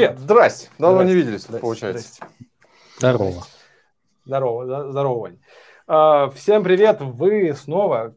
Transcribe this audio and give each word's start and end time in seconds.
Привет. 0.00 0.18
Здрасте. 0.18 0.70
Давно 0.78 1.02
не 1.02 1.12
виделись, 1.12 1.42
здрасте, 1.42 1.60
получается. 1.60 2.08
Здрасте. 2.08 2.46
Здорово. 2.96 3.44
Здорово, 4.24 4.90
здорово, 4.92 5.20
Вань. 5.20 5.38
А, 5.86 6.30
всем 6.30 6.64
привет. 6.64 7.02
Вы 7.02 7.52
снова 7.52 8.16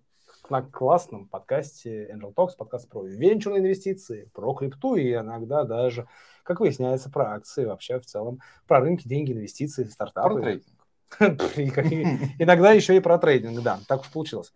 на 0.49 0.61
классном 0.61 1.27
подкасте 1.27 2.09
Angel 2.15 2.33
Talks, 2.33 2.51
подкаст 2.57 2.87
про 2.87 3.03
венчурные 3.03 3.59
инвестиции, 3.59 4.31
про 4.33 4.53
крипту 4.53 4.95
и 4.95 5.13
иногда 5.13 5.65
даже, 5.65 6.07
как 6.43 6.61
выясняется, 6.61 7.09
про 7.09 7.33
акции, 7.33 7.65
вообще 7.65 7.99
в 7.99 8.05
целом, 8.05 8.39
про 8.65 8.79
рынки, 8.79 9.05
деньги, 9.05 9.33
инвестиции, 9.33 9.83
стартапы. 9.83 10.61
Про 11.09 11.35
трейдинг. 11.35 12.29
Иногда 12.39 12.71
еще 12.71 12.95
и 12.95 13.01
про 13.01 13.17
трейдинг, 13.17 13.61
да, 13.61 13.79
так 13.89 13.99
уж 13.99 14.09
получилось. 14.09 14.53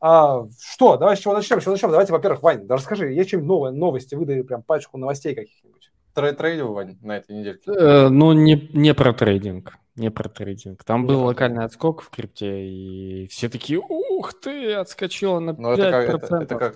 А, 0.00 0.46
что, 0.60 0.96
давай 0.96 1.16
с 1.16 1.18
чего 1.18 1.34
начнем? 1.34 1.60
С 1.60 1.64
чего 1.64 1.72
начнем? 1.72 1.90
Давайте, 1.90 2.12
во-первых, 2.12 2.44
Вань, 2.44 2.68
да 2.68 2.76
расскажи, 2.76 3.12
есть 3.12 3.28
что-нибудь 3.28 3.48
новое, 3.48 3.70
новости, 3.72 4.14
выдай 4.14 4.44
прям 4.44 4.62
пачку 4.62 4.98
новостей 4.98 5.34
каких-нибудь. 5.34 5.79
Трейдил, 6.14 6.72
Вань, 6.72 6.98
на 7.02 7.18
этой 7.18 7.36
неделе? 7.36 7.58
Э, 7.66 8.08
ну, 8.08 8.32
не, 8.32 8.68
не 8.72 8.94
про 8.94 9.12
трейдинг. 9.12 9.78
Не 9.96 10.10
про 10.10 10.28
трейдинг. 10.28 10.82
Там 10.84 11.02
не 11.02 11.08
был 11.08 11.24
локальный 11.24 11.64
отскок 11.64 12.02
в 12.02 12.10
крипте, 12.10 12.66
и 12.66 13.26
все 13.28 13.48
такие, 13.48 13.78
ух 13.78 14.34
ты, 14.34 14.74
отскочила 14.74 15.38
на 15.40 15.50
5%. 15.50 15.56
Но 15.58 15.72
это 15.72 15.90
как, 15.90 16.08
это, 16.08 16.36
это 16.36 16.56
как, 16.56 16.74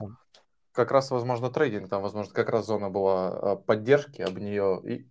как 0.73 0.91
раз, 0.91 1.11
возможно, 1.11 1.51
трейдинг. 1.51 1.89
Там, 1.89 2.03
возможно, 2.03 2.33
как 2.33 2.51
раз 2.51 2.67
зона 2.67 2.91
была 2.91 3.29
а, 3.29 3.57
поддержки 3.57 4.23
об 4.23 4.39
нее, 4.39 4.81
и 4.85 5.07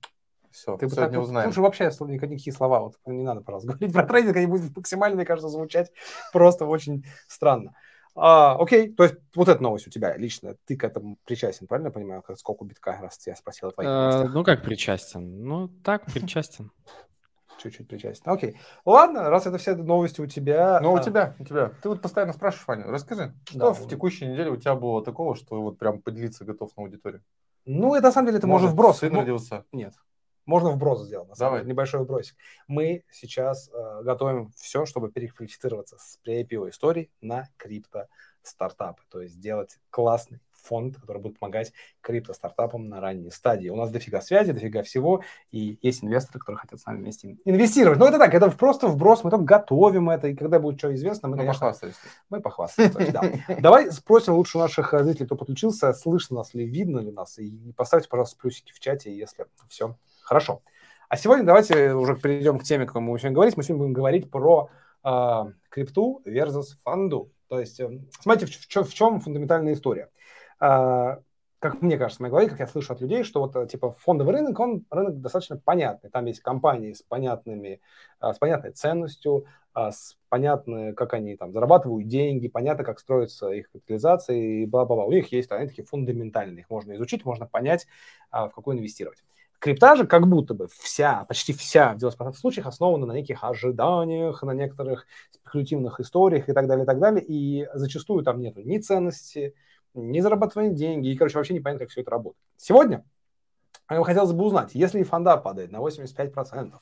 все, 0.54 0.78
Ты 0.78 0.88
сегодня 0.88 1.14
так, 1.14 1.22
узнаем. 1.22 1.52
Слушай, 1.52 1.64
вообще 1.64 1.86
никакие 2.08 2.54
слова, 2.54 2.82
вот 2.82 2.96
не 3.08 3.24
надо, 3.24 3.42
пожалуйста, 3.42 3.70
говорить 3.70 3.94
про 3.94 4.06
трейдинг, 4.06 4.38
они 4.38 4.46
будут 4.46 4.76
максимально, 4.76 5.16
мне 5.16 5.26
кажется, 5.26 5.50
звучать 5.50 5.92
просто 6.32 6.66
очень 6.66 7.06
странно. 7.28 7.74
А, 8.16 8.56
окей, 8.60 8.94
то 8.94 9.04
есть 9.04 9.16
вот 9.36 9.50
эта 9.50 9.62
новость 9.62 9.88
у 9.88 9.90
тебя 9.90 10.16
лично, 10.16 10.56
ты 10.66 10.78
к 10.78 10.84
этому 10.84 11.18
причастен, 11.26 11.66
правильно 11.66 11.88
я 11.88 11.92
понимаю, 11.92 12.22
как 12.22 12.38
сколько 12.38 12.64
битка, 12.64 13.00
раз 13.02 13.26
я 13.26 13.36
спросил 13.36 13.70
о 13.70 13.72
твоих 13.72 13.90
а, 13.90 14.26
Ну, 14.26 14.44
как 14.44 14.62
причастен? 14.62 15.44
Ну, 15.44 15.68
так, 15.84 16.06
причастен. 16.06 16.72
Чуть-чуть 17.58 17.88
причастен. 17.88 18.32
Окей. 18.32 18.58
Ладно, 18.86 19.30
раз 19.30 19.48
это 19.48 19.58
все 19.58 19.76
новости 19.76 20.22
у 20.22 20.28
тебя... 20.28 20.80
Ну, 20.82 20.94
у 20.94 20.98
а... 20.98 21.04
тебя, 21.04 21.36
у 21.40 21.46
тебя. 21.46 21.72
Ты 21.82 21.90
вот 21.90 22.02
постоянно 22.02 22.34
спрашиваешь, 22.34 22.68
Ваня, 22.68 22.86
расскажи, 22.86 23.34
что 23.46 23.60
да, 23.60 23.74
в 23.74 23.88
текущей 23.88 24.28
неделе 24.28 24.52
у 24.52 24.58
тебя 24.58 24.76
было 24.76 25.04
такого, 25.04 25.36
что 25.36 25.62
вот 25.62 25.80
прям 25.80 26.02
поделиться 26.02 26.46
готов 26.46 26.76
на 26.78 26.84
аудиторию? 26.84 27.24
Ну, 27.66 27.96
это 27.96 28.08
на 28.08 28.12
самом 28.12 28.28
деле 28.28 28.40
ты 28.40 28.48
можешь 28.48 28.72
вброс. 28.72 29.00
Сын 29.00 29.16
родился? 29.16 29.66
Нет. 29.72 29.94
Можно 30.46 30.72
вброс 30.72 31.06
сделать, 31.06 31.30
на 31.30 31.36
самом 31.36 31.52
Давай. 31.52 31.62
деле, 31.62 31.72
небольшой 31.72 32.02
вбросик. 32.02 32.36
Мы 32.68 33.04
сейчас 33.12 33.70
э, 33.70 34.02
готовим 34.04 34.52
все, 34.56 34.86
чтобы 34.86 35.12
переквалифицироваться 35.12 35.98
с 35.98 36.20
pre-IPO 36.26 36.70
истории 36.70 37.12
на 37.22 37.48
крипто 37.58 38.08
стартапы, 38.42 39.02
то 39.10 39.22
есть 39.22 39.36
сделать 39.36 39.80
классный 39.90 40.42
фонд, 40.52 40.98
который 40.98 41.22
будет 41.22 41.40
помогать 41.40 41.74
крипто-стартапам 42.02 42.88
на 42.88 43.02
ранней 43.02 43.32
стадии. 43.32 43.70
У 43.70 43.76
нас 43.76 43.92
дофига 43.92 44.22
связи, 44.22 44.54
дофига 44.54 44.82
всего, 44.84 45.24
и 45.52 45.78
есть 45.82 46.04
инвесторы, 46.04 46.40
которые 46.40 46.60
хотят 46.60 46.80
с 46.80 46.86
нами 46.86 47.00
вместе 47.00 47.38
инвестировать. 47.46 48.00
Но 48.00 48.08
это 48.08 48.18
так, 48.18 48.34
это 48.34 48.50
просто 48.52 48.88
вброс, 48.88 49.24
мы 49.24 49.30
только 49.30 49.46
готовим 49.46 50.10
это, 50.10 50.28
и 50.30 50.36
когда 50.36 50.60
будет 50.60 50.80
что 50.80 50.94
известно, 50.96 51.28
мы, 51.28 51.36
мы 51.36 51.44
конечно, 51.44 51.60
похвастались. 51.68 51.96
Мы 52.30 52.42
похвастались, 52.42 53.12
да. 53.12 53.24
Давай 53.60 53.92
спросим 53.92 54.34
лучше 54.34 54.58
наших 54.58 54.94
зрителей, 55.04 55.26
кто 55.26 55.36
подключился, 55.36 55.94
слышно 55.94 56.38
нас 56.38 56.54
ли, 56.54 56.66
видно 56.66 57.00
ли 57.00 57.12
нас, 57.12 57.38
и 57.40 57.74
поставьте, 57.76 58.10
пожалуйста, 58.10 58.38
плюсики 58.40 58.72
в 58.72 58.80
чате, 58.80 59.16
если 59.16 59.46
все 59.68 59.98
хорошо. 60.24 60.62
А 61.10 61.16
сегодня 61.16 61.46
давайте 61.46 61.94
уже 61.94 62.16
перейдем 62.16 62.58
к 62.58 62.64
теме, 62.64 62.86
о 62.86 62.88
которой 62.88 63.04
мы 63.04 63.20
сегодня 63.20 63.36
говорить. 63.36 63.56
Мы 63.56 63.64
сегодня 63.64 63.84
будем 63.84 63.94
говорить 63.94 64.32
про 64.32 64.70
э, 65.04 65.44
крипту 65.70 66.22
versus 66.26 66.76
фонду. 66.84 67.32
То 67.50 67.60
есть, 67.60 67.80
эм, 67.80 68.10
смотрите, 68.20 68.48
в, 68.48 68.58
в, 68.58 68.90
в 68.90 68.94
чем 68.96 69.20
фундаментальная 69.20 69.74
история. 69.74 70.10
А, 70.60 71.20
как 71.60 71.84
мне 71.84 72.00
кажется, 72.00 72.20
моей 72.24 72.32
голове, 72.32 72.50
как 72.50 72.60
я 72.60 72.66
слышу 72.66 72.94
от 72.94 73.02
людей, 73.02 73.24
что 73.24 73.42
вот 73.42 73.70
типа 73.70 73.92
фондовый 73.92 74.34
рынок, 74.34 74.60
он 74.60 74.88
рынок 74.90 75.22
достаточно 75.22 75.58
понятный. 75.58 76.10
Там 76.10 76.26
есть 76.26 76.40
компании 76.40 76.94
с 76.94 77.04
понятными, 77.04 77.80
а, 78.20 78.34
с 78.34 78.40
понятной 78.40 78.72
ценностью, 78.72 79.46
с 79.76 80.18
понятно, 80.30 80.94
как 80.94 81.14
они 81.14 81.36
там 81.36 81.52
зарабатывают 81.52 82.08
деньги, 82.08 82.48
понятно, 82.48 82.84
как 82.84 83.00
строится 83.00 83.50
их 83.50 83.72
капитализация 83.72 84.36
и 84.36 84.66
бла-бла-бла. 84.66 85.06
У 85.06 85.12
них 85.12 85.32
есть, 85.32 85.52
они 85.52 85.68
такие 85.68 85.86
фундаментальные, 85.86 86.62
их 86.62 86.70
можно 86.70 86.94
изучить, 86.94 87.26
можно 87.26 87.48
понять, 87.48 87.88
в 88.32 88.52
какой 88.54 88.76
инвестировать. 88.76 89.24
Крипта 89.64 89.96
же 89.96 90.06
как 90.06 90.28
будто 90.28 90.54
бы 90.54 90.68
вся, 90.68 91.24
почти 91.24 91.54
вся 91.54 91.94
в 91.94 91.98
90% 91.98 92.34
случаев 92.34 92.68
основана 92.68 93.06
на 93.06 93.14
неких 93.14 93.46
ожиданиях, 93.46 94.44
на 94.44 94.52
некоторых 94.52 95.08
спекулятивных 95.32 96.02
историях 96.02 96.50
и 96.50 96.52
так 96.52 96.68
далее, 96.68 96.84
и 96.84 96.86
так 96.86 97.00
далее. 97.00 97.24
И 97.26 97.70
зачастую 97.74 98.26
там 98.26 98.42
нет 98.42 98.58
ни 98.58 98.78
ценности, 98.80 99.56
ни 99.94 100.20
зарабатывания 100.20 100.74
деньги, 100.74 101.08
и, 101.08 101.16
короче, 101.16 101.38
вообще 101.38 101.54
непонятно, 101.54 101.86
как 101.86 101.92
все 101.92 102.02
это 102.02 102.12
работает. 102.12 102.44
Сегодня 102.58 103.06
хотелось 103.88 104.34
бы 104.34 104.44
узнать, 104.44 104.72
если 104.74 105.00
и 105.00 105.04
фонда 105.04 105.38
падает 105.38 105.72
на 105.72 105.78
85%, 105.78 106.74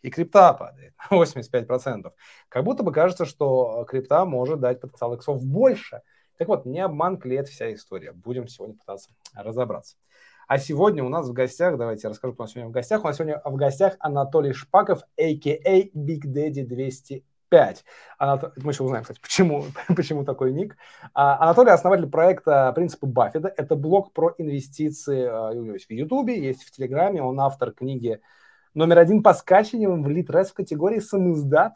и 0.00 0.10
крипта 0.10 0.54
падает 0.54 0.94
на 1.10 1.22
85%, 1.22 2.10
как 2.48 2.64
будто 2.64 2.82
бы 2.82 2.90
кажется, 2.90 3.26
что 3.26 3.84
крипта 3.86 4.24
может 4.24 4.60
дать 4.60 4.80
потенциал 4.80 5.12
иксов 5.12 5.44
больше. 5.44 6.00
Так 6.38 6.48
вот, 6.48 6.64
не 6.64 6.80
обман 6.80 7.20
это 7.22 7.50
вся 7.50 7.70
история. 7.74 8.12
Будем 8.12 8.48
сегодня 8.48 8.78
пытаться 8.78 9.10
разобраться. 9.34 9.98
А 10.50 10.58
сегодня 10.58 11.04
у 11.04 11.08
нас 11.08 11.28
в 11.28 11.32
гостях, 11.32 11.78
давайте 11.78 12.08
я 12.08 12.10
расскажу, 12.10 12.34
кто 12.34 12.42
у 12.42 12.44
нас 12.44 12.50
сегодня 12.50 12.70
в 12.70 12.72
гостях. 12.72 13.04
У 13.04 13.06
нас 13.06 13.16
сегодня 13.16 13.40
в 13.44 13.54
гостях 13.54 13.94
Анатолий 14.00 14.52
Шпаков, 14.52 15.02
a.k.a. 15.16 15.90
Big 15.94 16.22
Daddy 16.26 16.64
205. 16.64 17.84
Анат... 18.18 18.56
Мы 18.56 18.72
еще 18.72 18.82
узнаем, 18.82 19.04
кстати, 19.04 19.20
почему, 19.20 19.66
почему 19.94 20.24
такой 20.24 20.52
ник. 20.52 20.76
А, 21.14 21.40
Анатолий– 21.40 21.70
основатель 21.70 22.08
проекта 22.08 22.72
«Принципы 22.72 23.06
Баффета». 23.06 23.54
Это 23.56 23.76
блог 23.76 24.12
про 24.12 24.34
инвестиции. 24.38 25.24
А, 25.24 25.50
у 25.50 25.62
него 25.62 25.74
есть 25.74 25.86
в 25.86 25.92
Ютубе, 25.92 26.44
есть 26.44 26.64
в 26.64 26.72
Телеграме. 26.72 27.22
Он 27.22 27.38
автор 27.38 27.70
книги 27.70 28.20
Номер 28.72 28.98
один 28.98 29.22
по 29.22 29.34
скачиваниям 29.34 30.02
в 30.02 30.08
Литрес 30.08 30.50
в 30.50 30.54
категории 30.54 31.00
самоиздат. 31.00 31.74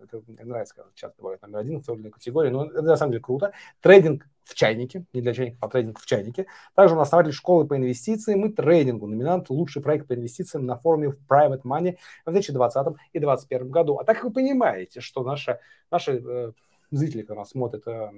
Это 0.00 0.22
мне 0.28 0.44
нравится, 0.44 0.76
когда 0.76 0.90
часто 0.94 1.20
бывает 1.20 1.42
номер 1.42 1.58
один 1.58 1.80
в 1.80 1.84
той 1.84 2.10
категории, 2.10 2.50
но 2.50 2.66
это 2.66 2.82
на 2.82 2.96
самом 2.96 3.12
деле 3.12 3.22
круто. 3.22 3.52
Трейдинг 3.80 4.28
в 4.46 4.54
чайнике, 4.54 5.04
не 5.12 5.20
для 5.20 5.34
чайников, 5.34 5.58
а 5.62 5.68
трейдинг 5.68 5.98
в 5.98 6.06
чайнике. 6.06 6.46
Также 6.74 6.94
он 6.94 7.00
основатель 7.00 7.32
школы 7.32 7.66
по 7.66 7.76
инвестициям 7.76 8.46
и 8.46 8.52
трейдингу, 8.52 9.06
номинант 9.06 9.50
«Лучший 9.50 9.82
проект 9.82 10.06
по 10.06 10.14
инвестициям» 10.14 10.64
на 10.66 10.76
форуме 10.76 11.10
в 11.10 11.18
Private 11.28 11.62
Money 11.62 11.96
в 12.24 12.30
2020 12.30 12.86
и 13.12 13.18
2021 13.18 13.70
году. 13.70 13.98
А 13.98 14.04
так 14.04 14.16
как 14.16 14.24
вы 14.24 14.32
понимаете, 14.32 15.00
что 15.00 15.24
наши, 15.24 15.58
наши 15.90 16.22
э, 16.24 16.52
зрители, 16.92 17.22
когда 17.22 17.40
нас 17.40 17.50
смотрят, 17.50 17.86
э, 17.88 18.12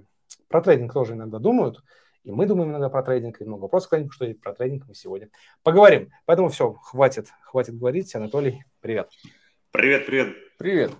про 0.48 0.60
трейдинг 0.60 0.92
тоже 0.92 1.14
иногда 1.14 1.38
думают, 1.38 1.82
и 2.24 2.30
мы 2.30 2.44
думаем 2.44 2.70
иногда 2.70 2.90
про 2.90 3.02
трейдинг, 3.02 3.40
и 3.40 3.44
много 3.44 3.62
вопросов, 3.62 3.88
конечно, 3.88 4.12
что 4.12 4.26
и 4.26 4.34
про 4.34 4.52
трейдинг 4.52 4.86
мы 4.86 4.94
сегодня 4.94 5.30
поговорим. 5.62 6.10
Поэтому 6.26 6.50
все, 6.50 6.74
хватит, 6.74 7.28
хватит 7.42 7.78
говорить. 7.78 8.14
Анатолий, 8.14 8.64
привет. 8.80 9.08
Привет, 9.70 10.04
привет. 10.04 10.36
Привет. 10.58 10.92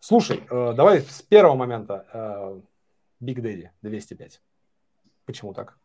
Слушай, 0.00 0.42
э, 0.50 0.72
давай 0.76 1.00
с 1.00 1.22
первого 1.22 1.54
момента. 1.54 2.06
Э, 2.12 2.60
Big 3.20 3.36
Daddy 3.36 3.70
205. 3.82 4.40
Почему 5.24 5.54
так? 5.54 5.78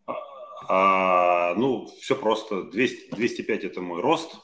А, 0.69 1.53
ну, 1.55 1.87
все 2.01 2.15
просто. 2.15 2.63
200, 2.63 3.15
205– 3.15 3.63
это 3.65 3.81
мой 3.81 4.01
рост. 4.01 4.35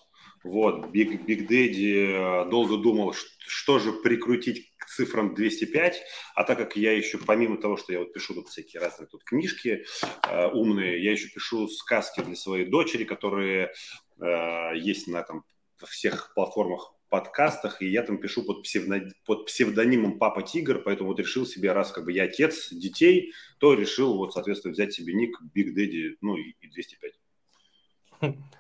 Вот, 0.44 0.86
Big 0.86 1.26
Daddy 1.26 2.46
э, 2.46 2.50
долго 2.50 2.78
думал, 2.78 3.14
что 3.14 3.78
же 3.78 3.92
прикрутить 3.92 4.74
к 4.78 4.86
цифрам 4.86 5.36
205, 5.36 6.02
а 6.34 6.44
так 6.46 6.58
как 6.58 6.78
я 6.78 6.94
еще, 6.94 7.18
помимо 7.18 7.58
того, 7.58 7.76
что 7.76 7.92
я 7.92 8.00
вот 8.00 8.14
пишу 8.14 8.36
тут 8.36 8.48
всякие 8.48 8.82
разные 8.82 9.08
тут 9.08 9.26
книжки 9.26 9.86
э, 10.30 10.48
умные, 10.48 11.04
я 11.04 11.12
еще 11.12 11.28
пишу 11.28 11.68
сказки 11.68 12.22
для 12.22 12.36
своей 12.36 12.66
дочери, 12.66 13.04
которые 13.04 13.74
э, 14.22 14.78
есть 14.78 15.08
на 15.08 15.24
там 15.24 15.44
всех 15.84 16.34
платформах 16.34 16.94
подкастах, 17.10 17.82
и 17.82 17.88
я 17.88 18.04
там 18.04 18.18
пишу 18.18 18.44
под, 18.44 18.64
псевдо, 18.64 19.02
под 19.26 19.46
псевдонимом 19.48 20.20
Папа 20.20 20.42
Тигр, 20.44 20.80
поэтому 20.80 21.10
вот 21.10 21.20
решил 21.20 21.46
себе, 21.46 21.72
раз 21.72 21.92
как 21.92 22.06
бы 22.06 22.12
я 22.12 22.24
отец 22.24 22.70
детей, 22.72 23.34
то 23.60 23.74
решил 23.74 24.18
вот, 24.18 24.34
соответственно, 24.34 24.74
взять 24.74 24.94
себе 24.94 25.14
ник 25.14 25.38
Big 25.56 25.76
Daddy, 25.76 26.16
ну 26.22 26.38
и, 26.38 26.56
и 26.62 26.70
205. 26.70 27.14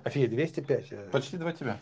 Офигеть, 0.03 0.31
205. 0.31 0.91
Э. 0.91 1.09
Почти 1.11 1.37
два 1.37 1.51
тебя. 1.51 1.79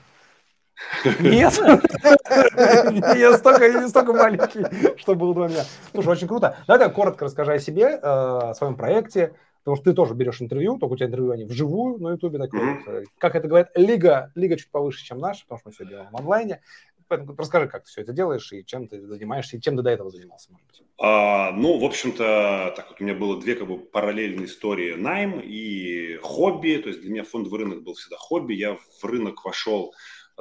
Нет, 1.20 1.58
я 3.18 3.38
столько, 3.38 3.70
не 3.70 3.88
столько 3.88 4.14
маленький, 4.14 4.98
что 4.98 5.16
был 5.16 5.34
два 5.34 5.48
меня. 5.48 5.64
Слушай, 5.92 6.10
очень 6.10 6.28
круто. 6.28 6.58
Давай 6.68 6.92
коротко 6.92 7.26
расскажи 7.26 7.54
о 7.54 7.60
себе, 7.60 7.84
э, 7.84 8.00
о 8.02 8.54
своем 8.54 8.76
проекте, 8.76 9.36
потому 9.68 9.76
что 9.76 9.92
ты 9.92 9.94
тоже 9.94 10.14
берешь 10.14 10.42
интервью, 10.42 10.78
только 10.78 10.94
у 10.94 10.96
тебя 10.96 11.08
интервью 11.08 11.32
они 11.32 11.44
вживую 11.44 12.00
на 12.00 12.12
Ютубе. 12.12 12.40
Mm-hmm. 12.40 13.04
Как 13.18 13.36
это 13.36 13.50
говорят, 13.50 13.70
лига, 13.76 14.32
лига 14.34 14.56
чуть 14.56 14.72
повыше, 14.72 15.04
чем 15.04 15.20
наша, 15.20 15.44
потому 15.44 15.60
что 15.60 15.68
мы 15.68 15.74
все 15.74 15.86
делаем 15.86 16.10
в 16.10 16.16
онлайне. 16.16 16.62
Поэтому 17.10 17.36
расскажи, 17.38 17.68
как 17.68 17.84
ты 17.84 17.90
все 17.90 18.02
это 18.02 18.14
делаешь 18.14 18.50
и 18.54 18.66
чем 18.66 18.88
ты 18.88 19.06
занимаешься, 19.06 19.58
и 19.58 19.62
чем 19.62 19.76
ты 19.76 19.84
до 19.84 19.90
этого 19.90 20.10
занимался, 20.10 20.54
может 20.54 20.68
быть. 20.68 20.84
А, 21.02 21.52
ну, 21.52 21.78
в 21.80 21.84
общем-то, 21.84 22.74
так 22.78 22.88
вот 22.88 23.02
у 23.02 23.04
меня 23.04 23.14
было 23.14 23.42
две 23.42 23.56
как 23.56 23.68
бы 23.68 23.78
параллельные 23.78 24.46
истории. 24.46 24.94
Найм 24.94 25.42
и 25.44 26.16
хобби. 26.22 26.80
То 26.82 26.88
есть 26.88 27.02
для 27.02 27.12
меня 27.12 27.24
фондовый 27.26 27.60
рынок 27.60 27.84
был 27.84 27.96
всегда 27.96 28.16
хобби. 28.18 28.54
Я 28.54 28.76
в 28.76 29.04
рынок 29.04 29.44
вошел 29.44 29.94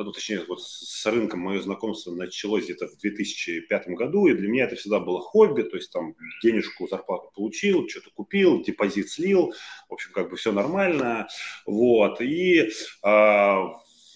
ну, 0.04 0.12
точнее, 0.12 0.44
вот 0.46 0.62
с 0.62 1.06
рынком 1.06 1.40
мое 1.40 1.60
знакомство 1.60 2.12
началось 2.12 2.64
где-то 2.64 2.88
в 2.88 2.98
2005 2.98 3.88
году, 3.88 4.26
и 4.26 4.34
для 4.34 4.48
меня 4.48 4.64
это 4.64 4.76
всегда 4.76 5.00
было 5.00 5.20
хобби, 5.20 5.62
то 5.62 5.76
есть 5.76 5.90
там 5.90 6.14
денежку, 6.42 6.86
зарплату 6.86 7.30
получил, 7.34 7.88
что-то 7.88 8.10
купил, 8.10 8.62
депозит 8.62 9.10
слил, 9.10 9.54
в 9.88 9.94
общем, 9.94 10.12
как 10.12 10.30
бы 10.30 10.36
все 10.36 10.52
нормально, 10.52 11.28
вот, 11.64 12.20
и 12.20 12.68
э, 13.02 13.54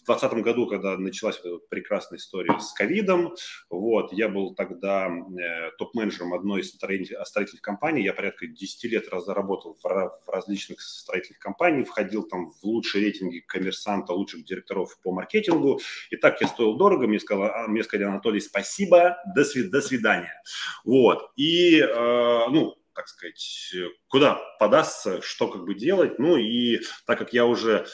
в 0.02 0.06
2020 0.06 0.44
году, 0.44 0.66
когда 0.66 0.96
началась 0.96 1.38
эта 1.38 1.58
прекрасная 1.68 2.18
история 2.18 2.58
с 2.58 2.72
ковидом, 2.72 3.34
вот, 3.68 4.12
я 4.12 4.28
был 4.28 4.54
тогда 4.54 5.08
э, 5.08 5.70
топ-менеджером 5.78 6.34
одной 6.34 6.60
из 6.60 6.70
строительных, 6.70 7.62
компаний, 7.62 8.02
я 8.02 8.14
порядка 8.14 8.46
10 8.46 8.84
лет 8.84 9.08
разработал 9.08 9.74
в, 9.74 9.84
в 9.84 10.28
различных 10.28 10.80
строительных 10.80 11.38
компаниях, 11.38 11.88
входил 11.88 12.22
там 12.22 12.50
в 12.50 12.64
лучшие 12.64 13.04
рейтинги 13.04 13.40
коммерсанта, 13.40 14.12
лучших 14.12 14.44
директоров 14.44 14.98
по 15.02 15.12
маркетингу, 15.12 15.80
и 16.10 16.16
так 16.16 16.40
я 16.40 16.48
стоил 16.48 16.76
дорого, 16.76 17.06
мне 17.06 17.20
сказал, 17.20 17.44
а, 17.44 17.68
мне 17.68 17.84
сказали, 17.84 18.08
Анатолий, 18.08 18.40
спасибо, 18.40 19.18
до, 19.34 19.44
свид, 19.44 19.70
до 19.70 19.82
свидания, 19.82 20.42
вот, 20.84 21.30
и, 21.36 21.78
э, 21.80 22.48
ну, 22.50 22.76
так 22.94 23.08
сказать, 23.08 23.74
куда 24.08 24.40
подастся, 24.58 25.22
что 25.22 25.48
как 25.48 25.64
бы 25.64 25.74
делать, 25.74 26.18
ну, 26.18 26.36
и 26.36 26.80
так 27.06 27.18
как 27.18 27.32
я 27.32 27.46
уже, 27.46 27.86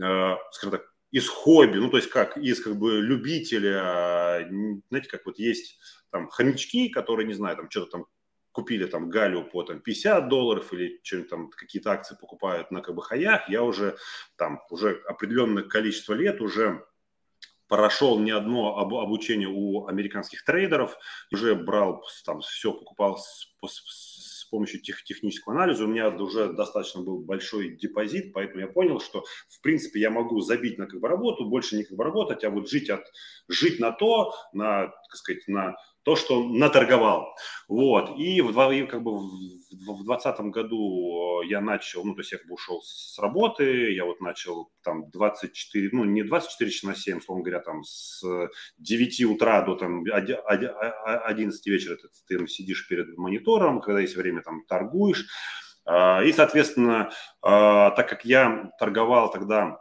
э, 0.00 0.36
скажем 0.52 0.78
так, 0.78 0.91
из 1.12 1.28
хобби, 1.28 1.76
ну, 1.76 1.90
то 1.90 1.98
есть 1.98 2.08
как 2.08 2.36
из 2.38 2.60
как 2.60 2.76
бы 2.76 3.00
любителя, 3.00 4.48
знаете, 4.88 5.08
как 5.08 5.26
вот 5.26 5.38
есть 5.38 5.78
там 6.10 6.28
хомячки, 6.28 6.88
которые, 6.88 7.26
не 7.26 7.34
знаю, 7.34 7.56
там 7.56 7.70
что-то 7.70 7.90
там 7.90 8.06
купили 8.50 8.86
там 8.86 9.10
галю 9.10 9.44
по 9.44 9.62
там 9.62 9.80
50 9.80 10.28
долларов 10.28 10.72
или 10.72 11.00
что-нибудь 11.02 11.30
там 11.30 11.50
какие-то 11.50 11.92
акции 11.92 12.16
покупают 12.18 12.70
на 12.70 12.82
хаях, 12.82 13.48
я 13.48 13.62
уже 13.62 13.96
там 14.36 14.60
уже 14.70 15.02
определенное 15.06 15.62
количество 15.64 16.14
лет 16.14 16.40
уже 16.40 16.84
прошел 17.68 18.18
не 18.18 18.30
одно 18.30 18.78
об, 18.78 18.94
обучение 18.94 19.48
у 19.48 19.86
американских 19.86 20.44
трейдеров, 20.44 20.96
уже 21.30 21.54
брал 21.54 22.02
там 22.24 22.40
все, 22.40 22.72
покупал 22.72 23.18
с, 23.18 23.48
с, 23.66 23.82
помощью 24.52 24.80
тех, 24.82 25.02
технического 25.02 25.56
анализа 25.56 25.84
у 25.84 25.88
меня 25.88 26.10
уже 26.10 26.52
достаточно 26.52 27.00
был 27.00 27.18
большой 27.18 27.70
депозит, 27.70 28.32
поэтому 28.34 28.60
я 28.60 28.66
понял, 28.66 29.00
что 29.00 29.24
в 29.48 29.60
принципе 29.62 29.98
я 29.98 30.10
могу 30.10 30.40
забить 30.40 30.78
на 30.78 30.86
как 30.86 31.00
бы 31.00 31.08
работу, 31.08 31.46
больше 31.46 31.76
не 31.76 31.84
как 31.84 31.96
бы 31.96 32.04
работать, 32.04 32.44
а 32.44 32.50
вот 32.50 32.68
жить, 32.68 32.90
от, 32.90 33.02
жить 33.48 33.80
на 33.80 33.92
то, 33.92 34.34
на, 34.52 34.88
так 34.88 35.16
сказать, 35.16 35.48
на 35.48 35.76
то, 36.04 36.16
что 36.16 36.42
наторговал. 36.42 37.34
Вот. 37.68 38.18
И, 38.18 38.40
в, 38.40 38.70
и 38.72 38.86
как 38.86 39.02
бы 39.02 39.18
в 39.18 40.04
2020 40.04 40.40
году 40.46 41.42
я 41.42 41.60
начал, 41.60 42.04
ну, 42.04 42.14
то 42.14 42.20
есть 42.20 42.32
я 42.32 42.38
как 42.38 42.48
бы 42.48 42.54
ушел 42.54 42.82
с 42.82 43.18
работы, 43.18 43.92
я 43.92 44.04
вот 44.04 44.20
начал 44.20 44.70
там 44.82 45.10
24, 45.10 45.90
ну, 45.92 46.04
не 46.04 46.22
24 46.22 46.70
часа 46.70 46.88
на 46.88 46.94
7, 46.94 47.18
условно 47.18 47.44
говоря, 47.44 47.60
там 47.60 47.82
с 47.84 48.22
9 48.78 49.24
утра 49.24 49.62
до 49.62 49.74
там 49.74 50.04
11 50.04 51.66
вечера 51.66 51.96
ты, 51.96 52.08
ты 52.26 52.46
сидишь 52.48 52.88
перед 52.88 53.16
монитором, 53.16 53.80
когда 53.80 54.00
есть 54.00 54.16
время, 54.16 54.42
там 54.42 54.64
торгуешь. 54.66 55.26
А, 55.84 56.22
и, 56.22 56.32
соответственно, 56.32 57.10
а, 57.42 57.90
так 57.90 58.08
как 58.08 58.24
я 58.24 58.70
торговал 58.78 59.30
тогда 59.30 59.78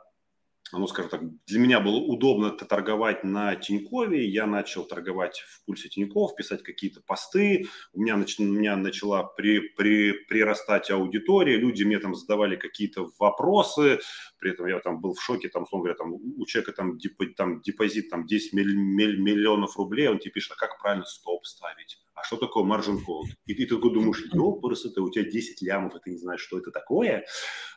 ну, 0.79 0.87
скажем 0.87 1.09
так, 1.09 1.21
для 1.45 1.59
меня 1.59 1.79
было 1.79 1.97
удобно 1.97 2.51
торговать 2.51 3.23
на 3.23 3.55
Тинькове. 3.55 4.27
Я 4.27 4.45
начал 4.45 4.85
торговать 4.85 5.41
в 5.41 5.65
пульсе 5.65 5.89
Тиньков, 5.89 6.35
писать 6.35 6.63
какие-то 6.63 7.01
посты. 7.05 7.65
У 7.93 8.01
меня, 8.01 8.15
нач... 8.15 8.39
у 8.39 8.43
меня 8.43 8.75
начала 8.77 9.23
при... 9.23 9.59
При... 9.59 10.13
прирастать 10.27 10.89
аудитория. 10.91 11.57
Люди 11.57 11.83
мне 11.83 11.99
там 11.99 12.15
задавали 12.15 12.55
какие-то 12.55 13.09
вопросы. 13.19 13.99
При 14.41 14.51
этом 14.51 14.65
я 14.65 14.79
там 14.79 14.99
был 14.99 15.13
в 15.13 15.21
шоке. 15.21 15.47
Там, 15.47 15.63
условно 15.63 15.85
говоря, 15.85 15.97
там, 15.97 16.13
у 16.13 16.45
человека 16.45 16.73
там, 16.73 16.97
дип... 16.97 17.17
там 17.37 17.61
депозит 17.61 18.09
там, 18.09 18.25
10 18.25 18.53
миль... 18.53 18.75
миллионов 18.75 19.77
рублей. 19.77 20.09
Он 20.09 20.19
тебе 20.19 20.31
пишет, 20.31 20.51
а 20.51 20.55
как 20.55 20.81
правильно 20.81 21.05
стоп 21.05 21.45
ставить? 21.45 22.01
а 22.21 22.23
что 22.23 22.37
такое 22.37 22.63
margin 22.63 22.99
call? 23.05 23.23
И 23.45 23.53
ты 23.53 23.65
такой 23.65 23.93
думаешь, 23.93 24.23
ёпрс, 24.33 24.85
это 24.85 25.01
у 25.01 25.09
тебя 25.09 25.29
10 25.29 25.61
лямов, 25.61 25.95
и 25.95 25.99
ты 25.99 26.11
не 26.11 26.17
знаешь, 26.17 26.41
что 26.41 26.59
это 26.59 26.71
такое. 26.71 27.25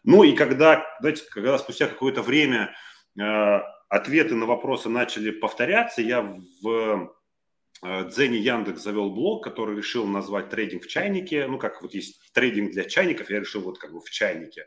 Ну 0.03 0.23
и 0.23 0.33
когда, 0.33 0.85
знаете, 1.01 1.25
когда 1.31 1.57
спустя 1.59 1.87
какое-то 1.87 2.23
время 2.23 2.75
э, 3.19 3.23
ответы 3.89 4.35
на 4.35 4.47
вопросы 4.47 4.89
начали 4.89 5.31
повторяться, 5.31 6.03
я 6.03 6.39
в 6.63 7.15
э, 7.85 8.09
Дзене 8.09 8.39
Яндекс 8.39 8.83
завел 8.83 9.11
блог, 9.11 9.45
который 9.45 9.77
решил 9.77 10.07
назвать 10.07 10.51
трейдинг 10.51 10.85
в 10.85 10.89
чайнике. 10.89 11.47
Ну, 11.47 11.59
как 11.59 11.83
вот 11.83 11.95
есть 11.95 12.21
трейдинг 12.33 12.73
для 12.73 12.85
чайников, 12.85 13.31
я 13.31 13.41
решил 13.41 13.63
вот 13.63 13.79
как 13.79 13.93
бы 13.93 14.01
в 14.01 14.11
чайнике. 14.11 14.67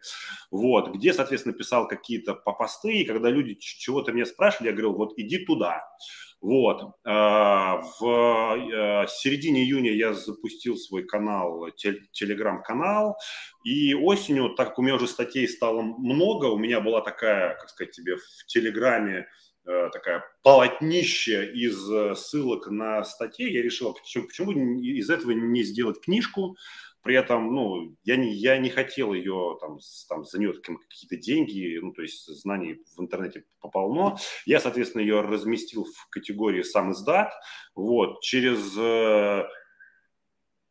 Вот, 0.51 0.95
где, 0.95 1.13
соответственно, 1.13 1.55
писал 1.55 1.87
какие-то 1.87 2.33
посты, 2.33 3.01
и 3.01 3.05
когда 3.05 3.29
люди 3.29 3.55
чего-то 3.55 4.11
меня 4.11 4.25
спрашивали, 4.25 4.67
я 4.67 4.73
говорил, 4.73 4.93
вот 4.93 5.13
иди 5.17 5.45
туда. 5.45 5.83
Вот. 6.39 6.93
А, 7.03 7.81
в 7.99 8.05
э, 8.05 9.07
середине 9.07 9.63
июня 9.63 9.91
я 9.91 10.13
запустил 10.13 10.77
свой 10.77 11.03
канал, 11.03 11.67
телеграм-канал, 12.11 13.17
и 13.63 13.95
осенью, 13.95 14.49
так 14.55 14.69
как 14.69 14.79
у 14.79 14.81
меня 14.83 14.95
уже 14.95 15.07
статей 15.07 15.47
стало 15.47 15.81
много, 15.81 16.45
у 16.45 16.57
меня 16.57 16.79
была 16.79 17.01
такая, 17.01 17.55
как 17.55 17.69
сказать 17.69 17.91
тебе, 17.91 18.17
в 18.17 18.45
телеграме 18.45 19.19
э, 19.19 19.25
такая 19.91 20.23
полотнище 20.43 21.51
из 21.51 21.89
э, 21.91 22.15
ссылок 22.15 22.67
на 22.67 23.03
статьи, 23.03 23.51
я 23.51 23.61
решил, 23.61 23.93
почему, 23.93 24.27
почему 24.27 24.51
из 24.51 25.09
этого 25.09 25.31
не 25.31 25.63
сделать 25.63 26.01
книжку, 26.01 26.55
при 27.07 27.15
этом, 27.15 27.55
ну, 27.55 27.95
я 28.03 28.17
не, 28.17 28.33
я 28.33 28.57
не 28.57 28.69
хотел 28.69 29.13
ее, 29.13 29.57
там, 29.61 29.79
там 30.09 30.25
за 30.25 30.39
нее 30.39 30.53
какие-то 30.53 31.15
деньги, 31.15 31.79
ну, 31.81 31.93
то 31.93 32.01
есть 32.01 32.27
знаний 32.27 32.81
в 32.97 33.01
интернете 33.01 33.45
пополно. 33.61 34.17
Я, 34.45 34.59
соответственно, 34.59 35.01
ее 35.03 35.21
разместил 35.21 35.85
в 35.85 36.09
категории 36.09 36.63
сам 36.63 36.91
издат. 36.91 37.31
Вот, 37.75 38.19
через 38.21 38.75
э, 38.77 39.43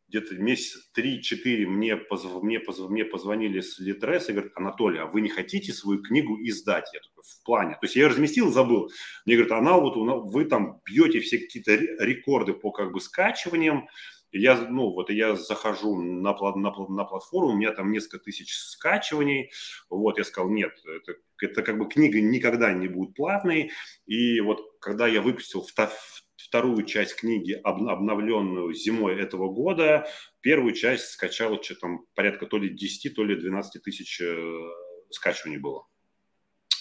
где-то 0.07 0.35
месяц 0.35 0.89
3-4 0.97 1.65
мне, 1.65 1.97
позв, 1.97 2.41
мне, 2.41 2.59
позв, 2.59 2.87
мне 2.89 3.05
позвонили 3.05 3.59
с 3.59 3.79
Литрес 3.79 4.29
и 4.29 4.33
говорят, 4.33 4.53
Анатолий, 4.55 4.99
а 4.99 5.05
вы 5.05 5.21
не 5.21 5.29
хотите 5.29 5.73
свою 5.73 6.01
книгу 6.01 6.37
издать? 6.41 6.89
Я 6.93 6.99
такой, 6.99 7.23
в 7.23 7.43
плане. 7.43 7.73
То 7.73 7.79
есть 7.83 7.95
я 7.95 8.03
ее 8.03 8.09
разместил, 8.09 8.51
забыл. 8.51 8.89
Мне 9.25 9.35
говорят, 9.35 9.57
она 9.57 9.77
вот, 9.77 9.95
вы 9.95 10.45
там 10.45 10.81
бьете 10.85 11.19
все 11.19 11.39
какие-то 11.39 11.75
рекорды 11.75 12.53
по 12.53 12.71
как 12.71 12.93
бы 12.93 13.01
скачиваниям, 13.01 13.87
я, 14.31 14.55
ну, 14.55 14.91
вот 14.91 15.09
я 15.09 15.35
захожу 15.35 15.95
на, 15.95 16.33
на, 16.33 16.71
на 16.89 17.03
платформу, 17.05 17.51
у 17.51 17.55
меня 17.55 17.71
там 17.71 17.91
несколько 17.91 18.19
тысяч 18.19 18.53
скачиваний. 18.53 19.51
Вот, 19.89 20.17
я 20.17 20.23
сказал, 20.25 20.49
нет, 20.49 20.73
это, 20.85 21.17
это 21.41 21.63
как 21.63 21.77
бы 21.77 21.87
книга 21.87 22.19
никогда 22.19 22.73
не 22.73 22.87
будет 22.87 23.15
платной. 23.15 23.71
И 24.05 24.41
вот 24.41 24.61
когда 24.81 25.07
я 25.07 25.21
выпустил 25.21 25.63
вторую 26.47 26.85
часть 26.85 27.15
книги, 27.15 27.53
обновленную 27.63 28.73
зимой 28.73 29.19
этого 29.19 29.49
года, 29.51 30.07
первую 30.41 30.73
часть 30.73 31.09
скачал 31.09 31.61
что 31.61 31.75
там 31.75 32.05
порядка 32.15 32.45
то 32.45 32.57
ли 32.57 32.69
10, 32.69 33.15
то 33.15 33.23
ли 33.23 33.35
12 33.35 33.83
тысяч 33.83 34.21
э, 34.21 34.59
скачиваний 35.09 35.57
было. 35.57 35.85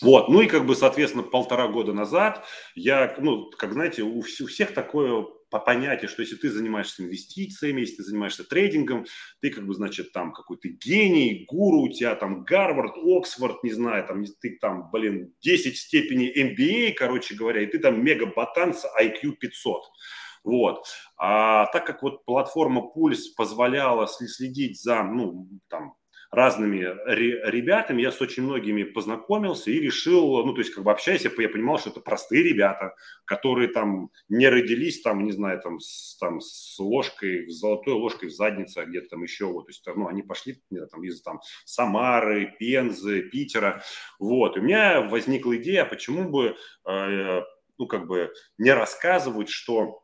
Вот, 0.02 0.28
ну 0.28 0.42
и 0.42 0.46
как 0.46 0.66
бы, 0.66 0.76
соответственно, 0.76 1.24
полтора 1.24 1.68
года 1.68 1.92
назад 1.92 2.44
я, 2.74 3.16
ну, 3.18 3.50
как 3.50 3.72
знаете, 3.72 4.02
у 4.02 4.20
всех 4.22 4.74
такое 4.74 5.26
по 5.50 5.58
понятию, 5.58 6.08
что 6.08 6.22
если 6.22 6.36
ты 6.36 6.50
занимаешься 6.50 7.02
инвестициями, 7.02 7.80
если 7.80 7.96
ты 7.96 8.02
занимаешься 8.04 8.44
трейдингом, 8.44 9.06
ты 9.40 9.50
как 9.50 9.66
бы, 9.66 9.74
значит, 9.74 10.12
там 10.12 10.32
какой-то 10.32 10.68
гений, 10.68 11.44
гуру, 11.48 11.82
у 11.82 11.88
тебя 11.88 12.14
там 12.14 12.44
Гарвард, 12.44 12.96
Оксфорд, 12.96 13.62
не 13.62 13.72
знаю, 13.72 14.06
там 14.06 14.24
ты 14.40 14.58
там, 14.60 14.90
блин, 14.90 15.34
10 15.40 15.76
степеней 15.76 16.32
MBA, 16.34 16.94
короче 16.94 17.34
говоря, 17.34 17.62
и 17.62 17.66
ты 17.66 17.78
там 17.78 18.04
мега-ботан 18.04 18.74
IQ 19.00 19.32
500. 19.40 19.82
Вот. 20.46 20.86
А 21.16 21.66
так 21.72 21.84
как 21.84 22.04
вот 22.04 22.24
платформа 22.24 22.82
Пульс 22.82 23.26
позволяла 23.30 24.06
следить 24.06 24.80
за, 24.80 25.02
ну, 25.02 25.48
там, 25.68 25.95
разными 26.30 26.78
ребятами, 27.50 28.02
я 28.02 28.12
с 28.12 28.20
очень 28.20 28.42
многими 28.42 28.82
познакомился 28.82 29.70
и 29.70 29.80
решил, 29.80 30.44
ну, 30.44 30.52
то 30.52 30.60
есть, 30.60 30.72
как 30.74 30.84
бы 30.84 30.90
общаясь, 30.90 31.24
я, 31.24 31.30
понимал, 31.30 31.78
что 31.78 31.90
это 31.90 32.00
простые 32.00 32.42
ребята, 32.42 32.94
которые 33.24 33.68
там 33.68 34.10
не 34.28 34.48
родились, 34.48 35.02
там, 35.02 35.24
не 35.24 35.32
знаю, 35.32 35.60
там, 35.60 35.80
с, 35.80 36.16
там, 36.18 36.40
с 36.40 36.78
ложкой, 36.78 37.48
с 37.48 37.54
золотой 37.54 37.94
ложкой 37.94 38.28
в 38.28 38.34
заднице, 38.34 38.78
а 38.78 38.84
где-то 38.84 39.10
там 39.10 39.22
еще, 39.22 39.46
вот, 39.46 39.66
то 39.66 39.70
есть, 39.70 39.84
ну, 39.86 40.08
они 40.08 40.22
пошли, 40.22 40.62
не 40.70 40.78
знаю, 40.78 40.90
там, 40.90 41.04
из 41.04 41.22
там 41.22 41.40
Самары, 41.64 42.54
Пензы, 42.58 43.22
Питера, 43.22 43.82
вот, 44.18 44.56
и 44.56 44.60
у 44.60 44.62
меня 44.62 45.02
возникла 45.02 45.56
идея, 45.56 45.84
почему 45.84 46.28
бы, 46.28 46.56
э, 46.88 47.42
ну, 47.78 47.86
как 47.86 48.06
бы 48.06 48.32
не 48.58 48.72
рассказывать, 48.72 49.48
что, 49.48 50.02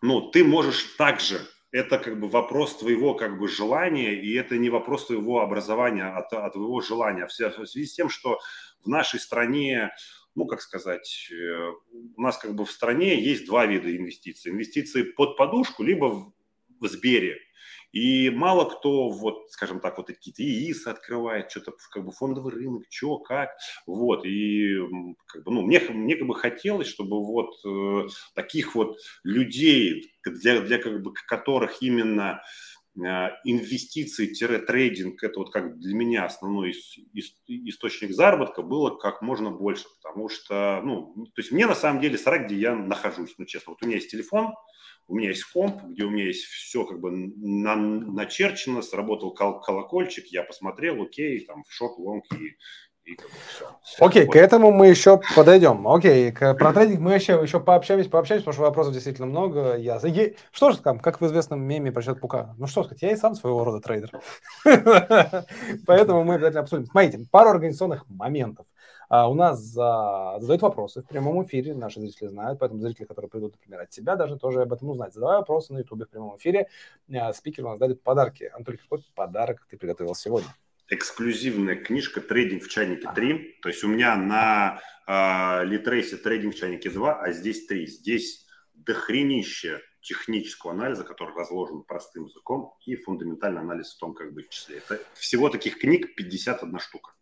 ну, 0.00 0.30
ты 0.30 0.44
можешь 0.44 0.82
также 0.96 1.40
это 1.70 1.98
как 1.98 2.18
бы 2.18 2.28
вопрос 2.28 2.78
твоего 2.78 3.14
как 3.14 3.38
бы 3.38 3.48
желания, 3.48 4.14
и 4.14 4.34
это 4.34 4.56
не 4.56 4.70
вопрос 4.70 5.06
твоего 5.06 5.40
образования, 5.40 6.04
а, 6.04 6.20
а 6.20 6.50
твоего 6.50 6.80
желания. 6.80 7.26
В 7.26 7.32
связи 7.32 7.86
с 7.86 7.94
тем, 7.94 8.08
что 8.08 8.38
в 8.84 8.88
нашей 8.88 9.20
стране, 9.20 9.90
ну, 10.34 10.46
как 10.46 10.62
сказать, 10.62 11.28
э, 11.30 11.72
у 12.16 12.20
нас 12.20 12.38
как 12.38 12.54
бы 12.54 12.64
в 12.64 12.70
стране 12.70 13.22
есть 13.22 13.46
два 13.46 13.66
вида 13.66 13.94
инвестиций. 13.94 14.52
Инвестиции 14.52 15.02
под 15.02 15.36
подушку, 15.36 15.82
либо 15.82 16.32
в 16.80 16.88
Сбере. 16.88 17.38
И 17.92 18.28
мало 18.28 18.68
кто, 18.68 19.08
вот, 19.08 19.50
скажем 19.50 19.80
так, 19.80 19.96
вот 19.96 20.08
какие-то 20.08 20.42
ИИС 20.42 20.86
открывает, 20.86 21.50
что-то 21.50 21.72
как 21.90 22.04
бы 22.04 22.12
фондовый 22.12 22.52
рынок, 22.52 22.82
что, 22.90 23.18
как, 23.18 23.50
вот, 23.86 24.26
и 24.26 24.76
как 25.26 25.44
бы, 25.44 25.52
ну, 25.52 25.62
мне, 25.62 25.80
мне 25.80 26.16
как 26.16 26.26
бы 26.26 26.34
хотелось, 26.34 26.88
чтобы 26.88 27.24
вот 27.24 27.54
э, 27.64 28.08
таких 28.34 28.74
вот 28.74 28.98
людей, 29.24 30.12
для, 30.24 30.60
для 30.60 30.78
как 30.78 31.02
бы 31.02 31.14
которых 31.14 31.80
именно 31.80 32.42
э, 32.94 33.30
инвестиции-трейдинг, 33.44 35.22
это 35.22 35.38
вот 35.38 35.50
как 35.50 35.78
для 35.78 35.94
меня 35.94 36.26
основной 36.26 36.74
источник 37.46 38.12
заработка, 38.12 38.60
было 38.60 38.90
как 38.90 39.22
можно 39.22 39.50
больше, 39.50 39.86
потому 40.02 40.28
что, 40.28 40.82
ну, 40.84 41.14
то 41.24 41.40
есть 41.40 41.52
мне 41.52 41.66
на 41.66 41.74
самом 41.74 42.02
деле 42.02 42.18
сара, 42.18 42.36
где 42.36 42.54
я 42.56 42.74
нахожусь, 42.74 43.34
ну, 43.38 43.46
честно, 43.46 43.72
вот 43.72 43.82
у 43.82 43.86
меня 43.86 43.96
есть 43.96 44.10
телефон, 44.10 44.52
у 45.08 45.16
меня 45.16 45.30
есть 45.30 45.44
комп, 45.44 45.82
где 45.84 46.04
у 46.04 46.10
меня 46.10 46.26
есть 46.26 46.44
все 46.44 46.84
как 46.84 47.00
бы 47.00 47.10
на, 47.10 47.74
начерчено, 47.74 48.82
сработал 48.82 49.34
кол 49.34 49.60
колокольчик, 49.60 50.26
я 50.26 50.42
посмотрел, 50.42 51.02
окей, 51.02 51.44
там, 51.44 51.64
шок, 51.68 51.98
лонг 51.98 52.24
и. 52.34 52.56
Окей, 54.00 54.26
вот. 54.26 54.32
к 54.34 54.36
этому 54.36 54.70
мы 54.70 54.88
еще 54.88 55.18
подойдем. 55.34 55.88
Окей, 55.88 56.30
к, 56.30 56.52
про 56.52 56.74
трейдинг 56.74 57.00
мы 57.00 57.14
еще, 57.14 57.40
еще 57.42 57.58
пообщаемся, 57.58 58.10
пообщаемся, 58.10 58.44
потому 58.44 58.52
что 58.52 58.62
вопросов 58.64 58.92
действительно 58.92 59.26
много. 59.26 59.76
Я, 59.78 59.98
я, 60.02 60.30
что 60.52 60.72
же 60.72 60.78
там, 60.78 60.98
как 60.98 61.22
в 61.22 61.26
известном 61.26 61.62
меме 61.62 61.90
про 61.90 62.02
счет 62.02 62.20
Пука? 62.20 62.54
Ну 62.58 62.66
что 62.66 62.84
сказать, 62.84 63.00
я 63.00 63.12
и 63.12 63.16
сам 63.16 63.34
своего 63.34 63.64
рода 63.64 63.80
трейдер. 63.80 64.10
Поэтому 65.86 66.22
мы 66.22 66.34
обязательно 66.34 66.60
обсудим. 66.60 66.84
Смотрите, 66.84 67.24
пару 67.30 67.48
организационных 67.48 68.04
моментов. 68.10 68.66
А 69.08 69.28
у 69.28 69.34
нас 69.34 69.60
за... 69.60 70.36
задают 70.40 70.62
вопросы 70.62 71.02
в 71.02 71.06
прямом 71.06 71.44
эфире, 71.44 71.74
наши 71.74 72.00
зрители 72.00 72.28
знают, 72.28 72.58
поэтому 72.58 72.80
зрители, 72.80 73.04
которые 73.04 73.30
придут, 73.30 73.54
например, 73.54 73.80
от 73.80 73.90
тебя, 73.90 74.16
даже 74.16 74.38
тоже 74.38 74.62
об 74.62 74.72
этом 74.72 74.90
узнать. 74.90 75.14
Задавай 75.14 75.38
вопросы 75.38 75.72
на 75.72 75.78
Ютубе 75.78 76.04
в 76.04 76.10
прямом 76.10 76.36
эфире. 76.36 76.68
А, 77.14 77.32
спикер 77.32 77.64
у 77.64 77.76
нас 77.76 77.96
подарки. 78.04 78.50
Анатолий, 78.54 78.78
какой 78.78 79.04
подарок 79.14 79.66
ты 79.70 79.76
приготовил 79.76 80.14
сегодня? 80.14 80.48
эксклюзивная 80.88 81.76
книжка 81.76 82.20
«Трейдинг 82.20 82.64
в 82.64 82.68
чайнике 82.68 83.08
3». 83.08 83.60
То 83.62 83.68
есть 83.68 83.84
у 83.84 83.88
меня 83.88 84.16
на 84.16 84.80
э, 85.06 85.64
Литрейсе 85.66 86.16
«Трейдинг 86.16 86.54
в 86.54 86.58
чайнике 86.58 86.88
2», 86.88 87.12
а 87.20 87.32
здесь 87.32 87.66
3. 87.66 87.86
Здесь 87.86 88.46
дохренище 88.74 89.82
технического 90.00 90.72
анализа, 90.72 91.04
который 91.04 91.34
разложен 91.34 91.82
простым 91.82 92.24
языком, 92.24 92.74
и 92.86 92.96
фундаментальный 92.96 93.60
анализ 93.60 93.94
в 93.94 93.98
том, 93.98 94.14
как 94.14 94.32
быть 94.32 94.48
в 94.48 94.50
числе. 94.50 94.78
Это 94.78 95.00
всего 95.14 95.50
таких 95.50 95.78
книг 95.78 96.14
51 96.14 96.78
штука. 96.78 97.12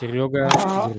Серега, 0.00 0.48
а, 0.54 0.90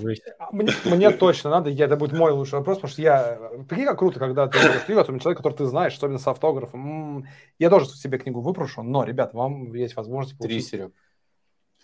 мне, 0.52 0.72
мне 0.86 1.12
точно 1.12 1.50
надо, 1.50 1.70
я, 1.70 1.86
это 1.86 1.98
будет 1.98 2.14
мой 2.14 2.32
лучший 2.32 2.60
вопрос, 2.60 2.78
потому 2.78 2.92
что 2.92 3.02
я... 3.02 3.40
Прикинь, 3.68 3.86
как 3.86 4.00
круто, 4.00 4.20
когда 4.20 4.48
ты 4.48 4.58
берешь 4.58 4.84
книгу, 4.86 5.20
человек, 5.20 5.38
который 5.38 5.54
ты 5.54 5.66
знаешь, 5.66 5.94
особенно 5.94 6.20
с 6.20 6.28
автографом. 6.28 7.26
Я 7.60 7.70
тоже 7.70 7.88
себе 7.88 8.18
книгу 8.18 8.42
выпрошу, 8.42 8.84
но, 8.84 9.04
ребят, 9.04 9.34
вам 9.34 9.74
есть 9.74 9.96
возможность 9.96 10.38
получить... 10.38 10.70
Три, 10.70 10.80
Серег. 10.80 10.94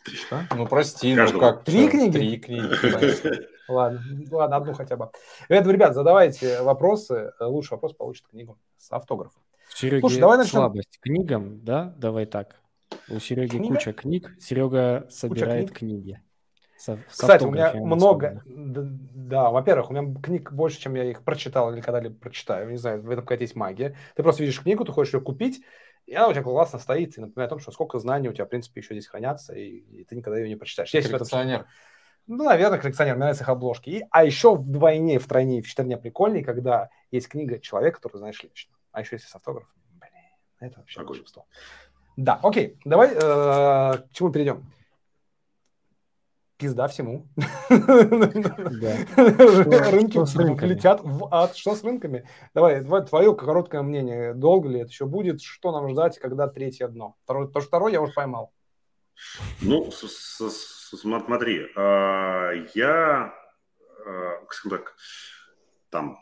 Что? 0.03 0.41
Ну, 0.55 0.65
прости, 0.65 1.13
ну 1.13 1.39
как? 1.39 1.63
Три 1.63 1.83
что? 1.83 1.91
книги? 1.91 2.11
Три 2.11 2.37
книги, 2.37 3.47
Ладно, 3.67 4.01
ладно, 4.31 4.55
одну 4.55 4.73
хотя 4.73 4.95
бы. 4.95 5.11
Поэтому, 5.47 5.71
ребят, 5.73 5.93
задавайте 5.93 6.61
вопросы. 6.61 7.31
Лучший 7.39 7.73
вопрос 7.73 7.93
получит 7.93 8.27
книгу 8.27 8.57
с 8.77 8.91
автографом. 8.91 9.43
Сереги 9.75 10.01
Слушай, 10.01 10.19
давай 10.19 10.37
начнем. 10.37 10.51
слабость 10.51 10.97
к 10.97 11.03
книгам, 11.03 11.63
да? 11.63 11.93
Давай 11.97 12.25
так. 12.25 12.59
У 13.07 13.19
Сереги 13.19 13.57
Книга? 13.57 13.75
куча 13.75 13.93
книг, 13.93 14.35
Серега 14.39 15.07
собирает 15.09 15.71
книг? 15.71 15.77
книги. 15.77 16.21
Со, 16.79 16.97
Кстати, 17.09 17.43
у 17.43 17.51
меня 17.51 17.73
много, 17.73 18.41
да, 18.45 18.81
да, 18.85 19.51
во-первых, 19.51 19.89
у 19.89 19.93
меня 19.93 20.15
книг 20.21 20.53
больше, 20.53 20.79
чем 20.79 20.95
я 20.95 21.03
их 21.03 21.25
прочитал 21.25 21.73
или 21.73 21.81
когда-либо 21.81 22.15
прочитаю. 22.15 22.69
Не 22.69 22.77
знаю, 22.77 23.01
в 23.01 23.09
этом 23.09 23.25
какая-то 23.25 23.43
есть 23.43 23.55
магия. 23.55 23.97
Ты 24.15 24.23
просто 24.23 24.43
видишь 24.43 24.61
книгу, 24.61 24.85
ты 24.85 24.93
хочешь 24.93 25.13
ее 25.13 25.19
купить, 25.19 25.61
и 26.05 26.15
она 26.15 26.29
у 26.29 26.31
тебя 26.31 26.43
классно 26.43 26.79
стоит, 26.79 27.17
и 27.17 27.21
напоминает 27.21 27.49
о 27.49 27.55
том, 27.55 27.59
что 27.59 27.73
сколько 27.73 27.99
знаний 27.99 28.29
у 28.29 28.33
тебя, 28.33 28.45
в 28.45 28.47
принципе, 28.47 28.79
еще 28.79 28.93
здесь 28.93 29.07
хранятся, 29.07 29.53
и, 29.53 29.65
и 29.65 30.05
ты 30.05 30.15
никогда 30.15 30.39
ее 30.39 30.47
не 30.47 30.55
прочитаешь. 30.55 30.93
Есть 30.93 31.09
коллекционер. 31.09 31.65
Ну, 32.27 32.45
наверное, 32.45 32.79
коллекционер, 32.79 33.15
мне 33.15 33.25
нравятся 33.25 33.43
их 33.43 33.49
обложки. 33.49 33.89
И, 33.89 34.05
а 34.09 34.23
еще 34.23 34.55
вдвойне, 34.55 35.19
втройне, 35.19 35.61
в 35.61 35.67
четверне 35.67 35.97
прикольнее, 35.97 36.45
когда 36.45 36.89
есть 37.11 37.27
книга 37.27 37.59
человека, 37.59 37.97
который 37.97 38.19
знаешь 38.19 38.41
лично. 38.41 38.73
А 38.93 39.01
еще 39.01 39.17
если 39.17 39.27
с 39.27 39.35
автографом. 39.35 39.77
Блин, 39.99 40.13
это 40.61 40.79
вообще 40.79 41.03
волшебство. 41.03 41.45
Да, 42.15 42.39
окей, 42.41 42.77
давай 42.85 43.09
э, 43.09 43.17
к 43.17 44.07
чему 44.13 44.31
перейдем 44.31 44.65
пизда 46.59 46.87
всему. 46.89 47.27
Рынки 47.69 48.55
летят 50.65 50.99
в 51.01 51.33
ад. 51.33 51.55
Что 51.55 51.73
с 51.73 51.83
рынками? 51.83 52.27
Давай, 52.53 52.83
твое 52.83 53.35
короткое 53.35 53.81
мнение. 53.81 54.33
Долго 54.33 54.69
ли 54.69 54.81
это 54.81 54.89
еще 54.89 55.05
будет? 55.05 55.41
Что 55.41 55.71
нам 55.71 55.89
ждать, 55.89 56.19
когда 56.19 56.47
третье 56.47 56.87
дно? 56.87 57.15
То, 57.25 57.49
что 57.49 57.61
второе 57.61 57.93
я 57.93 58.01
уже 58.01 58.13
поймал. 58.13 58.53
Ну, 59.61 59.89
смотри, 59.91 61.67
а, 61.75 62.51
я, 62.75 63.33
а, 64.05 64.45
скажем 64.49 64.77
так, 64.77 64.95
там 65.89 66.19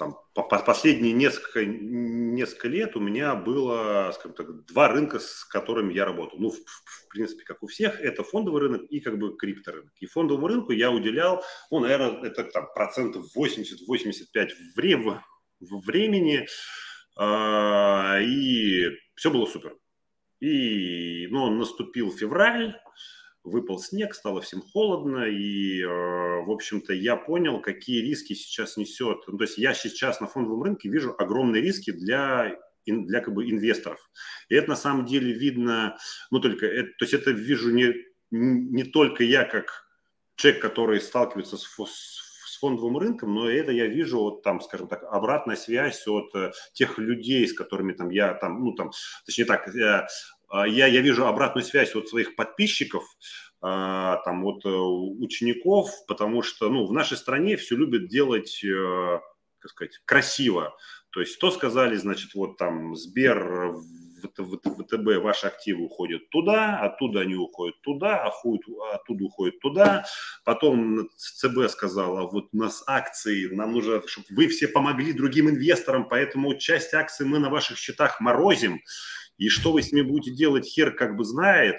там, 0.00 0.16
по 0.32 0.42
последние 0.42 1.12
несколько, 1.12 1.62
несколько 1.66 2.68
лет 2.68 2.96
у 2.96 3.00
меня 3.00 3.34
было, 3.34 4.10
скажем 4.14 4.34
так, 4.34 4.64
два 4.64 4.88
рынка, 4.88 5.18
с 5.18 5.44
которыми 5.44 5.92
я 5.92 6.06
работал. 6.06 6.38
Ну, 6.38 6.48
в, 6.48 6.54
в 6.56 7.08
принципе, 7.10 7.44
как 7.44 7.62
у 7.62 7.66
всех, 7.66 8.00
это 8.00 8.24
фондовый 8.24 8.62
рынок 8.62 8.84
и 8.84 9.00
как 9.00 9.18
бы 9.18 9.36
крипторынок. 9.36 9.92
И 10.00 10.06
фондовому 10.06 10.48
рынку 10.48 10.72
я 10.72 10.90
уделял, 10.90 11.44
ну, 11.70 11.80
наверное, 11.80 12.30
это 12.30 12.44
там 12.44 12.68
процентов 12.74 13.26
80-85 13.36 14.48
вре- 14.74 15.20
времени, 15.60 16.48
э- 17.18 18.24
и 18.24 18.86
все 19.16 19.30
было 19.30 19.44
супер. 19.44 19.76
И, 20.40 21.26
ну, 21.30 21.50
наступил 21.50 22.10
февраль, 22.10 22.74
выпал 23.44 23.78
снег, 23.78 24.14
стало 24.14 24.40
всем 24.40 24.62
холодно, 24.62 25.24
и, 25.24 25.82
э, 25.82 25.86
в 25.86 26.50
общем-то, 26.50 26.92
я 26.92 27.16
понял, 27.16 27.60
какие 27.60 28.02
риски 28.02 28.34
сейчас 28.34 28.76
несет. 28.76 29.24
Ну, 29.26 29.38
то 29.38 29.44
есть 29.44 29.58
я 29.58 29.74
сейчас 29.74 30.20
на 30.20 30.26
фондовом 30.26 30.62
рынке 30.62 30.88
вижу 30.88 31.14
огромные 31.18 31.62
риски 31.62 31.90
для 31.90 32.58
для 32.86 33.20
как 33.20 33.34
бы 33.34 33.48
инвесторов. 33.48 34.10
И 34.48 34.54
это 34.54 34.70
на 34.70 34.76
самом 34.76 35.04
деле 35.04 35.32
видно, 35.32 35.96
ну 36.30 36.40
только, 36.40 36.66
это, 36.66 36.88
то 36.98 37.04
есть 37.04 37.14
это 37.14 37.30
вижу 37.30 37.70
не, 37.70 37.94
не 38.30 38.84
только 38.84 39.22
я 39.22 39.44
как 39.44 39.84
человек, 40.36 40.62
который 40.62 41.00
сталкивается 41.00 41.56
с, 41.56 41.64
с 41.64 42.58
фондовым 42.58 42.98
рынком, 42.98 43.34
но 43.34 43.48
это 43.48 43.72
я 43.72 43.86
вижу 43.86 44.18
вот 44.18 44.42
там, 44.42 44.60
скажем 44.60 44.88
так, 44.88 45.04
обратная 45.04 45.56
связь 45.56 46.06
от 46.06 46.34
э, 46.34 46.52
тех 46.72 46.98
людей, 46.98 47.46
с 47.46 47.52
которыми 47.52 47.92
там 47.92 48.10
я 48.10 48.34
там, 48.34 48.64
ну 48.64 48.72
там, 48.72 48.90
точнее 49.26 49.44
так, 49.44 49.68
а, 49.76 50.06
я, 50.52 50.86
я 50.86 51.00
вижу 51.00 51.26
обратную 51.26 51.64
связь 51.64 51.94
от 51.94 52.08
своих 52.08 52.36
подписчиков, 52.36 53.04
а, 53.62 54.16
там, 54.24 54.44
от 54.46 54.64
э, 54.64 54.68
учеников, 54.70 55.90
потому 56.08 56.42
что, 56.42 56.70
ну, 56.70 56.86
в 56.86 56.92
нашей 56.92 57.18
стране 57.18 57.58
все 57.58 57.76
любят 57.76 58.08
делать, 58.08 58.64
э, 58.64 59.20
как 59.58 59.70
сказать, 59.70 60.00
красиво. 60.06 60.74
То 61.10 61.20
есть, 61.20 61.34
что 61.34 61.50
сказали, 61.50 61.96
значит, 61.96 62.34
вот 62.34 62.56
там 62.56 62.96
Сбер, 62.96 63.74
ВТБ, 64.22 65.22
ваши 65.22 65.46
активы 65.46 65.84
уходят 65.84 66.28
туда, 66.30 66.78
оттуда 66.78 67.20
они 67.20 67.34
уходят 67.34 67.80
туда, 67.82 68.24
а 68.24 68.28
оттуда 68.94 69.24
уходят 69.24 69.60
туда. 69.60 70.04
Потом 70.44 71.10
ЦБ 71.16 71.68
сказала, 71.68 72.30
вот 72.30 72.48
у 72.52 72.56
нас 72.56 72.82
акции, 72.86 73.46
нам 73.54 73.72
нужно, 73.72 74.00
чтобы 74.06 74.26
вы 74.30 74.48
все 74.48 74.68
помогли 74.68 75.12
другим 75.12 75.50
инвесторам, 75.50 76.08
поэтому 76.08 76.54
часть 76.54 76.94
акций 76.94 77.26
мы 77.26 77.38
на 77.38 77.50
ваших 77.50 77.78
счетах 77.78 78.20
морозим. 78.20 78.80
И 79.40 79.48
что 79.48 79.72
вы 79.72 79.82
с 79.82 79.90
ними 79.90 80.02
будете 80.02 80.36
делать, 80.36 80.66
хер 80.66 80.94
как 80.94 81.16
бы 81.16 81.24
знает. 81.24 81.76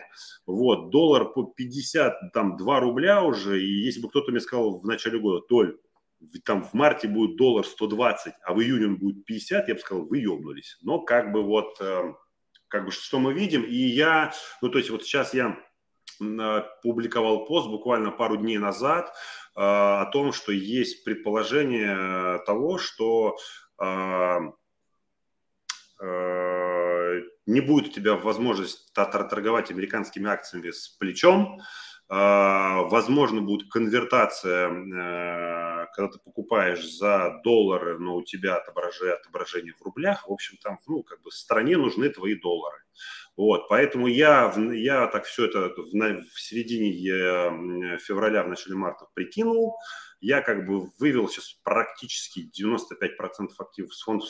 Вот, 0.48 0.90
доллар 0.90 1.26
по 1.32 1.44
50, 1.44 2.34
там, 2.34 2.58
2 2.58 2.80
рубля 2.80 3.22
уже. 3.22 3.64
И 3.64 3.84
если 3.86 4.02
бы 4.02 4.10
кто-то 4.10 4.32
мне 4.32 4.40
сказал 4.40 4.80
в 4.80 4.86
начале 4.86 5.20
года, 5.20 5.46
Толь, 5.48 5.78
там 6.44 6.64
в 6.64 6.74
марте 6.74 7.08
будет 7.08 7.38
доллар 7.38 7.64
120, 7.64 8.34
а 8.44 8.54
в 8.54 8.62
июне 8.62 8.88
он 8.88 8.98
будет 8.98 9.26
50, 9.26 9.68
я 9.68 9.76
бы 9.76 9.80
сказал, 9.80 10.06
вы 10.06 10.18
ебнулись. 10.18 10.80
Но 10.82 11.02
как 11.02 11.32
бы 11.32 11.44
вот, 11.44 11.80
э, 11.80 12.14
как 12.68 12.86
бы 12.86 12.92
что 12.92 13.20
мы 13.20 13.32
видим, 13.32 13.64
и 13.64 13.76
я, 13.76 14.34
ну 14.64 14.70
то 14.70 14.80
есть 14.80 14.90
вот 14.90 15.04
сейчас 15.04 15.36
я 15.36 15.56
э, 16.20 16.64
публиковал 16.82 17.46
пост 17.46 17.70
буквально 17.70 18.10
пару 18.10 18.38
дней 18.38 18.58
назад 18.58 19.10
э, 19.10 19.12
о 19.56 20.10
том, 20.12 20.34
что 20.34 20.52
есть 20.52 21.04
предположение 21.04 22.40
того, 22.46 22.80
что 22.80 23.38
не 27.46 27.62
будет 27.62 27.88
у 27.88 27.92
тебя 27.92 28.16
возможность 28.16 28.94
торговать 28.94 29.72
американскими 29.72 30.30
акциями 30.30 30.72
с 30.72 30.88
плечом, 30.88 31.62
а, 32.14 32.82
возможно, 32.90 33.42
будет 33.42 33.72
конвертация, 33.72 34.68
э, 34.68 35.88
когда 35.94 36.12
ты 36.12 36.20
покупаешь 36.20 36.86
за 36.86 37.40
доллары, 37.42 38.00
но 38.00 38.18
у 38.18 38.22
тебя 38.22 38.58
отображение, 38.58 39.16
отображение 39.16 39.74
в 39.74 39.82
рублях. 39.82 40.28
В 40.28 40.34
общем, 40.34 40.58
там, 40.62 40.78
ну, 40.88 41.04
как 41.04 41.22
бы 41.22 41.32
стране 41.32 41.78
нужны 41.78 42.10
твои 42.10 42.36
доллары. 42.36 42.80
Вот, 43.38 43.70
поэтому 43.70 44.08
я, 44.08 44.54
я 44.74 45.08
так 45.08 45.24
все 45.24 45.46
это 45.46 45.70
в, 45.70 45.94
в 45.94 46.42
середине 46.42 46.92
э, 46.92 47.98
февраля, 48.00 48.44
в 48.44 48.50
начале 48.50 48.76
марта 48.76 49.06
прикинул. 49.14 49.78
Я 50.20 50.42
как 50.42 50.68
бы 50.68 50.92
вывел 51.00 51.30
сейчас 51.30 51.54
практически 51.64 52.52
95% 52.62 53.52
активов 53.58 53.96
с, 53.96 54.04
фонд, 54.04 54.24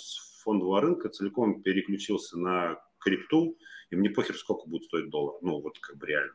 фондового 0.43 0.81
рынка 0.81 1.09
целиком 1.09 1.63
переключился 1.63 2.37
на 2.37 2.77
крипту, 3.01 3.57
и 3.89 3.95
мне 3.95 4.09
похер, 4.09 4.35
сколько 4.37 4.67
будет 4.67 4.85
стоить 4.85 5.09
доллар. 5.09 5.35
Ну, 5.41 5.59
вот 5.61 5.77
как 5.79 5.97
бы 5.97 6.07
реально. 6.07 6.33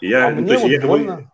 И 0.00 0.08
я, 0.08 0.28
а 0.28 0.30
ну, 0.30 0.42
мне 0.42 0.52
есть, 0.52 0.62
вот 0.62 0.70
я, 0.70 0.80
больно. 0.80 1.30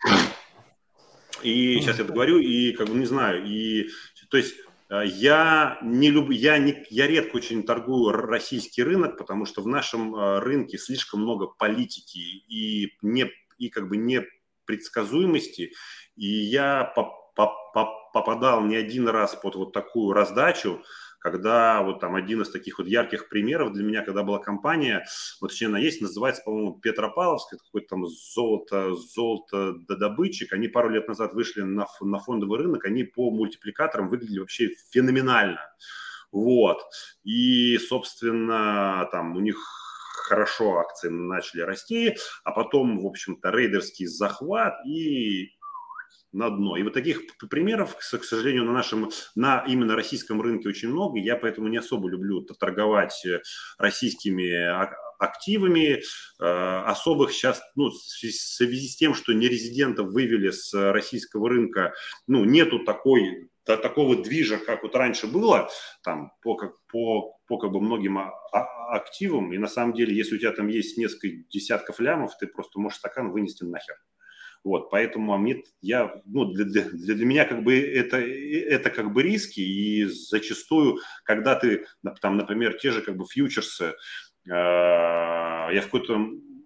И 1.43 1.81
сейчас 1.81 1.99
я 1.99 2.05
говорю, 2.05 2.39
и 2.39 2.73
как 2.73 2.89
бы 2.89 2.95
не 2.95 3.07
знаю, 3.07 3.45
и 3.45 3.89
то 4.31 4.37
есть 4.37 4.55
э, 4.91 5.03
я 5.07 5.79
не 5.83 6.11
люблю, 6.11 6.33
я, 6.33 6.59
не, 6.59 6.85
я 6.91 7.07
редко 7.07 7.37
очень 7.37 7.65
торгую 7.65 8.13
российский 8.13 8.83
рынок, 8.83 9.19
потому 9.19 9.45
что 9.45 9.63
в 9.63 9.69
нашем 9.69 10.15
э, 10.15 10.39
рынке 10.41 10.79
слишком 10.79 11.21
много 11.21 11.47
политики 11.47 12.19
и 12.19 12.97
не 13.03 13.31
и 13.59 13.69
как 13.69 13.89
бы 13.89 13.97
непредсказуемости, 13.97 15.73
и 16.17 16.27
я 16.27 16.85
по, 16.97 17.13
по, 17.35 17.53
по, 17.73 18.11
попадал 18.13 18.63
не 18.63 18.77
один 18.77 19.09
раз 19.09 19.35
под 19.35 19.55
вот 19.55 19.73
такую 19.73 20.13
раздачу, 20.13 20.83
когда 21.25 21.81
вот 21.81 22.01
там 22.01 22.17
один 22.17 22.43
из 22.43 22.51
таких 22.51 22.77
вот 22.77 22.87
ярких 22.87 23.31
примеров 23.31 23.73
для 23.73 23.83
меня, 23.83 24.03
когда 24.03 24.23
была 24.23 24.39
компания, 24.41 25.07
вот 25.41 25.49
точнее 25.49 25.69
она 25.69 25.79
есть, 25.79 26.03
называется, 26.03 26.43
по-моему, 26.45 26.79
Петропавловск, 26.79 27.55
это 27.55 27.65
какой-то 27.65 27.89
там 27.89 28.07
золото, 28.07 28.95
золото 28.95 29.73
добытчик, 29.89 30.53
они 30.53 30.69
пару 30.69 30.91
лет 30.91 31.09
назад 31.09 31.33
вышли 31.33 31.63
на, 31.63 31.87
на 32.03 32.19
фондовый 32.19 32.59
рынок, 32.59 32.85
они 32.85 33.05
по 33.05 33.31
мультипликаторам 33.31 34.11
выглядели 34.11 34.41
вообще 34.41 34.73
феноменально. 34.91 35.61
Вот. 36.31 36.83
И, 37.23 37.79
собственно, 37.79 39.09
там 39.11 39.35
у 39.35 39.41
них 39.41 39.57
хорошо 40.29 40.77
акции 40.81 41.09
начали 41.09 41.63
расти, 41.63 42.17
а 42.45 42.51
потом, 42.51 43.01
в 43.01 43.07
общем-то, 43.07 43.49
рейдерский 43.49 44.05
захват 44.05 44.75
и 44.85 45.55
на 46.35 46.51
дно. 46.51 46.77
И 46.77 46.83
вот 46.83 46.93
таких 46.93 47.23
примеров, 47.49 47.97
к 47.97 48.03
сожалению, 48.03 48.65
на 48.65 48.73
нашем, 48.73 49.11
на 49.35 49.65
именно 49.67 49.95
российском 49.95 50.43
рынке 50.43 50.69
очень 50.69 50.89
много. 50.89 51.19
Я 51.19 51.37
поэтому 51.37 51.69
не 51.69 51.79
особо 51.79 52.09
люблю 52.09 52.43
торговать 52.43 53.25
э, 53.25 53.41
российскими 53.79 54.53
активами. 55.19 56.03
Э, 56.41 56.83
особых 56.87 57.33
сейчас, 57.33 57.63
ну, 57.77 57.91
в 57.91 57.97
связи 57.97 58.89
с 58.89 58.97
тем, 58.97 59.15
что 59.15 59.33
нерезидентов 59.33 60.09
вывели 60.09 60.51
с 60.51 60.75
российского 60.93 61.49
рынка, 61.49 61.95
ну, 62.27 62.45
нету 62.45 62.85
такой 62.85 63.49
такого 63.65 64.23
движа, 64.23 64.59
как 64.59 64.83
вот 64.83 64.95
раньше 64.95 65.27
было, 65.27 65.71
там, 66.03 66.33
по, 66.43 66.57
по, 66.91 67.39
по 67.47 67.59
как 67.59 67.73
бы 67.73 67.81
многим 67.81 68.19
активам, 68.91 69.53
и 69.53 69.59
на 69.59 69.69
самом 69.69 69.95
деле, 69.95 70.15
если 70.15 70.37
у 70.37 70.39
тебя 70.39 70.53
там 70.53 70.69
есть 70.69 70.99
несколько 70.99 71.29
десятков 71.51 71.99
лямов, 71.99 72.37
ты 72.39 72.47
просто 72.47 72.79
можешь 72.79 72.99
стакан 72.99 73.31
вынести 73.31 73.65
нахер. 73.65 73.97
Вот, 74.65 74.91
поэтому 74.91 75.37
мне, 75.37 75.63
я, 75.83 76.23
ну, 76.25 76.47
для, 76.47 76.65
для, 76.65 76.85
для 76.85 77.27
меня 77.27 77.45
как 77.45 77.63
бы 77.63 77.79
это, 77.79 78.17
это 78.17 78.89
как 78.89 79.13
бы 79.13 79.23
риски, 79.23 79.61
и 79.61 80.07
зачастую, 80.07 81.01
когда 81.23 81.55
ты, 81.55 81.87
там, 82.23 82.39
например, 82.39 82.79
те 82.79 82.91
же 82.91 83.03
как 83.03 83.17
бы 83.17 83.27
фьючерсы, 83.27 83.85
э, 83.85 84.51
я 84.51 85.81
в 85.83 85.85
какой-то 85.85 86.19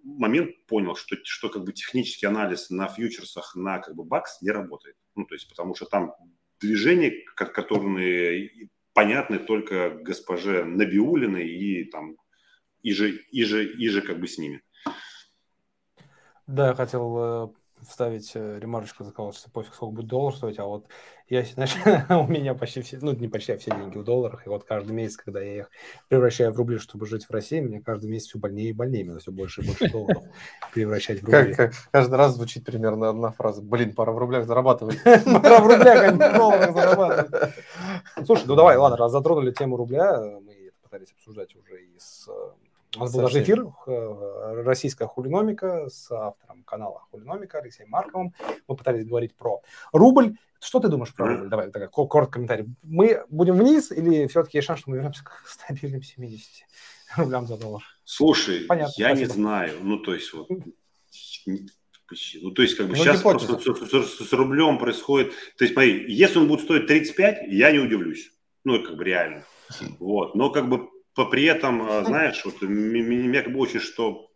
момент 0.05 0.65
понял, 0.67 0.95
что, 0.95 1.17
что 1.25 1.49
как 1.49 1.65
бы 1.65 1.73
технический 1.73 2.27
анализ 2.27 2.71
на 2.71 2.87
фьючерсах 2.87 3.57
на 3.57 3.81
как 3.81 3.97
бы 3.97 4.05
бакс 4.05 4.41
не 4.43 4.51
работает. 4.51 4.97
Ну, 5.17 5.25
то 5.27 5.35
есть, 5.35 5.49
потому 5.49 5.75
что 5.75 5.87
там 5.87 6.15
движения, 6.61 7.13
которые 7.35 8.71
понятны 8.95 9.41
только 9.41 9.91
госпоже 9.91 10.65
Набиулиной 10.65 11.49
и 11.49 11.85
там 11.85 12.17
и 12.83 12.93
же, 12.93 13.11
и 13.11 13.45
же, 13.45 13.67
и 13.67 13.89
же 13.89 14.03
как 14.03 14.21
бы 14.21 14.29
с 14.29 14.39
ними. 14.39 14.63
Да, 16.47 16.69
я 16.69 16.75
хотел 16.75 17.17
э, 17.19 17.49
вставить 17.87 18.33
э, 18.35 18.59
ремарочку, 18.59 19.05
сказал, 19.05 19.33
что 19.33 19.51
пофиг, 19.51 19.75
сколько 19.75 19.95
будет 19.97 20.07
доллар 20.07 20.35
стоить, 20.35 20.59
а 20.59 20.65
вот 20.65 20.87
я, 21.29 21.45
знаешь, 21.45 21.77
у 22.09 22.27
меня 22.27 22.55
почти 22.55 22.81
все, 22.81 22.99
ну, 23.01 23.13
не 23.13 23.29
почти, 23.29 23.53
а 23.53 23.59
все 23.59 23.71
деньги 23.71 23.99
в 23.99 24.05
долларах, 24.05 24.47
и 24.47 24.49
вот 24.49 24.65
каждый 24.65 24.93
месяц, 24.93 25.17
когда 25.17 25.41
я 25.41 25.59
их 25.59 25.71
превращаю 26.09 26.53
в 26.53 26.57
рубли, 26.57 26.79
чтобы 26.79 27.07
жить 27.07 27.27
в 27.27 27.31
России, 27.31 27.61
мне 27.61 27.81
каждый 27.81 28.09
месяц 28.11 28.29
все 28.29 28.39
больнее 28.39 28.71
и 28.71 28.73
больнее, 28.73 29.05
мне 29.05 29.19
все 29.19 29.31
больше 29.31 29.63
и 29.63 29.67
больше 29.67 29.91
долларов 29.91 30.25
превращать 30.73 31.23
в 31.23 31.27
рубли. 31.27 31.55
Как, 31.55 31.73
каждый 31.91 32.15
раз 32.15 32.35
звучит 32.35 32.65
примерно 32.65 33.11
одна 33.11 33.31
фраза, 33.31 33.63
блин, 33.63 33.95
пора 33.95 34.13
в 34.13 34.19
рублях 34.19 34.47
зарабатывать. 34.47 35.03
Пора 35.05 35.61
в 35.61 35.67
рублях, 35.67 36.03
а 36.03 36.13
не 36.13 36.35
в 36.35 36.37
долларах 36.37 36.75
зарабатывать. 36.75 37.55
Слушай, 38.25 38.45
ну 38.47 38.57
давай, 38.57 38.77
ладно, 38.77 38.97
раз 38.97 39.13
затронули 39.13 39.53
тему 39.53 39.77
рубля, 39.77 40.21
мы 40.41 40.73
пытались 40.83 41.13
обсуждать 41.13 41.55
уже 41.55 41.83
и 41.83 41.99
с 41.99 42.29
э, 42.29 42.68
у 42.97 43.01
нас 43.01 43.13
был 43.13 43.21
даже 43.21 43.43
эфир 43.43 43.67
э, 43.87 44.63
«Российская 44.65 45.07
хулиномика» 45.07 45.89
с 45.91 46.11
автором 46.11 46.63
канала 46.65 47.03
«Хулиномика» 47.11 47.59
Алексеем 47.59 47.91
Марковым. 47.91 48.33
Мы 48.67 48.77
пытались 48.77 49.07
говорить 49.07 49.35
про 49.35 49.61
рубль. 49.93 50.37
Что 50.61 50.81
ты 50.81 50.89
думаешь 50.89 51.15
про 51.15 51.29
рубль? 51.29 51.49
Давай, 51.49 51.71
такой 51.71 52.09
короткий 52.09 52.35
комментарий. 52.35 52.67
Мы 52.83 53.25
будем 53.29 53.57
вниз 53.57 53.93
или 53.93 54.27
все-таки 54.27 54.59
есть 54.59 54.67
шанс, 54.67 54.81
что 54.81 54.91
мы 54.91 54.97
вернемся 54.97 55.23
к 55.23 55.33
стабильным 55.47 56.03
70 56.03 56.49
рублям 57.17 57.47
за 57.47 57.59
доллар? 57.59 57.83
Слушай, 58.05 58.61
Понятно, 58.61 58.95
я 58.97 59.09
спасибо. 59.09 59.29
не 59.29 59.35
знаю. 59.35 59.75
Ну, 59.83 59.99
то 59.99 60.15
есть, 60.15 60.33
вот, 60.33 60.49
ну, 60.49 60.63
то 62.53 62.63
есть, 62.63 62.77
как 62.77 62.87
бы 62.87 62.97
ну, 62.97 63.05
сейчас 63.05 63.21
просто 63.21 63.59
с, 63.59 63.63
с, 63.63 64.29
с 64.29 64.33
рублем 64.33 64.79
происходит. 64.79 65.33
То 65.59 65.65
есть, 65.65 65.75
смотри, 65.75 66.07
если 66.09 66.39
он 66.39 66.49
будет 66.49 66.63
стоить 66.63 66.87
35, 66.87 67.49
я 67.49 67.71
не 67.71 67.81
удивлюсь. 67.81 68.33
Ну, 68.65 68.83
как 68.83 68.97
бы 68.97 69.05
реально. 69.05 69.45
Вот. 69.99 70.35
Но 70.35 70.51
как 70.51 70.71
бы 70.71 70.89
при 71.27 71.45
этом, 71.45 71.83
а, 71.83 72.05
знаешь, 72.05 72.45
вот 72.45 72.63
меня 72.63 73.43
как 73.43 73.53
бы 73.53 73.61
очень 73.61 73.81
что 73.81 74.31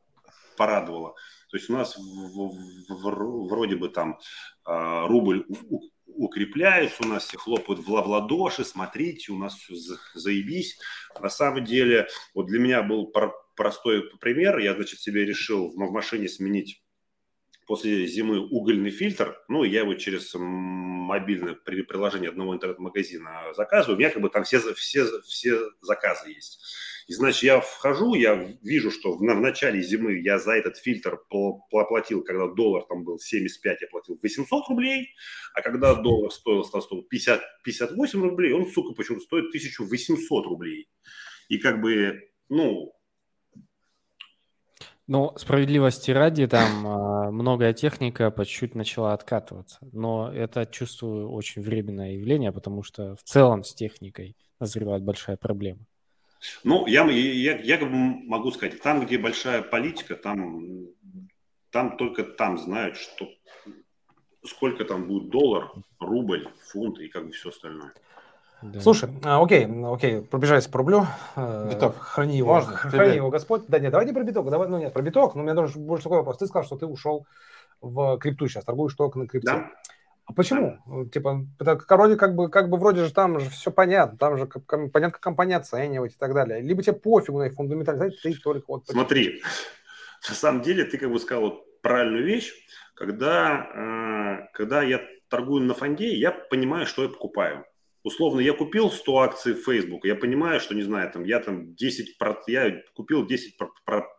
порадовало. 0.56 1.14
То 1.50 1.56
есть 1.56 1.68
у 1.68 1.74
нас 1.74 1.96
в, 1.96 3.48
вроде 3.48 3.76
бы 3.76 3.88
там 3.88 4.18
а, 4.64 5.06
рубль 5.06 5.46
укрепляется, 6.06 7.04
у 7.04 7.08
нас 7.08 7.26
все 7.26 7.38
хлопают 7.38 7.80
в, 7.80 7.86
в 7.86 8.08
ладоши, 8.08 8.64
смотрите, 8.64 9.32
у 9.32 9.38
нас 9.38 9.54
все 9.54 9.74
заебись. 10.14 10.78
На 11.20 11.28
самом 11.28 11.64
деле, 11.64 12.08
вот 12.34 12.46
для 12.46 12.58
меня 12.58 12.82
был 12.82 13.12
простой 13.56 14.10
пример. 14.20 14.58
Я, 14.58 14.74
значит, 14.74 15.00
себе 15.00 15.24
решил 15.24 15.70
в 15.70 15.92
машине 15.92 16.28
сменить 16.28 16.82
после 17.72 18.06
зимы 18.06 18.38
угольный 18.38 18.90
фильтр, 18.90 19.34
ну, 19.48 19.64
я 19.64 19.80
его 19.80 19.94
через 19.94 20.34
мобильное 20.34 21.54
приложение 21.54 22.28
одного 22.28 22.54
интернет-магазина 22.54 23.54
заказываю, 23.56 23.96
у 23.96 23.98
меня 23.98 24.10
как 24.10 24.20
бы 24.20 24.28
там 24.28 24.44
все, 24.44 24.58
все, 24.74 25.06
все 25.22 25.58
заказы 25.80 26.28
есть. 26.32 26.62
И, 27.06 27.14
значит, 27.14 27.44
я 27.44 27.60
вхожу, 27.62 28.12
я 28.12 28.34
вижу, 28.60 28.90
что 28.90 29.14
в, 29.14 29.20
в 29.20 29.22
начале 29.22 29.80
зимы 29.80 30.20
я 30.20 30.38
за 30.38 30.52
этот 30.52 30.76
фильтр 30.76 31.18
платил, 31.70 32.22
когда 32.22 32.46
доллар 32.46 32.84
там 32.84 33.04
был 33.04 33.18
75, 33.18 33.80
я 33.80 33.88
платил 33.88 34.18
800 34.22 34.68
рублей, 34.68 35.08
а 35.54 35.62
когда 35.62 35.94
доллар 35.94 36.30
стоил, 36.30 36.64
стоил 36.64 37.04
50, 37.04 37.40
58 37.64 38.22
рублей, 38.22 38.52
он, 38.52 38.66
сука, 38.70 38.92
почему-то 38.94 39.24
стоит 39.24 39.46
1800 39.46 40.44
рублей. 40.44 40.90
И 41.48 41.56
как 41.56 41.80
бы, 41.80 42.20
ну, 42.50 42.92
ну, 45.06 45.32
справедливости 45.36 46.10
ради, 46.10 46.46
там 46.46 46.86
э, 46.86 47.30
многое 47.30 47.72
техника 47.72 48.30
по 48.30 48.44
чуть-чуть 48.44 48.74
начала 48.74 49.12
откатываться. 49.12 49.78
Но 49.92 50.32
это, 50.32 50.64
чувствую, 50.66 51.30
очень 51.30 51.62
временное 51.62 52.12
явление, 52.12 52.52
потому 52.52 52.82
что 52.82 53.16
в 53.16 53.22
целом 53.22 53.64
с 53.64 53.74
техникой 53.74 54.36
назревает 54.60 55.02
большая 55.02 55.36
проблема. 55.36 55.80
Ну, 56.64 56.86
я, 56.86 57.04
я, 57.10 57.58
я 57.58 57.78
могу 57.86 58.50
сказать, 58.50 58.80
там, 58.80 59.04
где 59.04 59.18
большая 59.18 59.62
политика, 59.62 60.16
там, 60.16 60.86
там 61.70 61.96
только 61.96 62.24
там 62.24 62.58
знают, 62.58 62.96
что 62.96 63.28
сколько 64.44 64.84
там 64.84 65.06
будет 65.06 65.30
доллар, 65.30 65.70
рубль, 66.00 66.48
фунт 66.66 66.98
и 66.98 67.08
как 67.08 67.26
бы 67.26 67.32
все 67.32 67.50
остальное. 67.50 67.92
Да. 68.62 68.80
Слушай, 68.80 69.10
а, 69.24 69.42
окей, 69.42 69.66
окей, 69.66 70.20
пробежайся 70.22 70.70
по 70.70 70.78
рублю. 70.78 71.06
Э, 71.34 71.68
биток. 71.68 71.96
Храни 71.98 72.38
его, 72.38 72.54
Можно? 72.54 72.72
храни 72.72 73.10
тебе? 73.10 73.16
его 73.16 73.30
Господь. 73.30 73.64
Да 73.66 73.80
нет, 73.80 73.90
давай 73.90 74.06
не 74.06 74.12
про 74.12 74.22
биток, 74.22 74.48
давай, 74.50 74.68
ну 74.68 74.78
нет, 74.78 74.92
про 74.92 75.02
биток, 75.02 75.34
но 75.34 75.40
у 75.40 75.44
меня 75.44 75.54
даже 75.54 75.78
больше 75.78 76.04
такой 76.04 76.18
вопрос. 76.18 76.38
Ты 76.38 76.46
сказал, 76.46 76.64
что 76.64 76.76
ты 76.76 76.86
ушел 76.86 77.26
в 77.80 78.18
крипту 78.18 78.46
сейчас, 78.46 78.64
торгуешь 78.64 78.94
только 78.94 79.18
на 79.18 79.26
крипте. 79.26 79.50
Да. 79.50 79.70
А 80.26 80.32
почему? 80.32 80.78
Да. 80.86 81.10
Типа, 81.10 81.44
вроде 81.58 82.16
как 82.16 82.36
бы, 82.36 82.48
как 82.48 82.70
бы 82.70 82.78
вроде 82.78 83.04
же 83.04 83.12
там 83.12 83.40
же 83.40 83.50
все 83.50 83.72
понятно, 83.72 84.16
там 84.16 84.38
же 84.38 84.46
как, 84.46 84.64
понятно, 84.64 85.10
как 85.10 85.20
компания 85.20 85.56
оценивать 85.56 86.12
и 86.12 86.18
так 86.18 86.32
далее. 86.32 86.60
Либо 86.60 86.82
тебе 86.82 86.92
пофигу 86.92 87.38
на 87.38 87.44
их 87.44 87.54
фундаментальность, 87.54 88.22
ты 88.22 88.32
только 88.34 88.66
вот... 88.68 88.86
Смотри, 88.86 89.42
на 90.28 90.34
самом 90.34 90.62
деле 90.62 90.84
ты 90.84 90.98
как 90.98 91.10
бы 91.10 91.18
сказал 91.18 91.42
вот 91.42 91.80
правильную 91.82 92.24
вещь, 92.24 92.52
когда, 92.94 93.66
э, 93.74 94.48
когда 94.54 94.82
я 94.82 95.00
торгую 95.28 95.64
на 95.64 95.74
фонде, 95.74 96.14
я 96.14 96.30
понимаю, 96.30 96.86
что 96.86 97.02
я 97.02 97.08
покупаю 97.08 97.66
условно, 98.02 98.40
я 98.40 98.52
купил 98.52 98.90
100 98.90 99.18
акций 99.18 99.54
Facebook, 99.54 100.04
я 100.04 100.14
понимаю, 100.14 100.60
что, 100.60 100.74
не 100.74 100.82
знаю, 100.82 101.10
там, 101.10 101.24
я 101.24 101.40
там 101.40 101.74
10, 101.74 102.16
я 102.48 102.82
купил 102.94 103.26
10 103.26 103.56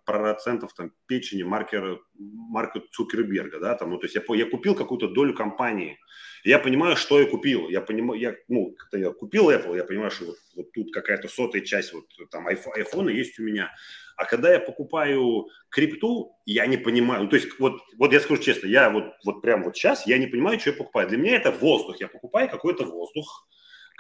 процентов 0.06 0.74
там 0.74 0.92
печени 1.08 1.44
маркера, 1.44 2.00
марка 2.18 2.82
Цукерберга, 2.92 3.60
да, 3.60 3.76
там, 3.76 3.92
ну, 3.92 3.98
то 3.98 4.06
есть 4.06 4.16
я, 4.16 4.24
я 4.36 4.50
купил 4.50 4.76
какую-то 4.76 5.08
долю 5.08 5.34
компании, 5.34 6.00
я 6.44 6.60
понимаю, 6.60 6.96
что 6.96 7.20
я 7.20 7.26
купил, 7.26 7.70
я 7.70 7.82
понимаю, 7.82 8.20
я, 8.20 8.36
ну, 8.48 8.76
когда 8.78 9.08
я 9.08 9.14
купил 9.14 9.50
Apple, 9.50 9.76
я 9.78 9.84
понимаю, 9.84 10.12
что 10.12 10.26
вот, 10.26 10.36
вот 10.56 10.72
тут 10.74 10.94
какая-то 10.94 11.28
сотая 11.28 11.62
часть 11.62 11.94
вот 11.94 12.06
там 12.32 12.48
iPhone 12.48 13.12
есть 13.12 13.40
у 13.40 13.44
меня, 13.44 13.72
а 14.16 14.26
когда 14.26 14.52
я 14.54 14.60
покупаю 14.60 15.48
крипту, 15.70 16.38
я 16.46 16.66
не 16.68 16.78
понимаю. 16.78 17.24
Ну, 17.24 17.30
то 17.30 17.36
есть, 17.36 17.60
вот, 17.60 17.82
вот 17.98 18.14
я 18.14 18.20
скажу 18.20 18.42
честно, 18.42 18.68
я 18.68 18.90
вот, 18.90 19.14
вот 19.26 19.42
прям 19.42 19.64
вот 19.64 19.76
сейчас, 19.76 20.06
я 20.06 20.18
не 20.18 20.28
понимаю, 20.28 20.60
что 20.60 20.70
я 20.70 20.76
покупаю. 20.76 21.10
Для 21.10 21.18
меня 21.18 21.36
это 21.36 21.52
воздух. 21.52 22.00
Я 22.00 22.08
покупаю 22.08 22.50
какой-то 22.50 22.86
воздух, 22.86 23.48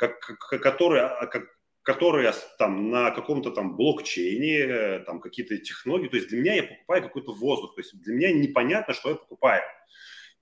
как, 0.07 0.61
который, 0.61 1.01
а, 1.01 1.25
как, 1.27 1.45
которые 1.81 2.33
там 2.57 2.89
на 2.89 3.11
каком-то 3.11 3.51
там 3.51 3.75
блокчейне, 3.75 4.99
там 5.05 5.19
какие-то 5.19 5.57
технологии. 5.57 6.07
То 6.07 6.17
есть 6.17 6.29
для 6.29 6.39
меня 6.39 6.55
я 6.55 6.63
покупаю 6.63 7.03
какой-то 7.03 7.33
воздух. 7.33 7.75
То 7.75 7.81
есть 7.81 7.99
для 8.01 8.13
меня 8.13 8.31
непонятно, 8.31 8.93
что 8.93 9.09
я 9.09 9.15
покупаю. 9.15 9.63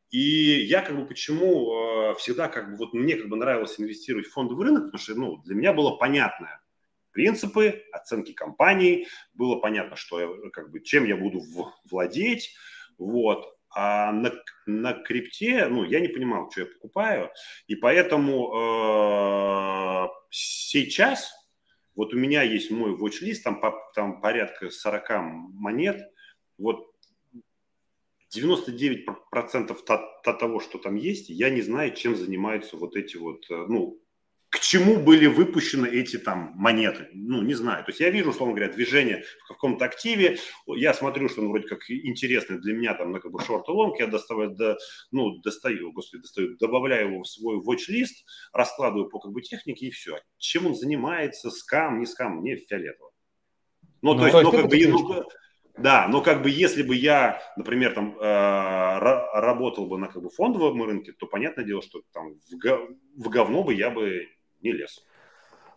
И 0.10 0.20
я 0.20 0.82
как 0.82 0.98
бы 0.98 1.06
почему 1.06 2.12
э, 2.12 2.16
всегда 2.16 2.50
как 2.50 2.72
бы 2.72 2.78
вот 2.78 2.94
мне 2.94 3.16
как 3.16 3.30
бы 3.30 3.38
нравилось 3.38 3.80
инвестировать 3.80 4.28
в 4.28 4.34
фондовый 4.34 4.66
рынок, 4.66 4.86
потому 4.86 5.00
что 5.00 5.16
ну, 5.16 5.38
для 5.44 5.56
меня 5.56 5.74
было 5.74 5.96
понятно 5.96 6.62
принципы 7.12 7.84
оценки 7.92 8.34
компаний, 8.34 9.08
было 9.34 9.58
понятно, 9.58 9.96
что 9.96 10.20
я, 10.20 10.50
как 10.52 10.72
бы 10.72 10.82
чем 10.82 11.06
я 11.06 11.16
буду 11.16 11.42
владеть, 11.90 12.54
вот. 12.98 13.58
А 13.74 14.12
на, 14.12 14.32
на 14.66 14.94
крипте, 14.94 15.68
ну, 15.68 15.84
я 15.84 16.00
не 16.00 16.10
понимал, 16.10 16.52
что 16.52 16.62
я 16.62 16.68
покупаю, 16.68 17.32
и 17.68 17.76
поэтому 17.76 18.52
э, 18.54 20.08
сейчас 20.30 21.32
вот 21.96 22.14
у 22.14 22.18
меня 22.18 22.42
есть 22.42 22.72
мой 22.72 22.96
watch-лист, 22.96 23.44
там, 23.44 23.60
по, 23.60 23.74
там 23.94 24.22
порядка 24.22 24.70
40 24.70 25.10
монет, 25.54 26.02
вот 26.58 26.92
99% 28.36 29.78
того, 30.40 30.60
что 30.60 30.78
там 30.78 30.96
есть, 30.96 31.30
я 31.30 31.50
не 31.50 31.62
знаю, 31.62 31.94
чем 31.94 32.16
занимаются 32.16 32.78
вот 32.78 32.96
эти 32.96 33.18
вот, 33.18 33.46
э, 33.50 33.66
ну, 33.68 34.02
к 34.52 34.60
чему 34.60 34.98
были 34.98 35.28
выпущены 35.28 35.88
эти 35.88 36.18
там 36.18 36.52
монеты. 36.56 37.08
Ну, 37.14 37.42
не 37.42 37.54
знаю. 37.54 37.86
То 37.86 37.92
есть 37.92 38.02
я 38.02 38.10
вижу, 38.10 38.32
условно 38.32 38.54
говоря, 38.54 38.72
движение 38.72 39.24
в 39.46 39.48
каком-то 39.48 39.86
активе, 39.86 40.40
я 40.68 40.94
смотрю, 40.94 41.30
что 41.30 41.42
он 41.42 41.50
вроде 41.50 41.70
как 41.70 41.90
интересный 41.90 42.60
для 42.60 42.74
меня, 42.74 42.94
там, 42.94 43.14
на 43.14 43.22
как 43.22 43.32
бы 43.32 43.40
шорт 43.42 43.70
и 43.70 43.72
лонг, 43.72 43.98
я 44.00 44.08
доставаю, 44.08 44.52
до, 44.52 44.78
ну, 45.12 45.38
достаю, 45.38 45.94
господи, 45.94 46.24
достаю, 46.24 46.58
добавляю 46.58 47.14
его 47.14 47.24
в 47.24 47.28
свой 47.30 47.62
watch-лист, 47.62 48.26
раскладываю 48.52 49.10
по 49.10 49.20
как 49.20 49.32
бы 49.32 49.42
технике 49.42 49.86
и 49.88 49.90
все. 49.90 50.20
Чем 50.38 50.68
он 50.68 50.76
занимается, 50.76 51.50
скам, 51.50 52.02
не 52.02 52.06
скам, 52.06 52.40
мне 52.40 52.58
фиолетово. 52.58 53.12
Ну, 54.02 54.16
ну 54.16 54.20
то 54.20 54.26
есть, 54.26 54.42
ну, 54.44 54.52
как 54.52 54.68
бы, 54.68 54.88
ну, 54.88 55.24
да, 55.78 56.10
но 56.10 56.22
как 56.22 56.42
бы 56.42 56.50
если 56.50 56.84
бы 56.84 56.94
я, 56.94 57.42
например, 57.56 57.94
там 57.94 58.18
э, 58.20 59.00
работал 59.40 59.88
бы 59.88 59.98
на 59.98 60.08
как 60.08 60.22
бы 60.22 60.30
фондовом 60.30 60.84
рынке, 60.84 61.14
то 61.14 61.26
понятное 61.26 61.64
дело, 61.64 61.82
что 61.82 62.02
там 62.12 62.34
в, 62.34 62.58
го- 62.58 62.90
в 63.16 63.30
говно 63.30 63.64
бы 63.64 63.74
я 63.74 63.90
бы 63.90 64.28
не 64.62 64.72
лез. 64.72 65.04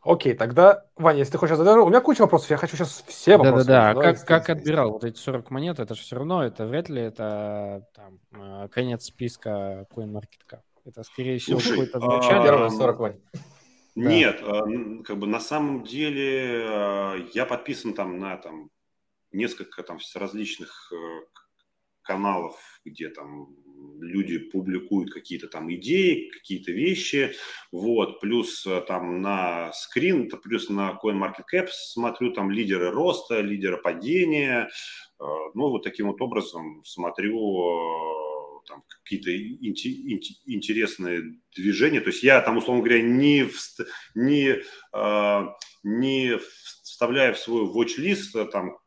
Окей, 0.04 0.34
тогда, 0.34 0.84
Ваня, 0.96 1.20
если 1.20 1.32
ты 1.32 1.38
хочешь 1.38 1.56
задать, 1.56 1.78
у 1.78 1.88
меня 1.88 2.00
куча 2.02 2.20
вопросов, 2.20 2.50
я 2.50 2.58
хочу 2.58 2.76
сейчас 2.76 3.02
все 3.06 3.38
вопросы. 3.38 3.66
Да-да-да, 3.66 4.00
как, 4.00 4.26
как 4.26 4.50
отбирал 4.50 4.92
вот 4.92 5.04
эти 5.04 5.16
40 5.16 5.50
монет, 5.50 5.80
это 5.80 5.94
же 5.94 6.02
все 6.02 6.16
равно, 6.16 6.44
это 6.44 6.66
вряд 6.66 6.90
ли 6.90 7.00
это 7.00 7.88
там, 7.94 8.20
э, 8.32 8.68
конец 8.68 9.04
списка 9.04 9.86
CoinMarketCap. 9.94 10.60
Это, 10.84 11.02
скорее 11.04 11.38
всего, 11.38 11.58
какой-то 11.58 11.98
начальник. 12.00 12.44
Первые 12.44 12.70
40, 12.70 12.98
Вань. 12.98 13.20
Нет, 13.94 14.40
да. 14.42 14.58
Э, 14.58 15.02
как 15.04 15.16
бы 15.16 15.26
на 15.26 15.40
самом 15.40 15.84
деле 15.84 16.66
э, 16.66 17.28
я 17.32 17.46
подписан 17.46 17.94
там 17.94 18.18
на 18.18 18.36
там 18.36 18.68
несколько 19.32 19.82
там 19.82 19.98
различных 20.14 20.92
каналов, 22.02 22.56
где 22.84 23.08
там 23.08 23.48
люди 24.00 24.38
публикуют 24.38 25.12
какие-то 25.12 25.48
там 25.48 25.72
идеи, 25.74 26.30
какие-то 26.30 26.72
вещи, 26.72 27.34
вот, 27.72 28.20
плюс 28.20 28.66
э, 28.66 28.82
там 28.86 29.20
на 29.20 29.72
скрин, 29.72 30.30
плюс 30.30 30.68
на 30.68 30.98
CoinMarketCap 31.02 31.68
смотрю 31.70 32.32
там 32.32 32.50
лидеры 32.50 32.90
роста, 32.90 33.40
лидеры 33.40 33.76
падения, 33.78 34.68
э, 35.20 35.24
ну, 35.54 35.70
вот 35.70 35.82
таким 35.82 36.08
вот 36.08 36.20
образом 36.20 36.82
смотрю 36.84 37.36
э, 37.36 38.68
там 38.68 38.82
какие-то 39.02 39.30
интересные 40.46 41.38
движения. 41.54 42.00
То 42.00 42.08
есть 42.08 42.22
я 42.22 42.40
там, 42.40 42.56
условно 42.56 42.82
говоря, 42.82 43.02
не, 43.02 43.46
не, 44.14 44.62
не 45.82 46.38
вставляю 46.38 47.34
в 47.34 47.38
свой 47.38 47.66
watch-лист 47.66 48.34
там 48.50 48.78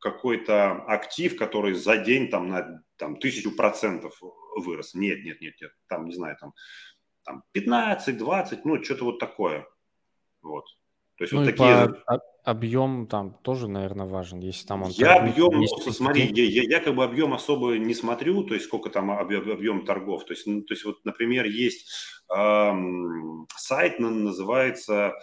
какой-то 0.00 0.84
актив, 0.86 1.36
который 1.36 1.74
за 1.74 1.96
день 1.96 2.28
там 2.28 2.48
на 2.48 2.82
там, 2.98 3.16
тысячу 3.16 3.54
процентов 3.54 4.20
вырос. 4.56 4.94
Нет, 4.94 5.24
нет, 5.24 5.40
нет, 5.40 5.54
нет, 5.60 5.72
там, 5.88 6.06
не 6.06 6.14
знаю, 6.14 6.36
там, 6.40 6.52
там 7.24 7.42
15, 7.52 8.16
20, 8.18 8.64
ну, 8.64 8.82
что-то 8.82 9.04
вот 9.04 9.18
такое. 9.18 9.66
Вот. 10.42 10.64
То 11.16 11.24
есть 11.24 11.32
ну 11.32 11.40
вот 11.40 11.46
такие... 11.46 11.88
По 12.06 12.20
объем 12.44 13.06
там 13.06 13.34
тоже, 13.42 13.68
наверное, 13.68 14.06
важен, 14.06 14.40
если 14.40 14.66
там 14.66 14.82
он... 14.82 14.90
Я 14.90 15.16
объем, 15.16 15.60
есть, 15.60 15.92
смотри, 15.92 16.30
я, 16.34 16.44
я, 16.44 16.62
я 16.62 16.80
как 16.80 16.94
бы 16.94 17.04
объем 17.04 17.34
особо 17.34 17.76
не 17.76 17.94
смотрю, 17.94 18.42
то 18.44 18.54
есть 18.54 18.66
сколько 18.66 18.88
там 18.88 19.10
объем, 19.10 19.50
объем 19.50 19.84
торгов. 19.84 20.24
То 20.24 20.32
есть, 20.32 20.46
ну, 20.46 20.62
то 20.62 20.72
есть 20.72 20.84
вот, 20.84 21.04
например, 21.04 21.44
есть 21.44 21.86
эм, 22.34 23.46
сайт, 23.56 23.98
называется 23.98 25.14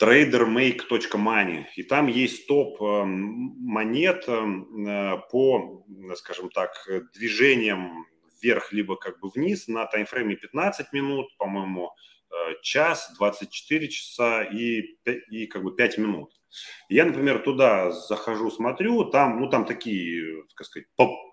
tradermake.money. 0.00 1.64
И 1.76 1.82
там 1.82 2.06
есть 2.06 2.46
топ 2.46 2.80
э, 2.82 3.04
монет 3.04 4.24
э, 4.28 5.16
по, 5.30 5.86
скажем 6.14 6.50
так, 6.50 6.70
движениям 7.14 8.06
вверх 8.42 8.72
либо 8.72 8.96
как 8.96 9.20
бы 9.20 9.30
вниз 9.30 9.68
на 9.68 9.86
таймфрейме 9.86 10.36
15 10.36 10.92
минут, 10.92 11.26
по-моему, 11.38 11.92
э, 12.30 12.54
час, 12.62 13.12
24 13.18 13.88
часа 13.88 14.42
и, 14.42 14.82
и 15.30 15.46
как 15.46 15.62
бы 15.62 15.74
5 15.74 15.98
минут. 15.98 16.32
Я, 16.88 17.04
например, 17.04 17.40
туда 17.40 17.90
захожу, 17.90 18.50
смотрю, 18.50 19.04
там, 19.04 19.40
ну, 19.40 19.50
там 19.50 19.64
такие, 19.64 20.44
так 20.56 20.66
сказать, 20.66 20.88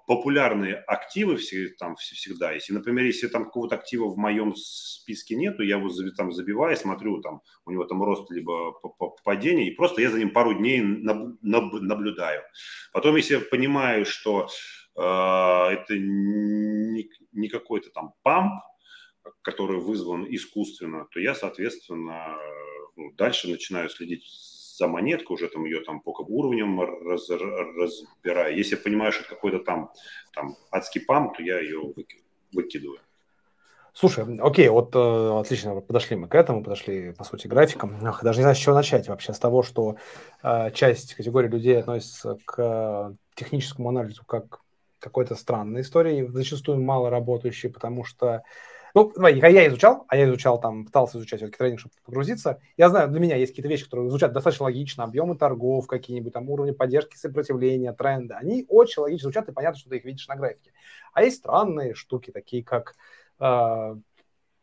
популярные 0.08 0.76
активы 0.76 1.38
все, 1.38 1.70
там 1.70 1.96
всегда 1.96 2.52
есть. 2.52 2.70
И, 2.70 2.74
например, 2.74 3.06
если 3.06 3.28
там 3.28 3.46
какого-то 3.46 3.76
актива 3.76 4.10
в 4.10 4.18
моем 4.18 4.56
списке 4.56 5.36
нету, 5.36 5.64
я 5.64 5.78
его 5.78 5.90
там 6.16 6.32
забиваю, 6.32 6.76
смотрю, 6.76 7.22
там 7.22 7.42
у 7.66 7.72
него 7.72 7.86
там 7.86 8.04
рост 8.04 8.30
либо 8.32 8.74
падение, 9.24 9.68
и 9.68 9.76
просто 9.76 10.02
я 10.02 10.12
за 10.12 10.20
ним 10.20 10.32
пару 10.32 10.54
дней 10.54 10.82
наблюдаю. 10.82 12.42
Потом, 12.92 13.16
если 13.16 13.36
я 13.36 13.40
понимаю, 13.40 14.06
что 14.06 14.48
э, 14.96 15.02
это 15.02 15.98
не, 15.98 17.10
не 17.32 17.48
какой-то 17.48 17.90
там 17.90 18.14
памп, 18.24 18.62
который 19.42 19.80
вызван 19.80 20.26
искусственно, 20.30 21.08
то 21.12 21.20
я, 21.20 21.34
соответственно, 21.34 22.36
ну, 22.96 23.12
дальше 23.14 23.50
начинаю 23.50 23.90
следить 23.90 24.24
за 24.84 24.88
монетку, 24.88 25.34
уже 25.34 25.48
там 25.48 25.66
ее 25.66 25.80
там 25.82 26.02
по 26.02 26.10
уровням 26.28 26.82
раз, 26.82 27.30
разбираю. 27.30 28.58
Если 28.58 28.76
я 28.76 28.82
понимаю, 28.82 29.12
что 29.14 29.24
какой-то 29.28 29.60
там, 29.60 29.92
там 30.34 30.56
адский 30.72 31.02
пам, 31.02 31.34
то 31.34 31.42
я 31.42 31.60
ее 31.60 31.94
выкидываю. 32.52 33.00
Слушай, 33.94 34.26
окей, 34.42 34.68
вот 34.70 34.96
э, 34.96 35.40
отлично, 35.40 35.80
подошли 35.80 36.16
мы 36.16 36.28
к 36.28 36.36
этому, 36.36 36.64
подошли, 36.64 37.14
по 37.14 37.24
сути, 37.24 37.48
графикам. 37.48 37.96
Ах, 38.04 38.24
даже 38.24 38.40
не 38.40 38.44
знаю, 38.44 38.56
с 38.56 38.60
чего 38.60 38.76
начать 38.76 39.08
вообще, 39.08 39.34
с 39.34 39.40
того, 39.40 39.62
что 39.64 39.96
э, 40.42 40.72
часть 40.72 41.14
категории 41.14 41.48
людей 41.48 41.80
относится 41.80 42.38
к 42.44 42.56
э, 42.58 43.16
техническому 43.36 43.90
анализу 43.90 44.26
как 44.26 44.60
какой-то 45.00 45.36
странной 45.36 45.82
истории, 45.82 46.28
зачастую 46.28 46.82
мало 46.82 47.10
работающей, 47.10 47.70
потому 47.70 48.04
что 48.04 48.42
ну, 48.96 49.12
давай, 49.16 49.36
я 49.36 49.68
изучал, 49.68 50.06
а 50.08 50.16
я 50.16 50.26
изучал 50.26 50.60
там, 50.60 50.86
пытался 50.86 51.18
изучать 51.18 51.40
все-таки 51.40 51.58
трейдинг, 51.58 51.80
чтобы 51.80 51.96
погрузиться. 52.06 52.60
Я 52.78 52.90
знаю, 52.90 53.10
для 53.10 53.20
меня 53.20 53.36
есть 53.36 53.52
какие-то 53.52 53.70
вещи, 53.70 53.86
которые 53.86 54.10
звучат 54.10 54.34
достаточно 54.34 54.66
логично, 54.66 55.04
объемы 55.04 55.36
торгов, 55.36 55.88
какие-нибудь 55.88 56.32
там 56.32 56.48
уровни 56.50 56.72
поддержки, 56.72 57.16
сопротивления, 57.16 57.92
тренды. 57.94 58.36
Они 58.36 58.66
очень 58.70 59.02
логично 59.02 59.24
звучат, 59.24 59.50
и 59.50 59.52
понятно, 59.52 59.80
что 59.80 59.90
ты 59.90 59.98
их 59.98 60.06
видишь 60.06 60.28
на 60.28 60.36
графике. 60.36 60.74
А 61.12 61.24
есть 61.24 61.38
странные 61.38 61.96
штуки, 61.96 62.30
такие 62.30 62.64
как 62.64 62.96
э, 63.40 63.96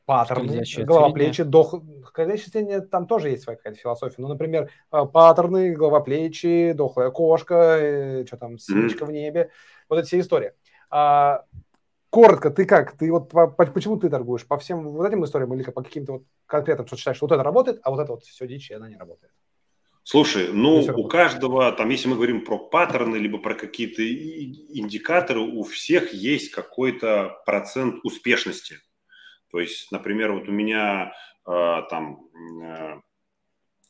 паттерны, 0.04 0.62
голова, 0.84 1.10
плечи, 1.10 1.42
дох... 1.42 1.74
Скользящее 2.06 2.50
зрение, 2.50 2.80
там 2.82 3.08
тоже 3.08 3.30
есть 3.30 3.42
своя 3.42 3.56
какая-то 3.56 3.80
философия. 3.80 4.16
Ну, 4.18 4.28
например, 4.28 4.70
э, 4.92 5.04
паттерны, 5.12 5.72
голова, 5.72 6.00
плечи, 6.00 6.72
дохлая 6.72 7.10
кошка, 7.10 7.78
э, 7.80 8.26
что 8.26 8.36
там, 8.36 8.58
свечка 8.58 9.06
в 9.06 9.10
небе. 9.10 9.50
Вот 9.88 9.98
эти 9.98 10.06
все 10.06 10.20
истории. 10.20 10.52
А, 10.88 11.44
коротко, 12.10 12.50
ты 12.50 12.66
как? 12.66 12.96
Ты 12.96 13.10
вот 13.10 13.30
по, 13.30 13.46
по, 13.46 13.64
почему 13.66 13.96
ты 13.96 14.10
торгуешь? 14.10 14.46
По 14.46 14.58
всем 14.58 14.82
вот 14.82 15.06
этим 15.06 15.24
историям 15.24 15.54
или 15.54 15.62
по 15.62 15.82
каким-то 15.82 16.12
вот 16.12 16.22
конкретным, 16.46 16.86
что 16.86 16.96
считаешь, 16.96 17.16
что 17.16 17.26
вот 17.26 17.32
это 17.32 17.42
работает, 17.42 17.80
а 17.82 17.90
вот 17.90 18.00
это 18.00 18.12
вот 18.12 18.24
все 18.24 18.46
дичь, 18.46 18.70
и 18.70 18.74
она 18.74 18.88
не 18.88 18.96
работает? 18.96 19.32
Слушай, 20.02 20.48
ну 20.52 20.80
у 20.80 21.08
каждого, 21.08 21.70
там, 21.72 21.88
если 21.90 22.08
мы 22.08 22.16
говорим 22.16 22.44
про 22.44 22.58
паттерны, 22.58 23.16
либо 23.16 23.38
про 23.38 23.54
какие-то 23.54 24.02
индикаторы, 24.02 25.40
у 25.40 25.62
всех 25.62 26.12
есть 26.12 26.50
какой-то 26.50 27.42
процент 27.46 28.00
успешности. 28.02 28.78
То 29.50 29.60
есть, 29.60 29.92
например, 29.92 30.32
вот 30.32 30.48
у 30.48 30.52
меня 30.52 31.12
э, 31.46 31.82
там 31.90 32.28
э, 32.62 33.00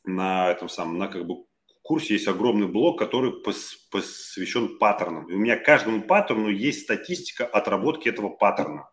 на 0.03 0.51
этом 0.51 0.69
самом, 0.69 0.97
на 0.97 1.07
как 1.07 1.25
бы 1.25 1.45
курсе 1.91 2.13
есть 2.13 2.27
огромный 2.29 2.67
блок, 2.67 2.97
который 2.97 3.33
посвящен 3.91 4.77
паттернам. 4.77 5.29
И 5.29 5.33
у 5.33 5.37
меня 5.37 5.57
каждому 5.57 6.01
паттерну 6.03 6.47
есть 6.47 6.83
статистика 6.83 7.45
отработки 7.45 8.07
этого 8.07 8.29
паттерна. 8.29 8.89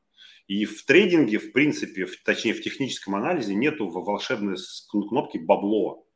И 0.49 0.65
в 0.65 0.85
трейдинге, 0.85 1.39
в 1.39 1.53
принципе, 1.53 2.07
в, 2.07 2.21
точнее 2.25 2.55
в 2.55 2.61
техническом 2.61 3.15
анализе 3.15 3.55
нету 3.55 3.89
волшебной 3.89 4.57
кнопки 4.91 5.39
бабло. 5.39 6.09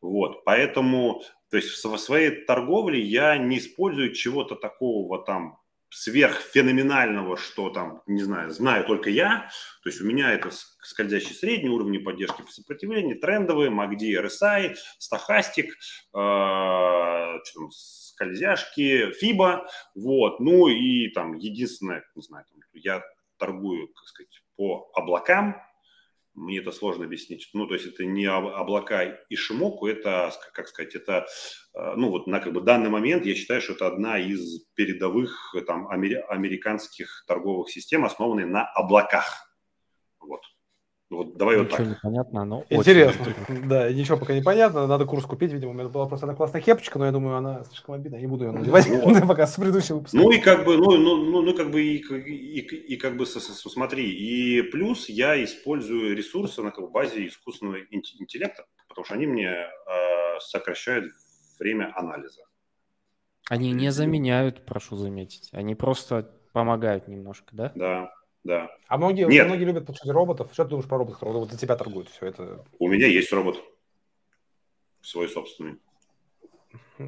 Вот, 0.00 0.44
поэтому, 0.44 1.22
то 1.52 1.56
есть 1.56 1.68
в 1.68 1.98
своей 1.98 2.44
торговле 2.46 3.00
я 3.00 3.36
не 3.36 3.58
использую 3.58 4.12
чего-то 4.12 4.56
такого 4.56 5.24
там 5.24 5.58
сверхфеноменального, 5.94 7.36
что 7.36 7.70
там, 7.70 8.02
не 8.06 8.22
знаю, 8.22 8.50
знаю 8.50 8.84
только 8.84 9.10
я. 9.10 9.48
То 9.82 9.88
есть 9.88 10.00
у 10.00 10.04
меня 10.04 10.32
это 10.32 10.50
скользящий 10.82 11.34
средний 11.34 11.70
уровень 11.70 12.02
поддержки 12.02 12.42
по 12.42 12.50
сопротивлению, 12.50 13.20
трендовые, 13.20 13.70
MACD, 13.70 14.24
RSI, 14.24 14.74
стахастик, 14.98 15.74
э, 16.14 17.38
скользяшки, 17.70 19.12
FIBA, 19.22 19.66
вот. 19.94 20.40
Ну 20.40 20.68
и 20.68 21.08
там 21.10 21.36
единственное, 21.36 22.04
не 22.14 22.22
знаю, 22.22 22.44
там, 22.50 22.60
я 22.72 23.02
торгую, 23.38 23.88
как 23.88 24.06
сказать, 24.06 24.42
по 24.56 24.90
облакам, 24.94 25.56
мне 26.34 26.58
это 26.58 26.72
сложно 26.72 27.04
объяснить. 27.04 27.48
Ну, 27.52 27.66
то 27.66 27.74
есть 27.74 27.86
это 27.86 28.04
не 28.04 28.26
облака 28.26 29.04
и 29.04 29.36
Шимоку, 29.36 29.86
это, 29.86 30.32
как 30.52 30.68
сказать, 30.68 30.94
это, 30.96 31.26
ну, 31.74 32.10
вот 32.10 32.26
на 32.26 32.40
как 32.40 32.52
бы 32.52 32.60
данный 32.60 32.90
момент 32.90 33.26
я 33.26 33.34
считаю, 33.34 33.60
что 33.60 33.72
это 33.72 33.88
одна 33.88 34.18
из 34.18 34.60
передовых 34.74 35.54
там 35.66 35.88
американских 35.88 37.24
торговых 37.26 37.70
систем, 37.70 38.04
основанных 38.04 38.46
на 38.46 38.64
облаках. 38.64 39.50
Вот. 40.20 40.40
Вот 41.10 41.36
давай 41.36 41.56
ничего 41.56 41.70
вот 41.70 41.76
так. 41.76 41.86
не 41.86 41.96
понятно, 42.02 42.44
но 42.44 42.64
Интересно. 42.70 43.26
Очень... 43.46 43.68
Да, 43.68 43.92
ничего 43.92 44.16
пока 44.16 44.34
не 44.34 44.42
понятно. 44.42 44.86
Надо 44.86 45.04
курс 45.04 45.24
купить, 45.24 45.52
видимо. 45.52 45.70
У 45.70 45.74
меня 45.74 45.88
была 45.88 46.06
просто 46.06 46.26
одна 46.26 46.36
классная 46.36 46.60
кепочка, 46.60 46.98
но 46.98 47.06
я 47.06 47.12
думаю, 47.12 47.36
она 47.36 47.64
слишком 47.64 47.94
обидная. 47.94 48.20
Не 48.20 48.26
буду 48.26 48.46
ее 48.46 48.52
надевать 48.52 48.86
вот. 48.86 49.20
пока 49.28 49.46
с 49.46 49.54
предыдущего 49.54 49.96
выпуска. 49.96 50.16
Ну 50.16 50.30
и 50.30 50.38
как 50.38 50.64
бы, 50.64 50.76
ну, 50.76 50.96
ну, 50.96 51.16
ну, 51.16 51.42
ну 51.42 51.54
как 51.54 51.70
бы 51.70 51.82
и, 51.82 51.96
и, 51.98 52.60
и, 52.60 52.94
и 52.94 52.96
как 52.96 53.16
бы 53.16 53.26
смотри. 53.26 54.10
И 54.10 54.62
плюс 54.62 55.08
я 55.08 55.42
использую 55.42 56.16
ресурсы 56.16 56.62
на 56.62 56.70
как 56.70 56.84
бы, 56.84 56.90
базе 56.90 57.26
искусственного 57.26 57.78
интеллекта, 57.90 58.64
потому 58.88 59.04
что 59.04 59.14
они 59.14 59.26
мне 59.26 59.50
э, 59.50 60.40
сокращают 60.40 61.12
время 61.58 61.92
анализа. 61.96 62.42
Они 63.48 63.72
не 63.72 63.90
заменяют, 63.90 64.64
прошу 64.64 64.96
заметить. 64.96 65.50
Они 65.52 65.74
просто 65.74 66.30
помогают 66.52 67.08
немножко, 67.08 67.48
да? 67.52 67.72
Да, 67.74 68.14
да. 68.42 68.70
А 68.88 68.96
многие, 68.96 69.26
Нет. 69.26 69.46
многие 69.46 69.64
любят 69.64 69.86
получать 69.86 70.10
роботов. 70.10 70.50
Что 70.52 70.64
ты 70.64 70.70
думаешь 70.70 70.88
про 70.88 70.98
роботов? 70.98 71.18
Вот 71.22 71.50
за 71.50 71.58
тебя 71.58 71.76
торгуют 71.76 72.08
все 72.08 72.26
это. 72.26 72.64
У 72.78 72.88
меня 72.88 73.06
есть 73.06 73.32
робот. 73.32 73.62
Свой 75.02 75.28
собственный. 75.28 75.78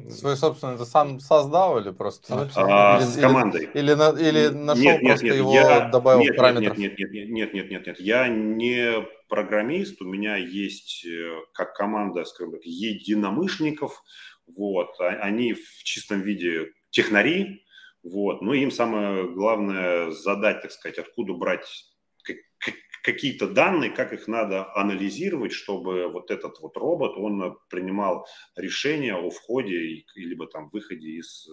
Свой 0.09 0.35
собственный, 0.35 0.75
это 0.75 0.85
сам 0.85 1.19
создал 1.19 1.79
или 1.79 1.91
просто? 1.91 2.49
А, 2.55 2.97
или, 2.97 3.05
с 3.05 3.17
командой. 3.19 3.69
Или, 3.73 3.91
или, 3.91 4.29
или 4.29 4.47
нашел 4.49 4.83
нет, 4.83 5.01
просто 5.01 5.25
нет, 5.25 5.35
его, 5.35 5.53
я, 5.53 5.87
добавил 5.87 6.19
нет, 6.19 6.35
параметров? 6.35 6.77
Нет, 6.77 6.99
нет, 6.99 7.11
нет, 7.11 7.29
нет, 7.29 7.53
нет, 7.53 7.71
нет, 7.71 7.87
нет. 7.87 7.99
Я 7.99 8.27
не 8.27 9.07
программист, 9.29 10.01
у 10.01 10.05
меня 10.05 10.35
есть 10.35 11.05
э, 11.05 11.39
как 11.53 11.73
команда, 11.73 12.25
скажем 12.25 12.53
так, 12.53 12.65
единомышленников. 12.65 14.03
Вот, 14.47 14.99
а, 14.99 15.07
они 15.07 15.53
в 15.53 15.83
чистом 15.83 16.21
виде 16.21 16.71
технари, 16.89 17.63
вот. 18.03 18.41
Ну, 18.41 18.53
им 18.53 18.71
самое 18.71 19.27
главное 19.31 20.11
задать, 20.11 20.61
так 20.61 20.71
сказать, 20.71 20.97
откуда 20.97 21.33
брать 21.33 21.67
какие-то 23.03 23.47
данные, 23.47 23.91
как 23.91 24.11
их 24.11 24.27
надо 24.27 24.73
анализировать, 24.75 25.53
чтобы 25.53 26.07
вот 26.09 26.29
этот 26.29 26.59
вот 26.59 26.75
робот, 26.75 27.15
он 27.15 27.57
принимал 27.69 28.27
решение 28.57 29.15
о 29.15 29.29
входе 29.29 30.03
либо 30.15 30.47
там 30.47 30.69
выходе 30.69 31.07
из 31.11 31.47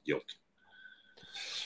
сделки. 0.00 0.36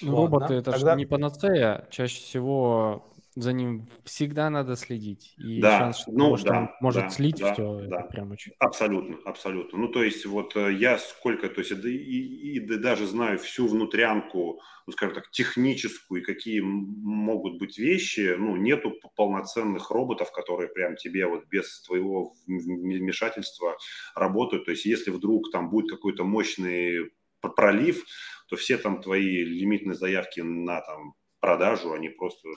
Ну, 0.00 0.16
роботы 0.16 0.54
это 0.54 0.72
Тогда... 0.72 0.92
же 0.92 0.96
не 0.96 1.06
панацея. 1.06 1.86
Чаще 1.90 2.20
всего 2.20 3.12
за 3.40 3.52
ним 3.52 3.86
всегда 4.04 4.50
надо 4.50 4.76
следить. 4.76 5.34
И 5.38 5.60
да, 5.60 5.78
шанс, 5.78 5.98
что, 5.98 6.12
ну, 6.12 6.36
что 6.36 6.48
да, 6.48 6.58
он 6.58 6.70
может 6.80 7.02
да, 7.04 7.10
слить 7.10 7.36
да, 7.36 7.52
все, 7.52 7.86
да. 7.86 8.00
это 8.00 8.08
прям 8.08 8.32
очень... 8.32 8.52
Абсолютно, 8.58 9.18
абсолютно. 9.24 9.78
Ну, 9.78 9.88
то 9.88 10.02
есть 10.02 10.26
вот 10.26 10.56
э, 10.56 10.72
я 10.74 10.98
сколько, 10.98 11.48
то 11.48 11.60
есть 11.60 11.70
и, 11.70 11.88
и, 11.88 12.56
и 12.56 12.60
даже 12.60 13.06
знаю 13.06 13.38
всю 13.38 13.68
внутрянку, 13.68 14.60
ну, 14.86 14.92
скажем 14.92 15.14
так, 15.14 15.30
техническую, 15.30 16.22
и 16.22 16.24
какие 16.24 16.60
могут 16.60 17.58
быть 17.58 17.78
вещи, 17.78 18.34
ну, 18.36 18.56
нету 18.56 18.94
полноценных 19.14 19.90
роботов, 19.90 20.32
которые 20.32 20.68
прям 20.68 20.96
тебе 20.96 21.26
вот 21.26 21.46
без 21.46 21.82
твоего 21.82 22.34
вмешательства 22.46 23.76
работают. 24.16 24.64
То 24.64 24.72
есть 24.72 24.84
если 24.84 25.10
вдруг 25.10 25.52
там 25.52 25.70
будет 25.70 25.90
какой-то 25.90 26.24
мощный 26.24 27.10
пролив, 27.40 28.04
то 28.48 28.56
все 28.56 28.78
там 28.78 29.00
твои 29.00 29.44
лимитные 29.44 29.94
заявки 29.94 30.40
на 30.40 30.80
там 30.80 31.14
продажу, 31.40 31.92
они 31.92 32.08
просто 32.08 32.48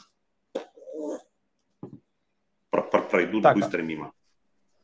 пройдут 2.71 3.43
так, 3.43 3.55
быстро 3.55 3.81
мимо. 3.81 4.13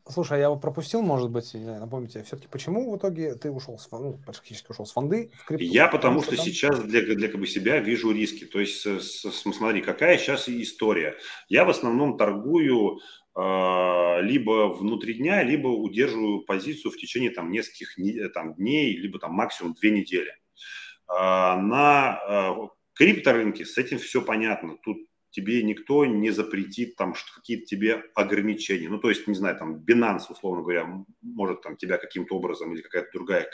Слушай, 0.10 0.34
а 0.34 0.38
я 0.38 0.46
его 0.46 0.56
пропустил, 0.58 1.02
может 1.02 1.30
быть, 1.30 1.54
напомните, 1.54 2.24
все-таки 2.24 2.48
почему 2.48 2.92
в 2.92 2.98
итоге 2.98 3.36
ты 3.36 3.52
ушел 3.52 3.78
с, 3.78 3.92
ну, 3.92 4.18
практически 4.26 4.72
ушел 4.72 4.86
с 4.86 4.94
фонды 4.94 5.32
в 5.36 5.46
крипту? 5.46 5.66
Я 5.66 5.88
потому, 5.88 6.22
потому 6.22 6.24
что, 6.24 6.36
что 6.36 6.44
там... 6.44 6.46
сейчас 6.46 6.80
для, 6.84 7.02
для 7.02 7.28
как 7.28 7.40
бы 7.40 7.48
себя 7.48 7.80
вижу 7.80 8.12
риски. 8.12 8.46
То 8.46 8.60
есть, 8.60 8.82
с, 8.82 9.02
с, 9.02 9.42
смотри, 9.42 9.82
какая 9.82 10.18
сейчас 10.18 10.48
история. 10.48 11.18
Я 11.50 11.66
в 11.66 11.70
основном 11.70 12.18
торгую 12.18 13.00
э, 13.36 14.22
либо 14.22 14.74
внутри 14.74 15.16
дня, 15.16 15.44
либо 15.44 15.68
удерживаю 15.68 16.42
позицию 16.42 16.92
в 16.92 16.98
течение 16.98 17.32
там 17.32 17.52
нескольких 17.52 17.96
там, 18.34 18.56
дней, 18.56 18.96
либо 18.96 19.20
там 19.20 19.34
максимум 19.34 19.74
две 19.74 19.92
недели. 19.92 20.32
Э, 21.10 21.56
на 21.58 22.20
э, 22.30 22.68
крипторынке 22.94 23.66
с 23.66 23.78
этим 23.78 24.00
все 24.00 24.22
понятно. 24.22 24.78
Тут 24.84 24.98
тебе 25.30 25.64
никто 25.64 26.06
не 26.06 26.32
запретит 26.32 26.96
там 26.96 27.14
какие-то 27.36 27.66
тебе 27.66 28.04
ограничения. 28.16 28.90
Ну, 28.90 29.00
то 29.00 29.10
есть, 29.10 29.28
не 29.28 29.36
знаю, 29.36 29.58
там 29.58 29.84
Binance, 29.84 30.26
условно 30.30 30.62
говоря, 30.62 30.88
может 31.22 31.62
там 31.62 31.78
тебя 31.78 31.98
каким-то 31.98 32.36
образом 32.36 32.74
или 32.74 32.82
какая-то 32.82 33.10
другая 33.14 33.50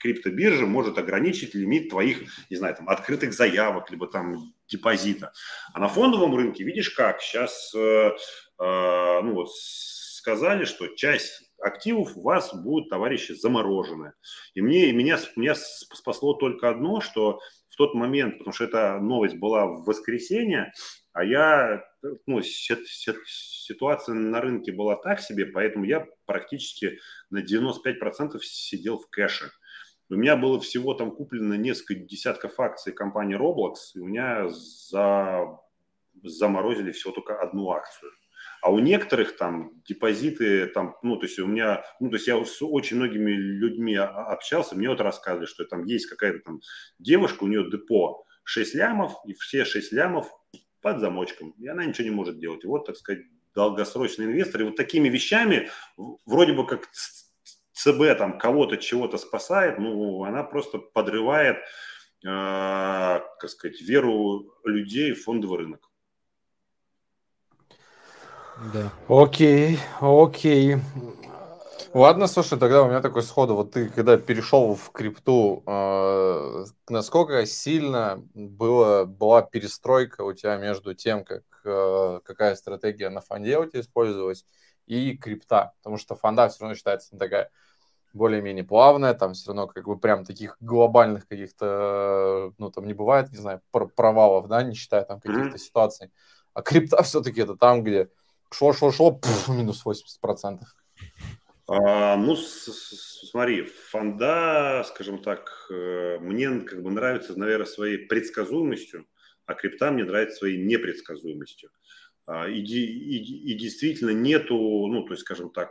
криптобиржа 0.00 0.66
может 0.66 0.98
ограничить 0.98 1.54
лимит 1.54 1.90
твоих, 1.90 2.22
не 2.48 2.56
знаю, 2.56 2.74
там 2.74 2.88
открытых 2.88 3.32
заявок, 3.32 3.90
либо 3.90 4.06
там 4.06 4.52
депозита. 4.68 5.32
А 5.74 5.80
на 5.80 5.88
фондовом 5.88 6.34
рынке, 6.34 6.64
видишь 6.64 6.90
как, 6.90 7.20
сейчас, 7.20 7.74
э, 7.74 7.78
э, 7.78 9.20
ну 9.22 9.34
вот, 9.34 9.50
сказали, 9.52 10.64
что 10.64 10.86
часть 10.88 11.50
активов 11.60 12.16
у 12.16 12.22
вас 12.22 12.54
будут, 12.54 12.88
товарищи, 12.88 13.32
заморожены. 13.32 14.12
И 14.54 14.62
мне, 14.62 14.90
и 14.90 14.92
меня, 14.92 15.18
меня 15.36 15.54
спасло 15.54 16.34
только 16.34 16.70
одно, 16.70 17.00
что 17.00 17.40
в 17.68 17.76
тот 17.76 17.94
момент, 17.94 18.38
потому 18.38 18.52
что 18.52 18.64
эта 18.64 18.98
новость 18.98 19.36
была 19.36 19.66
в 19.66 19.84
воскресенье, 19.84 20.72
а 21.12 21.24
я, 21.24 21.84
ну, 22.26 22.40
ситуация 22.42 24.14
на 24.14 24.40
рынке 24.40 24.72
была 24.72 24.96
так 24.96 25.20
себе, 25.20 25.46
поэтому 25.46 25.84
я 25.84 26.06
практически 26.26 26.98
на 27.30 27.42
95% 27.42 28.38
сидел 28.42 28.98
в 28.98 29.08
кэше. 29.10 29.50
У 30.08 30.14
меня 30.14 30.36
было 30.36 30.60
всего 30.60 30.94
там 30.94 31.12
куплено 31.12 31.54
несколько 31.54 31.94
десятков 31.94 32.58
акций 32.58 32.92
компании 32.92 33.38
Roblox, 33.38 33.74
и 33.94 34.00
у 34.00 34.06
меня 34.06 34.48
за... 34.48 35.58
заморозили 36.22 36.92
всего 36.92 37.12
только 37.12 37.40
одну 37.40 37.70
акцию. 37.70 38.10
А 38.62 38.70
у 38.70 38.78
некоторых 38.78 39.36
там 39.36 39.80
депозиты, 39.84 40.66
там, 40.66 40.96
ну, 41.02 41.16
то 41.16 41.26
есть 41.26 41.38
у 41.38 41.46
меня, 41.46 41.82
ну, 41.98 42.10
то 42.10 42.16
есть 42.16 42.26
я 42.26 42.44
с 42.44 42.62
очень 42.62 42.96
многими 42.96 43.30
людьми 43.30 43.96
общался, 43.96 44.76
мне 44.76 44.88
вот 44.88 45.00
рассказывали, 45.00 45.46
что 45.46 45.64
там 45.64 45.84
есть 45.84 46.06
какая-то 46.06 46.40
там 46.40 46.60
девушка, 46.98 47.44
у 47.44 47.46
нее 47.46 47.68
депо 47.70 48.26
6 48.44 48.74
лямов, 48.74 49.14
и 49.26 49.32
все 49.34 49.64
6 49.64 49.92
лямов 49.92 50.28
под 50.80 51.00
замочком, 51.00 51.50
и 51.58 51.66
она 51.68 51.84
ничего 51.84 52.04
не 52.04 52.14
может 52.14 52.38
делать. 52.38 52.64
И 52.64 52.66
вот, 52.66 52.86
так 52.86 52.96
сказать, 52.96 53.22
долгосрочный 53.54 54.26
инвестор. 54.26 54.62
И 54.62 54.64
вот 54.64 54.76
такими 54.76 55.08
вещами, 55.08 55.70
вроде 56.26 56.52
бы 56.52 56.66
как 56.66 56.88
ЦБ 57.72 58.18
там 58.18 58.38
кого-то 58.38 58.76
чего-то 58.76 59.18
спасает, 59.18 59.78
ну, 59.78 60.24
она 60.24 60.42
просто 60.42 60.78
подрывает, 60.78 61.56
э, 61.56 61.60
как 62.24 63.48
сказать, 63.48 63.80
веру 63.80 64.54
людей 64.64 65.12
в 65.12 65.22
фондовый 65.22 65.58
рынок. 65.58 65.90
Да. 68.74 68.92
Окей, 69.08 69.78
окей. 70.00 70.76
Ладно, 71.92 72.28
слушай, 72.28 72.56
тогда 72.56 72.82
у 72.84 72.88
меня 72.88 73.00
такой 73.00 73.24
сходу. 73.24 73.56
Вот 73.56 73.72
ты, 73.72 73.88
когда 73.88 74.16
перешел 74.16 74.76
в 74.76 74.92
крипту, 74.92 75.64
э, 75.66 76.64
насколько 76.88 77.44
сильно 77.46 78.22
было, 78.32 79.04
была 79.04 79.42
перестройка 79.42 80.22
у 80.22 80.32
тебя 80.32 80.56
между 80.56 80.94
тем, 80.94 81.24
как, 81.24 81.42
э, 81.64 82.20
какая 82.24 82.54
стратегия 82.54 83.10
на 83.10 83.20
фонде 83.20 83.58
у 83.58 83.66
тебя 83.66 83.80
использовалась, 83.80 84.44
и 84.86 85.16
крипта? 85.16 85.72
Потому 85.78 85.96
что 85.96 86.14
фонда 86.14 86.48
все 86.48 86.60
равно 86.60 86.76
считается 86.76 87.16
такая 87.18 87.50
более-менее 88.12 88.64
плавная, 88.64 89.14
там 89.14 89.34
все 89.34 89.48
равно 89.48 89.66
как 89.66 89.86
бы 89.86 89.98
прям 89.98 90.24
таких 90.24 90.56
глобальных 90.60 91.26
каких-то, 91.26 92.52
ну 92.58 92.70
там 92.70 92.86
не 92.86 92.94
бывает, 92.94 93.32
не 93.32 93.38
знаю, 93.38 93.62
провалов, 93.70 94.46
да, 94.46 94.62
не 94.62 94.74
считая 94.74 95.02
там 95.02 95.20
каких-то 95.20 95.56
mm-hmm. 95.56 95.58
ситуаций. 95.58 96.12
А 96.54 96.62
крипта 96.62 97.02
все-таки 97.02 97.40
это 97.40 97.56
там, 97.56 97.82
где 97.82 98.10
шло-шло-шло, 98.50 99.20
минус 99.48 99.84
80%. 99.84 100.60
А, 101.72 102.16
ну, 102.16 102.34
смотри, 102.34 103.62
фонда, 103.62 104.84
скажем 104.88 105.22
так, 105.22 105.68
э, 105.70 106.18
мне 106.18 106.62
как 106.62 106.82
бы 106.82 106.90
нравится, 106.90 107.38
наверное, 107.38 107.64
своей 107.66 107.98
предсказуемостью, 108.08 109.06
а 109.46 109.54
крипта 109.54 109.92
мне 109.92 110.04
нравится 110.04 110.38
своей 110.38 110.58
непредсказуемостью. 110.58 111.70
А, 112.26 112.48
и, 112.48 112.58
и, 112.60 113.52
и 113.52 113.54
действительно 113.56 114.10
нету, 114.10 114.56
ну, 114.56 115.04
то 115.04 115.12
есть, 115.12 115.22
скажем 115.22 115.50
так, 115.50 115.70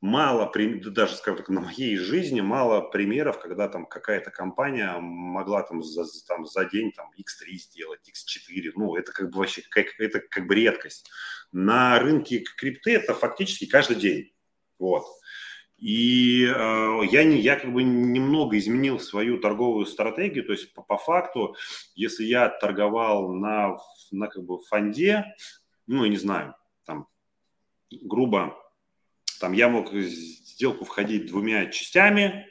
мало, 0.00 0.50
даже, 0.86 1.14
скажем 1.16 1.36
так, 1.36 1.50
на 1.50 1.60
моей 1.60 1.98
жизни 1.98 2.40
мало 2.40 2.80
примеров, 2.80 3.38
когда 3.38 3.68
там 3.68 3.84
какая-то 3.84 4.30
компания 4.30 4.96
могла 4.98 5.62
там 5.62 5.82
за, 5.82 6.04
там, 6.26 6.46
за 6.46 6.64
день 6.64 6.90
там 6.92 7.10
X3 7.18 7.52
сделать, 7.56 8.00
X4, 8.08 8.72
ну, 8.76 8.96
это 8.96 9.12
как 9.12 9.28
бы 9.30 9.40
вообще, 9.40 9.60
как, 9.68 9.88
это 9.98 10.20
как 10.20 10.46
бы 10.46 10.54
редкость. 10.54 11.10
На 11.52 11.98
рынке 11.98 12.42
крипты 12.56 12.94
это 12.94 13.12
фактически 13.12 13.66
каждый 13.66 13.96
день, 13.96 14.32
вот. 14.78 15.04
И 15.78 16.44
э, 16.44 17.00
я, 17.10 17.24
не, 17.24 17.40
я 17.40 17.56
как 17.56 17.72
бы 17.72 17.82
немного 17.82 18.56
изменил 18.58 18.98
свою 19.00 19.38
торговую 19.38 19.86
стратегию, 19.86 20.44
то 20.44 20.52
есть 20.52 20.72
по, 20.72 20.82
по 20.82 20.96
факту, 20.96 21.56
если 21.94 22.24
я 22.24 22.48
торговал 22.48 23.32
на, 23.32 23.76
на 24.10 24.28
как 24.28 24.44
бы 24.44 24.60
фонде, 24.60 25.24
ну, 25.86 26.04
я 26.04 26.10
не 26.10 26.16
знаю, 26.16 26.54
там, 26.86 27.08
грубо 27.90 28.56
там 29.40 29.52
я 29.52 29.68
мог 29.68 29.92
в 29.92 30.00
сделку 30.00 30.84
входить 30.84 31.26
двумя 31.26 31.66
частями, 31.66 32.46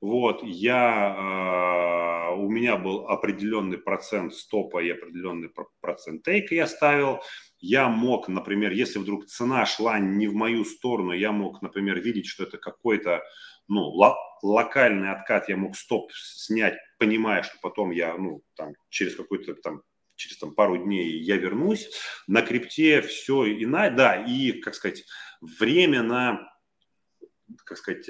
вот, 0.00 0.42
я, 0.42 2.30
э, 2.30 2.34
у 2.34 2.48
меня 2.48 2.78
был 2.78 3.06
определенный 3.08 3.76
процент 3.76 4.34
стопа 4.34 4.82
и 4.82 4.88
определенный 4.88 5.50
процент 5.82 6.22
тейка 6.22 6.54
я 6.54 6.66
ставил. 6.66 7.20
Я 7.60 7.88
мог, 7.88 8.28
например, 8.28 8.72
если 8.72 8.98
вдруг 8.98 9.26
цена 9.26 9.66
шла 9.66 9.98
не 9.98 10.26
в 10.26 10.34
мою 10.34 10.64
сторону, 10.64 11.12
я 11.12 11.30
мог, 11.30 11.60
например, 11.62 12.00
видеть, 12.00 12.26
что 12.26 12.44
это 12.44 12.58
какой-то, 12.58 13.22
ну, 13.68 13.82
локальный 14.42 15.10
откат, 15.10 15.48
я 15.48 15.56
мог 15.56 15.76
стоп 15.76 16.10
снять, 16.14 16.78
понимая, 16.98 17.42
что 17.42 17.58
потом 17.60 17.90
я, 17.90 18.16
ну, 18.16 18.42
там, 18.56 18.74
через 18.88 19.14
какой-то 19.14 19.54
там 19.54 19.82
через 20.20 20.36
там, 20.36 20.54
пару 20.54 20.76
дней 20.76 21.18
я 21.22 21.36
вернусь. 21.36 21.90
На 22.26 22.42
крипте 22.42 23.00
все 23.00 23.46
иначе, 23.46 23.96
да, 23.96 24.22
и, 24.22 24.52
как 24.52 24.74
сказать, 24.74 25.04
время 25.40 26.02
на, 26.02 26.52
как 27.64 27.78
сказать, 27.78 28.08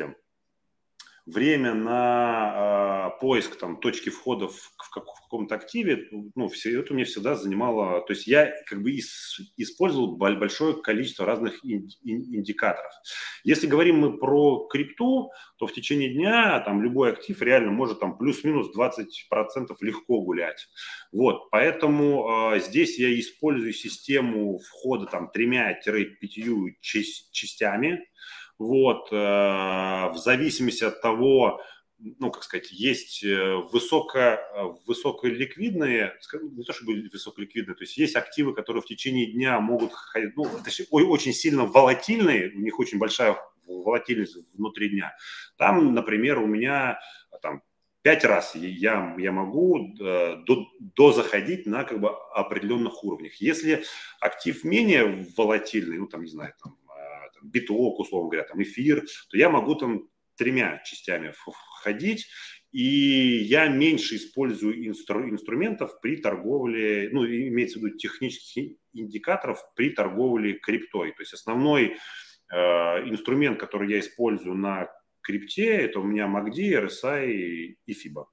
время 1.31 1.75
на 1.75 3.13
э, 3.17 3.21
поиск 3.21 3.57
там 3.57 3.79
точки 3.79 4.11
входа 4.11 4.49
в, 4.49 4.57
в, 4.57 4.91
как, 4.93 5.05
в 5.05 5.23
каком-то 5.23 5.55
активе, 5.55 6.09
ну, 6.35 6.49
все 6.49 6.81
это 6.81 6.95
мне 6.95 7.05
всегда 7.05 7.35
занимало, 7.37 8.01
то 8.03 8.13
есть 8.13 8.27
я 8.27 8.53
как 8.67 8.83
бы 8.83 8.91
ис, 8.91 9.41
использовал 9.57 10.17
большое 10.17 10.81
количество 10.83 11.25
разных 11.27 11.65
ин, 11.65 11.89
ин, 12.03 12.35
индикаторов. 12.35 12.93
Если 13.45 13.67
говорим 13.67 13.99
мы 13.99 14.19
про 14.19 14.67
крипту, 14.69 15.31
то 15.57 15.67
в 15.67 15.73
течение 15.73 16.13
дня 16.13 16.61
там 16.61 16.83
любой 16.83 17.13
актив 17.13 17.41
реально 17.43 17.73
может 17.73 18.01
там 18.01 18.19
плюс-минус 18.19 18.71
20% 18.77 19.07
легко 19.81 20.21
гулять. 20.23 20.69
Вот, 21.13 21.51
поэтому 21.51 22.55
э, 22.55 22.61
здесь 22.61 22.99
я 22.99 23.19
использую 23.19 23.73
систему 23.73 24.59
входа 24.59 25.07
там 25.07 25.31
тремя-пятью 25.31 26.77
частями, 26.81 28.05
вот, 28.61 29.09
э, 29.11 29.17
в 29.17 30.17
зависимости 30.17 30.85
от 30.85 31.01
того, 31.01 31.63
ну, 31.99 32.31
как 32.31 32.45
сказать, 32.45 32.71
есть 32.71 33.25
э, 33.25 33.55
высоко, 33.73 34.39
высоколиквидные, 34.87 36.13
не 36.35 36.65
то 36.65 36.73
чтобы 36.75 37.09
высоколиквидные, 37.11 37.75
то 37.75 37.83
есть 37.85 37.97
есть 37.97 38.17
активы, 38.17 38.55
которые 38.55 38.83
в 38.83 38.87
течение 38.87 39.33
дня 39.33 39.59
могут, 39.61 39.93
ну, 40.37 40.47
точнее, 40.63 40.87
очень 40.91 41.33
сильно 41.33 41.65
волатильные, 41.65 42.53
у 42.55 42.61
них 42.61 42.79
очень 42.79 42.99
большая 42.99 43.39
волатильность 43.67 44.37
внутри 44.55 44.91
дня. 44.91 45.17
Там, 45.57 45.95
например, 45.95 46.39
у 46.39 46.47
меня 46.47 47.01
там 47.41 47.63
пять 48.03 48.25
раз 48.25 48.55
я, 48.55 49.15
я 49.19 49.33
могу 49.33 49.95
э, 49.99 50.37
до, 50.47 50.67
до 50.81 51.13
заходить 51.13 51.65
на 51.65 51.85
как 51.85 51.99
бы 51.99 52.11
определенных 52.35 53.05
уровнях. 53.05 53.37
Если 53.37 53.85
актив 54.21 54.65
менее 54.65 55.27
волатильный, 55.35 55.99
ну 55.99 56.07
там, 56.07 56.25
не 56.25 56.31
знаю, 56.31 56.53
там, 56.63 56.77
биток, 57.43 57.99
условно 57.99 58.31
говоря, 58.31 58.47
там 58.47 58.63
эфир, 58.63 59.05
то 59.31 59.37
я 59.37 59.51
могу 59.51 59.75
там 59.75 60.09
тремя 60.37 60.83
частями 60.85 61.33
входить, 61.33 62.27
и 62.73 63.43
я 63.43 63.69
меньше 63.69 64.17
использую 64.17 64.87
инстру, 64.87 65.29
инструментов 65.29 66.01
при 66.01 66.17
торговле, 66.17 67.11
ну, 67.13 67.27
имеется 67.27 67.79
в 67.79 67.83
виду 67.83 67.97
технических 67.97 68.77
индикаторов 68.93 69.61
при 69.75 69.91
торговле 69.91 70.55
криптой. 70.55 71.13
То 71.13 71.23
есть 71.23 71.35
основной 71.35 71.97
э, 72.53 72.57
инструмент, 73.09 73.59
который 73.59 73.91
я 73.91 73.99
использую 73.99 74.55
на 74.55 74.89
крипте, 75.21 75.67
это 75.67 76.01
у 76.01 76.05
меня 76.05 76.27
MACD, 76.27 76.87
RSI 76.87 77.29
и 77.87 77.93
FIBA. 77.93 78.25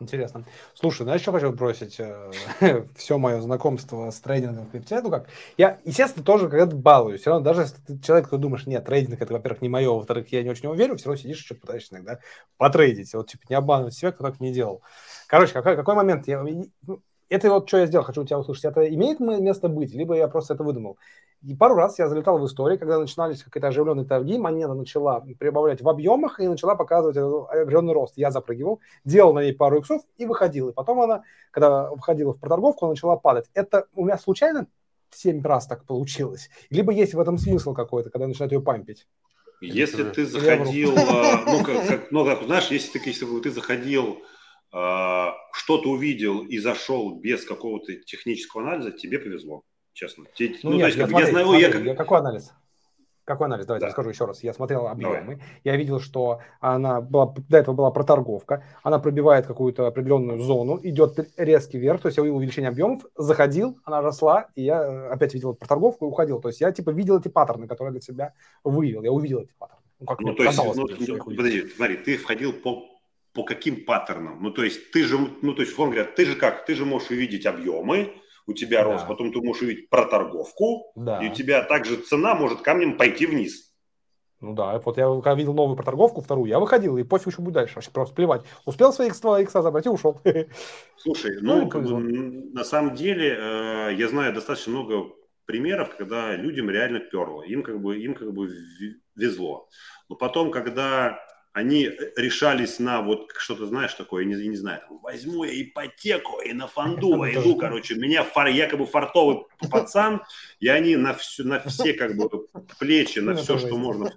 Интересно. 0.00 0.46
Слушай, 0.72 1.02
знаешь, 1.02 1.20
что 1.20 1.32
хочу 1.32 1.52
бросить? 1.52 2.00
Э, 2.00 2.32
Все 2.96 3.18
мое 3.18 3.38
знакомство 3.42 4.10
с 4.10 4.18
трейдингом 4.20 4.66
в 4.66 4.70
крипте, 4.70 4.98
ну 5.02 5.10
как, 5.10 5.28
я, 5.58 5.78
естественно, 5.84 6.24
тоже 6.24 6.48
когда-то 6.48 6.74
балуюсь. 6.74 7.20
Все 7.20 7.30
равно, 7.30 7.44
даже 7.44 7.62
если 7.62 7.76
ты 7.82 7.98
человек, 8.00 8.26
кто 8.28 8.38
думаешь, 8.38 8.66
нет, 8.66 8.82
трейдинг 8.86 9.20
это, 9.20 9.34
во-первых, 9.34 9.60
не 9.60 9.68
мое, 9.68 9.90
во-вторых, 9.90 10.32
я 10.32 10.42
не 10.42 10.48
очень 10.48 10.64
его 10.64 10.74
верю, 10.74 10.96
все 10.96 11.10
равно 11.10 11.20
сидишь, 11.20 11.44
что-то 11.44 11.60
пытаешься 11.60 11.94
иногда 11.94 12.18
потрейдить. 12.56 13.12
Вот, 13.12 13.28
типа, 13.30 13.44
не 13.50 13.56
обманывать 13.56 13.92
себя, 13.94 14.10
кто 14.12 14.24
так 14.24 14.40
не 14.40 14.52
делал. 14.52 14.80
Короче, 15.26 15.52
какой, 15.52 15.76
какой 15.76 15.94
момент? 15.94 16.26
Я, 16.26 16.42
ну, 16.42 17.02
это 17.28 17.50
вот 17.50 17.68
что 17.68 17.78
я 17.78 17.86
сделал, 17.86 18.04
хочу 18.04 18.22
у 18.22 18.26
тебя 18.26 18.38
услышать. 18.38 18.64
Это 18.64 18.88
имеет 18.88 19.20
место 19.20 19.68
быть, 19.68 19.92
либо 19.92 20.16
я 20.16 20.28
просто 20.28 20.54
это 20.54 20.64
выдумал. 20.64 20.96
И 21.42 21.54
пару 21.54 21.74
раз 21.74 21.98
я 21.98 22.06
залетал 22.06 22.38
в 22.38 22.44
истории, 22.44 22.76
когда 22.76 22.98
начинались 22.98 23.42
какие-то 23.42 23.68
оживленные 23.68 24.04
торги, 24.04 24.36
монета 24.36 24.74
начала 24.74 25.20
прибавлять 25.20 25.80
в 25.80 25.88
объемах 25.88 26.38
и 26.38 26.46
начала 26.46 26.74
показывать 26.74 27.16
определенный 27.16 27.94
рост. 27.94 28.12
Я 28.16 28.30
запрыгивал, 28.30 28.80
делал 29.04 29.32
на 29.32 29.42
ней 29.42 29.54
пару 29.54 29.78
иксов 29.78 30.02
и 30.18 30.26
выходил. 30.26 30.68
И 30.68 30.74
потом 30.74 31.00
она, 31.00 31.22
когда 31.50 31.90
входила 31.94 32.34
в 32.34 32.38
проторговку, 32.40 32.86
начала 32.86 33.16
падать. 33.16 33.46
Это 33.54 33.86
у 33.94 34.04
меня 34.04 34.18
случайно 34.18 34.66
7 35.12 35.42
раз 35.42 35.66
так 35.66 35.86
получилось? 35.86 36.50
Либо 36.68 36.92
есть 36.92 37.14
в 37.14 37.20
этом 37.20 37.38
смысл 37.38 37.72
какой-то, 37.72 38.10
когда 38.10 38.26
начинают 38.26 38.52
ее 38.52 38.60
пампить? 38.60 39.06
Если 39.62 40.04
ты 40.04 40.26
заходил, 40.26 40.92
а, 40.96 41.44
ну, 41.46 41.64
как, 41.64 41.86
как, 41.86 42.10
ну, 42.10 42.24
как, 42.24 42.42
знаешь, 42.44 42.70
если 42.70 42.98
ты, 42.98 43.08
если 43.08 43.40
ты 43.40 43.50
заходил, 43.50 44.18
а, 44.72 45.34
что-то 45.52 45.88
увидел 45.90 46.40
и 46.40 46.58
зашел 46.58 47.18
без 47.18 47.46
какого-то 47.46 47.94
технического 47.94 48.62
анализа, 48.62 48.92
тебе 48.92 49.18
повезло 49.18 49.64
честно. 50.00 50.24
Ну, 50.24 50.70
ну 50.70 50.76
нет, 50.76 50.80
то 50.80 50.86
есть, 50.86 50.98
я, 50.98 51.06
смотри, 51.06 51.26
я 51.26 51.30
знаю, 51.30 51.46
смотри, 51.46 51.62
я 51.62 51.70
как... 51.70 51.96
Какой 51.98 52.18
анализ? 52.18 52.52
Какой 53.24 53.46
анализ? 53.46 53.66
Давайте 53.66 53.86
да. 53.86 53.92
скажу 53.92 54.08
еще 54.08 54.24
раз. 54.24 54.42
Я 54.42 54.54
смотрел 54.54 54.88
объемы. 54.88 55.20
Давай. 55.20 55.38
Я 55.62 55.76
видел, 55.76 56.00
что 56.00 56.40
она 56.58 57.00
была, 57.00 57.34
до 57.48 57.58
этого 57.58 57.74
была 57.74 57.90
проторговка. 57.90 58.64
Она 58.82 58.98
пробивает 58.98 59.46
какую-то 59.46 59.86
определенную 59.86 60.40
зону, 60.40 60.80
идет 60.82 61.18
резкий 61.36 61.78
вверх. 61.78 62.00
То 62.00 62.08
есть 62.08 62.16
я 62.16 62.22
увидел 62.22 62.38
увеличение 62.38 62.70
объемов, 62.70 63.02
заходил, 63.14 63.78
она 63.84 64.00
росла, 64.00 64.48
и 64.56 64.62
я 64.62 64.82
э, 64.82 65.08
опять 65.10 65.34
видел 65.34 65.54
проторговку 65.54 66.06
и 66.06 66.08
уходил. 66.08 66.40
То 66.40 66.48
есть 66.48 66.60
я 66.60 66.72
типа 66.72 66.90
видел 66.90 67.18
эти 67.20 67.28
паттерны, 67.28 67.68
которые 67.68 67.92
для 67.92 68.00
себя 68.00 68.32
вывел. 68.64 69.02
Я 69.02 69.12
увидел 69.12 69.40
эти 69.40 69.52
паттерны. 69.58 69.84
Ну, 70.00 70.06
как 70.06 70.20
ну, 70.20 70.34
то 70.34 70.42
есть, 70.42 70.58
ну, 70.58 70.74
ну, 70.74 71.24
подожди, 71.36 71.68
смотри, 71.76 71.96
ты 71.98 72.16
входил 72.16 72.54
по, 72.54 72.86
по 73.34 73.44
каким 73.44 73.84
паттернам? 73.84 74.42
Ну, 74.42 74.50
то 74.50 74.64
есть 74.64 74.90
ты 74.92 75.04
же, 75.04 75.18
ну, 75.42 75.52
то 75.52 75.60
есть, 75.60 75.72
условно 75.72 75.94
говоря, 75.94 76.10
ты 76.10 76.24
же 76.24 76.36
как? 76.36 76.64
Ты 76.64 76.74
же 76.74 76.86
можешь 76.86 77.10
увидеть 77.10 77.44
объемы, 77.44 78.14
у 78.50 78.54
тебя 78.54 78.84
да. 78.84 78.92
рост, 78.92 79.06
потом 79.06 79.32
ты 79.32 79.40
можешь 79.40 79.62
увидеть 79.62 79.88
проторговку, 79.88 80.92
да. 80.96 81.22
и 81.24 81.30
у 81.30 81.34
тебя 81.34 81.62
также 81.62 81.96
цена 81.96 82.34
может 82.34 82.60
камнем 82.60 82.96
пойти 82.96 83.26
вниз. 83.26 83.70
Ну 84.40 84.54
да, 84.54 84.78
вот 84.78 84.96
я 84.96 85.04
когда 85.16 85.34
видел 85.34 85.52
новую 85.52 85.76
проторговку, 85.76 86.22
вторую, 86.22 86.48
я 86.48 86.58
выходил, 86.58 86.96
и 86.96 87.02
пофиг, 87.02 87.32
что 87.32 87.42
будет 87.42 87.54
дальше, 87.54 87.74
вообще 87.74 87.90
просто 87.90 88.14
плевать. 88.14 88.42
Успел 88.64 88.92
свои 88.92 89.10
x2, 89.10 89.42
x 89.42 89.52
забрать 89.52 89.86
и 89.86 89.90
ушел. 89.90 90.18
Слушай, 90.96 91.38
ну, 91.42 91.70
ну 91.70 92.00
на 92.52 92.64
самом 92.64 92.94
деле, 92.94 93.36
э, 93.38 93.94
я 93.96 94.08
знаю 94.08 94.32
достаточно 94.32 94.72
много 94.72 95.10
примеров, 95.44 95.94
когда 95.94 96.36
людям 96.36 96.70
реально 96.70 97.00
перло, 97.00 97.42
им 97.42 97.62
как 97.62 97.82
бы, 97.82 97.98
им 97.98 98.14
как 98.14 98.32
бы 98.32 98.48
везло. 99.14 99.68
Но 100.08 100.16
потом, 100.16 100.50
когда 100.50 101.18
они 101.52 101.90
решались 102.16 102.78
на 102.78 103.02
вот 103.02 103.32
что-то, 103.36 103.66
знаешь, 103.66 103.94
такое, 103.94 104.24
не, 104.24 104.34
не 104.48 104.56
знаю, 104.56 104.82
там, 104.86 104.98
возьму 105.00 105.44
я 105.44 105.62
ипотеку 105.62 106.40
и 106.40 106.52
на 106.52 106.66
фонду 106.68 107.16
войду, 107.16 107.56
короче, 107.56 107.96
меня 107.96 108.22
фар, 108.22 108.48
якобы 108.48 108.86
фартовый 108.86 109.46
пацан, 109.70 110.22
и 110.60 110.68
они 110.68 110.96
на, 110.96 111.14
все, 111.14 111.42
на 111.42 111.58
все 111.60 111.92
как 111.94 112.16
бы 112.16 112.28
плечи, 112.78 113.18
на 113.18 113.34
все, 113.34 113.58
что 113.58 113.76
можно, 113.76 114.10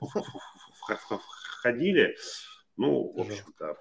ходили. 1.62 2.15
Ну, 2.76 3.13
в 3.15 3.22
общем-то, 3.22 3.78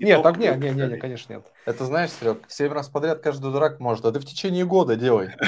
нет, 0.00 0.22
так 0.22 0.38
нет, 0.38 0.58
нет, 0.58 0.76
нет, 0.76 1.00
конечно, 1.00 1.34
нет. 1.34 1.46
Это 1.66 1.84
знаешь, 1.84 2.10
Серег, 2.10 2.44
семь 2.48 2.72
раз 2.72 2.88
подряд 2.88 3.20
каждый 3.20 3.52
дурак 3.52 3.80
может, 3.80 4.04
а 4.06 4.12
ты 4.12 4.18
в 4.18 4.24
течение 4.24 4.64
года 4.64 4.96
делай. 4.96 5.30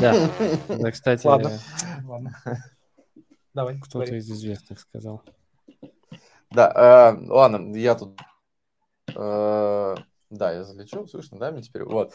Да, 0.00 0.30
да, 0.66 0.90
кстати. 0.90 1.26
Ладно, 1.26 1.58
ладно. 2.04 2.34
Давай. 3.52 3.78
Кто-то 3.80 4.14
из 4.16 4.28
известных 4.30 4.80
сказал. 4.80 5.22
Да, 6.54 7.14
э, 7.14 7.26
ладно, 7.28 7.76
я 7.76 7.94
тут... 7.94 8.18
Э, 9.14 9.94
да, 10.30 10.52
я 10.52 10.64
залечу, 10.64 11.06
слышно, 11.06 11.38
да, 11.38 11.50
мне 11.52 11.62
теперь? 11.62 11.84
Вот. 11.84 12.14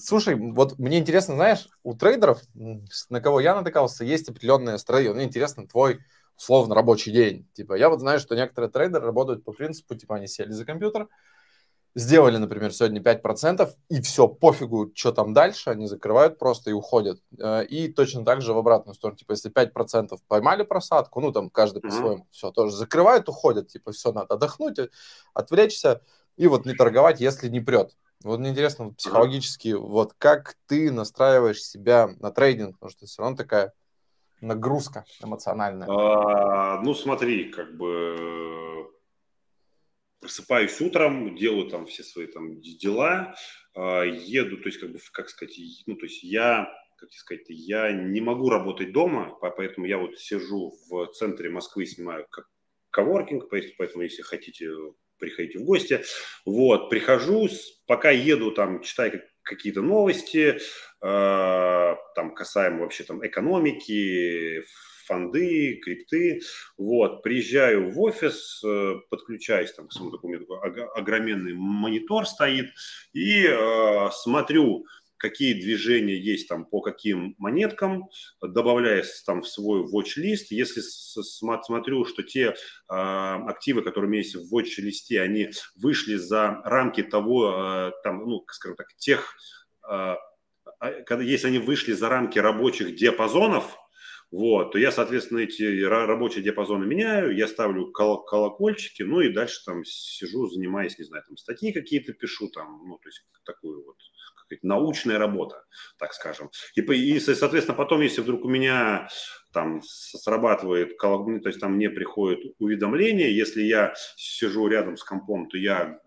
Слушай, 0.00 0.36
вот 0.36 0.78
мне 0.78 0.98
интересно, 0.98 1.34
знаешь, 1.34 1.68
у 1.82 1.94
трейдеров, 1.94 2.40
на 2.54 3.20
кого 3.20 3.40
я 3.40 3.54
натыкался, 3.54 4.04
есть 4.04 4.28
определенная 4.28 4.78
стратегия. 4.78 5.12
Мне 5.12 5.24
интересно 5.24 5.66
твой 5.66 6.00
условно 6.36 6.74
рабочий 6.74 7.12
день. 7.12 7.46
Типа, 7.52 7.74
я 7.74 7.90
вот 7.90 8.00
знаю, 8.00 8.18
что 8.18 8.34
некоторые 8.34 8.70
трейдеры 8.70 9.04
работают 9.04 9.44
по 9.44 9.52
принципу, 9.52 9.94
типа, 9.94 10.16
они 10.16 10.26
сели 10.26 10.52
за 10.52 10.64
компьютер, 10.64 11.08
сделали, 11.94 12.36
например, 12.36 12.72
сегодня 12.72 13.00
5%, 13.00 13.68
и 13.88 14.00
все, 14.00 14.28
пофигу, 14.28 14.92
что 14.94 15.12
там 15.12 15.32
дальше, 15.32 15.70
они 15.70 15.86
закрывают 15.86 16.38
просто 16.38 16.70
и 16.70 16.72
уходят. 16.72 17.20
Э, 17.38 17.64
и 17.64 17.88
точно 17.88 18.24
так 18.24 18.42
же 18.42 18.52
в 18.52 18.58
обратную 18.58 18.94
сторону, 18.94 19.18
типа, 19.18 19.32
если 19.32 19.50
5% 19.50 20.16
поймали 20.28 20.62
просадку, 20.62 21.20
ну, 21.20 21.32
там, 21.32 21.50
каждый 21.50 21.82
по-своему, 21.82 22.24
mm-hmm. 22.24 22.32
все, 22.32 22.50
тоже 22.50 22.76
закрывают, 22.76 23.28
уходят, 23.28 23.68
типа, 23.68 23.92
все, 23.92 24.12
надо 24.12 24.34
отдохнуть, 24.34 24.78
отвлечься, 25.34 26.02
и 26.36 26.46
вот 26.46 26.64
не 26.64 26.74
торговать, 26.74 27.20
если 27.20 27.48
не 27.48 27.60
прет. 27.60 27.96
Вот 28.22 28.38
мне 28.38 28.50
интересно 28.50 28.86
вот, 28.86 28.96
психологически, 28.96 29.68
mm-hmm. 29.68 29.78
вот 29.78 30.14
как 30.16 30.56
ты 30.66 30.92
настраиваешь 30.92 31.62
себя 31.62 32.10
на 32.20 32.30
трейдинг, 32.30 32.78
потому 32.78 32.90
что 32.90 33.06
все 33.06 33.22
равно 33.22 33.36
такая 33.36 33.72
нагрузка 34.40 35.04
эмоциональная. 35.22 35.88
А, 35.90 36.80
ну, 36.82 36.94
смотри, 36.94 37.50
как 37.50 37.76
бы 37.76 38.79
просыпаюсь 40.20 40.80
утром, 40.80 41.34
делаю 41.36 41.68
там 41.68 41.86
все 41.86 42.02
свои 42.02 42.26
там 42.26 42.60
дела, 42.60 43.34
э, 43.74 43.80
еду, 44.08 44.58
то 44.58 44.68
есть 44.68 44.78
как 44.78 44.92
бы, 44.92 44.98
как 45.12 45.28
сказать, 45.28 45.58
ну, 45.86 45.96
то 45.96 46.06
есть 46.06 46.22
я, 46.22 46.68
как 46.96 47.10
сказать, 47.12 47.46
я 47.48 47.90
не 47.92 48.20
могу 48.20 48.50
работать 48.50 48.92
дома, 48.92 49.36
поэтому 49.40 49.86
я 49.86 49.98
вот 49.98 50.18
сижу 50.18 50.74
в 50.88 51.06
центре 51.12 51.50
Москвы, 51.50 51.86
снимаю 51.86 52.26
как 52.30 52.46
коворкинг, 52.90 53.48
поэтому 53.48 54.02
если 54.02 54.22
хотите, 54.22 54.70
приходите 55.18 55.58
в 55.58 55.64
гости. 55.64 56.02
Вот, 56.44 56.90
прихожу, 56.90 57.48
пока 57.86 58.10
еду, 58.10 58.52
там, 58.52 58.82
читаю 58.82 59.22
какие-то 59.42 59.80
новости, 59.80 60.58
э, 61.02 61.96
там, 62.14 62.34
касаемо 62.34 62.82
вообще 62.82 63.04
там 63.04 63.26
экономики, 63.26 64.64
фонды, 65.10 65.80
крипты. 65.82 66.40
Вот, 66.78 67.22
приезжаю 67.22 67.90
в 67.90 68.00
офис, 68.00 68.62
э, 68.64 68.94
подключаюсь, 69.10 69.72
там, 69.72 69.88
к 69.88 69.92
своему 69.92 70.12
такому 70.12 70.36
огроменный 70.94 71.54
монитор 71.54 72.26
стоит, 72.26 72.66
и 73.12 73.44
э, 73.44 74.08
смотрю, 74.12 74.86
какие 75.16 75.52
движения 75.52 76.16
есть 76.16 76.48
там 76.48 76.64
по 76.64 76.80
каким 76.80 77.34
монеткам, 77.38 78.08
добавляя 78.40 79.04
там 79.26 79.42
в 79.42 79.48
свой 79.48 79.82
watch-лист. 79.82 80.50
Если 80.50 80.80
смотрю, 80.80 82.04
что 82.06 82.22
те 82.22 82.46
э, 82.46 82.52
активы, 82.88 83.82
которые 83.82 84.16
есть 84.16 84.34
в 84.36 84.54
watch-листе, 84.54 85.20
они 85.20 85.50
вышли 85.74 86.14
за 86.14 86.62
рамки 86.64 87.02
того, 87.02 87.52
э, 87.52 87.92
там, 88.02 88.24
ну, 88.26 88.44
скажем 88.48 88.76
так, 88.76 88.94
тех, 88.96 89.34
э, 89.90 90.14
когда, 91.04 91.22
если 91.22 91.48
они 91.48 91.58
вышли 91.58 91.92
за 91.92 92.08
рамки 92.08 92.38
рабочих 92.38 92.96
диапазонов, 92.96 93.76
вот, 94.30 94.72
то 94.72 94.78
я, 94.78 94.92
соответственно, 94.92 95.40
эти 95.40 95.82
рабочие 95.82 96.44
диапазоны 96.44 96.86
меняю, 96.86 97.36
я 97.36 97.48
ставлю 97.48 97.90
кол- 97.90 98.22
колокольчики, 98.22 99.02
ну 99.02 99.20
и 99.20 99.32
дальше 99.32 99.64
там 99.64 99.84
сижу, 99.84 100.46
занимаясь, 100.46 100.98
не 100.98 101.04
знаю, 101.04 101.24
там 101.26 101.36
статьи 101.36 101.72
какие-то 101.72 102.12
пишу, 102.12 102.48
там, 102.48 102.82
ну, 102.86 102.98
то 102.98 103.08
есть 103.08 103.24
такую 103.44 103.84
вот 103.84 103.96
научная 104.62 105.18
работа, 105.18 105.64
так 105.98 106.12
скажем. 106.12 106.50
И, 106.74 106.80
и, 106.80 107.20
соответственно, 107.20 107.76
потом, 107.76 108.00
если 108.00 108.20
вдруг 108.20 108.44
у 108.44 108.48
меня 108.48 109.08
там 109.52 109.80
срабатывает, 109.82 110.96
то 110.98 111.40
есть 111.44 111.60
там 111.60 111.74
мне 111.74 111.90
приходит 111.90 112.54
уведомление, 112.58 113.36
если 113.36 113.62
я 113.62 113.94
сижу 114.16 114.66
рядом 114.68 114.96
с 114.96 115.04
компом, 115.04 115.48
то 115.48 115.56
я 115.56 116.00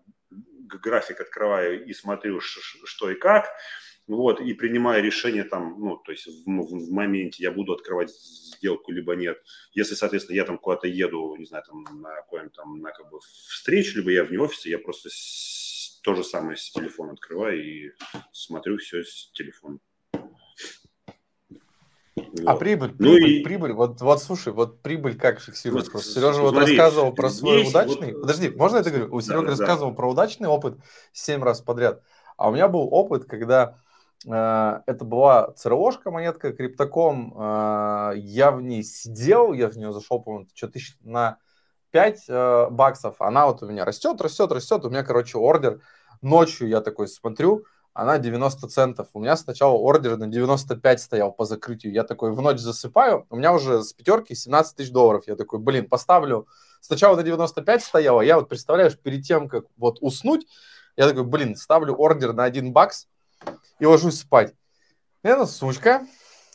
график 0.82 1.20
открываю 1.20 1.84
и 1.84 1.92
смотрю, 1.92 2.40
что 2.40 3.10
и 3.10 3.14
как, 3.14 3.48
вот, 4.06 4.40
и 4.40 4.52
принимая 4.52 5.00
решение 5.00 5.44
там, 5.44 5.76
ну, 5.78 5.96
то 5.96 6.12
есть 6.12 6.26
в, 6.26 6.44
в, 6.46 6.88
в 6.88 6.92
моменте 6.92 7.42
я 7.42 7.50
буду 7.50 7.72
открывать 7.72 8.10
сделку, 8.10 8.92
либо 8.92 9.14
нет. 9.16 9.38
Если, 9.72 9.94
соответственно, 9.94 10.36
я 10.36 10.44
там 10.44 10.58
куда-то 10.58 10.86
еду, 10.88 11.34
не 11.36 11.46
знаю, 11.46 11.64
там 11.66 11.84
на 12.02 12.14
какой-нибудь 12.16 12.52
там, 12.54 12.80
на 12.80 12.92
как 12.92 13.10
бы 13.10 13.18
встречу, 13.20 13.98
либо 13.98 14.10
я 14.10 14.24
вне 14.24 14.38
офиса, 14.38 14.68
я 14.68 14.78
просто 14.78 15.08
с, 15.10 16.00
то 16.02 16.14
же 16.14 16.22
самое 16.22 16.56
с 16.56 16.70
телефона 16.70 17.12
открываю 17.12 17.64
и 17.64 17.92
смотрю 18.32 18.76
все 18.76 19.02
с 19.02 19.30
телефона. 19.32 19.78
Вот. 22.14 22.46
А 22.46 22.56
прибыль, 22.56 22.90
прибыль, 22.90 23.20
ну 23.20 23.26
и... 23.26 23.42
прибыль, 23.42 23.72
вот, 23.72 24.00
вот 24.00 24.22
слушай, 24.22 24.52
вот 24.52 24.82
прибыль 24.82 25.16
как 25.16 25.40
фиксируется? 25.40 25.90
Просто 25.90 26.12
Сережа 26.12 26.42
вот 26.42 26.56
рассказывал 26.56 27.14
про 27.14 27.30
свой 27.30 27.66
удачный, 27.66 28.12
вот... 28.12 28.22
подожди, 28.22 28.50
можно 28.50 28.76
это 28.78 28.90
говорю? 28.90 29.14
У 29.14 29.20
Серега 29.20 29.42
да, 29.42 29.50
рассказывал 29.50 29.90
да. 29.90 29.96
про 29.96 30.10
удачный 30.10 30.48
опыт 30.48 30.78
семь 31.12 31.42
раз 31.42 31.60
подряд, 31.60 32.02
а 32.36 32.50
у 32.50 32.52
меня 32.52 32.68
был 32.68 32.88
опыт, 32.92 33.24
когда 33.24 33.82
это 34.26 35.04
была 35.04 35.52
ЦРОшка, 35.52 36.10
монетка 36.10 36.52
Криптоком. 36.52 37.34
Э, 37.36 38.12
я 38.16 38.50
в 38.50 38.62
ней 38.62 38.82
сидел, 38.82 39.52
я 39.52 39.68
в 39.68 39.76
нее 39.76 39.92
зашел, 39.92 40.20
по-моему, 40.20 40.48
что 40.54 40.68
тысяч 40.68 40.96
на 41.02 41.38
5 41.90 42.24
э, 42.28 42.66
баксов. 42.70 43.20
Она 43.20 43.46
вот 43.46 43.62
у 43.62 43.66
меня 43.66 43.84
растет, 43.84 44.20
растет, 44.20 44.50
растет. 44.50 44.84
У 44.84 44.90
меня, 44.90 45.02
короче, 45.02 45.38
ордер. 45.38 45.80
Ночью 46.22 46.68
я 46.68 46.80
такой 46.80 47.06
смотрю, 47.06 47.64
она 47.92 48.18
90 48.18 48.66
центов. 48.68 49.08
У 49.12 49.20
меня 49.20 49.36
сначала 49.36 49.74
ордер 49.74 50.16
на 50.16 50.26
95 50.26 51.00
стоял 51.00 51.30
по 51.30 51.44
закрытию. 51.44 51.92
Я 51.92 52.02
такой 52.02 52.32
в 52.32 52.40
ночь 52.40 52.58
засыпаю. 52.58 53.26
У 53.30 53.36
меня 53.36 53.52
уже 53.52 53.82
с 53.82 53.92
пятерки 53.92 54.34
17 54.34 54.76
тысяч 54.76 54.90
долларов. 54.90 55.24
Я 55.26 55.36
такой, 55.36 55.60
блин, 55.60 55.88
поставлю. 55.88 56.48
Сначала 56.80 57.14
на 57.14 57.22
95 57.22 57.84
стояла. 57.84 58.22
Я 58.22 58.38
вот, 58.38 58.48
представляешь, 58.48 58.98
перед 58.98 59.22
тем, 59.22 59.48
как 59.48 59.66
вот 59.76 59.98
уснуть, 60.00 60.46
я 60.96 61.08
такой, 61.08 61.24
блин, 61.24 61.56
ставлю 61.56 61.94
ордер 61.94 62.32
на 62.32 62.44
1 62.44 62.72
бакс 62.72 63.06
и 63.78 63.86
ложусь 63.86 64.20
спать. 64.20 64.54
Эта 65.22 65.46
сучка 65.46 66.06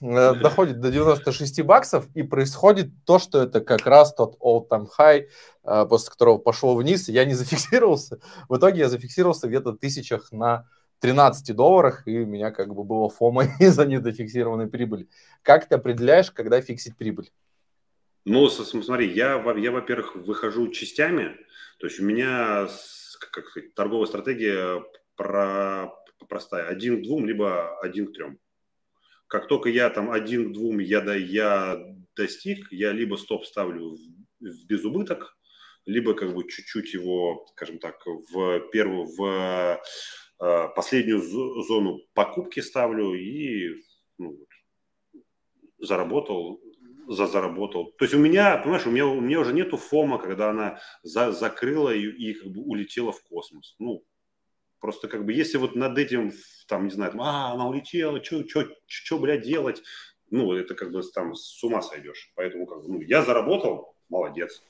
э, 0.02 0.34
доходит 0.36 0.80
до 0.80 0.92
96 0.92 1.62
баксов, 1.64 2.08
и 2.14 2.24
происходит 2.24 2.90
то, 3.06 3.20
что 3.20 3.42
это 3.42 3.62
как 3.62 3.86
раз 3.86 4.14
тот 4.14 4.38
all-time 4.42 4.88
high, 4.98 5.28
э, 5.64 5.86
после 5.90 6.12
которого 6.12 6.38
пошел 6.38 6.76
вниз, 6.76 7.10
я 7.10 7.26
не 7.26 7.34
зафиксировался. 7.34 8.20
В 8.48 8.58
итоге 8.58 8.80
я 8.80 8.90
зафиксировался 8.90 9.48
где-то 9.48 9.74
тысячах 9.74 10.32
на 10.32 10.68
13 11.00 11.56
долларах, 11.56 12.08
и 12.08 12.20
у 12.20 12.26
меня 12.26 12.52
как 12.52 12.74
бы 12.74 12.84
было 12.84 13.10
фома 13.10 13.46
из-за 13.60 13.86
недофиксированной 13.86 14.68
прибыли. 14.68 15.08
Как 15.42 15.68
ты 15.68 15.76
определяешь, 15.76 16.32
когда 16.32 16.62
фиксить 16.62 16.98
прибыль? 16.98 17.32
Ну, 18.26 18.50
смотри, 18.50 19.12
я, 19.12 19.42
я 19.58 19.72
во-первых, 19.72 20.16
выхожу 20.16 20.68
частями, 20.68 21.38
то 21.80 21.88
есть 21.88 22.00
у 22.00 22.04
меня 22.04 22.68
как 23.32 23.48
сказать, 23.48 23.74
торговая 23.74 24.08
стратегия 24.08 24.84
про 25.16 25.92
простая. 26.30 26.68
Один 26.68 27.00
к 27.00 27.04
двум, 27.04 27.26
либо 27.26 27.78
один 27.80 28.08
к 28.08 28.14
трем. 28.14 28.40
Как 29.28 29.48
только 29.48 29.70
я 29.70 29.90
там 29.90 30.10
один 30.10 30.50
к 30.50 30.54
двум 30.54 30.80
я, 30.80 31.02
да, 31.02 31.16
я 31.16 31.78
достиг, 32.16 32.72
я 32.72 32.92
либо 32.92 33.16
стоп 33.16 33.46
ставлю 33.46 33.96
в, 33.96 34.00
в 34.40 34.66
безубыток, 34.66 35.38
либо 35.86 36.14
как 36.14 36.34
бы 36.34 36.48
чуть-чуть 36.48 36.94
его, 36.94 37.46
скажем 37.52 37.80
так, 37.80 38.02
в 38.06 38.60
первую, 38.72 39.06
в 39.06 39.82
э, 40.42 40.68
последнюю 40.76 41.22
зону 41.22 42.00
покупки 42.14 42.60
ставлю 42.60 43.14
и 43.14 43.76
ну, 44.18 44.38
заработал, 45.80 46.62
за 47.08 47.26
заработал. 47.28 47.92
То 47.98 48.06
есть 48.06 48.14
у 48.14 48.20
меня, 48.20 48.58
понимаешь, 48.58 48.86
у 48.86 48.92
меня, 48.92 49.08
у 49.08 49.20
меня 49.20 49.40
уже 49.40 49.54
нету 49.54 49.78
фома, 49.78 50.20
когда 50.20 50.52
она 50.52 50.80
за, 51.02 51.32
закрыла 51.32 51.94
и, 51.94 52.06
и 52.06 52.34
как 52.34 52.52
бы 52.52 52.62
улетела 52.62 53.12
в 53.12 53.24
космос. 53.24 53.76
Ну, 53.80 54.04
Просто 54.80 55.08
как 55.08 55.26
бы 55.26 55.34
если 55.34 55.58
вот 55.58 55.76
над 55.76 55.98
этим, 55.98 56.32
там, 56.68 56.86
не 56.86 56.92
знаю, 56.92 57.12
там, 57.12 57.22
а, 57.22 57.52
она 57.52 57.68
улетела, 57.68 58.24
что, 58.24 59.20
блядь, 59.20 59.42
делать, 59.42 59.84
ну, 60.32 60.54
это 60.54 60.76
как 60.76 60.92
бы 60.92 61.02
там 61.14 61.36
с 61.36 61.64
ума 61.64 61.82
сойдешь. 61.82 62.32
Поэтому 62.36 62.66
как 62.66 62.84
бы, 62.84 62.90
ну, 62.90 63.02
я 63.02 63.24
заработал, 63.24 63.96
молодец. 64.10 64.64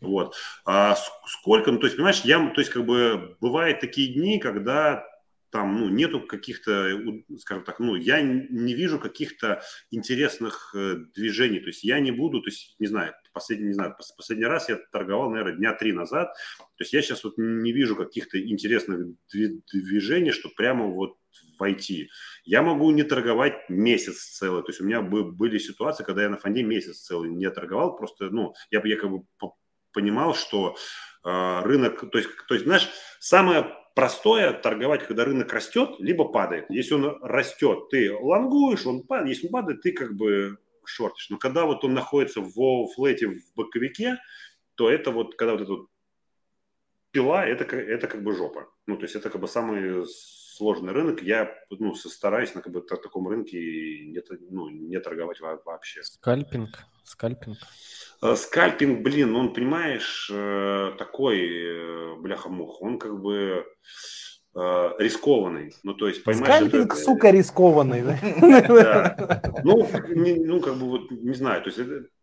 Вот. 0.00 0.34
А 0.64 0.96
сколько, 1.26 1.70
ну, 1.70 1.78
то 1.78 1.86
есть, 1.86 1.96
понимаешь, 1.96 2.22
я, 2.24 2.44
то 2.50 2.60
есть, 2.60 2.72
как 2.72 2.84
бы, 2.84 3.36
бывают 3.40 3.80
такие 3.80 4.12
дни, 4.12 4.38
когда 4.38 5.06
там, 5.52 5.78
ну, 5.78 5.90
нету 5.90 6.20
каких-то, 6.20 6.98
скажем 7.38 7.62
так, 7.64 7.78
ну, 7.78 7.94
я 7.94 8.22
не 8.22 8.74
вижу 8.74 8.98
каких-то 8.98 9.62
интересных 9.90 10.74
э, 10.74 10.96
движений, 11.14 11.60
то 11.60 11.66
есть 11.66 11.84
я 11.84 12.00
не 12.00 12.10
буду, 12.10 12.40
то 12.40 12.48
есть, 12.48 12.74
не 12.78 12.86
знаю, 12.86 13.12
последний, 13.34 13.68
не 13.68 13.74
знаю, 13.74 13.94
последний 14.16 14.46
раз 14.46 14.70
я 14.70 14.78
торговал, 14.90 15.28
наверное, 15.28 15.54
дня 15.54 15.74
три 15.74 15.92
назад, 15.92 16.32
то 16.58 16.82
есть 16.82 16.94
я 16.94 17.02
сейчас 17.02 17.22
вот 17.22 17.34
не 17.36 17.70
вижу 17.72 17.96
каких-то 17.96 18.40
интересных 18.42 19.14
движений, 19.30 20.32
что 20.32 20.48
прямо 20.48 20.86
вот 20.86 21.18
войти. 21.58 22.08
Я 22.44 22.62
могу 22.62 22.90
не 22.90 23.02
торговать 23.02 23.68
месяц 23.68 24.38
целый, 24.38 24.62
то 24.62 24.70
есть 24.70 24.80
у 24.80 24.84
меня 24.84 25.02
были 25.02 25.58
ситуации, 25.58 26.02
когда 26.02 26.22
я 26.22 26.30
на 26.30 26.38
фонде 26.38 26.62
месяц 26.62 27.00
целый 27.00 27.28
не 27.28 27.50
торговал, 27.50 27.94
просто, 27.94 28.30
ну, 28.30 28.54
я, 28.70 28.80
я 28.84 28.96
как 28.96 29.10
бы 29.10 29.24
понимал, 29.92 30.34
что 30.34 30.76
э, 31.24 31.60
рынок, 31.62 32.10
то 32.10 32.16
есть, 32.16 32.30
то 32.48 32.54
есть, 32.54 32.64
знаешь, 32.64 32.88
самое 33.20 33.81
простое 33.94 34.52
торговать, 34.52 35.06
когда 35.06 35.24
рынок 35.24 35.52
растет, 35.52 35.96
либо 35.98 36.24
падает. 36.24 36.66
Если 36.68 36.94
он 36.94 37.18
растет, 37.22 37.88
ты 37.90 38.12
лонгуешь, 38.12 38.86
он 38.86 39.02
падает. 39.02 39.28
Если 39.30 39.46
он 39.46 39.52
падает, 39.52 39.82
ты 39.82 39.92
как 39.92 40.14
бы 40.14 40.58
шортишь. 40.84 41.30
Но 41.30 41.38
когда 41.38 41.64
вот 41.64 41.84
он 41.84 41.94
находится 41.94 42.40
в 42.40 42.86
флете, 42.94 43.28
в 43.28 43.54
боковике, 43.54 44.18
то 44.74 44.90
это 44.90 45.10
вот, 45.10 45.36
когда 45.36 45.52
вот 45.52 45.62
эта 45.62 45.86
пила, 47.10 47.46
это, 47.46 47.64
это 47.76 48.06
как 48.06 48.22
бы 48.22 48.34
жопа. 48.34 48.68
Ну, 48.86 48.96
то 48.96 49.02
есть 49.02 49.14
это 49.14 49.30
как 49.30 49.40
бы 49.40 49.48
самый 49.48 50.04
сложный 50.52 50.92
рынок. 50.92 51.22
Я 51.22 51.52
ну, 51.70 51.94
стараюсь 51.94 52.54
на 52.54 52.62
как 52.62 52.72
бы, 52.72 52.80
таком 52.80 53.28
рынке 53.28 53.58
не, 53.58 54.22
ну, 54.50 54.68
не 54.68 55.00
торговать 55.00 55.40
вообще. 55.40 56.02
Скальпинг, 56.02 56.84
скальпинг. 57.04 57.58
Э, 58.22 58.36
скальпинг, 58.36 59.02
блин, 59.02 59.34
он, 59.34 59.52
понимаешь, 59.52 60.30
э, 60.32 60.92
такой, 60.98 61.40
э, 61.40 62.16
бляха-муха, 62.16 62.82
он 62.82 62.98
как 62.98 63.20
бы 63.20 63.66
рискованный. 64.54 65.72
Ну, 65.82 65.94
то 65.94 66.08
есть, 66.08 66.24
понимаешь... 66.24 66.46
Скальпинг, 66.46 66.92
это, 66.92 67.02
сука, 67.02 67.30
рискованный, 67.30 68.02
да? 68.02 69.50
Ну, 69.64 69.88
ну, 70.10 70.60
как 70.60 70.76
бы, 70.76 70.90
вот, 70.90 71.10
не 71.10 71.32
знаю, 71.32 71.62
то 71.62 71.70
есть, 71.70 71.80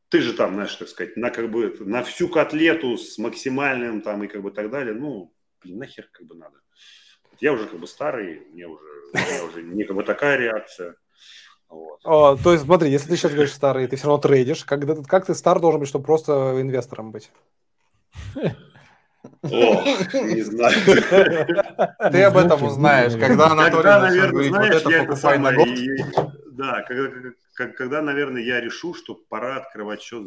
ты 0.09 0.21
же 0.21 0.33
там, 0.33 0.53
знаешь, 0.53 0.75
так 0.75 0.89
сказать, 0.89 1.17
на 1.17 1.31
как 1.31 1.49
бы, 1.49 1.75
на 1.79 2.03
всю 2.03 2.29
котлету 2.29 2.97
с 2.97 3.17
максимальным 3.17 4.01
там 4.01 4.23
и 4.23 4.27
как 4.27 4.43
бы 4.43 4.51
так 4.51 4.69
далее, 4.69 4.93
ну, 4.93 5.33
блин, 5.61 5.79
нахер 5.79 6.07
как 6.11 6.27
бы 6.27 6.35
надо. 6.35 6.57
Я 7.41 7.53
уже 7.53 7.67
как 7.67 7.79
бы 7.79 7.87
старый, 7.87 8.47
мне 8.51 8.67
уже, 8.67 8.83
мне 9.13 9.41
уже 9.47 9.63
не 9.63 9.83
как 9.83 9.95
бы 9.95 10.03
такая 10.03 10.37
реакция. 10.37 10.95
Вот. 11.69 11.99
О, 12.03 12.35
то 12.35 12.51
есть, 12.51 12.65
смотри, 12.65 12.89
если 12.89 13.09
ты 13.09 13.17
сейчас 13.17 13.31
говоришь 13.31 13.53
старый, 13.53 13.87
ты 13.87 13.95
все 13.95 14.07
равно 14.07 14.21
трейдишь, 14.21 14.65
как, 14.65 14.81
как 15.07 15.25
ты 15.25 15.35
стар 15.35 15.59
должен 15.59 15.79
быть, 15.79 15.89
чтобы 15.89 16.05
просто 16.05 16.57
инвестором 16.59 17.11
быть? 17.11 17.31
О, 19.43 19.49
не 19.49 20.41
знаю. 20.41 20.73
Ты 22.11 22.23
об 22.23 22.37
этом 22.37 22.63
узнаешь, 22.63 23.13
когда 23.13 23.47
Анатолий 23.47 23.83
когда, 23.83 23.99
наверное, 23.99 24.49
знаешь, 24.49 24.83
вот 24.83 24.93
это 24.93 25.11
я 25.11 25.15
самое, 25.15 25.57
да, 26.51 26.81
когда, 26.81 27.29
когда, 27.53 28.01
наверное, 28.01 28.41
я 28.41 28.59
решу, 28.59 28.93
что 28.93 29.15
пора 29.15 29.57
открывать 29.57 30.01
счет, 30.01 30.23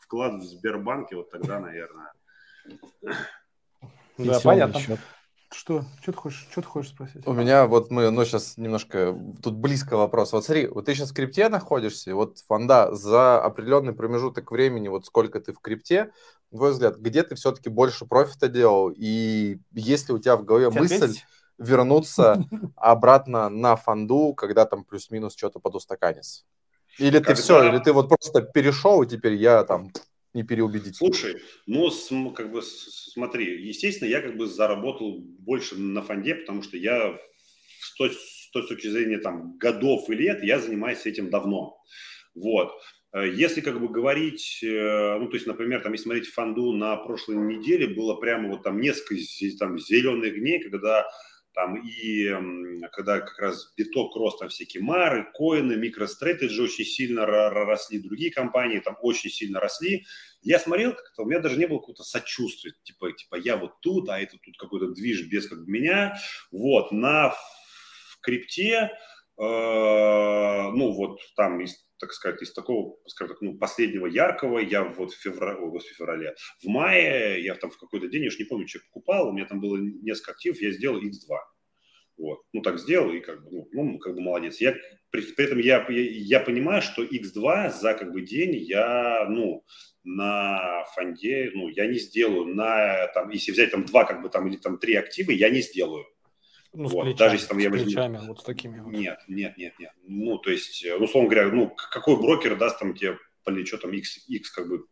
вклад 0.00 0.34
в 0.34 0.44
Сбербанке, 0.44 1.16
вот 1.16 1.30
тогда, 1.30 1.60
наверное. 1.60 2.12
Да, 4.18 4.40
понятно. 4.40 4.98
Что? 5.50 5.84
Что 6.02 6.12
ты 6.12 6.18
хочешь, 6.18 6.46
что 6.50 6.60
ты 6.60 6.68
хочешь 6.68 6.90
спросить? 6.90 7.26
У 7.26 7.32
меня 7.32 7.66
вот 7.66 7.90
мы, 7.90 8.10
ну, 8.10 8.24
сейчас 8.24 8.58
немножко, 8.58 9.18
тут 9.42 9.54
близко 9.54 9.96
вопрос. 9.96 10.32
Вот 10.32 10.44
смотри, 10.44 10.66
вот 10.66 10.84
ты 10.84 10.94
сейчас 10.94 11.10
в 11.10 11.14
крипте 11.14 11.48
находишься, 11.48 12.14
вот 12.14 12.38
фонда 12.46 12.94
за 12.94 13.42
определенный 13.42 13.94
промежуток 13.94 14.50
времени, 14.50 14.88
вот 14.88 15.06
сколько 15.06 15.40
ты 15.40 15.52
в 15.52 15.60
крипте, 15.60 16.12
твой 16.50 16.72
взгляд, 16.72 16.98
где 16.98 17.22
ты 17.22 17.34
все-таки 17.34 17.70
больше 17.70 18.04
профита 18.04 18.48
делал, 18.48 18.92
и 18.94 19.58
есть 19.72 20.08
ли 20.08 20.14
у 20.14 20.18
тебя 20.18 20.36
в 20.36 20.44
голове 20.44 20.70
Тебя 20.70 20.80
мысль 20.82 20.96
ответить? 20.96 21.24
вернуться 21.56 22.44
обратно 22.76 23.48
на 23.48 23.76
фонду, 23.76 24.34
когда 24.34 24.66
там 24.66 24.84
плюс-минус 24.84 25.34
что-то 25.34 25.60
подустаканится? 25.60 26.44
Или 26.98 27.18
когда... 27.18 27.34
ты 27.34 27.34
все, 27.40 27.62
или 27.68 27.78
ты 27.78 27.92
вот 27.92 28.08
просто 28.08 28.42
перешел, 28.42 29.02
и 29.02 29.06
теперь 29.06 29.34
я 29.34 29.64
там 29.64 29.92
не 30.34 30.44
переубедить. 30.44 30.96
Слушай, 30.96 31.36
ну, 31.66 31.90
как 32.32 32.52
бы, 32.52 32.62
смотри, 32.62 33.66
естественно, 33.66 34.08
я 34.08 34.20
как 34.20 34.36
бы 34.36 34.46
заработал 34.46 35.18
больше 35.20 35.76
на 35.76 36.02
фонде, 36.02 36.34
потому 36.34 36.62
что 36.62 36.76
я 36.76 37.18
с 37.80 37.94
той, 37.94 38.10
с 38.12 38.50
той 38.52 38.66
точки 38.66 38.88
зрения 38.88 39.18
там 39.18 39.56
годов 39.58 40.08
и 40.10 40.14
лет 40.14 40.42
я 40.42 40.58
занимаюсь 40.58 41.06
этим 41.06 41.30
давно. 41.30 41.78
Вот. 42.34 42.72
Э, 43.12 43.28
если 43.28 43.60
как 43.60 43.80
бы 43.80 43.88
говорить, 43.88 44.60
э, 44.62 45.18
ну, 45.18 45.28
то 45.28 45.34
есть, 45.34 45.46
например, 45.46 45.82
там, 45.82 45.92
если 45.92 46.04
смотреть 46.04 46.28
фонду 46.28 46.72
на 46.72 46.96
прошлой 46.96 47.36
неделе, 47.36 47.94
было 47.94 48.14
прямо 48.14 48.48
вот 48.48 48.62
там 48.62 48.80
несколько 48.80 49.16
там 49.58 49.78
зеленых 49.78 50.38
дней, 50.38 50.60
когда 50.60 51.06
там 51.58 51.74
и 51.74 52.30
когда 52.92 53.18
как 53.18 53.36
раз 53.40 53.72
биток 53.76 54.14
рос, 54.14 54.38
там 54.38 54.48
всякие 54.48 54.80
мары, 54.80 55.26
коины, 55.34 55.74
микростратеджи 55.74 56.62
очень 56.62 56.84
сильно 56.84 57.26
росли, 57.26 57.98
другие 57.98 58.30
компании 58.30 58.78
там 58.78 58.96
очень 59.00 59.28
сильно 59.28 59.58
росли. 59.58 60.06
Я 60.40 60.60
смотрел, 60.60 60.92
как-то 60.92 61.24
у 61.24 61.26
меня 61.26 61.40
даже 61.40 61.58
не 61.58 61.66
было 61.66 61.78
какого-то 61.78 62.04
сочувствия, 62.04 62.74
типа, 62.84 63.10
типа 63.10 63.34
я 63.34 63.56
вот 63.56 63.80
тут, 63.80 64.08
а 64.08 64.20
это 64.20 64.36
тут 64.40 64.56
какой-то 64.56 64.92
движ 64.92 65.26
без 65.26 65.48
как 65.48 65.64
бы 65.64 65.68
меня. 65.68 66.16
Вот, 66.52 66.92
на 66.92 67.30
в 67.30 68.20
крипте, 68.20 68.92
э, 69.36 69.42
ну 69.42 70.92
вот 70.92 71.18
там 71.34 71.60
из 71.60 71.87
так 71.98 72.12
сказать, 72.12 72.42
из 72.42 72.52
такого, 72.52 72.96
скажем 73.06 73.34
так, 73.34 73.42
ну, 73.42 73.58
последнего 73.58 74.06
яркого, 74.06 74.58
я 74.58 74.84
вот 74.84 75.12
в 75.12 75.20
феврале, 75.20 75.58
о, 75.58 75.70
в 75.70 75.82
феврале, 75.82 76.34
в 76.62 76.68
мае, 76.68 77.42
я 77.42 77.54
там 77.54 77.70
в 77.70 77.78
какой-то 77.78 78.08
день, 78.08 78.22
я 78.22 78.28
уж 78.28 78.38
не 78.38 78.44
помню, 78.44 78.66
что 78.68 78.80
покупал, 78.86 79.28
у 79.28 79.32
меня 79.32 79.46
там 79.46 79.60
было 79.60 79.76
несколько 79.76 80.32
активов, 80.32 80.60
я 80.60 80.70
сделал 80.70 81.00
X2. 81.02 81.36
Вот. 82.18 82.40
Ну, 82.52 82.62
так 82.62 82.80
сделал, 82.80 83.12
и 83.12 83.20
как 83.20 83.44
бы, 83.44 83.50
ну, 83.50 83.68
ну 83.72 83.98
как 83.98 84.14
бы 84.14 84.20
молодец. 84.20 84.60
Я, 84.60 84.76
при, 85.10 85.22
при 85.22 85.44
этом 85.44 85.58
я, 85.58 85.86
я, 85.88 86.00
я 86.00 86.40
понимаю, 86.40 86.82
что 86.82 87.04
X2 87.04 87.70
за 87.70 87.94
как 87.94 88.12
бы 88.12 88.22
день 88.22 88.56
я, 88.56 89.26
ну, 89.28 89.64
на 90.02 90.84
фонде, 90.94 91.50
ну, 91.54 91.68
я 91.68 91.86
не 91.86 91.98
сделаю. 91.98 92.46
На, 92.54 93.06
там, 93.08 93.30
если 93.30 93.52
взять 93.52 93.70
там 93.70 93.84
два, 93.84 94.04
как 94.04 94.22
бы 94.22 94.28
там, 94.30 94.48
или 94.48 94.56
там 94.56 94.78
три 94.78 94.94
актива, 94.94 95.30
я 95.30 95.48
не 95.48 95.60
сделаю. 95.60 96.06
Ну, 96.72 96.88
вот. 96.88 97.04
плечами, 97.04 97.16
Даже 97.16 97.34
если 97.36 97.48
там 97.48 97.58
я 97.58 97.70
возьму... 97.70 97.86
плечами, 97.86 98.20
вот 98.26 98.40
с 98.40 98.42
такими 98.44 98.80
вот. 98.80 98.92
Нет, 98.92 99.18
нет, 99.26 99.56
нет, 99.56 99.78
нет. 99.78 99.92
Ну, 100.02 100.38
то 100.38 100.50
есть, 100.50 100.84
ну, 100.86 101.04
условно 101.04 101.30
говоря, 101.30 101.50
ну, 101.50 101.74
какой 101.90 102.16
брокер 102.16 102.56
даст 102.56 102.78
там 102.78 102.94
тебе, 102.94 103.18
что 103.64 103.78
там, 103.78 103.92
X, 103.92 104.28
X 104.28 104.50
как 104.50 104.68
бы 104.68 104.84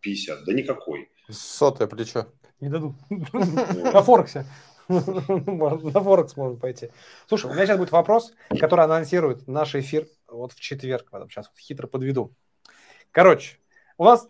50? 0.00 0.44
Да 0.44 0.52
никакой. 0.52 1.10
Сотое 1.30 1.88
плечо. 1.88 2.26
Не 2.60 2.68
дадут. 2.68 2.94
На 3.10 4.02
Форексе. 4.02 4.46
На 4.88 6.00
Форекс 6.02 6.36
можно 6.36 6.58
пойти. 6.58 6.90
Слушай, 7.26 7.50
у 7.50 7.54
меня 7.54 7.66
сейчас 7.66 7.78
будет 7.78 7.92
вопрос, 7.92 8.34
который 8.60 8.84
анонсирует 8.84 9.48
наш 9.48 9.74
эфир 9.74 10.06
вот 10.28 10.52
в 10.52 10.60
четверг. 10.60 11.08
Сейчас 11.28 11.50
хитро 11.58 11.86
подведу. 11.86 12.34
Короче, 13.10 13.58
у 13.96 14.04
нас 14.04 14.28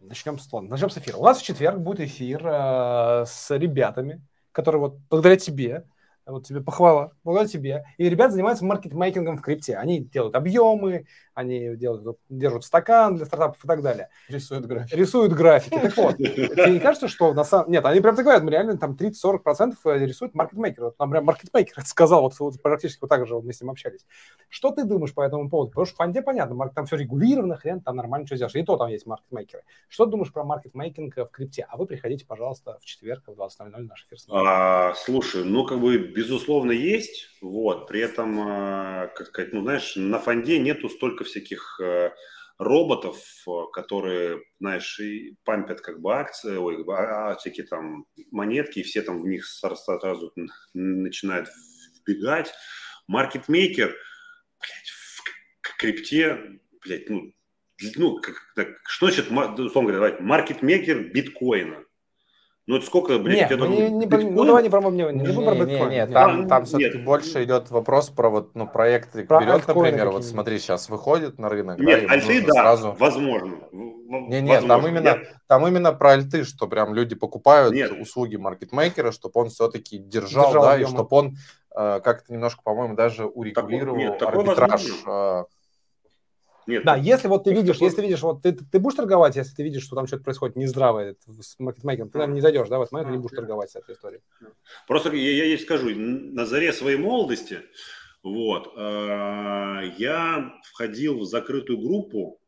начнем 0.00 0.38
с 0.38 0.50
начнем 0.52 0.90
с 0.90 0.98
эфира. 0.98 1.16
У 1.16 1.24
нас 1.24 1.38
в 1.38 1.44
четверг 1.44 1.78
будет 1.78 2.00
эфир 2.00 2.44
э, 2.44 3.24
с 3.26 3.56
ребятами, 3.56 4.26
которые 4.52 4.80
вот 4.80 4.96
благодаря 5.08 5.36
тебе 5.36 5.84
вот 6.26 6.46
тебе 6.46 6.60
похвала, 6.60 7.12
благодаря 7.24 7.48
тебе. 7.48 7.84
И 7.98 8.08
ребята 8.08 8.32
занимаются 8.32 8.64
маркетмейкингом 8.64 9.38
в 9.38 9.42
крипте. 9.42 9.76
Они 9.76 10.00
делают 10.00 10.34
объемы, 10.34 11.06
они 11.34 11.76
делают, 11.76 12.18
держат 12.28 12.64
стакан 12.64 13.16
для 13.16 13.26
стартапов 13.26 13.64
и 13.64 13.66
так 13.66 13.82
далее. 13.82 14.10
Рисуют 14.28 14.66
графики. 14.66 14.94
Рисуют 14.94 15.32
графики. 15.32 15.78
Так 15.78 15.96
вот, 15.96 16.16
тебе 16.18 16.72
не 16.72 16.80
кажется, 16.80 17.08
что 17.08 17.32
на 17.32 17.44
самом... 17.44 17.70
Нет, 17.70 17.84
они 17.84 18.00
прям 18.00 18.14
так 18.14 18.24
говорят, 18.24 18.42
мы 18.42 18.50
реально 18.50 18.76
там 18.76 18.96
30-40% 18.98 19.74
рисуют 20.06 20.34
маркетмейкеры. 20.34 20.86
Вот 20.86 20.98
нам 20.98 21.10
прям 21.10 21.24
маркетмейкер 21.24 21.74
это 21.78 21.88
сказал, 21.88 22.22
вот, 22.22 22.38
вот 22.38 22.60
практически 22.62 23.00
вот 23.00 23.08
так 23.08 23.26
же 23.26 23.34
вот 23.34 23.44
мы 23.44 23.52
с 23.52 23.60
ним 23.60 23.70
общались. 23.70 24.06
Что 24.48 24.70
ты 24.70 24.84
думаешь 24.84 25.14
по 25.14 25.22
этому 25.22 25.48
поводу? 25.48 25.70
Потому 25.70 25.86
что 25.86 25.94
в 25.94 25.98
фонде 25.98 26.22
понятно, 26.22 26.68
там 26.68 26.86
все 26.86 26.96
регулировано, 26.96 27.56
хрен, 27.56 27.80
там 27.80 27.96
нормально 27.96 28.26
что 28.26 28.36
сделаешь. 28.36 28.56
И 28.56 28.62
то 28.62 28.76
там 28.76 28.88
есть 28.88 29.06
маркетмейкеры. 29.06 29.62
Что 29.88 30.04
ты 30.04 30.12
думаешь 30.12 30.32
про 30.32 30.44
маркетмейкинг 30.44 31.16
в 31.16 31.30
крипте? 31.30 31.66
А 31.68 31.76
вы 31.76 31.86
приходите, 31.86 32.26
пожалуйста, 32.26 32.78
в 32.80 32.84
четверг 32.84 33.24
в 33.26 33.32
20.00 33.32 33.70
наш 33.82 34.06
эфир. 34.06 34.18
А, 34.30 34.94
слушай, 34.94 35.44
ну 35.44 35.64
как 35.64 35.80
бы 35.80 36.09
безусловно 36.14 36.72
есть, 36.72 37.28
вот, 37.40 37.88
при 37.88 38.00
этом, 38.00 38.38
а, 38.40 39.06
как 39.08 39.28
сказать, 39.28 39.52
ну 39.52 39.62
знаешь, 39.62 39.94
на 39.96 40.18
фонде 40.18 40.58
нету 40.58 40.88
столько 40.88 41.24
всяких 41.24 41.80
э, 41.80 42.10
роботов, 42.58 43.16
э, 43.46 43.50
которые, 43.72 44.42
знаешь, 44.60 45.00
и 45.00 45.36
пампят 45.44 45.80
как 45.80 46.00
бы 46.00 46.14
акции, 46.14 46.56
ой, 46.56 46.84
а, 46.88 47.32
а, 47.32 47.36
всякие 47.36 47.66
там 47.66 48.04
монетки, 48.30 48.80
и 48.80 48.82
все 48.82 49.02
там 49.02 49.22
в 49.22 49.26
них 49.26 49.46
сразу 49.46 50.32
начинают 50.74 51.48
вбегать. 52.00 52.52
Маркетмейкер, 53.08 53.88
блядь, 53.88 54.90
в 55.62 55.76
крипте, 55.78 56.60
блядь, 56.84 57.08
ну, 57.08 57.32
ну, 57.96 58.20
как, 58.20 58.36
так, 58.54 58.68
что 58.86 59.06
значит, 59.06 59.30
условно 59.58 59.92
говоря, 59.92 60.18
маркетмейкер 60.20 61.12
биткоина? 61.12 61.84
Ну, 62.70 62.76
это 62.76 62.86
сколько, 62.86 63.18
блядь, 63.18 63.50
нет, 63.50 63.58
ну, 63.58 63.66
не, 63.66 63.90
не, 63.90 64.06
биткоин? 64.06 64.32
ну, 64.32 64.44
давай 64.44 64.62
не 64.62 64.68
про, 64.68 64.80
не, 64.80 65.02
не, 65.02 65.12
не, 65.12 65.44
про 65.44 65.56
биткоин. 65.56 65.88
Не, 65.90 65.96
не, 65.96 66.06
там, 66.06 66.46
там 66.46 66.64
все-таки 66.66 66.98
больше 66.98 67.42
идет 67.42 67.68
вопрос 67.72 68.10
про 68.10 68.30
вот, 68.30 68.54
ну, 68.54 68.68
проекты 68.68 69.24
про 69.24 69.40
вперед, 69.40 69.66
например, 69.66 70.10
вот 70.10 70.24
смотри, 70.24 70.60
сейчас 70.60 70.88
выходит 70.88 71.36
на 71.40 71.48
рынок. 71.48 71.80
Нет, 71.80 72.06
да, 72.06 72.12
альты, 72.12 72.46
да, 72.46 72.52
сразу... 72.52 72.96
возможно. 72.96 73.56
Не, 73.72 74.40
нет, 74.40 74.68
там 74.68 74.86
именно, 74.86 75.08
я... 75.08 75.22
там 75.48 75.66
именно 75.66 75.92
про 75.92 76.12
альты, 76.12 76.44
что 76.44 76.68
прям 76.68 76.94
люди 76.94 77.16
покупают 77.16 77.74
нет. 77.74 77.90
услуги 77.90 78.36
маркетмейкера, 78.36 79.10
чтобы 79.10 79.40
он 79.40 79.48
все-таки 79.48 79.98
держал, 79.98 80.46
держал 80.46 80.62
да, 80.62 80.72
объема. 80.74 80.90
и 80.90 80.94
чтобы 80.94 81.08
он 81.10 81.36
э, 81.74 82.00
как-то 82.04 82.32
немножко, 82.32 82.62
по-моему, 82.62 82.94
даже 82.94 83.26
урегулировал 83.26 83.96
нет, 83.96 84.22
арбитраж. 84.22 84.86
Э, 85.08 85.42
нет. 86.70 86.84
Да, 86.84 86.96
если 86.96 87.28
вот 87.28 87.44
ты 87.44 87.52
видишь, 87.52 87.78
если 87.78 88.02
видишь, 88.02 88.22
вот 88.22 88.42
ты, 88.42 88.52
ты 88.52 88.78
будешь 88.78 88.96
торговать, 88.96 89.36
если 89.36 89.54
ты 89.54 89.62
видишь, 89.62 89.82
что 89.82 89.96
там 89.96 90.06
что-то 90.06 90.24
происходит 90.24 90.56
нездравое 90.56 91.16
с 91.26 91.58
маркетмейкером, 91.58 92.10
ты, 92.10 92.18
наверное, 92.18 92.36
не 92.36 92.40
зайдешь, 92.40 92.68
да, 92.68 92.78
в 92.78 92.82
этот 92.82 92.92
момент 92.92 93.10
не 93.10 93.18
будешь 93.18 93.36
торговать 93.36 93.70
с 93.70 93.76
этой 93.76 93.94
историей. 93.94 94.22
Просто 94.86 95.14
я, 95.14 95.32
я, 95.32 95.44
я 95.44 95.58
скажу, 95.58 95.90
на 95.90 96.46
заре 96.46 96.72
своей 96.72 96.96
молодости, 96.96 97.58
вот, 98.22 98.74
э, 98.76 99.92
я 99.98 100.54
входил 100.64 101.20
в 101.20 101.24
закрытую 101.24 101.78
группу, 101.78 102.40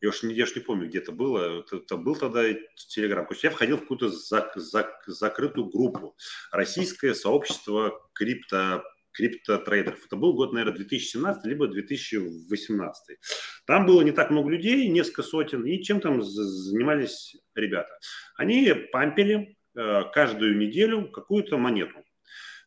я 0.00 0.10
уж, 0.10 0.22
не, 0.22 0.34
я 0.34 0.44
уж 0.44 0.54
не 0.54 0.60
помню, 0.60 0.88
где 0.88 0.98
это 0.98 1.12
было, 1.12 1.60
это, 1.60 1.76
это 1.76 1.96
был 1.96 2.14
тогда 2.14 2.42
Телеграм. 2.76 3.26
Я 3.42 3.50
входил 3.50 3.78
в 3.78 3.80
какую-то 3.80 4.10
за, 4.10 4.52
за, 4.54 4.86
закрытую 5.06 5.70
группу. 5.70 6.14
Российское 6.52 7.14
сообщество 7.14 8.06
крипто 8.12 8.84
криптотрейдеров. 9.14 10.04
Это 10.04 10.16
был 10.16 10.34
год, 10.34 10.52
наверное, 10.52 10.76
2017 10.76 11.46
либо 11.46 11.68
2018. 11.68 13.18
Там 13.66 13.86
было 13.86 14.02
не 14.02 14.12
так 14.12 14.30
много 14.30 14.50
людей, 14.50 14.88
несколько 14.88 15.22
сотен, 15.22 15.64
и 15.64 15.82
чем 15.82 16.00
там 16.00 16.20
занимались 16.22 17.36
ребята? 17.54 17.90
Они 18.36 18.72
пампили 18.92 19.56
э, 19.76 20.02
каждую 20.12 20.58
неделю 20.58 21.10
какую-то 21.10 21.56
монету. 21.56 22.04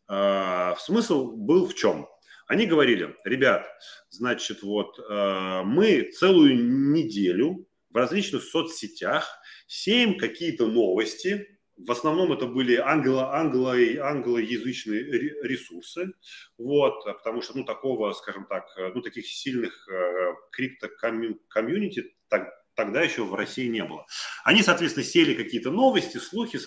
Э, 0.09 0.73
смысл 0.79 1.31
был 1.35 1.67
в 1.67 1.75
чем? 1.75 2.07
Они 2.47 2.65
говорили, 2.65 3.15
ребят, 3.25 3.67
значит, 4.09 4.63
вот 4.63 4.97
э, 4.97 5.61
мы 5.65 6.09
целую 6.13 6.55
неделю 6.93 7.67
в 7.89 7.97
различных 7.97 8.43
соцсетях 8.43 9.27
сеем 9.67 10.17
какие-то 10.17 10.67
новости, 10.67 11.56
в 11.77 11.91
основном 11.91 12.31
это 12.33 12.47
были 12.47 12.75
англо, 12.75 13.33
англо, 13.33 13.73
англоязычные 13.73 15.03
ресурсы, 15.43 16.13
вот, 16.57 17.03
потому 17.05 17.41
что, 17.41 17.57
ну, 17.57 17.63
такого, 17.63 18.13
скажем 18.13 18.45
так, 18.45 18.65
ну, 18.95 19.01
таких 19.01 19.27
сильных 19.27 19.87
э, 19.89 20.33
крипто-комьюнити 20.51 22.15
так, 22.29 22.49
тогда 22.75 23.01
еще 23.01 23.23
в 23.23 23.35
России 23.35 23.67
не 23.67 23.83
было. 23.83 24.05
Они, 24.43 24.63
соответственно, 24.63 25.05
сели 25.05 25.33
какие-то 25.33 25.71
новости, 25.71 26.17
слухи, 26.17 26.59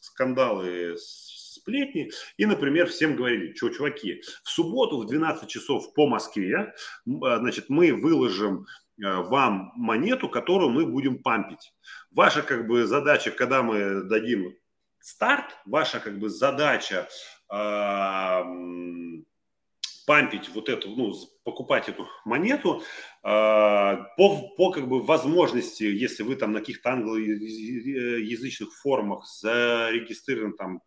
скандалы, 0.00 0.96
сплетни, 0.96 2.10
и, 2.36 2.46
например, 2.46 2.88
всем 2.88 3.16
говорили, 3.16 3.54
что, 3.54 3.68
чуваки, 3.68 4.22
в 4.42 4.48
субботу 4.48 4.98
в 4.98 5.06
12 5.06 5.48
часов 5.48 5.92
по 5.94 6.06
Москве, 6.06 6.74
значит, 7.04 7.66
мы 7.68 7.92
выложим 7.92 8.66
Э, 8.66 8.87
вам 8.98 9.72
монету, 9.76 10.28
которую 10.28 10.70
мы 10.70 10.86
будем 10.86 11.22
пампить. 11.22 11.72
Ваша 12.10 12.42
как 12.42 12.66
бы 12.66 12.86
задача, 12.86 13.30
когда 13.30 13.62
мы 13.62 14.02
дадим 14.02 14.54
старт, 15.00 15.56
ваша 15.64 16.00
как 16.00 16.18
бы 16.18 16.28
задача 16.28 17.08
э, 17.52 18.42
пампить 20.06 20.48
вот 20.54 20.68
эту, 20.68 20.90
ну, 20.90 21.14
покупать 21.44 21.88
эту 21.88 22.08
монету 22.24 22.82
э, 23.22 23.96
по, 24.16 24.54
по 24.56 24.70
как 24.70 24.88
бы 24.88 25.02
возможности, 25.02 25.84
если 25.84 26.22
вы 26.22 26.36
там 26.36 26.52
на 26.52 26.60
каких-то 26.60 26.92
англоязычных 26.92 28.72
форумах 28.74 29.26
зарегистрированы 29.26 30.54
там 30.54 30.80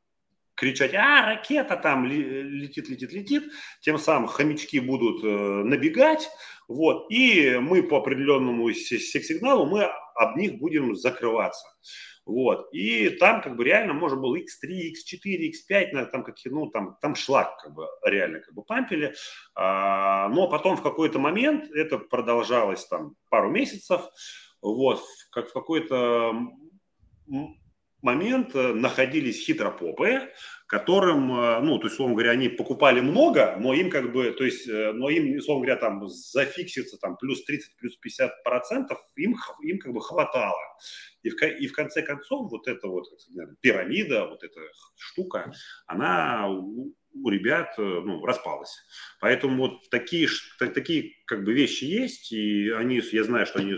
кричать, 0.56 0.94
а, 0.94 1.26
ракета 1.26 1.76
там 1.76 2.06
летит, 2.06 2.90
летит, 2.90 3.14
летит, 3.14 3.52
тем 3.82 3.98
самым 3.98 4.28
хомячки 4.28 4.80
будут 4.80 5.24
э, 5.24 5.28
набегать, 5.28 6.30
вот, 6.74 7.12
и 7.12 7.58
мы 7.60 7.84
по 7.84 7.98
определенному 7.98 8.72
сигналу 8.72 9.66
мы 9.66 9.90
об 10.16 10.38
них 10.38 10.58
будем 10.58 10.96
закрываться. 10.96 11.68
Вот. 12.26 12.70
И 12.72 13.10
там 13.10 13.42
как 13.42 13.58
бы 13.58 13.66
реально 13.66 13.94
можно 13.94 14.22
было 14.22 14.38
X3, 14.38 14.92
X4, 14.94 15.52
X5, 15.52 16.06
там 16.12 16.24
какие, 16.24 16.54
ну, 16.54 16.70
там, 16.70 16.96
там 17.02 17.16
шлак 17.16 17.58
как 17.62 17.74
бы 17.74 17.88
реально 18.06 18.40
как 18.40 18.54
бы 18.54 18.64
пампили. 18.64 19.14
А, 19.54 20.30
но 20.30 20.48
потом 20.50 20.78
в 20.78 20.82
какой-то 20.82 21.20
момент 21.20 21.70
это 21.72 21.98
продолжалось 21.98 22.86
там 22.86 23.16
пару 23.30 23.50
месяцев. 23.50 24.02
Вот. 24.62 25.02
Как 25.32 25.50
в 25.50 25.54
какой-то 25.54 26.34
момент 28.02 28.56
э, 28.56 28.74
находились 28.74 29.46
хитропопы, 29.46 30.32
которым, 30.68 31.32
э, 31.32 31.60
ну, 31.62 31.78
то 31.78 31.86
есть, 31.86 31.96
условно 31.96 32.16
говоря, 32.16 32.32
они 32.32 32.50
покупали 32.50 33.00
много, 33.00 33.58
но 33.60 33.74
им 33.74 33.90
как 33.90 34.12
бы, 34.12 34.32
то 34.32 34.44
есть, 34.44 34.68
э, 34.68 34.92
но 34.94 35.10
им, 35.10 35.38
условно 35.38 35.66
говоря, 35.66 35.80
там 35.80 36.08
зафикситься 36.08 36.98
там 36.98 37.18
плюс 37.18 37.44
30, 37.44 37.76
плюс 37.78 37.96
50 37.98 38.44
процентов, 38.44 39.00
им, 39.16 39.36
им 39.62 39.80
как 39.80 39.94
бы 39.94 40.02
хватало. 40.02 40.60
И 41.24 41.30
в, 41.30 41.42
и 41.42 41.68
в 41.68 41.74
конце 41.74 42.02
концов 42.02 42.52
вот 42.52 42.68
эта 42.68 42.88
вот 42.88 43.06
сказать, 43.20 43.50
пирамида, 43.62 44.28
вот 44.28 44.44
эта 44.44 44.60
штука, 44.98 45.52
она 45.86 46.50
у, 46.50 46.94
у 47.14 47.30
ребят 47.30 47.76
ну, 47.78 48.26
распалась. 48.26 48.76
Поэтому 49.20 49.58
вот 49.68 49.90
такие, 49.92 50.28
такие 50.58 51.14
как 51.26 51.44
бы 51.44 51.54
вещи 51.54 51.84
есть, 51.84 52.32
и 52.32 52.70
они, 52.72 53.02
я 53.12 53.24
знаю, 53.24 53.46
что 53.46 53.60
они 53.60 53.76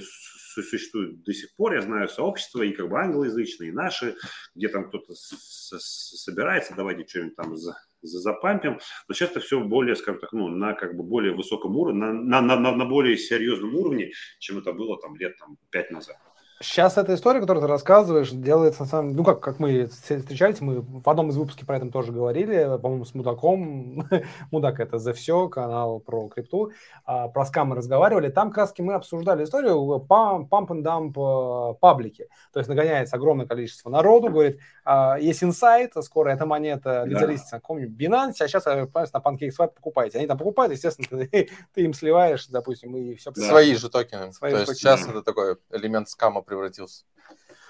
существуют 0.61 1.23
до 1.23 1.33
сих 1.33 1.55
пор. 1.55 1.73
Я 1.73 1.81
знаю 1.81 2.07
сообщества 2.07 2.61
и 2.61 2.71
как 2.71 2.89
бы 2.89 2.99
англоязычные, 2.99 3.69
и 3.69 3.73
наши, 3.73 4.15
где 4.55 4.69
там 4.69 4.87
кто-то 4.87 5.13
собирается, 5.15 6.73
давайте 6.75 7.07
что-нибудь 7.07 7.35
там 7.35 7.55
за, 7.55 7.75
запампим. 8.01 8.79
Но 9.07 9.13
сейчас 9.13 9.31
это 9.31 9.39
все 9.39 9.59
более, 9.59 9.95
скажем 9.95 10.21
так, 10.21 10.33
ну, 10.33 10.47
на 10.47 10.73
как 10.73 10.95
бы 10.95 11.03
более 11.03 11.33
высоком 11.33 11.75
уровне, 11.75 11.99
на, 11.99 12.41
на, 12.41 12.55
на, 12.57 12.75
на 12.75 12.85
более 12.85 13.17
серьезном 13.17 13.75
уровне, 13.75 14.11
чем 14.39 14.59
это 14.59 14.73
было 14.73 14.99
там 14.99 15.15
лет 15.15 15.37
там, 15.37 15.57
пять 15.69 15.91
назад. 15.91 16.17
Сейчас 16.61 16.97
эта 16.97 17.15
история, 17.15 17.41
которую 17.41 17.61
ты 17.61 17.67
рассказываешь, 17.67 18.29
делается 18.31 18.83
на 18.83 18.87
самом 18.87 19.09
деле, 19.09 19.17
ну 19.17 19.23
как, 19.25 19.41
как 19.41 19.59
мы 19.59 19.87
встречались, 19.87 20.61
мы 20.61 20.81
в 20.81 21.09
одном 21.09 21.29
из 21.29 21.35
выпусков 21.35 21.67
про 21.67 21.77
это 21.77 21.89
тоже 21.89 22.11
говорили, 22.11 22.77
по-моему, 22.81 23.05
с 23.05 23.13
Мудаком, 23.13 24.07
Мудак 24.51 24.79
это 24.79 24.97
за 24.97 25.13
все, 25.13 25.49
канал 25.49 25.99
про 25.99 26.29
крипту, 26.29 26.71
а, 27.05 27.27
про 27.27 27.45
скамы 27.45 27.75
разговаривали, 27.75 28.29
там 28.29 28.49
как 28.49 28.57
раз 28.59 28.73
мы 28.77 28.93
обсуждали 28.93 29.43
историю 29.43 29.99
памп 29.99 30.53
and 30.53 30.81
дамп 30.81 31.17
э, 31.17 31.73
паблики, 31.79 32.27
то 32.53 32.59
есть 32.59 32.69
нагоняется 32.69 33.15
огромное 33.15 33.45
количество 33.45 33.89
народу, 33.89 34.29
говорит, 34.29 34.59
а, 34.85 35.17
есть 35.19 35.43
инсайт, 35.43 35.93
скоро 36.01 36.29
эта 36.29 36.45
монета 36.45 37.03
лидерится 37.05 37.55
на 37.55 37.59
каком-нибудь 37.61 37.99
Binance, 37.99 38.35
а 38.39 38.47
сейчас, 38.47 38.65
на 38.65 38.83
PancakeSwap 38.85 39.73
покупаете, 39.75 40.19
они 40.19 40.27
там 40.27 40.37
покупают, 40.37 40.71
естественно, 40.71 41.25
ты, 41.31 41.49
ты 41.73 41.81
им 41.81 41.93
сливаешь, 41.93 42.47
допустим, 42.47 42.95
и 42.95 43.15
все. 43.15 43.33
Свои 43.33 43.75
же 43.75 43.89
токены, 43.89 44.31
Свои 44.31 44.51
то 44.51 44.59
есть 44.59 44.71
токены. 44.71 44.97
сейчас 44.97 45.09
это 45.09 45.23
такой 45.23 45.57
элемент 45.71 46.09
скама 46.09 46.41
превратился. 46.53 47.05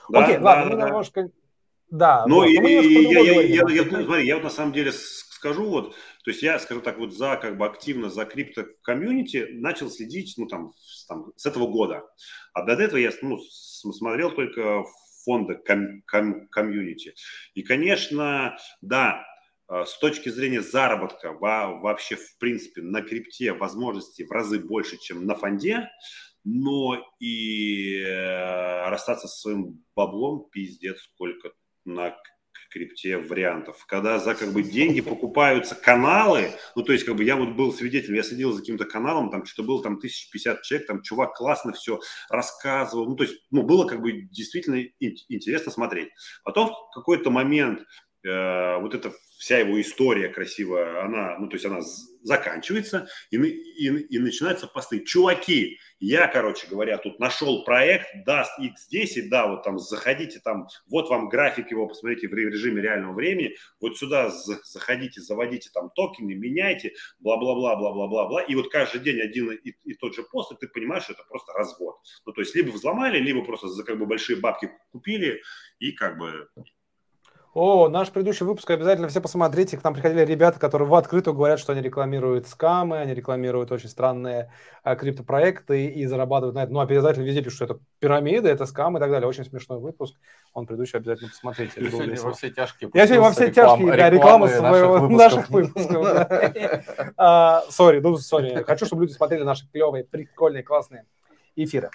Да, 0.10 0.26
Окей, 0.26 0.38
да, 0.38 0.44
ладно, 0.44 0.64
да, 0.64 0.70
мы 0.70 0.82
да. 0.82 0.88
немножко... 0.88 1.30
Да, 1.90 2.26
ну 2.28 2.36
вот, 2.36 2.48
и, 2.48 2.54
и 2.54 3.04
я, 3.14 3.20
я, 3.20 3.42
я, 3.42 3.64
я, 3.70 3.84
смотри, 3.84 4.26
я 4.26 4.36
вот 4.36 4.44
на 4.44 4.50
самом 4.50 4.74
деле 4.74 4.92
скажу, 4.92 5.70
вот, 5.70 5.94
то 6.24 6.32
есть 6.32 6.42
я, 6.42 6.58
скажу 6.58 6.82
так, 6.82 6.98
вот 6.98 7.14
за, 7.14 7.36
как 7.36 7.58
бы 7.58 7.66
активно 7.66 8.10
за 8.10 8.26
крипто-комьюнити 8.26 9.50
начал 9.52 9.90
следить, 9.92 10.34
ну, 10.38 10.48
там, 10.48 10.74
с, 10.80 11.06
там, 11.06 11.34
с 11.36 11.46
этого 11.46 11.68
года. 11.68 12.04
А 12.54 12.64
до 12.64 12.74
этого 12.74 12.98
я, 12.98 13.12
ну, 13.22 13.38
смотрел 13.40 14.32
только 14.32 14.86
фонда 15.24 15.56
ком, 15.56 16.02
ком, 16.08 16.48
комьюнити. 16.48 17.14
И, 17.54 17.62
конечно, 17.62 18.58
да, 18.82 19.26
э, 19.70 19.84
с 19.86 19.98
точки 20.00 20.30
зрения 20.30 20.62
заработка 20.62 21.34
вообще, 21.34 22.16
в 22.16 22.38
принципе, 22.38 22.82
на 22.82 23.02
крипте 23.02 23.54
возможности 23.54 24.24
в 24.24 24.32
разы 24.32 24.60
больше, 24.60 24.98
чем 24.98 25.26
на 25.26 25.36
фонде, 25.36 25.90
но 26.44 26.98
и 27.20 28.00
э, 28.00 28.90
расстаться 28.90 29.28
со 29.28 29.40
своим 29.40 29.84
баблом 29.96 30.50
пиздец 30.52 31.00
сколько 31.02 31.52
на 31.86 32.16
крипте 32.74 33.18
вариантов. 33.18 33.86
Когда 33.86 34.18
за 34.18 34.34
как 34.34 34.52
бы 34.52 34.64
деньги 34.64 35.02
покупаются 35.02 35.76
каналы, 35.76 36.52
ну 36.76 36.84
то 36.84 36.92
есть 36.92 37.06
как 37.06 37.16
бы 37.16 37.24
я 37.24 37.36
вот 37.36 37.50
был 37.50 37.72
свидетелем, 37.72 38.16
я 38.16 38.24
следил 38.24 38.52
за 38.52 38.60
каким-то 38.60 38.86
каналом, 38.86 39.30
там 39.30 39.46
что-то 39.46 39.68
было 39.68 39.84
там 39.84 39.94
1050 39.94 40.62
человек, 40.64 40.88
там 40.88 41.02
чувак 41.02 41.36
классно 41.36 41.74
все 41.74 42.00
рассказывал, 42.30 43.08
ну 43.08 43.16
то 43.16 43.24
есть 43.24 43.36
ну 43.52 43.64
было 43.64 43.88
как 43.88 44.02
бы 44.02 44.24
действительно 44.24 44.84
интересно 45.00 45.72
смотреть. 45.72 46.10
Потом 46.44 46.70
в 46.70 46.96
какой-то 46.96 47.30
момент 47.30 47.82
э, 48.24 48.78
вот 48.80 48.94
эта 48.96 49.12
вся 49.38 49.60
его 49.60 49.80
история 49.82 50.30
красивая, 50.30 51.04
она, 51.04 51.38
ну 51.38 51.48
то 51.50 51.56
есть 51.56 51.66
она 51.66 51.82
заканчивается, 52.22 53.10
и, 53.30 53.36
и, 53.36 53.88
и 53.88 54.20
начинаются 54.20 54.68
посты. 54.68 55.02
Чуваки, 55.02 55.80
я, 56.00 56.28
короче 56.28 56.68
говоря, 56.68 56.98
тут 56.98 57.20
нашел 57.20 57.66
проект, 57.66 58.08
даст 58.26 58.52
X10, 58.58 59.28
да, 59.30 59.48
вот 59.48 59.64
там 59.64 59.80
заходите, 59.80 60.40
там, 60.40 60.68
вот 60.90 61.10
вам 61.10 61.28
график 61.28 61.72
его, 61.72 61.88
посмотрите 61.88 62.30
в 62.30 62.34
режиме 62.34 62.82
реального 62.82 63.14
времени, 63.14 63.56
вот 63.82 63.98
сюда 63.98 64.30
заходите, 64.30 65.20
заводите 65.20 65.70
там 65.74 65.90
токены, 65.94 66.34
меняйте, 66.34 66.94
бла-бла-бла, 67.20 67.76
бла-бла-бла-бла, 67.76 68.44
и 68.44 68.56
вот 68.56 68.72
каждый 68.72 69.02
день 69.02 69.20
один 69.20 69.52
и, 69.52 69.74
и 69.84 69.94
тот 69.96 70.16
же 70.16 70.24
пост, 70.24 70.54
и 70.54 70.56
ты 70.56 70.70
понимаешь, 70.70 71.04
что 71.04 71.14
это 71.14 71.24
просто 71.28 71.52
развод. 71.52 71.98
Ну, 72.26 72.32
то 72.32 72.40
есть 72.40 72.56
либо 72.56 72.70
взломали, 72.70 73.20
либо 73.20 73.44
просто 73.44 73.68
за 73.68 73.84
как 73.84 74.00
бы 74.00 74.06
большие 74.06 74.40
бабки 74.40 74.72
купили, 74.94 75.42
и 75.80 75.92
как 75.92 76.18
бы 76.18 76.48
о, 77.54 77.88
наш 77.88 78.10
предыдущий 78.10 78.48
выпуск 78.48 78.70
обязательно 78.72 79.08
все 79.10 79.22
посмотрите. 79.22 79.78
К 79.78 79.84
нам 79.84 79.94
приходили 79.94 80.26
ребята, 80.26 80.60
которые 80.60 80.88
в 80.88 80.96
открытую 80.96 81.36
говорят, 81.36 81.60
что 81.60 81.74
они 81.74 81.82
рекламируют 81.82 82.48
скамы, 82.48 82.98
они 82.98 83.14
рекламируют 83.14 83.72
очень 83.72 83.90
странные 83.90 84.52
а, 84.84 84.96
криптопроекты 84.96 85.86
и 85.86 86.06
зарабатывают 86.08 86.56
на 86.56 86.64
это. 86.64 86.74
Ну, 86.74 86.80
обязательно 86.80 87.24
везде 87.24 87.44
пишут, 87.44 87.58
что 87.58 87.66
это 87.66 87.80
пирамиды, 88.00 88.50
это 88.50 88.66
скамы 88.66 88.98
и 88.98 89.02
так 89.02 89.12
далее. 89.12 89.30
Очень 89.30 89.46
смешной 89.46 89.80
выпуск. 89.80 90.16
Он 90.54 90.66
предыдущий 90.66 90.98
обязательно 90.98 91.30
посмотрите. 91.30 91.74
Я 91.80 91.92
сегодня 91.92 92.22
во 92.22 92.34
все 92.34 92.50
тяжкие. 92.50 92.90
Я 92.92 93.06
сегодня 93.06 93.24
во 93.24 93.32
все 93.32 93.52
тяжкие, 93.52 93.98
да, 93.98 94.10
реклама 94.10 94.48
своего, 94.48 95.08
наших 95.10 95.50
выпусков. 95.50 96.28
А, 97.18 97.64
сори, 97.70 98.00
ну, 98.00 98.18
сори. 98.18 98.64
Хочу, 98.64 98.86
чтобы 98.86 99.04
люди 99.04 99.14
смотрели 99.14 99.44
наши 99.44 99.70
клевые, 99.72 100.04
прикольные, 100.04 100.64
классные 100.64 101.06
эфиры. 101.56 101.90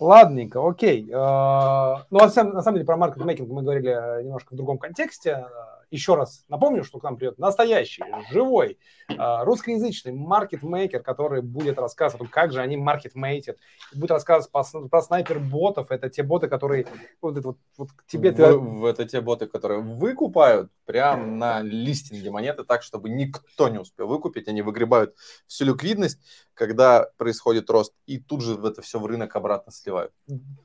Ладненько, 0.00 0.66
окей. 0.66 1.10
А, 1.14 2.04
ну, 2.10 2.18
на 2.18 2.28
самом 2.28 2.74
деле, 2.74 2.84
про 2.84 2.96
маркетмейкинг 2.96 3.48
мы 3.48 3.62
говорили 3.62 3.90
э, 3.90 4.22
немножко 4.22 4.54
в 4.54 4.56
другом 4.56 4.78
контексте. 4.78 5.46
Еще 5.94 6.16
раз 6.16 6.44
напомню, 6.48 6.82
что 6.82 6.98
к 6.98 7.04
нам 7.04 7.16
придет 7.16 7.38
настоящий, 7.38 8.02
живой, 8.32 8.80
а, 9.16 9.44
русскоязычный 9.44 10.10
маркетмейкер, 10.10 11.00
который 11.04 11.40
будет 11.40 11.78
рассказывать 11.78 12.16
о 12.16 12.24
том, 12.24 12.26
как 12.26 12.50
же 12.50 12.60
они 12.60 12.76
маркетмейтят. 12.76 13.58
Будет 13.94 14.10
рассказывать 14.10 14.50
про 14.90 15.02
снайпер-ботов. 15.02 15.92
Это 15.92 16.10
те 16.10 16.24
боты, 16.24 16.48
которые 16.48 16.88
вот, 17.22 17.38
это, 17.38 17.46
вот, 17.46 17.58
вот 17.76 17.90
тебе... 18.08 18.32
В, 18.32 18.34
ты... 18.34 18.88
Это 18.88 19.04
те 19.08 19.20
боты, 19.20 19.46
которые 19.46 19.82
выкупают 19.82 20.72
прямо 20.84 21.24
на 21.24 21.62
листинге 21.62 22.32
монеты 22.32 22.64
так, 22.64 22.82
чтобы 22.82 23.08
никто 23.08 23.68
не 23.68 23.78
успел 23.78 24.08
выкупить. 24.08 24.48
Они 24.48 24.62
выгребают 24.62 25.14
всю 25.46 25.64
ликвидность, 25.64 26.18
когда 26.54 27.08
происходит 27.18 27.70
рост, 27.70 27.94
и 28.06 28.18
тут 28.18 28.42
же 28.42 28.58
это 28.64 28.82
все 28.82 28.98
в 28.98 29.06
рынок 29.06 29.36
обратно 29.36 29.70
сливают. 29.70 30.12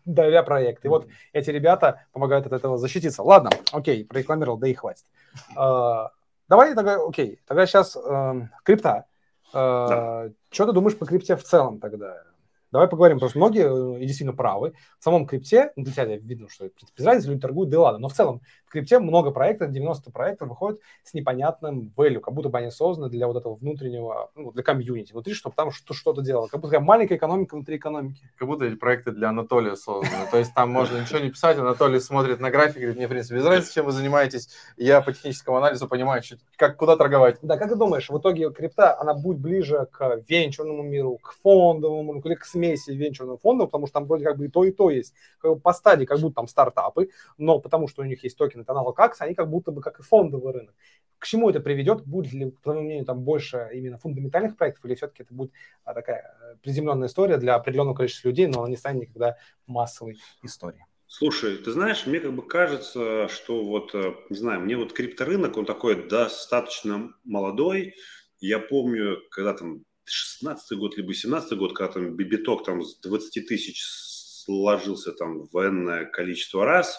Давя 0.05 0.41
проект. 0.41 0.85
И 0.85 0.87
вот 0.87 1.07
эти 1.33 1.51
ребята 1.51 2.07
помогают 2.13 2.47
от 2.47 2.53
этого 2.53 2.79
защититься. 2.79 3.21
Ладно, 3.21 3.51
окей, 3.71 4.03
прорекламировал, 4.05 4.57
да 4.57 4.67
и 4.67 4.73
хватит. 4.73 5.05
А, 5.55 6.11
давай 6.47 6.75
тогда, 6.75 6.97
окей, 7.05 7.41
тогда 7.47 7.65
сейчас 7.65 7.95
э, 7.95 8.47
крипта. 8.63 9.05
Э, 9.53 9.85
да. 9.89 10.29
Что 10.51 10.67
ты 10.67 10.73
думаешь 10.73 10.97
по 10.97 11.05
крипте 11.05 11.35
в 11.35 11.43
целом 11.43 11.79
тогда? 11.79 12.23
Давай 12.71 12.87
поговорим, 12.87 13.17
потому 13.17 13.29
что 13.29 13.39
многие 13.39 13.97
э, 13.97 13.99
и 13.99 14.05
действительно 14.05 14.35
правы. 14.35 14.73
В 14.99 15.03
самом 15.03 15.25
крипте, 15.25 15.71
ну, 15.75 15.83
для 15.83 15.93
тебя 15.93 16.05
видно, 16.05 16.49
что 16.49 16.69
без 16.95 17.05
разницы 17.05 17.29
люди 17.29 17.41
торгуют, 17.41 17.69
да 17.69 17.79
ладно, 17.79 17.99
но 17.99 18.09
в 18.09 18.13
целом 18.13 18.41
в 18.69 18.71
крипте 18.71 18.99
много 18.99 19.31
проектов, 19.31 19.71
90 19.71 20.11
проектов 20.11 20.49
выходят 20.49 20.79
с 21.03 21.15
непонятным 21.15 21.91
value, 21.97 22.19
как 22.19 22.35
будто 22.35 22.49
бы 22.49 22.59
они 22.59 22.69
созданы 22.69 23.09
для 23.09 23.25
вот 23.25 23.37
этого 23.37 23.55
внутреннего, 23.55 24.29
ну, 24.35 24.51
для 24.51 24.61
комьюнити 24.61 25.11
внутри, 25.11 25.33
чтобы 25.33 25.55
там 25.55 25.71
что-то 25.71 26.21
делало. 26.21 26.47
Как 26.47 26.61
будто 26.61 26.79
маленькая 26.79 27.15
экономика 27.15 27.55
внутри 27.55 27.77
экономики. 27.77 28.21
Как 28.37 28.47
будто 28.47 28.65
эти 28.65 28.75
проекты 28.75 29.11
для 29.11 29.29
Анатолия 29.29 29.75
созданы. 29.75 30.27
То 30.29 30.37
есть 30.37 30.53
там 30.53 30.69
можно 30.69 31.01
ничего 31.01 31.17
не 31.17 31.31
писать, 31.31 31.57
Анатолий 31.57 31.99
смотрит 31.99 32.39
на 32.39 32.51
график, 32.51 32.77
говорит, 32.77 32.97
мне, 32.97 33.07
в 33.07 33.09
принципе, 33.09 33.37
без 33.37 33.45
разницы, 33.45 33.73
чем 33.73 33.85
вы 33.85 33.91
занимаетесь. 33.91 34.49
Я 34.77 35.01
по 35.01 35.11
техническому 35.11 35.57
анализу 35.57 35.87
понимаю, 35.87 36.21
как, 36.55 36.77
куда 36.77 36.95
торговать. 36.95 37.37
Да, 37.41 37.57
как 37.57 37.69
ты 37.69 37.75
думаешь, 37.75 38.07
в 38.07 38.19
итоге 38.19 38.51
крипта, 38.51 38.99
она 38.99 39.15
будет 39.15 39.39
ближе 39.39 39.87
к 39.91 40.21
венчурному 40.27 40.83
миру, 40.83 41.17
к 41.17 41.33
фондовому, 41.41 42.19
или 42.19 42.35
к 42.35 42.45
смеси 42.59 42.91
венчурного 42.91 43.37
фонда, 43.37 43.65
потому 43.65 43.87
что 43.87 43.93
там 43.93 44.05
вроде 44.05 44.25
как 44.25 44.37
бы 44.37 44.45
и 44.45 44.49
то, 44.49 44.63
и 44.63 44.71
то 44.71 44.89
есть. 44.89 45.13
Как 45.39 45.53
бы 45.53 45.59
по 45.59 45.73
стадии, 45.73 46.05
как 46.05 46.19
будто 46.19 46.35
там 46.35 46.47
стартапы, 46.47 47.09
но 47.37 47.59
потому 47.59 47.87
что 47.87 48.01
у 48.01 48.05
них 48.05 48.23
есть 48.23 48.37
токены 48.37 48.65
канала 48.65 48.91
КАКС, 48.91 49.21
они 49.21 49.33
как 49.33 49.49
будто 49.49 49.71
бы 49.71 49.81
как 49.81 49.99
и 49.99 50.03
фондовый 50.03 50.53
рынок. 50.53 50.75
К 51.17 51.25
чему 51.25 51.49
это 51.49 51.59
приведет? 51.59 52.05
Будет 52.05 52.33
ли, 52.33 52.51
по 52.51 52.61
твоему 52.61 52.83
мнению, 52.83 53.05
там 53.05 53.21
больше 53.21 53.69
именно 53.73 53.97
фундаментальных 53.97 54.57
проектов, 54.57 54.85
или 54.85 54.95
все-таки 54.95 55.23
это 55.23 55.33
будет 55.33 55.51
а, 55.83 55.93
такая 55.93 56.35
э, 56.41 56.55
приземленная 56.61 57.07
история 57.07 57.37
для 57.37 57.55
определенного 57.55 57.95
количества 57.95 58.29
людей, 58.29 58.47
но 58.47 58.61
она 58.61 58.69
не 58.69 58.77
станет 58.77 59.01
никогда 59.01 59.35
массовой 59.67 60.17
историей? 60.43 60.83
Слушай, 61.07 61.57
ты 61.57 61.71
знаешь, 61.71 62.05
мне 62.05 62.19
как 62.19 62.33
бы 62.33 62.47
кажется, 62.47 63.27
что 63.29 63.65
вот, 63.65 63.93
э, 63.95 64.13
не 64.29 64.37
знаю, 64.37 64.61
мне 64.61 64.77
вот 64.77 64.93
крипторынок, 64.93 65.57
он 65.57 65.65
такой 65.65 66.07
достаточно 66.07 67.11
молодой. 67.25 67.95
Я 68.39 68.59
помню, 68.59 69.17
когда 69.31 69.53
там 69.53 69.83
16 70.09 70.77
год, 70.77 70.97
либо 70.97 71.13
17 71.13 71.57
год, 71.57 71.75
когда 71.75 71.93
там 71.93 72.15
бибиток 72.15 72.65
там 72.65 72.83
с 72.83 72.99
20 72.99 73.47
тысяч 73.47 73.83
сложился 73.83 75.11
там 75.11 75.43
в 75.43 75.67
энное 75.67 76.05
количество 76.05 76.65
раз, 76.65 76.97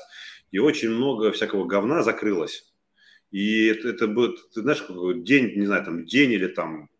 и 0.50 0.58
очень 0.58 0.90
много 0.90 1.32
всякого 1.32 1.66
говна 1.66 2.02
закрылось. 2.02 2.64
И 3.30 3.66
это, 3.66 3.88
это 3.88 4.06
был, 4.08 4.36
ты 4.52 4.62
знаешь, 4.62 4.84
день, 5.24 5.56
не 5.56 5.66
знаю, 5.66 5.84
там 5.84 6.04
день 6.04 6.32
или 6.32 6.48
там 6.48 6.90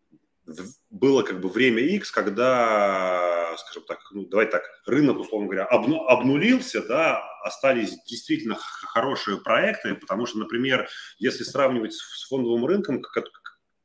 было 0.89 1.23
как 1.23 1.39
бы 1.39 1.49
время 1.49 1.81
X, 1.81 2.11
когда, 2.11 3.55
скажем 3.57 3.83
так, 3.87 3.99
ну, 4.11 4.25
давай 4.25 4.47
так, 4.47 4.63
рынок, 4.85 5.19
условно 5.19 5.47
говоря, 5.47 5.65
обну, 5.65 6.05
обнулился, 6.07 6.85
да, 6.85 7.21
остались 7.43 7.95
действительно 8.05 8.57
хорошие 8.57 9.39
проекты, 9.39 9.95
потому 9.95 10.25
что, 10.25 10.39
например, 10.39 10.89
если 11.19 11.43
сравнивать 11.43 11.93
с 11.93 12.27
фондовым 12.27 12.65
рынком, 12.65 13.01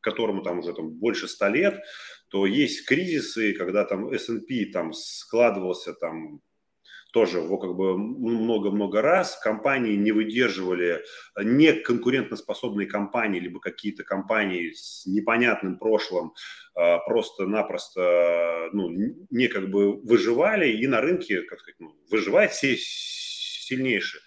которому 0.00 0.42
там 0.42 0.60
уже 0.60 0.72
там 0.72 0.90
больше 0.90 1.28
ста 1.28 1.48
лет, 1.48 1.80
то 2.28 2.46
есть 2.46 2.86
кризисы, 2.86 3.52
когда 3.52 3.84
там 3.84 4.10
S&P 4.10 4.66
там 4.72 4.92
складывался 4.92 5.92
там 5.94 6.40
тоже 7.16 7.38
его 7.38 7.56
как 7.56 7.74
бы 7.74 7.96
много-много 7.96 9.00
раз. 9.00 9.38
Компании 9.42 9.96
не 9.96 10.12
выдерживали, 10.12 11.02
не 11.42 11.72
конкурентоспособные 11.72 12.86
компании, 12.86 13.40
либо 13.40 13.58
какие-то 13.58 14.04
компании 14.04 14.72
с 14.72 15.06
непонятным 15.06 15.78
прошлым 15.78 16.34
а, 16.74 16.98
просто-напросто 16.98 18.68
ну, 18.74 18.90
не 19.30 19.48
как 19.48 19.70
бы 19.70 19.96
выживали, 20.02 20.68
и 20.70 20.86
на 20.86 21.00
рынке, 21.00 21.40
как 21.40 21.60
сказать, 21.60 21.76
ну, 21.78 21.96
выживает 22.10 22.50
все 22.50 22.76
сильнейшие. 22.78 24.20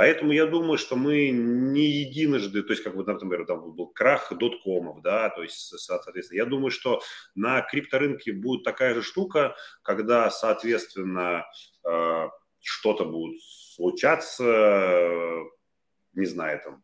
Поэтому 0.00 0.32
я 0.32 0.46
думаю, 0.46 0.78
что 0.78 0.96
мы 0.96 1.28
не 1.28 1.84
единожды, 1.84 2.62
то 2.62 2.72
есть, 2.72 2.82
как 2.82 2.96
бы, 2.96 3.04
например, 3.04 3.44
там 3.44 3.72
был 3.72 3.88
крах 3.88 4.32
доткомов, 4.32 5.02
да, 5.02 5.28
то 5.28 5.42
есть, 5.42 5.78
соответственно, 5.78 6.38
я 6.38 6.46
думаю, 6.46 6.70
что 6.70 7.02
на 7.34 7.60
крипторынке 7.60 8.32
будет 8.32 8.64
такая 8.64 8.94
же 8.94 9.02
штука, 9.02 9.56
когда, 9.82 10.30
соответственно, 10.30 11.44
э, 11.84 12.28
что-то 12.60 13.04
будет 13.04 13.42
случаться, 13.42 14.44
не 16.14 16.24
знаю, 16.24 16.62
там, 16.64 16.82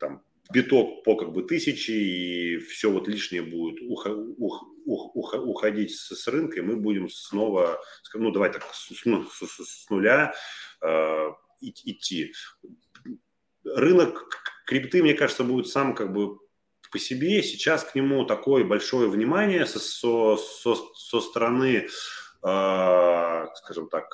там 0.00 0.24
биток 0.52 1.04
по 1.04 1.14
как 1.14 1.32
бы 1.32 1.44
тысячи, 1.44 1.92
и 1.92 2.58
все 2.58 2.90
вот 2.90 3.06
лишнее 3.06 3.42
будет 3.42 3.80
ух, 3.80 4.08
ух, 4.38 4.64
ух, 4.86 5.14
ух, 5.14 5.34
уходить 5.34 5.94
с, 5.94 6.16
с 6.16 6.26
рынка, 6.26 6.58
и 6.58 6.62
мы 6.62 6.74
будем 6.74 7.08
снова, 7.08 7.80
ну, 8.12 8.32
давай 8.32 8.50
так, 8.50 8.64
с, 8.72 8.88
с, 8.88 9.04
с 9.04 9.88
нуля 9.88 10.34
э, 10.82 11.28
идти. 11.60 12.32
Рынок 13.64 14.28
крипты, 14.66 15.02
мне 15.02 15.14
кажется, 15.14 15.44
будет 15.44 15.68
сам 15.68 15.94
как 15.94 16.12
бы 16.12 16.38
по 16.90 16.98
себе. 16.98 17.42
Сейчас 17.42 17.84
к 17.84 17.94
нему 17.94 18.24
такое 18.24 18.64
большое 18.64 19.08
внимание 19.08 19.66
со, 19.66 19.78
со, 19.78 20.36
со, 20.36 20.74
со 20.94 21.20
стороны, 21.20 21.88
э, 22.42 23.46
скажем 23.56 23.88
так, 23.88 24.08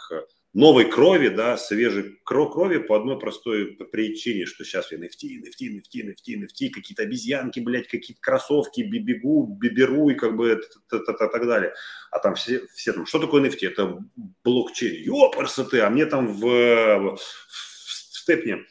новой 0.55 0.88
крови, 0.88 1.28
да, 1.28 1.57
свежей 1.57 2.16
крови 2.24 2.78
по 2.78 2.96
одной 2.96 3.18
простой 3.18 3.76
причине, 3.90 4.46
что 4.46 4.64
сейчас 4.64 4.92
NFT, 4.92 5.42
NFT, 5.42 5.68
NFT, 5.68 6.07
NFT, 6.07 6.34
NFT, 6.38 6.70
какие-то 6.70 7.02
обезьянки, 7.02 7.59
блядь, 7.59 7.88
какие-то 7.88 8.22
кроссовки, 8.22 8.82
бибигу, 8.82 9.46
биберу 9.61 10.09
и 10.11 10.14
как 10.14 10.36
бы 10.36 10.62
так 10.88 11.46
далее. 11.46 11.74
А 12.12 12.20
там 12.20 12.36
все, 12.36 12.62
все 12.72 12.92
там, 12.92 13.05
что 13.05 13.18
такое 13.18 13.42
NFT? 13.42 13.66
Это 13.66 13.98
блокчейн. 14.44 15.02
Ёпарсы 15.02 15.64
ты, 15.64 15.80
а 15.80 15.90
мне 15.90 16.07
там 16.07 16.28
в, 16.28 16.40
в, 16.40 17.16
в 17.16 18.18
степне 18.18 18.64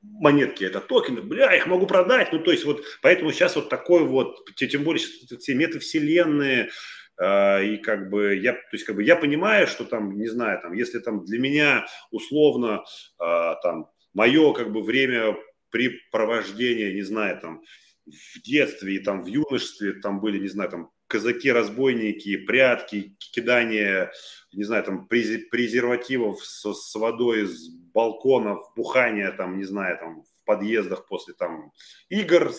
монетки, 0.00 0.64
это 0.64 0.80
токены, 0.80 1.20
бля, 1.20 1.54
их 1.54 1.66
могу 1.66 1.86
продать. 1.86 2.32
Ну, 2.32 2.38
то 2.38 2.52
есть 2.52 2.64
вот, 2.64 2.82
поэтому 3.02 3.32
сейчас 3.32 3.56
вот 3.56 3.68
такой 3.68 4.04
вот, 4.04 4.48
тем 4.54 4.82
более 4.84 5.04
все 5.38 5.54
метавселенные, 5.54 6.70
и 7.20 7.78
как 7.78 8.10
бы 8.10 8.36
я, 8.36 8.52
то 8.52 8.72
есть 8.72 8.84
как 8.84 8.96
бы 8.96 9.02
я 9.02 9.16
понимаю, 9.16 9.66
что 9.66 9.84
там, 9.84 10.16
не 10.16 10.28
знаю, 10.28 10.60
там, 10.60 10.72
если 10.72 11.00
там 11.00 11.24
для 11.24 11.38
меня 11.38 11.86
условно 12.10 12.84
а, 13.18 13.56
там 13.56 13.90
мое 14.14 14.52
как 14.52 14.72
бы 14.72 14.82
время 14.82 15.36
препровождения, 15.70 16.92
не 16.94 17.02
знаю, 17.02 17.40
там 17.40 17.62
в 18.06 18.42
детстве 18.42 18.96
и 18.96 18.98
там 18.98 19.22
в 19.22 19.26
юношестве 19.26 19.94
там 19.94 20.20
были, 20.20 20.38
не 20.38 20.48
знаю, 20.48 20.70
там 20.70 20.90
казаки-разбойники, 21.08 22.36
прятки, 22.36 23.16
кидание, 23.18 24.12
не 24.52 24.64
знаю, 24.64 24.84
там 24.84 25.08
презервативов 25.08 26.44
с, 26.44 26.72
с 26.72 26.94
водой 26.94 27.46
с 27.46 27.68
балконов, 27.68 28.62
бухание 28.76 29.30
там, 29.32 29.58
не 29.58 29.64
знаю, 29.64 29.98
там 29.98 30.22
в 30.22 30.44
подъездах 30.44 31.06
после 31.06 31.34
там 31.34 31.72
игр 32.08 32.52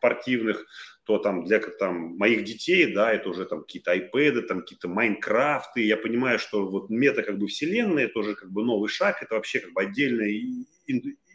спортивных, 0.00 0.66
то 1.10 1.18
там 1.18 1.44
для 1.44 1.58
там, 1.58 2.16
моих 2.18 2.44
детей, 2.44 2.94
да, 2.94 3.12
это 3.12 3.30
уже 3.30 3.44
там 3.44 3.62
какие-то 3.62 3.96
iPad, 3.96 4.42
там 4.42 4.60
какие-то 4.60 4.86
Майнкрафты. 4.86 5.80
Я 5.84 5.96
понимаю, 5.96 6.38
что 6.38 6.64
вот 6.64 6.88
мета 6.88 7.24
как 7.24 7.36
бы 7.36 7.48
вселенная, 7.48 8.04
это 8.04 8.20
уже 8.20 8.36
как 8.36 8.52
бы 8.52 8.62
новый 8.62 8.88
шаг, 8.88 9.20
это 9.20 9.34
вообще 9.34 9.58
как 9.58 9.72
бы 9.72 9.82
отдельная 9.82 10.32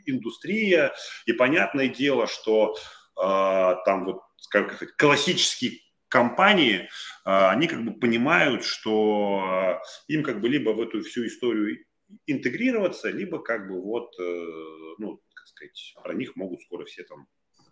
индустрия. 0.05 0.93
И 1.25 1.33
понятное 1.33 1.89
дело, 1.89 2.25
что 2.25 2.77
э, 3.17 3.75
там 3.85 4.05
вот 4.05 4.21
как 4.49 4.75
сказать, 4.75 4.95
классические 4.95 5.81
компании, 6.07 6.75
э, 6.75 6.87
они 7.25 7.67
как 7.67 7.83
бы 7.83 7.91
понимают, 7.99 8.63
что 8.63 9.81
э, 10.07 10.13
им 10.13 10.23
как 10.23 10.39
бы 10.39 10.47
либо 10.47 10.69
в 10.69 10.79
эту 10.79 11.01
всю 11.01 11.27
историю 11.27 11.83
интегрироваться, 12.27 13.09
либо 13.09 13.39
как 13.39 13.67
бы 13.67 13.81
вот, 13.81 14.15
э, 14.21 14.45
ну, 14.99 15.21
как 15.33 15.47
сказать, 15.47 15.95
про 16.01 16.13
них 16.13 16.37
могут 16.37 16.61
скоро 16.61 16.85
все 16.85 17.03
там 17.03 17.27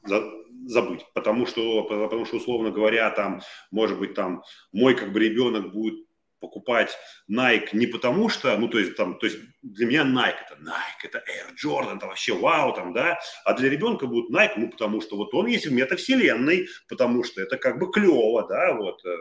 забыть, 0.06 1.06
потому 1.14 1.46
что, 1.46 1.84
потому 1.84 2.26
что, 2.26 2.38
условно 2.38 2.72
говоря, 2.72 3.10
там, 3.12 3.42
может 3.72 4.00
быть, 4.00 4.14
там, 4.14 4.44
мой 4.72 4.96
как 4.96 5.12
бы 5.12 5.20
ребенок 5.20 5.72
будет 5.72 6.06
покупать 6.44 6.98
Nike 7.32 7.70
не 7.72 7.88
потому 7.88 8.28
что, 8.28 8.56
ну, 8.58 8.68
то 8.68 8.78
есть, 8.78 8.98
там, 8.98 9.18
то 9.18 9.28
есть 9.28 9.40
для 9.62 9.86
меня 9.86 10.04
Nike 10.04 10.36
это 10.46 10.60
Nike, 10.62 11.04
это 11.06 11.20
Air 11.20 11.56
Jordan, 11.56 11.98
это 11.98 12.08
вообще 12.08 12.34
вау, 12.34 12.74
там, 12.74 12.92
да, 12.92 13.18
а 13.46 13.54
для 13.54 13.70
ребенка 13.70 14.08
будет 14.08 14.30
Nike, 14.30 14.54
ну, 14.58 14.70
потому 14.70 15.02
что 15.02 15.16
вот 15.16 15.34
он 15.34 15.48
есть 15.48 15.68
в 15.68 15.72
метавселенной, 15.72 16.68
потому 16.90 17.24
что 17.24 17.42
это 17.42 17.58
как 17.58 17.80
бы 17.80 17.90
клево, 17.92 18.46
да, 18.46 18.74
вот, 18.74 19.06
э, 19.06 19.16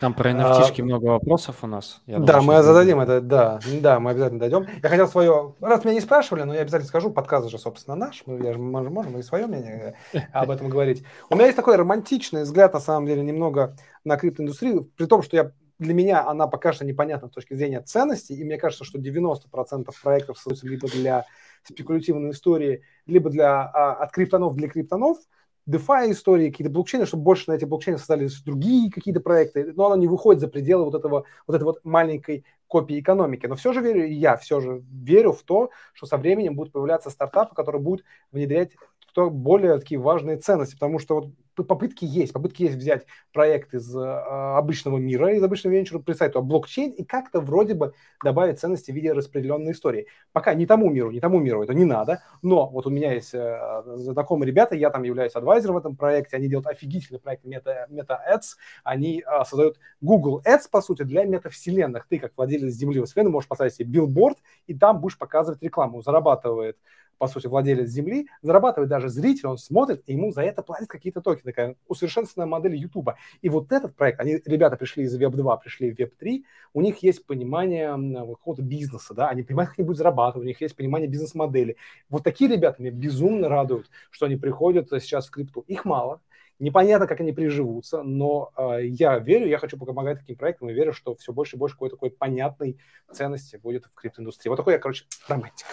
там 0.00 0.14
про 0.14 0.30
NFT 0.30 0.80
а, 0.80 0.82
много 0.82 1.04
вопросов 1.04 1.56
у 1.60 1.66
нас. 1.66 2.00
Я 2.06 2.18
да, 2.18 2.38
думаю, 2.38 2.58
мы 2.58 2.62
зададим 2.62 3.00
это, 3.00 3.20
да, 3.20 3.60
да, 3.82 4.00
мы 4.00 4.12
обязательно 4.12 4.40
дойдем. 4.40 4.66
Я 4.82 4.88
хотел 4.88 5.06
свое, 5.06 5.54
раз 5.60 5.84
меня 5.84 5.94
не 5.94 6.00
спрашивали, 6.00 6.44
но 6.44 6.54
я 6.54 6.62
обязательно 6.62 6.88
скажу, 6.88 7.10
подкаст 7.10 7.50
же, 7.50 7.58
собственно, 7.58 7.96
наш, 7.96 8.22
мы, 8.24 8.42
я 8.42 8.54
же, 8.54 8.58
мы 8.58 8.82
можем 8.88 9.18
и 9.18 9.22
свое 9.22 9.46
мнение 9.46 9.96
об 10.32 10.50
этом 10.50 10.70
говорить. 10.70 11.04
У 11.28 11.34
меня 11.34 11.44
есть 11.44 11.56
такой 11.56 11.76
романтичный 11.76 12.44
взгляд, 12.44 12.72
на 12.72 12.80
самом 12.80 13.06
деле, 13.06 13.22
немного 13.22 13.76
на 14.02 14.16
криптоиндустрию, 14.16 14.90
при 14.96 15.04
том, 15.04 15.22
что 15.22 15.36
я 15.36 15.52
для 15.78 15.92
меня 15.92 16.26
она 16.26 16.46
пока 16.46 16.72
что 16.72 16.86
непонятна 16.86 17.28
с 17.28 17.32
точки 17.32 17.52
зрения 17.52 17.82
ценностей, 17.82 18.34
и 18.34 18.42
мне 18.44 18.56
кажется, 18.56 18.84
что 18.84 18.98
90% 18.98 19.90
проектов 20.02 20.38
создаются 20.38 20.66
либо 20.66 20.88
для 20.88 21.26
спекулятивной 21.62 22.30
истории, 22.30 22.84
либо 23.06 23.28
для, 23.28 23.64
а, 23.64 23.92
от 23.92 24.12
криптонов 24.12 24.56
для 24.56 24.68
криптонов– 24.68 25.18
DeFi 25.70 26.10
истории, 26.10 26.50
какие-то 26.50 26.72
блокчейны, 26.72 27.06
чтобы 27.06 27.22
больше 27.22 27.50
на 27.50 27.54
эти 27.54 27.64
блокчейны 27.64 27.98
создали 27.98 28.28
другие 28.44 28.90
какие-то 28.90 29.20
проекты, 29.20 29.72
но 29.74 29.86
оно 29.86 29.96
не 29.96 30.08
выходит 30.08 30.40
за 30.40 30.48
пределы 30.48 30.84
вот 30.84 30.94
этого, 30.94 31.24
вот 31.46 31.54
этой 31.54 31.64
вот 31.64 31.84
маленькой 31.84 32.44
копии 32.66 33.00
экономики. 33.00 33.46
Но 33.46 33.56
все 33.56 33.72
же 33.72 33.80
верю, 33.80 34.06
я 34.06 34.36
все 34.36 34.60
же 34.60 34.82
верю 34.90 35.32
в 35.32 35.42
то, 35.42 35.70
что 35.92 36.06
со 36.06 36.16
временем 36.16 36.54
будут 36.54 36.72
появляться 36.72 37.10
стартапы, 37.10 37.54
которые 37.54 37.82
будут 37.82 38.04
внедрять 38.32 38.72
более 39.16 39.78
такие 39.78 40.00
важные 40.00 40.36
ценности, 40.36 40.74
потому 40.74 40.98
что 40.98 41.16
вот 41.16 41.30
попытки 41.66 42.04
есть. 42.04 42.32
Попытки 42.32 42.62
есть 42.62 42.76
взять 42.76 43.06
проект 43.32 43.74
из 43.74 43.94
э, 43.94 44.00
обычного 44.00 44.98
мира, 44.98 45.34
из 45.34 45.42
обычного 45.42 45.74
венчура, 45.74 46.00
представить 46.00 46.34
туда 46.34 46.44
блокчейн 46.44 46.90
и 46.90 47.04
как-то 47.04 47.40
вроде 47.40 47.74
бы 47.74 47.92
добавить 48.24 48.58
ценности 48.58 48.90
в 48.90 48.94
виде 48.94 49.12
распределенной 49.12 49.72
истории. 49.72 50.06
Пока 50.32 50.54
не 50.54 50.66
тому 50.66 50.90
миру, 50.90 51.10
не 51.10 51.20
тому 51.20 51.38
миру 51.38 51.62
это 51.62 51.74
не 51.74 51.84
надо, 51.84 52.22
но 52.42 52.68
вот 52.68 52.86
у 52.86 52.90
меня 52.90 53.12
есть 53.12 53.34
э, 53.34 53.82
знакомые 53.96 54.48
ребята, 54.48 54.74
я 54.74 54.90
там 54.90 55.02
являюсь 55.02 55.34
адвайзером 55.34 55.74
в 55.74 55.78
этом 55.78 55.96
проекте, 55.96 56.36
они 56.36 56.48
делают 56.48 56.66
офигительный 56.66 57.20
проект 57.20 57.44
Meta, 57.44 57.88
Meta 57.90 58.18
Ads, 58.32 58.56
они 58.84 59.22
э, 59.26 59.44
создают 59.44 59.78
Google 60.00 60.42
Ads, 60.46 60.70
по 60.70 60.80
сути, 60.80 61.02
для 61.02 61.24
метавселенных. 61.24 62.06
Ты, 62.08 62.18
как 62.18 62.32
владелец 62.36 62.72
земли 62.72 63.02
вселенной, 63.04 63.30
можешь 63.30 63.48
поставить 63.48 63.74
себе 63.74 63.88
билборд, 63.88 64.38
и 64.66 64.74
там 64.74 65.00
будешь 65.00 65.18
показывать 65.18 65.62
рекламу. 65.62 66.02
Зарабатывает 66.02 66.76
по 67.20 67.28
сути, 67.28 67.48
владелец 67.48 67.90
земли, 67.90 68.28
зарабатывает 68.40 68.88
даже 68.88 69.10
зритель, 69.10 69.48
он 69.48 69.58
смотрит, 69.58 70.02
и 70.06 70.14
ему 70.14 70.32
за 70.32 70.40
это 70.40 70.62
платят 70.62 70.88
какие-то 70.88 71.20
токены. 71.20 71.52
Такая 71.52 71.76
усовершенствованная 71.86 72.48
модель 72.48 72.74
YouTube. 72.74 73.10
И 73.42 73.50
вот 73.50 73.70
этот 73.72 73.94
проект, 73.94 74.20
они, 74.20 74.40
ребята 74.46 74.76
пришли 74.76 75.04
из 75.04 75.14
Web 75.20 75.32
2, 75.32 75.56
пришли 75.58 75.92
в 75.92 75.98
Web 75.98 76.12
3, 76.18 76.46
у 76.72 76.80
них 76.80 77.02
есть 77.02 77.26
понимание 77.26 77.90
какого-то 77.90 78.62
бизнеса, 78.62 79.12
да, 79.12 79.28
они 79.28 79.42
понимают, 79.42 79.68
как 79.68 79.78
они 79.78 79.84
будут 79.84 79.98
зарабатывать, 79.98 80.46
у 80.46 80.48
них 80.48 80.62
есть 80.62 80.74
понимание 80.74 81.08
бизнес-модели. 81.08 81.76
Вот 82.08 82.24
такие 82.24 82.50
ребята 82.50 82.80
меня 82.80 82.90
безумно 82.90 83.50
радуют, 83.50 83.90
что 84.10 84.24
они 84.24 84.36
приходят 84.36 84.88
сейчас 84.88 85.26
в 85.26 85.30
крипту. 85.30 85.60
Их 85.68 85.84
мало, 85.84 86.22
Непонятно, 86.58 87.06
как 87.06 87.20
они 87.20 87.32
приживутся, 87.32 88.02
но 88.02 88.52
э, 88.54 88.84
я 88.84 89.18
верю, 89.18 89.46
я 89.46 89.56
хочу 89.56 89.78
помогать 89.78 90.18
таким 90.18 90.36
проектам 90.36 90.68
и 90.68 90.74
верю, 90.74 90.92
что 90.92 91.16
все 91.16 91.32
больше 91.32 91.56
и 91.56 91.58
больше 91.58 91.74
какой-то 91.74 91.96
такой 91.96 92.10
понятной 92.10 92.78
ценности 93.10 93.56
будет 93.56 93.86
в 93.86 93.94
криптоиндустрии. 93.94 94.50
Вот 94.50 94.56
такой 94.56 94.74
я, 94.74 94.78
короче, 94.78 95.06
романтик. 95.26 95.64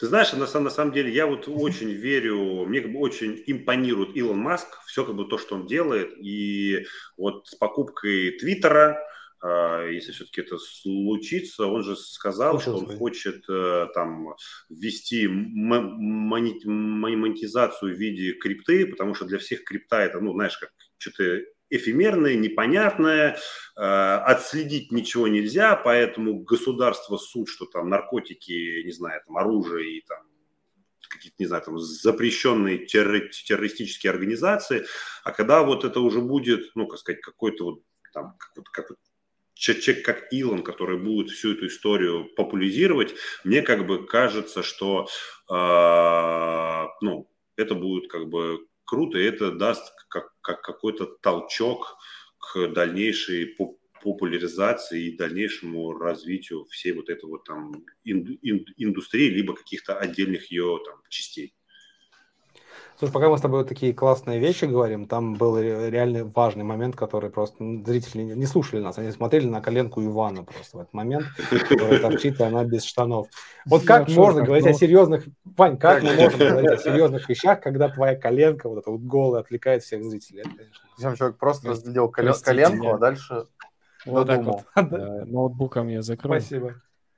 Ты 0.00 0.06
знаешь, 0.06 0.32
на, 0.32 0.60
на 0.60 0.70
самом 0.70 0.92
деле 0.92 1.12
я 1.12 1.26
вот 1.26 1.46
очень 1.46 1.90
верю, 1.90 2.64
мне 2.64 2.80
как 2.80 2.90
бы 2.90 3.00
очень 3.00 3.42
импонирует 3.46 4.16
Илон 4.16 4.38
Маск, 4.38 4.66
все 4.86 5.04
как 5.04 5.14
бы 5.14 5.26
то, 5.26 5.36
что 5.36 5.56
он 5.56 5.66
делает, 5.66 6.14
и 6.18 6.86
вот 7.18 7.46
с 7.46 7.54
покупкой 7.54 8.30
Твиттера, 8.38 8.98
э, 9.44 9.90
если 9.92 10.12
все-таки 10.12 10.40
это 10.40 10.56
случится, 10.56 11.66
он 11.66 11.82
же 11.82 11.96
сказал, 11.96 12.58
Слушай, 12.58 12.62
что 12.62 12.76
он 12.78 12.96
хочет 12.96 13.44
э, 13.50 13.88
там 13.92 14.34
ввести 14.70 15.28
монетизацию 16.64 17.94
в 17.94 17.98
виде 17.98 18.32
крипты, 18.32 18.86
потому 18.86 19.14
что 19.14 19.26
для 19.26 19.36
всех 19.36 19.64
крипта 19.64 20.00
это, 20.00 20.18
ну, 20.20 20.32
знаешь, 20.32 20.56
как 20.56 20.70
что-то 20.96 21.40
эфемерное, 21.70 22.34
непонятное, 22.34 23.38
э, 23.76 23.80
отследить 23.80 24.92
ничего 24.92 25.28
нельзя, 25.28 25.76
поэтому 25.76 26.40
государство 26.40 27.16
суд, 27.16 27.48
что 27.48 27.66
там 27.66 27.88
наркотики, 27.88 28.82
не 28.84 28.92
знаю, 28.92 29.22
там 29.26 29.38
оружие 29.38 29.98
и 29.98 30.04
там 30.06 30.18
какие-то, 31.08 31.36
не 31.38 31.46
знаю, 31.46 31.62
там 31.62 31.78
запрещенные 31.78 32.86
террористические 32.86 34.10
организации, 34.10 34.86
а 35.24 35.32
когда 35.32 35.62
вот 35.62 35.84
это 35.84 36.00
уже 36.00 36.20
будет, 36.20 36.70
ну, 36.74 36.86
как 36.86 36.98
сказать, 36.98 37.20
какой-то 37.20 37.64
вот 37.64 37.82
там, 38.12 38.36
как, 38.38 38.56
вот, 38.56 38.68
как 38.68 38.90
человек 39.54 40.04
как 40.04 40.32
Илон, 40.32 40.62
который 40.62 40.98
будет 40.98 41.30
всю 41.30 41.52
эту 41.52 41.66
историю 41.66 42.30
популяризировать, 42.34 43.14
мне 43.44 43.62
как 43.62 43.86
бы 43.86 44.06
кажется, 44.06 44.62
что 44.62 45.08
э, 45.50 46.88
ну, 47.02 47.30
это 47.56 47.74
будет 47.74 48.10
как 48.10 48.28
бы 48.28 48.66
круто, 48.90 49.18
и 49.18 49.22
это 49.22 49.52
даст 49.52 49.94
как, 50.08 50.32
как 50.40 50.62
какой-то 50.62 51.06
толчок 51.06 51.96
к 52.38 52.66
дальнейшей 52.72 53.56
популяризации 54.02 55.04
и 55.04 55.16
дальнейшему 55.16 55.92
развитию 55.92 56.64
всей 56.64 56.92
вот 56.92 57.08
этой 57.08 57.26
вот 57.26 57.44
там 57.44 57.72
индустрии, 58.02 59.30
либо 59.30 59.54
каких-то 59.54 59.96
отдельных 59.96 60.50
ее 60.50 60.80
там 60.84 61.02
частей. 61.08 61.54
Слушай, 63.00 63.12
пока 63.12 63.30
мы 63.30 63.38
с 63.38 63.40
тобой 63.40 63.60
вот 63.60 63.68
такие 63.70 63.94
классные 63.94 64.38
вещи 64.38 64.66
говорим, 64.66 65.06
там 65.06 65.32
был 65.32 65.58
реально 65.58 66.26
важный 66.26 66.64
момент, 66.64 66.96
который 66.96 67.30
просто 67.30 67.56
зрители 67.86 68.24
не 68.24 68.44
слушали 68.44 68.82
нас, 68.82 68.98
они 68.98 69.10
смотрели 69.10 69.46
на 69.46 69.62
коленку 69.62 70.04
Ивана 70.04 70.44
просто 70.44 70.76
в 70.76 70.80
этот 70.82 70.92
момент, 70.92 71.24
которая 71.48 71.98
торчит, 71.98 72.38
и 72.38 72.42
она 72.42 72.62
без 72.62 72.84
штанов. 72.84 73.28
Вот 73.64 73.84
как 73.84 74.10
можно 74.10 74.42
говорить 74.42 74.66
о 74.66 74.74
серьезных... 74.74 75.24
Вань, 75.56 75.78
как 75.78 76.02
мы 76.02 76.12
можем 76.12 76.38
говорить 76.40 76.72
о 76.72 76.76
серьезных 76.76 77.26
вещах, 77.26 77.62
когда 77.62 77.88
твоя 77.88 78.16
коленка 78.16 78.68
вот 78.68 78.80
эта 78.80 78.90
вот 78.90 79.00
голая 79.00 79.40
отвлекает 79.40 79.82
всех 79.82 80.04
зрителей? 80.04 80.44
Причем 80.98 81.16
человек 81.16 81.38
просто 81.38 81.70
разглядел 81.70 82.10
коленку, 82.10 82.92
а 82.92 82.98
дальше 82.98 83.46
вот 84.04 84.26
так 84.26 84.44
вот. 84.44 84.64
Ноутбуком 85.26 85.88
я 85.88 86.02
закрою. 86.02 86.38
Спасибо. 86.38 86.74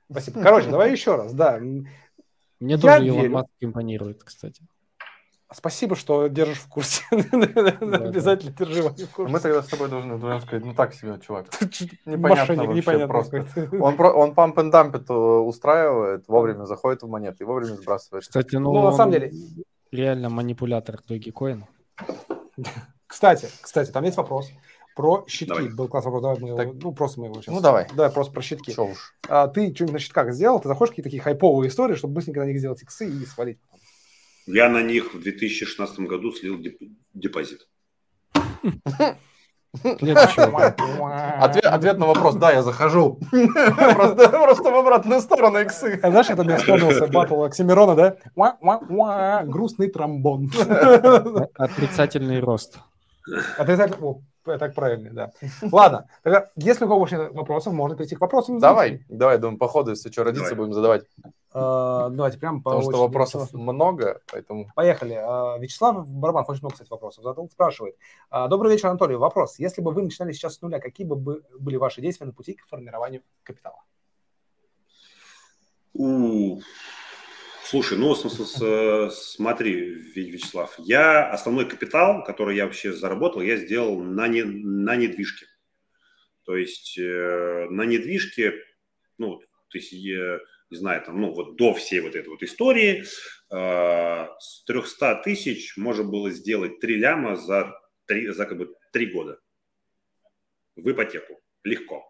Спасибо. 0.09 0.41
Короче, 0.41 0.69
давай 0.69 0.91
еще 0.93 1.17
раз, 1.17 1.33
да. 1.33 1.59
Мне 2.61 2.77
тоже 2.77 3.05
Илон 3.05 3.31
Маск 3.31 3.49
импонирует, 3.59 4.23
кстати. 4.23 4.63
Спасибо, 5.53 5.95
что 5.95 6.27
держишь 6.27 6.59
в 6.59 6.67
курсе. 6.67 7.03
Обязательно 7.11 8.51
держи 8.51 8.81
в 8.81 9.11
курсе. 9.11 9.31
Мы 9.31 9.39
тогда 9.39 9.61
с 9.61 9.67
тобой 9.67 9.89
должны, 9.89 10.17
должны 10.17 10.41
сказать, 10.41 10.65
ну 10.65 10.73
так 10.73 10.93
себе, 10.93 11.19
чувак. 11.25 11.47
Непонятно 12.05 12.65
вообще 12.65 13.07
просто. 13.07 13.45
Он, 13.79 13.99
он 13.99 14.33
памп 14.33 14.57
and 14.59 14.71
дампит 14.71 15.09
устраивает, 15.09 16.27
вовремя 16.27 16.65
заходит 16.65 17.03
в 17.03 17.07
монеты 17.07 17.43
и 17.43 17.45
вовремя 17.45 17.75
сбрасывает. 17.75 18.23
Кстати, 18.23 18.55
ну, 18.55 18.73
ну 18.73 18.83
на 18.83 18.91
самом 18.91 19.11
деле... 19.13 19.31
Реально 19.91 20.29
манипулятор 20.29 20.99
Dogecoin. 21.07 21.63
Кстати, 23.07 23.47
кстати, 23.61 23.91
там 23.91 24.03
есть 24.05 24.17
вопрос 24.17 24.49
про 24.95 25.23
щитки. 25.27 25.53
Давай. 25.53 25.69
Был 25.69 25.87
классный 25.87 26.11
вопрос, 26.11 26.23
давай 26.23 26.39
мы 26.39 26.47
его, 26.49 26.57
так. 26.57 26.73
ну 26.81 26.93
просто 26.93 27.19
мы 27.19 27.27
его 27.27 27.41
сейчас. 27.41 27.53
Ну 27.53 27.61
давай. 27.61 27.87
Давай 27.95 28.11
просто 28.11 28.33
про 28.33 28.41
щитки. 28.41 28.71
Что 28.71 28.85
уж. 28.85 29.15
А, 29.27 29.47
ты 29.47 29.73
что-нибудь 29.73 29.93
на 29.93 29.99
щитках 29.99 30.33
сделал? 30.33 30.59
Ты 30.59 30.67
заходишь 30.67 30.91
какие-то 30.91 31.09
такие 31.09 31.21
хайповые 31.21 31.69
истории, 31.69 31.95
чтобы 31.95 32.15
быстренько 32.15 32.41
на 32.41 32.45
них 32.45 32.59
сделать 32.59 32.81
иксы 32.81 33.07
и 33.07 33.25
свалить? 33.25 33.59
Я 34.45 34.69
на 34.69 34.81
них 34.81 35.13
в 35.13 35.21
2016 35.21 35.99
году 35.99 36.31
слил 36.31 36.61
депозит. 37.13 37.67
Ответ, 41.39 41.65
ответ 41.65 41.97
на 41.97 42.05
вопрос, 42.05 42.35
да, 42.35 42.51
я 42.51 42.61
захожу. 42.61 43.19
Просто, 43.31 44.29
просто 44.29 44.71
в 44.71 44.75
обратную 44.75 45.19
сторону 45.19 45.59
иксы. 45.59 45.99
А 46.03 46.11
знаешь, 46.11 46.29
это 46.29 46.43
мне 46.43 46.57
вспомнился 46.57 47.07
батл 47.07 47.43
Оксимирона, 47.43 47.95
да? 47.95 48.15
Грустный 49.43 49.89
тромбон. 49.89 50.51
Отрицательный 51.55 52.39
рост. 52.39 52.79
Отрицательный... 53.57 54.21
Так 54.45 54.75
правильно, 54.75 55.09
да. 55.11 55.31
Ладно, 55.71 56.05
тогда, 56.21 56.49
если 56.57 56.83
у 56.83 56.87
кого 56.87 56.99
больше 56.99 57.29
вопросов, 57.31 57.73
можно 57.73 57.95
перейти 57.95 58.15
к 58.15 58.21
вопросам. 58.21 58.59
Давай, 58.59 59.05
давай, 59.07 59.37
думаю, 59.37 59.57
по 59.57 59.67
ходу, 59.69 59.91
если 59.91 60.11
что, 60.11 60.25
родиться 60.25 60.53
будем 60.55 60.73
задавать. 60.73 61.05
Uh, 61.53 62.09
давайте 62.09 62.39
прямо 62.39 62.63
по 62.63 62.71
Потому 62.71 62.91
что 62.91 63.01
вопросов 63.01 63.41
Вячеслав. 63.43 63.61
много, 63.61 64.21
поэтому... 64.31 64.71
Поехали. 64.75 65.15
Uh, 65.15 65.59
Вячеслав 65.59 66.09
Барабан 66.09 66.45
очень 66.47 66.61
много, 66.61 66.73
кстати, 66.73 66.89
вопросов 66.89 67.23
задал, 67.23 67.47
спрашивает. 67.47 67.95
Uh, 68.31 68.47
Добрый 68.47 68.71
вечер, 68.71 68.87
Анатолий. 68.87 69.15
Вопрос. 69.15 69.59
Если 69.59 69.81
бы 69.81 69.91
вы 69.91 70.01
начинали 70.01 70.31
сейчас 70.31 70.55
с 70.55 70.61
нуля, 70.61 70.79
какие 70.79 71.05
бы 71.05 71.15
были 71.15 71.75
ваши 71.75 72.01
действия 72.01 72.25
на 72.25 72.33
пути 72.33 72.53
к 72.53 72.65
формированию 72.65 73.21
капитала? 73.43 73.83
У... 75.93 76.59
Слушай, 77.65 77.99
ну 77.99 78.15
смотри, 78.15 79.79
Вячеслав, 80.15 80.73
я 80.79 81.29
основной 81.29 81.67
капитал, 81.67 82.23
который 82.23 82.55
я 82.55 82.65
вообще 82.65 82.93
заработал, 82.93 83.41
я 83.41 83.57
сделал 83.57 83.99
на, 84.01 84.27
не, 84.27 84.43
на 84.43 84.95
недвижке. 84.95 85.45
То 86.45 86.55
есть 86.55 86.97
э, 86.97 87.67
на 87.69 87.83
недвижке, 87.83 88.53
ну, 89.17 89.39
то 89.39 89.77
есть 89.77 89.91
я 89.93 90.39
не 90.73 90.79
знаю, 90.79 91.03
там, 91.05 91.21
ну, 91.21 91.31
вот 91.31 91.55
до 91.55 91.73
всей 91.73 91.99
вот 92.01 92.15
этой 92.15 92.29
вот 92.29 92.41
истории, 92.41 93.03
э, 93.03 94.27
с 94.39 94.63
300 94.65 95.21
тысяч 95.23 95.77
можно 95.77 96.03
было 96.03 96.31
сделать 96.31 96.79
3 96.79 96.95
ляма 96.95 97.35
за 97.35 97.79
3, 98.07 98.29
за 98.29 98.45
как 98.45 98.57
бы 98.57 98.73
3 98.91 99.05
года 99.05 99.39
в 100.75 100.91
ипотеку. 100.91 101.39
Легко. 101.63 102.03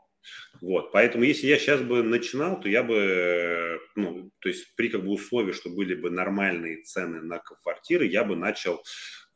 Вот, 0.61 0.93
поэтому 0.93 1.25
если 1.25 1.47
я 1.47 1.59
сейчас 1.59 1.81
бы 1.81 2.01
начинал, 2.03 2.61
то 2.61 2.69
я 2.69 2.83
бы, 2.83 3.81
ну, 3.95 4.31
то 4.39 4.47
есть 4.47 4.73
при 4.77 4.87
как 4.87 5.03
бы 5.03 5.09
условии, 5.09 5.51
что 5.51 5.69
были 5.69 5.93
бы 5.93 6.09
нормальные 6.09 6.83
цены 6.83 7.21
на 7.21 7.39
квартиры, 7.39 8.05
я 8.05 8.23
бы 8.23 8.37
начал 8.37 8.75
э, 8.75 8.79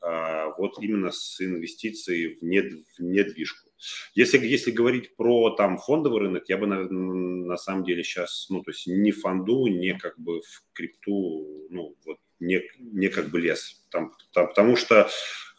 вот 0.01 0.79
именно 0.79 1.11
с 1.11 1.41
инвестиций 1.41 2.35
в, 2.35 2.43
нед, 2.43 2.71
в 2.97 3.01
недвижку. 3.01 3.67
Если, 4.13 4.37
если 4.45 4.71
говорить 4.71 5.15
про 5.15 5.51
там 5.51 5.77
фондовый 5.77 6.21
рынок, 6.21 6.49
я 6.49 6.57
бы 6.57 6.67
на, 6.67 6.83
на 6.89 7.57
самом 7.57 7.83
деле 7.83 8.03
сейчас, 8.03 8.47
ну, 8.49 8.61
то 8.63 8.71
есть 8.71 8.87
не 8.87 9.11
фонду, 9.11 9.67
не 9.67 9.97
как 9.97 10.19
бы 10.19 10.41
в 10.41 10.63
крипту, 10.73 11.67
ну, 11.69 11.95
вот 12.05 12.17
не, 12.39 12.61
не 12.79 13.09
как 13.09 13.29
бы 13.29 13.39
лес. 13.39 13.85
Там, 13.89 14.13
там, 14.33 14.47
потому 14.47 14.75
что, 14.75 15.09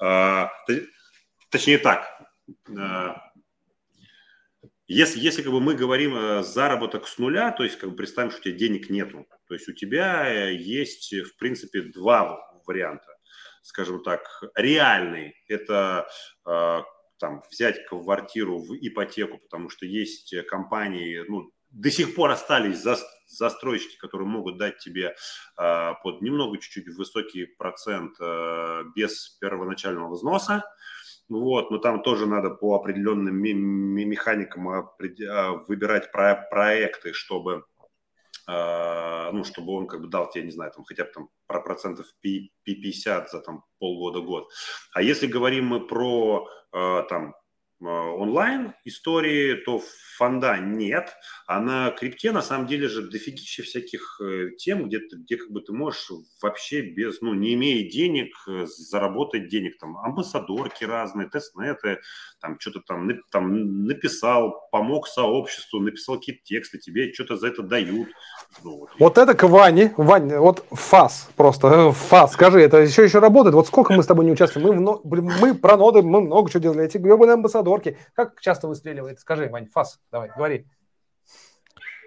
э, 0.00 0.44
точнее 1.50 1.78
так, 1.78 2.06
э, 2.68 3.08
если, 4.86 5.20
если 5.20 5.42
как 5.42 5.52
бы 5.52 5.60
мы 5.60 5.74
говорим 5.74 6.16
э, 6.16 6.42
заработок 6.42 7.06
с 7.06 7.18
нуля, 7.18 7.52
то 7.52 7.62
есть 7.62 7.78
как 7.78 7.90
бы 7.90 7.96
представим, 7.96 8.30
что 8.30 8.40
у 8.40 8.42
тебя 8.44 8.54
денег 8.54 8.90
нету, 8.90 9.26
то 9.46 9.54
есть 9.54 9.68
у 9.68 9.72
тебя 9.72 10.26
э, 10.26 10.54
есть 10.54 11.12
в 11.12 11.36
принципе 11.36 11.82
два 11.82 12.40
варианта, 12.66 13.17
скажем 13.68 14.02
так, 14.02 14.22
реальный– 14.54 15.34
это 15.48 16.08
э, 16.46 16.78
там 17.18 17.42
взять 17.50 17.84
квартиру 17.86 18.58
в 18.58 18.74
ипотеку, 18.74 19.38
потому 19.38 19.68
что 19.68 19.84
есть 19.84 20.34
компании, 20.46 21.22
ну 21.28 21.52
до 21.70 21.90
сих 21.90 22.14
пор 22.14 22.30
остались 22.30 22.78
за, 22.78 22.96
застройщики, 23.26 23.98
которые 23.98 24.26
могут 24.26 24.56
дать 24.56 24.78
тебе 24.78 25.14
э, 25.58 25.92
под 26.02 26.22
немного 26.22 26.56
чуть-чуть 26.56 26.88
высокий 26.96 27.44
процент 27.44 28.14
э, 28.20 28.84
без 28.96 29.36
первоначального 29.38 30.14
взноса. 30.14 30.64
Вот, 31.28 31.70
но 31.70 31.76
там 31.76 32.02
тоже 32.02 32.24
надо 32.24 32.48
по 32.48 32.74
определенным 32.74 33.36
механикам 33.36 34.88
выбирать 34.98 36.10
про 36.10 36.36
проекты, 36.50 37.12
чтобы 37.12 37.66
ну, 38.48 39.44
чтобы 39.44 39.74
он 39.74 39.86
как 39.86 40.00
бы 40.00 40.08
дал 40.08 40.30
тебе, 40.30 40.44
не 40.44 40.50
знаю, 40.50 40.72
там 40.72 40.84
хотя 40.84 41.04
бы 41.04 41.10
там 41.12 41.28
про 41.46 41.60
процентов 41.60 42.06
50 42.22 43.30
за 43.30 43.40
там 43.40 43.64
полгода-год. 43.78 44.48
А 44.94 45.02
если 45.02 45.26
говорим 45.26 45.66
мы 45.66 45.86
про 45.86 46.48
а, 46.72 47.02
там 47.02 47.34
а, 47.34 47.47
онлайн 47.80 48.74
истории, 48.84 49.54
то 49.54 49.80
фонда 50.16 50.58
нет, 50.58 51.14
а 51.46 51.60
на 51.60 51.90
крипте 51.90 52.32
на 52.32 52.42
самом 52.42 52.66
деле 52.66 52.88
же 52.88 53.08
дофигища 53.08 53.62
всяких 53.62 54.20
э, 54.20 54.50
тем, 54.58 54.88
где, 54.88 54.98
ты, 54.98 55.16
где 55.16 55.36
как 55.36 55.50
бы 55.50 55.60
ты 55.60 55.72
можешь 55.72 56.10
вообще 56.42 56.82
без, 56.82 57.20
ну, 57.20 57.34
не 57.34 57.54
имея 57.54 57.88
денег, 57.88 58.34
э, 58.48 58.66
заработать 58.66 59.48
денег, 59.48 59.78
там, 59.78 59.96
амбассадорки 59.98 60.84
разные, 60.84 61.28
тестнеты, 61.28 62.00
там, 62.40 62.58
что-то 62.58 62.80
там, 62.80 63.08
там 63.30 63.84
написал, 63.84 64.68
помог 64.72 65.06
сообществу, 65.06 65.78
написал 65.80 66.16
какие-то 66.16 66.42
тексты, 66.44 66.78
тебе 66.78 67.12
что-то 67.12 67.36
за 67.36 67.48
это 67.48 67.62
дают. 67.62 68.08
Ну, 68.64 68.78
вот. 68.78 68.90
вот 68.98 69.18
это 69.18 69.34
к 69.34 69.44
Ване, 69.44 69.94
Вань, 69.96 70.34
вот 70.34 70.64
ФАС 70.72 71.30
просто, 71.36 71.68
э, 71.68 71.92
ФАС, 71.92 72.32
скажи, 72.32 72.60
это 72.60 72.78
еще 72.78 73.04
еще 73.04 73.20
работает? 73.20 73.54
Вот 73.54 73.68
сколько 73.68 73.92
мы 73.92 74.02
с 74.02 74.06
тобой 74.06 74.24
не 74.24 74.32
участвуем? 74.32 74.82
Мы, 74.82 75.22
мы 75.22 75.54
про 75.54 75.76
ноды, 75.76 76.02
мы 76.02 76.20
много 76.22 76.50
чего 76.50 76.60
делали, 76.60 76.84
эти 76.84 76.98
гребаные 76.98 77.34
амбассадорки, 77.68 77.98
как 78.14 78.40
часто 78.40 78.68
выстреливает? 78.68 79.20
Скажи, 79.20 79.48
Вань, 79.48 79.66
ФАС, 79.66 80.00
давай, 80.10 80.30
говори. 80.34 80.66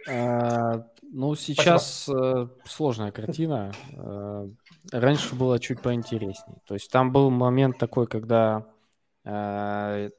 А, 0.09 0.83
ну, 1.03 1.35
сейчас 1.35 2.03
Спасибо. 2.03 2.51
Э, 2.63 2.67
сложная 2.67 3.11
картина. 3.11 3.71
Э, 3.93 4.49
раньше 4.91 5.35
было 5.35 5.59
чуть 5.59 5.81
поинтереснее. 5.81 6.59
То 6.65 6.73
есть 6.73 6.91
там 6.91 7.11
был 7.11 7.29
момент 7.29 7.77
такой, 7.77 8.07
когда 8.07 8.65
э, 9.23 10.09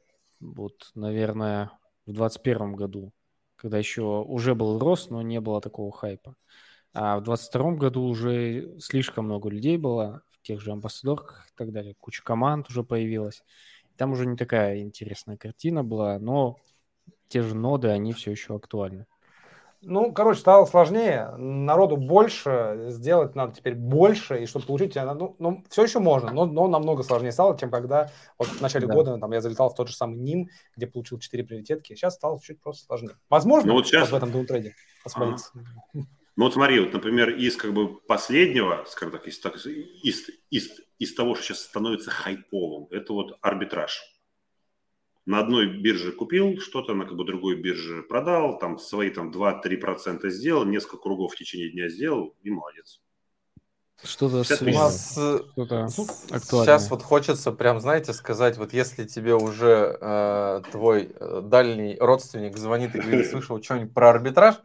вот, 0.41 0.91
наверное, 0.95 1.73
в 2.07 2.13
2021 2.13 2.75
году, 2.75 3.13
когда 3.57 3.79
еще 3.79 4.03
уже 4.03 4.55
был 4.55 4.79
рост, 4.79 5.11
но 5.11 5.23
не 5.23 5.41
было 5.41 5.61
такого 5.61 5.91
хайпа. 5.91 6.37
А 6.95 7.19
в 7.19 7.25
2022 7.25 7.73
году 7.73 8.03
уже 8.05 8.79
слишком 8.79 9.25
много 9.25 9.49
людей 9.49 9.79
было, 9.79 10.23
в 10.29 10.43
тех 10.43 10.61
же 10.61 10.73
амбассадорках 10.73 11.49
и 11.49 11.53
так 11.57 11.73
далее. 11.73 11.95
Куча 11.99 12.23
команд 12.23 12.69
уже 12.69 12.85
появилась. 12.85 13.43
Там 13.97 14.13
уже 14.13 14.27
не 14.27 14.37
такая 14.37 14.81
интересная 14.81 15.37
картина 15.37 15.85
была, 15.85 16.19
но 16.19 16.57
те 17.29 17.43
же 17.43 17.55
ноды, 17.55 17.89
они 17.89 18.13
все 18.13 18.31
еще 18.31 18.55
актуальны. 18.55 19.07
Ну, 19.85 20.13
короче, 20.13 20.39
стало 20.39 20.65
сложнее, 20.65 21.35
народу 21.37 21.97
больше, 21.97 22.85
сделать 22.89 23.35
надо 23.35 23.55
теперь 23.55 23.75
больше, 23.75 24.41
и 24.41 24.47
чтобы 24.47 24.65
получить, 24.65 24.95
ну, 24.95 25.35
ну 25.41 25.65
все 25.71 25.83
еще 25.83 25.99
можно, 25.99 26.31
но, 26.33 26.47
но 26.47 26.69
намного 26.69 27.03
сложнее 27.03 27.33
стало, 27.33 27.59
чем 27.59 27.69
когда 27.69 28.09
вот 28.39 28.47
в 28.47 28.61
начале 28.61 28.87
да. 28.87 28.95
года 28.95 29.19
там, 29.19 29.33
я 29.33 29.41
залетал 29.41 29.71
в 29.71 29.75
тот 29.75 29.89
же 29.89 29.97
самый 29.97 30.19
НИМ, 30.19 30.49
где 30.77 30.87
получил 30.87 31.19
4 31.19 31.43
приоритетки, 31.43 31.95
сейчас 31.95 32.15
стало 32.15 32.41
чуть 32.41 32.61
просто 32.61 32.85
сложнее. 32.85 33.17
Возможно, 33.29 33.71
ну, 33.71 33.75
вот 33.75 33.89
сейчас... 33.89 34.03
вот 34.03 34.13
в 34.13 34.15
этом 34.23 34.31
даунтрейде 34.31 34.75
посмотрите. 35.03 35.45
Ага. 35.95 36.07
Ну 36.37 36.45
вот 36.45 36.55
смотри, 36.55 36.81
вот, 36.81 36.93
например, 36.93 37.31
из 37.31 37.57
как 37.57 37.75
бы 37.75 38.01
последнего, 38.01 38.85
скажем 38.89 39.13
так, 39.13 39.27
из, 39.27 39.39
из, 39.67 40.31
из, 40.51 40.71
из 40.99 41.15
того, 41.15 41.35
что 41.35 41.45
сейчас 41.45 41.65
становится 41.65 42.11
хайповым, 42.11 42.89
это 42.91 43.13
вот 43.13 43.39
арбитраж. 43.43 44.01
На 45.25 45.39
одной 45.39 45.67
бирже 45.67 46.13
купил 46.13 46.59
что-то, 46.59 46.95
на 46.95 47.05
как 47.05 47.17
бы 47.17 47.25
другой 47.25 47.57
бирже 47.57 48.03
продал, 48.03 48.59
там 48.59 48.79
свои 48.79 49.11
там 49.11 49.31
2-3% 49.31 50.29
сделал, 50.31 50.65
несколько 50.65 50.97
кругов 50.97 51.35
в 51.35 51.37
течение 51.37 51.71
дня 51.71 51.89
сделал 51.89 52.35
и 52.43 52.51
молодец. 52.51 53.01
Что-то 54.03 54.43
у 54.65 54.71
нас 54.71 55.17
э, 55.17 55.39
что 55.55 56.65
сейчас 56.65 56.91
вот 56.91 57.03
хочется 57.03 57.53
прям, 57.53 57.79
знаете, 57.79 58.13
сказать, 58.13 58.57
вот 58.59 58.73
если 58.73 59.05
тебе 59.05 59.35
уже 59.35 59.97
э, 60.01 60.63
твой 60.73 61.13
э, 61.15 61.41
дальний 61.45 61.97
родственник 62.01 62.57
звонит 62.57 62.97
и 62.97 62.99
говорит, 62.99 63.27
слышал 63.31 63.63
что-нибудь 63.63 63.95
про 63.95 64.11
арбитраж, 64.11 64.57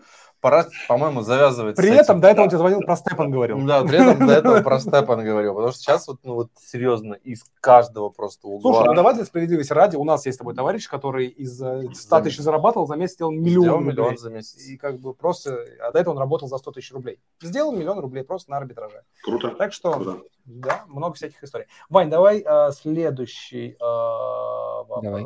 пора, 0.41 0.65
по-моему, 0.87 1.21
завязывать. 1.21 1.75
При 1.75 1.89
этом 1.89 2.19
до 2.19 2.27
этого 2.27 2.43
он 2.43 2.49
тебе 2.49 2.59
звонил 2.59 2.81
про 2.81 2.95
Степан 2.95 3.31
говорил. 3.31 3.59
Да, 3.65 3.83
при 3.83 3.97
этом 3.97 4.27
до 4.27 4.33
этого 4.33 4.61
про 4.61 4.79
Степан 4.79 5.23
говорил. 5.23 5.53
Потому 5.53 5.71
что 5.71 5.81
сейчас 5.81 6.07
вот, 6.07 6.19
ну 6.23 6.35
вот 6.35 6.49
серьезно, 6.59 7.13
из 7.13 7.43
каждого 7.59 8.09
просто 8.09 8.47
угла. 8.47 8.73
Слушай, 8.73 8.87
ну 8.87 8.93
давай 8.93 9.15
для 9.15 9.25
справедливости 9.25 9.73
ради, 9.73 9.95
у 9.95 10.03
нас 10.03 10.25
есть 10.25 10.35
с 10.35 10.39
тобой 10.39 10.55
товарищ, 10.55 10.87
который 10.87 11.27
из 11.27 11.57
100 11.57 12.21
тысяч 12.21 12.39
зарабатывал, 12.39 12.87
за 12.87 12.95
месяц 12.95 13.15
сделал 13.15 13.31
миллион 13.31 13.63
сделал 13.63 13.79
миллион 13.79 14.17
за 14.17 14.29
месяц. 14.29 14.57
И 14.65 14.77
как 14.77 14.99
бы 14.99 15.13
просто, 15.13 15.65
а 15.81 15.91
до 15.91 15.99
этого 15.99 16.13
он 16.13 16.19
работал 16.19 16.47
за 16.47 16.57
100 16.57 16.71
тысяч 16.71 16.91
рублей. 16.91 17.19
Сделал 17.41 17.71
миллион 17.71 17.99
рублей 17.99 18.23
просто 18.23 18.51
на 18.51 18.57
арбитраже. 18.57 19.03
Круто. 19.23 19.51
Так 19.51 19.73
что, 19.73 19.93
Круто. 19.93 20.21
да, 20.45 20.85
много 20.87 21.15
всяких 21.15 21.43
историй. 21.43 21.67
Вань, 21.89 22.09
давай 22.09 22.41
а, 22.45 22.71
следующий 22.71 23.75
а, 23.79 24.83
вопрос. 24.83 25.03
Давай. 25.03 25.25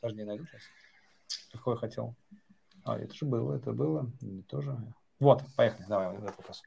Подожди, 0.00 0.24
найду 0.24 0.44
сейчас. 0.46 0.62
Какой 1.52 1.76
хотел? 1.76 2.14
А, 2.84 2.98
это 2.98 3.14
же 3.14 3.26
было, 3.26 3.56
это 3.56 3.72
было. 3.72 4.10
Тоже. 4.48 4.76
Вот, 5.18 5.42
поехали. 5.56 5.84
Давай, 5.88 6.16
этот 6.16 6.36
вопрос. 6.36 6.62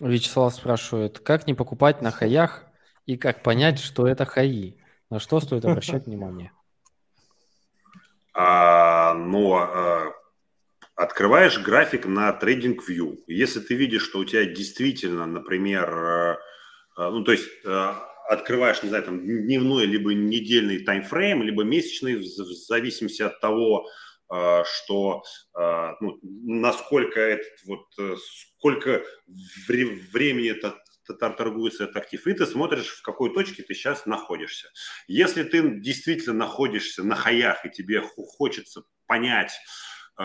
Вячеслав 0.00 0.54
спрашивает, 0.54 1.20
как 1.20 1.46
не 1.46 1.54
покупать 1.54 2.02
на 2.02 2.10
хаях 2.10 2.64
и 3.06 3.16
как 3.16 3.42
понять, 3.42 3.78
что 3.78 4.06
это 4.06 4.24
хаи? 4.24 4.76
На 5.10 5.20
что 5.20 5.40
стоит 5.40 5.64
обращать 5.64 6.06
внимание? 6.06 6.52
А, 8.32 9.14
ну, 9.14 9.54
а, 9.54 10.12
открываешь 10.96 11.60
график 11.60 12.06
на 12.06 12.30
TradingView. 12.30 13.22
Если 13.28 13.60
ты 13.60 13.74
видишь, 13.74 14.02
что 14.02 14.18
у 14.18 14.24
тебя 14.24 14.44
действительно, 14.44 15.26
например, 15.26 15.88
а, 15.88 16.38
а, 16.96 17.10
ну, 17.10 17.22
то 17.22 17.32
есть 17.32 17.48
а, 17.64 18.02
открываешь, 18.28 18.82
не 18.82 18.88
знаю, 18.88 19.04
там, 19.04 19.20
дневной 19.20 19.86
либо 19.86 20.14
недельный 20.14 20.82
таймфрейм, 20.82 21.42
либо 21.42 21.62
месячный, 21.62 22.16
в 22.16 22.24
зависимости 22.24 23.22
от 23.22 23.40
того, 23.40 23.86
что 24.64 25.22
а, 25.54 25.96
ну, 26.00 26.18
насколько 26.22 27.20
этот 27.20 27.64
вот 27.66 27.86
э, 27.98 28.16
сколько 28.58 29.04
времени 29.68 30.50
это 30.50 30.76
торгуется 31.06 31.84
этот 31.84 31.98
актив, 31.98 32.26
и 32.26 32.32
ты 32.32 32.46
смотришь, 32.46 32.88
в 32.88 33.02
какой 33.02 33.32
точке 33.34 33.62
ты 33.62 33.74
сейчас 33.74 34.06
находишься. 34.06 34.70
Если 35.06 35.42
ты 35.42 35.78
действительно 35.78 36.34
находишься 36.34 37.04
на 37.04 37.14
хаях, 37.14 37.64
и 37.66 37.70
тебе 37.70 38.00
хочется 38.00 38.84
понять, 39.06 39.52
э, 40.18 40.22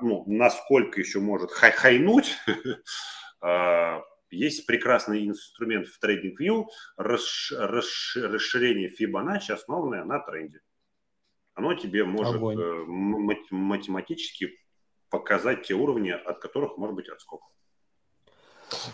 ну, 0.00 0.24
насколько 0.26 1.00
еще 1.00 1.20
может 1.20 1.50
хай 1.50 1.70
хайнуть, 1.70 2.36
есть 4.30 4.66
прекрасный 4.66 5.28
инструмент 5.28 5.86
в 5.86 6.02
TradingView, 6.02 6.64
расширение 6.96 8.90
Fibonacci, 8.90 9.52
основанное 9.52 10.04
на 10.04 10.18
тренде 10.18 10.60
оно 11.58 11.74
тебе 11.74 12.04
может 12.04 12.36
Огонь. 12.36 12.56
Э, 12.56 12.84
математически 12.86 14.50
показать 15.10 15.66
те 15.66 15.74
уровни, 15.74 16.10
от 16.10 16.38
которых 16.38 16.76
может 16.76 16.94
быть 16.94 17.08
отскок. 17.08 17.42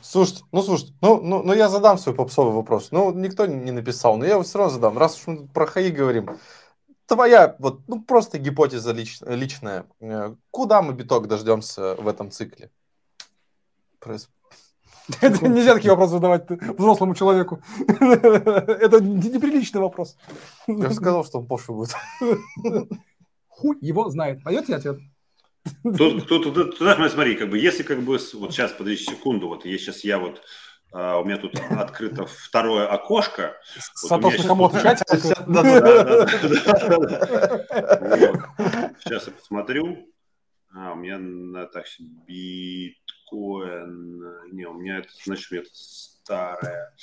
Слушайте, 0.01 0.45
ну 0.51 0.63
слушайте, 0.63 0.95
ну, 1.03 1.21
ну, 1.21 1.43
ну 1.43 1.53
я 1.53 1.69
задам 1.69 1.99
свой 1.99 2.15
попсовый 2.15 2.55
вопрос. 2.55 2.91
Ну, 2.91 3.13
никто 3.13 3.45
не 3.45 3.71
написал, 3.71 4.17
но 4.17 4.25
я 4.25 4.33
его 4.33 4.45
все 4.45 4.59
равно 4.59 4.73
задам. 4.73 4.97
Раз 4.97 5.19
уж 5.19 5.27
мы 5.27 5.49
про 5.49 5.67
ХАИ 5.67 5.91
говорим, 5.91 6.39
твоя 7.07 7.55
вот, 7.59 7.87
ну 7.87 8.03
просто 8.03 8.39
гипотеза 8.39 8.93
лич, 8.93 9.19
личная. 9.21 9.87
Э, 10.01 10.35
куда 10.51 10.81
мы 10.81 10.95
биток 10.95 11.29
дождемся 11.29 11.97
в 11.97 12.09
этом 12.09 12.31
цикле? 12.31 12.71
Это 15.21 15.49
нельзя 15.49 15.75
такие 15.75 15.91
вопросы 15.91 16.15
задавать 16.15 16.49
взрослому 16.51 17.15
человеку. 17.15 17.61
Это 17.87 19.01
неприличный 19.01 19.81
вопрос. 19.81 20.17
Я 20.67 20.89
же 20.89 20.95
сказал, 20.95 21.25
что 21.25 21.41
он 21.41 21.47
пошлый 21.47 21.77
будет. 21.77 21.95
Хуй 23.49 23.77
его 23.81 24.09
знает. 24.11 24.43
Пойдете 24.43 24.77
ответ? 24.77 24.99
Тут, 25.83 26.29
тут, 26.29 26.55
тут, 26.55 26.79
тут, 26.79 27.11
смотри, 27.11 27.37
как 27.37 27.51
бы, 27.51 27.59
если 27.59 27.83
как 27.83 28.01
бы, 28.01 28.19
вот 28.35 28.53
сейчас, 28.53 28.73
подожди 28.73 29.05
секунду, 29.05 29.49
вот 29.49 29.65
я 29.65 29.79
сейчас, 29.79 30.05
я 30.05 30.19
вот, 30.19 30.43
а, 30.93 31.19
у 31.19 31.25
меня 31.25 31.39
тут 31.39 31.59
открыто 31.71 32.27
второе 32.27 32.87
окошко. 32.87 33.57
Сатош 33.95 34.39
Накамото 34.39 34.81
чате? 34.83 35.05
Сейчас 39.05 39.27
я 39.27 39.33
посмотрю. 39.33 40.07
А, 40.75 40.93
у 40.93 40.97
меня 40.97 41.67
так, 41.73 41.85
бит 42.27 42.97
биткоин. 43.35 44.53
Не, 44.53 44.67
у 44.67 44.75
меня 44.75 44.99
это, 44.99 45.09
значит, 45.25 45.51
у 45.51 45.55
меня 45.55 45.63
это 45.63 45.71
старое. 45.75 46.95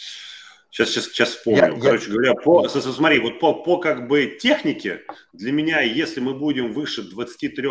Сейчас, 0.69 0.89
сейчас, 0.89 1.05
сейчас 1.05 1.29
вспомню. 1.31 1.75
Я, 1.75 1.81
Короче 1.81 2.05
я... 2.07 2.13
говоря, 2.13 2.33
по, 2.35 2.67
смотри, 2.69 3.19
вот 3.19 3.39
по, 3.39 3.63
по 3.63 3.77
как 3.77 4.07
бы 4.07 4.37
технике, 4.41 5.05
для 5.33 5.51
меня, 5.51 5.81
если 5.81 6.21
мы 6.21 6.33
будем 6.33 6.73
выше 6.73 7.03
23 7.03 7.69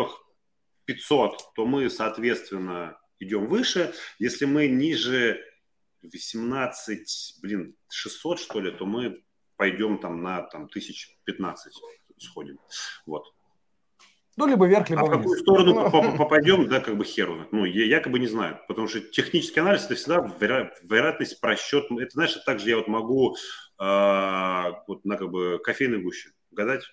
500, 0.85 1.53
то 1.55 1.65
мы, 1.65 1.89
соответственно, 1.89 2.99
идем 3.19 3.47
выше. 3.47 3.93
Если 4.19 4.45
мы 4.45 4.67
ниже 4.67 5.43
18, 6.03 7.39
блин, 7.41 7.75
600, 7.89 8.39
что 8.39 8.59
ли, 8.59 8.71
то 8.71 8.85
мы 8.85 9.23
пойдем 9.57 9.99
там 9.99 10.21
на 10.21 10.41
там, 10.43 10.65
1015 10.65 11.73
сходим. 12.19 12.59
Вот. 13.05 13.33
Ну, 14.41 14.47
либо 14.47 14.65
вверх, 14.65 14.89
либо 14.89 15.01
а 15.01 15.05
вниз. 15.05 15.13
в 15.13 15.17
какую 15.19 15.39
сторону 15.39 16.17
попадем, 16.17 16.67
да, 16.67 16.79
как 16.79 16.97
бы 16.97 17.03
херу. 17.03 17.45
Ну, 17.51 17.63
я 17.63 17.85
якобы 17.85 18.17
не 18.17 18.25
знаю. 18.25 18.59
Потому 18.67 18.87
что 18.87 18.99
технический 18.99 19.59
анализ– 19.59 19.85
это 19.85 19.93
всегда 19.93 20.35
вероятность 20.41 21.39
просчет. 21.39 21.85
Это, 21.91 22.09
знаешь, 22.13 22.33
также 22.43 22.69
я 22.69 22.77
вот 22.77 22.87
могу 22.87 23.35
э, 23.79 24.71
вот 24.87 25.05
на 25.05 25.17
как 25.17 25.29
бы 25.29 25.59
кофейной 25.63 26.01
гуще 26.01 26.31
гадать. 26.49 26.85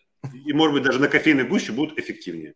И, 0.45 0.53
может 0.53 0.75
быть, 0.75 0.83
даже 0.83 1.01
на 1.01 1.09
кофейной 1.09 1.45
гуще 1.45 1.73
будет 1.73 1.99
эффективнее. 1.99 2.53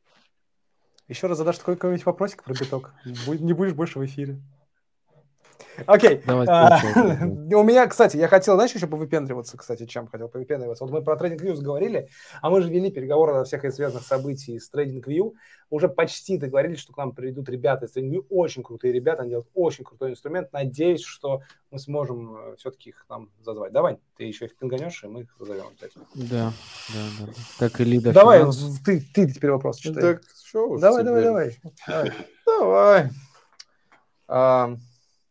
Еще 1.09 1.27
раз 1.27 1.39
задашь 1.39 1.61
какой-нибудь 1.61 2.05
вопросик 2.05 2.43
про 2.45 2.53
биток. 2.53 2.93
Не 3.07 3.55
будешь 3.55 3.73
больше 3.73 3.99
в 3.99 4.05
эфире. 4.05 4.43
Окей. 5.87 6.23
А, 6.27 6.81
у 7.23 7.63
меня, 7.63 7.87
кстати, 7.87 8.17
я 8.17 8.29
хотел, 8.29 8.55
знаешь, 8.55 8.73
еще 8.73 8.87
повыпендриваться, 8.87 9.57
кстати, 9.57 9.87
чем 9.87 10.07
хотел 10.07 10.29
повыпендриваться. 10.29 10.85
Вот 10.85 10.93
мы 10.93 11.03
про 11.03 11.17
TradingView 11.17 11.61
говорили, 11.61 12.09
а 12.41 12.51
мы 12.51 12.63
же 12.63 12.71
вели 12.71 12.91
переговоры 12.91 13.35
о 13.35 13.45
всех 13.45 13.65
известных 13.65 14.03
событий 14.03 14.59
с 14.59 14.71
TradingView. 14.73 15.33
Уже 15.71 15.89
почти 15.89 16.37
договорились, 16.37 16.79
что 16.79 16.93
к 16.93 16.99
нам 16.99 17.13
придут 17.13 17.49
ребята 17.49 17.87
из 17.87 17.97
TradingView. 17.97 18.27
Очень 18.29 18.63
крутые 18.63 18.93
ребята, 18.93 19.23
они 19.23 19.31
делают 19.31 19.49
очень 19.55 19.85
крутой 19.85 20.11
инструмент. 20.11 20.53
Надеюсь, 20.53 21.03
что 21.03 21.43
мы 21.71 21.79
сможем 21.79 22.37
э, 22.37 22.57
все-таки 22.57 22.91
их 22.91 23.07
там 23.09 23.31
зазвать. 23.41 23.73
Давай, 23.73 23.99
ты 24.17 24.25
еще 24.25 24.45
их 24.45 24.57
пинганешь, 24.57 25.03
и 25.05 25.07
мы 25.07 25.23
их 25.23 25.35
зазовем 25.39 25.69
обязательно. 25.69 26.05
Да, 26.15 26.53
да, 26.93 27.27
да. 27.27 27.33
Как 27.59 27.81
и 27.81 27.85
Лида 27.85 28.13
Давай, 28.13 28.45
ты, 28.85 29.01
ты 29.01 29.31
теперь 29.31 29.51
вопрос 29.51 29.79
читай. 29.79 30.03
Так, 30.03 30.23
что 30.45 30.77
давай, 30.79 31.03
давай, 31.03 31.23
давай, 31.23 31.59
давай. 31.87 32.13
Давай. 32.47 33.11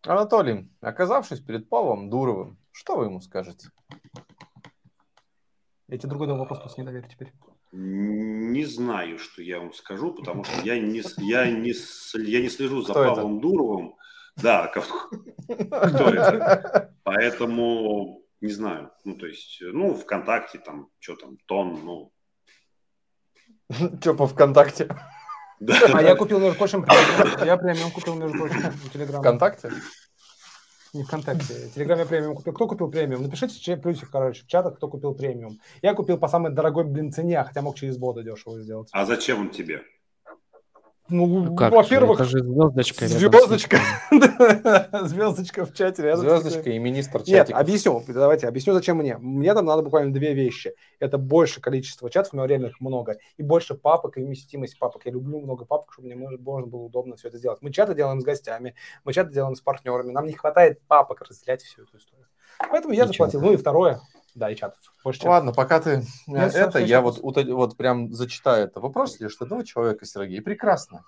Анатолий, 0.03 0.69
оказавшись 0.81 1.39
перед 1.39 1.69
Павлом 1.69 2.09
Дуровым, 2.09 2.57
что 2.71 2.95
вы 2.95 3.05
ему 3.05 3.21
скажете? 3.21 3.69
Я 5.87 5.97
тебе 5.97 6.09
другой 6.09 6.27
вопрос 6.27 6.59
просто 6.59 6.81
не 6.81 6.85
доверю 6.87 7.07
теперь. 7.07 7.33
Не 7.73 8.65
знаю, 8.65 9.19
что 9.19 9.41
я 9.41 9.59
вам 9.59 9.73
скажу, 9.73 10.13
потому 10.13 10.43
что 10.43 10.61
я 10.61 10.79
не, 10.79 11.01
я 11.17 11.49
не, 11.49 11.73
я 12.25 12.41
не 12.41 12.49
слежу 12.49 12.81
за 12.81 12.93
кто 12.93 13.03
Павлом 13.03 13.33
это? 13.33 13.41
Дуровым. 13.41 13.95
Да, 14.37 14.67
кто 14.67 14.83
это? 16.09 16.95
Поэтому 17.03 18.25
не 18.41 18.51
знаю. 18.51 18.91
Ну, 19.05 19.15
то 19.15 19.27
есть, 19.27 19.59
ну, 19.61 19.93
ВКонтакте 19.93 20.59
там, 20.59 20.89
что 20.99 21.15
там, 21.15 21.37
тон, 21.45 21.79
ну. 21.83 22.11
Что 24.01 24.15
по 24.15 24.27
ВКонтакте? 24.27 24.89
Да. 25.61 25.75
А 25.93 26.01
я 26.01 26.15
купил, 26.15 26.39
между 26.39 26.57
прочим. 26.57 26.85
Я 27.45 27.55
премиум 27.55 27.91
купил, 27.91 28.15
между 28.15 28.37
прочим, 28.37 28.61
в 28.71 28.89
Телеграме. 28.91 29.19
ВКонтакте? 29.19 29.71
Не 30.93 31.03
ВКонтакте. 31.03 31.69
Телеграме 31.75 32.05
премиум 32.05 32.35
купил. 32.35 32.53
Кто 32.53 32.67
купил 32.67 32.89
премиум? 32.89 33.21
Напишите 33.21 33.77
плюсик, 33.77 34.09
короче, 34.09 34.43
в 34.43 34.47
чатах, 34.47 34.77
кто 34.77 34.87
купил 34.87 35.13
премиум. 35.13 35.59
Я 35.83 35.93
купил 35.93 36.17
по 36.17 36.27
самой 36.27 36.51
дорогой, 36.51 36.85
блин, 36.85 37.11
цене, 37.11 37.43
хотя 37.43 37.61
мог 37.61 37.75
через 37.75 37.97
бода 37.97 38.23
дешево 38.23 38.59
сделать. 38.59 38.89
А 38.91 39.05
зачем 39.05 39.39
он 39.41 39.49
тебе? 39.51 39.83
Ну, 41.11 41.27
ну 41.27 41.55
во-первых, 41.55 42.21
это 42.21 42.29
же 42.29 42.39
звездочка. 42.39 43.07
Звездочка. 43.07 43.77
звездочка 45.03 45.65
в 45.65 45.73
чате. 45.73 46.03
Рядом 46.03 46.21
звездочка 46.21 46.69
и 46.69 46.79
министр 46.79 47.19
чатиков. 47.19 47.49
Нет, 47.49 47.57
объясню. 47.57 48.03
Давайте, 48.07 48.47
объясню, 48.47 48.73
зачем 48.73 48.97
мне. 48.97 49.17
Мне 49.17 49.53
там 49.53 49.65
надо 49.65 49.81
буквально 49.81 50.13
две 50.13 50.33
вещи. 50.33 50.73
Это 50.99 51.17
больше 51.17 51.59
количество 51.59 52.09
чатов, 52.09 52.33
у 52.33 52.37
меня 52.37 52.47
реально 52.47 52.67
их 52.67 52.79
много, 52.79 53.17
и 53.37 53.43
больше 53.43 53.75
папок, 53.75 54.17
и 54.17 54.21
вместимость 54.21 54.79
папок. 54.79 55.05
Я 55.05 55.11
люблю 55.11 55.41
много 55.41 55.65
папок, 55.65 55.91
чтобы 55.91 56.07
мне 56.07 56.15
можно 56.15 56.67
было 56.67 56.81
удобно 56.81 57.17
все 57.17 57.27
это 57.27 57.37
сделать. 57.37 57.61
Мы 57.61 57.71
чаты 57.71 57.93
делаем 57.93 58.21
с 58.21 58.23
гостями, 58.23 58.75
мы 59.03 59.13
чаты 59.13 59.33
делаем 59.33 59.55
с 59.55 59.61
партнерами. 59.61 60.11
Нам 60.11 60.25
не 60.25 60.33
хватает 60.33 60.81
папок 60.87 61.21
разделять 61.21 61.61
всю 61.61 61.83
эту 61.83 61.97
историю. 61.97 62.27
Поэтому 62.69 62.93
я 62.93 63.05
заплатил. 63.05 63.41
Ну 63.41 63.53
и 63.53 63.57
второе, 63.57 63.99
да, 64.35 64.49
и 64.49 64.55
чатов. 64.55 64.79
Больше 65.03 65.27
Ладно, 65.27 65.53
пока 65.53 65.79
ты 65.79 66.03
я 66.27 66.47
это, 66.47 66.79
я 66.79 67.01
вот, 67.01 67.19
вот 67.21 67.77
прям 67.77 68.13
зачитаю 68.13 68.65
это. 68.65 68.79
Вопрос 68.79 69.19
лишь 69.19 69.35
одного 69.39 69.63
человека, 69.63 70.05
Сергей. 70.05 70.41
Прекрасно. 70.41 71.03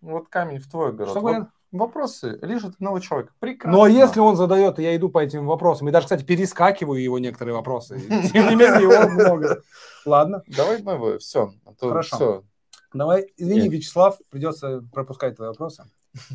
Вот 0.00 0.28
камень 0.28 0.58
в 0.58 0.70
твой 0.70 0.90
огород. 0.90 1.10
Что 1.10 1.20
вот 1.20 1.48
вопросы 1.72 2.38
лишь 2.42 2.64
одного 2.64 3.00
человека. 3.00 3.32
Прекрасно. 3.40 3.78
Но 3.78 3.86
если 3.86 4.20
он 4.20 4.36
задает, 4.36 4.78
я 4.78 4.94
иду 4.96 5.08
по 5.08 5.18
этим 5.18 5.46
вопросам. 5.46 5.88
И 5.88 5.92
даже, 5.92 6.06
кстати, 6.06 6.24
перескакиваю 6.24 7.02
его 7.02 7.18
некоторые 7.18 7.54
вопросы. 7.54 8.00
Тем 8.32 8.48
не 8.48 8.54
менее, 8.54 8.82
его 8.82 9.08
много. 9.10 9.62
Ладно. 10.04 10.42
Давай 10.46 10.82
мы 10.82 11.18
все. 11.18 11.52
А 11.64 11.72
Хорошо. 11.78 12.44
Давай, 12.92 13.26
извини, 13.36 13.68
Вячеслав, 13.68 14.18
придется 14.30 14.84
пропускать 14.92 15.34
твои 15.34 15.48
вопросы. 15.48 15.84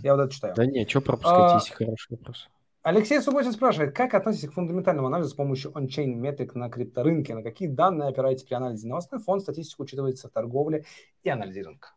Я 0.03 0.15
вот 0.15 0.23
это 0.23 0.33
читаю. 0.33 0.53
Да 0.55 0.65
нет, 0.65 0.89
что 0.89 0.99
пропускать, 0.99 1.51
а, 1.51 1.55
если 1.55 1.73
хороший 1.73 2.17
вопрос. 2.17 2.49
Алексей 2.81 3.19
Субботин 3.19 3.51
спрашивает, 3.51 3.93
как 3.93 4.13
относитесь 4.13 4.47
к 4.47 4.53
фундаментальному 4.53 5.07
анализу 5.07 5.29
с 5.29 5.33
помощью 5.33 5.71
on-chain 5.71 6.15
метрик 6.15 6.55
на 6.55 6.69
крипторынке? 6.69 7.35
На 7.35 7.43
какие 7.43 7.67
данные 7.67 8.07
опираетесь 8.07 8.43
при 8.43 8.53
анализе 8.53 8.87
новостной 8.87 9.19
фонд, 9.21 9.41
статистику 9.41 9.83
учитывается 9.83 10.29
в 10.29 10.31
торговле 10.31 10.85
и 11.23 11.29
анализе 11.29 11.63
рынка? 11.63 11.93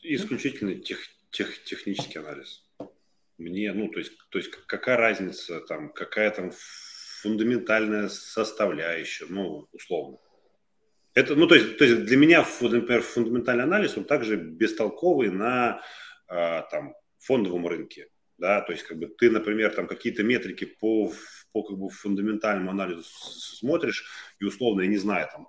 Исключительно 0.00 0.76
тех, 0.76 1.00
тех, 1.32 1.64
технический 1.64 2.20
анализ. 2.20 2.64
Мне, 3.36 3.72
ну, 3.72 3.88
то 3.88 3.98
есть, 3.98 4.12
то 4.30 4.38
есть 4.38 4.50
какая 4.66 4.96
разница, 4.96 5.60
там, 5.60 5.92
какая 5.92 6.30
там 6.30 6.52
фундаментальная 7.22 8.08
составляющая, 8.08 9.26
ну, 9.28 9.66
условно. 9.72 10.18
Это, 11.14 11.34
ну, 11.34 11.48
то 11.48 11.56
есть, 11.56 11.78
то 11.78 11.84
есть 11.84 12.04
для 12.04 12.16
меня, 12.16 12.46
например, 12.60 13.02
фундаментальный 13.02 13.64
анализ, 13.64 13.96
он 13.96 14.04
также 14.04 14.36
бестолковый 14.36 15.30
на 15.30 15.82
а, 16.28 16.62
там, 16.62 16.94
фондовом 17.18 17.66
рынке 17.66 18.08
да, 18.38 18.60
то 18.60 18.72
есть 18.72 18.84
как 18.84 18.98
бы 18.98 19.06
ты, 19.06 19.30
например, 19.30 19.74
там 19.74 19.86
какие-то 19.86 20.22
метрики 20.22 20.64
по, 20.64 21.12
по 21.52 21.62
как 21.62 21.76
бы 21.76 21.90
фундаментальному 21.90 22.70
анализу 22.70 23.02
смотришь, 23.02 24.04
и 24.40 24.44
условно, 24.44 24.82
я 24.82 24.88
не 24.88 24.96
знаю, 24.96 25.28
там, 25.32 25.48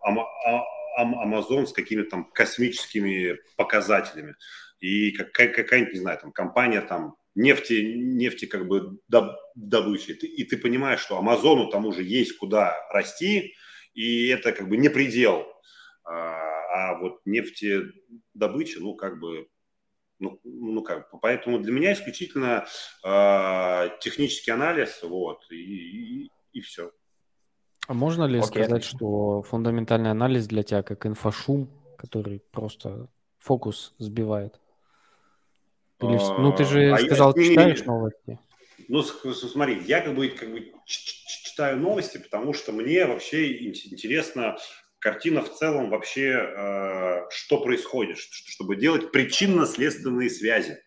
Amazon 1.00 1.68
с 1.68 1.74
какими-то 1.74 2.10
там 2.10 2.32
космическими 2.32 3.38
показателями, 3.56 4.36
и 4.80 5.12
какая, 5.12 5.50
какая-нибудь, 5.50 5.94
не 5.94 6.00
знаю, 6.00 6.20
там 6.20 6.32
компания 6.32 6.82
там 6.82 7.16
нефти, 7.36 7.94
нефти 7.96 8.46
как 8.46 8.68
бы 8.68 9.00
добычи, 9.56 10.12
и 10.12 10.14
ты, 10.14 10.28
и 10.28 10.44
ты 10.44 10.58
понимаешь, 10.58 11.00
что 11.00 11.18
Амазону 11.18 11.70
там 11.70 11.86
уже 11.86 12.04
есть 12.04 12.38
куда 12.38 12.76
расти, 12.92 13.54
и 13.94 14.28
это 14.28 14.52
как 14.52 14.68
бы 14.68 14.78
не 14.78 14.90
предел, 14.90 15.46
а, 16.04 16.94
а 16.94 17.00
вот 17.00 17.22
нефтедобыча, 17.26 18.80
ну, 18.80 18.96
как 18.96 19.20
бы 19.20 19.48
ну, 20.20 20.40
ну 20.44 20.84
как, 20.84 21.10
поэтому 21.22 21.60
для 21.60 21.72
меня 21.72 21.94
исключительно 21.94 22.66
э, 23.04 23.90
технический 24.02 24.52
анализ, 24.52 25.02
вот, 25.04 25.46
и, 25.50 25.56
и, 25.56 26.32
и 26.54 26.62
все. 26.62 26.92
А 27.88 27.94
можно 27.94 28.26
ли 28.26 28.40
Окей. 28.40 28.64
сказать, 28.64 28.84
что 28.84 29.42
фундаментальный 29.42 30.12
анализ 30.12 30.48
для 30.48 30.64
тебя 30.64 30.84
как 30.84 31.06
инфошум, 31.06 31.70
который 31.98 32.40
просто 32.52 33.08
фокус 33.40 33.96
сбивает? 33.98 34.60
Или, 36.00 36.18
ну, 36.38 36.54
ты 36.54 36.64
же 36.66 36.94
а 36.94 37.00
сказал, 37.00 37.34
я, 37.36 37.44
читаешь 37.44 37.80
не, 37.80 37.86
новости. 37.86 38.40
Ну, 38.88 39.02
смотри, 39.02 39.82
я 39.86 40.02
как 40.02 40.16
бы, 40.16 40.30
как 40.30 40.52
бы 40.52 40.72
читаю 40.86 41.78
новости, 41.78 42.18
потому 42.18 42.54
что 42.54 42.72
мне 42.72 43.06
вообще 43.06 43.58
интересно 43.68 44.58
картина 45.00 45.41
в 45.41 45.54
целом 45.56 45.89
вообще, 45.89 46.32
э, 46.32 47.30
что 47.30 47.62
происходит, 47.62 48.18
чтобы 48.18 48.76
делать 48.76 49.12
причинно-следственные 49.12 50.30
связи. 50.30 50.78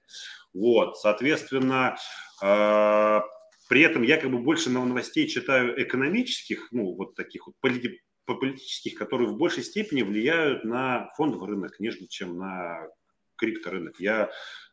Вот, 0.55 0.99
соответственно, 0.99 1.97
э, 2.43 3.21
при 3.69 3.83
этом 3.83 4.03
я 4.03 4.19
как 4.19 4.31
бы 4.31 4.39
больше 4.39 4.71
новостей 4.71 5.27
читаю 5.27 5.83
экономических, 5.83 6.69
ну, 6.73 6.95
вот 6.95 7.15
таких 7.15 7.47
вот 7.47 7.57
полити 7.61 8.01
политических, 8.25 8.95
которые 8.95 9.29
в 9.29 9.37
большей 9.37 9.65
степени 9.65 10.03
влияют 10.03 10.65
на 10.65 11.11
фондовый 11.17 11.49
рынок, 11.49 11.81
нежели 11.81 12.07
чем 12.07 12.39
на 12.39 12.89
крипторынок. 13.37 13.99
Я, 13.99 14.31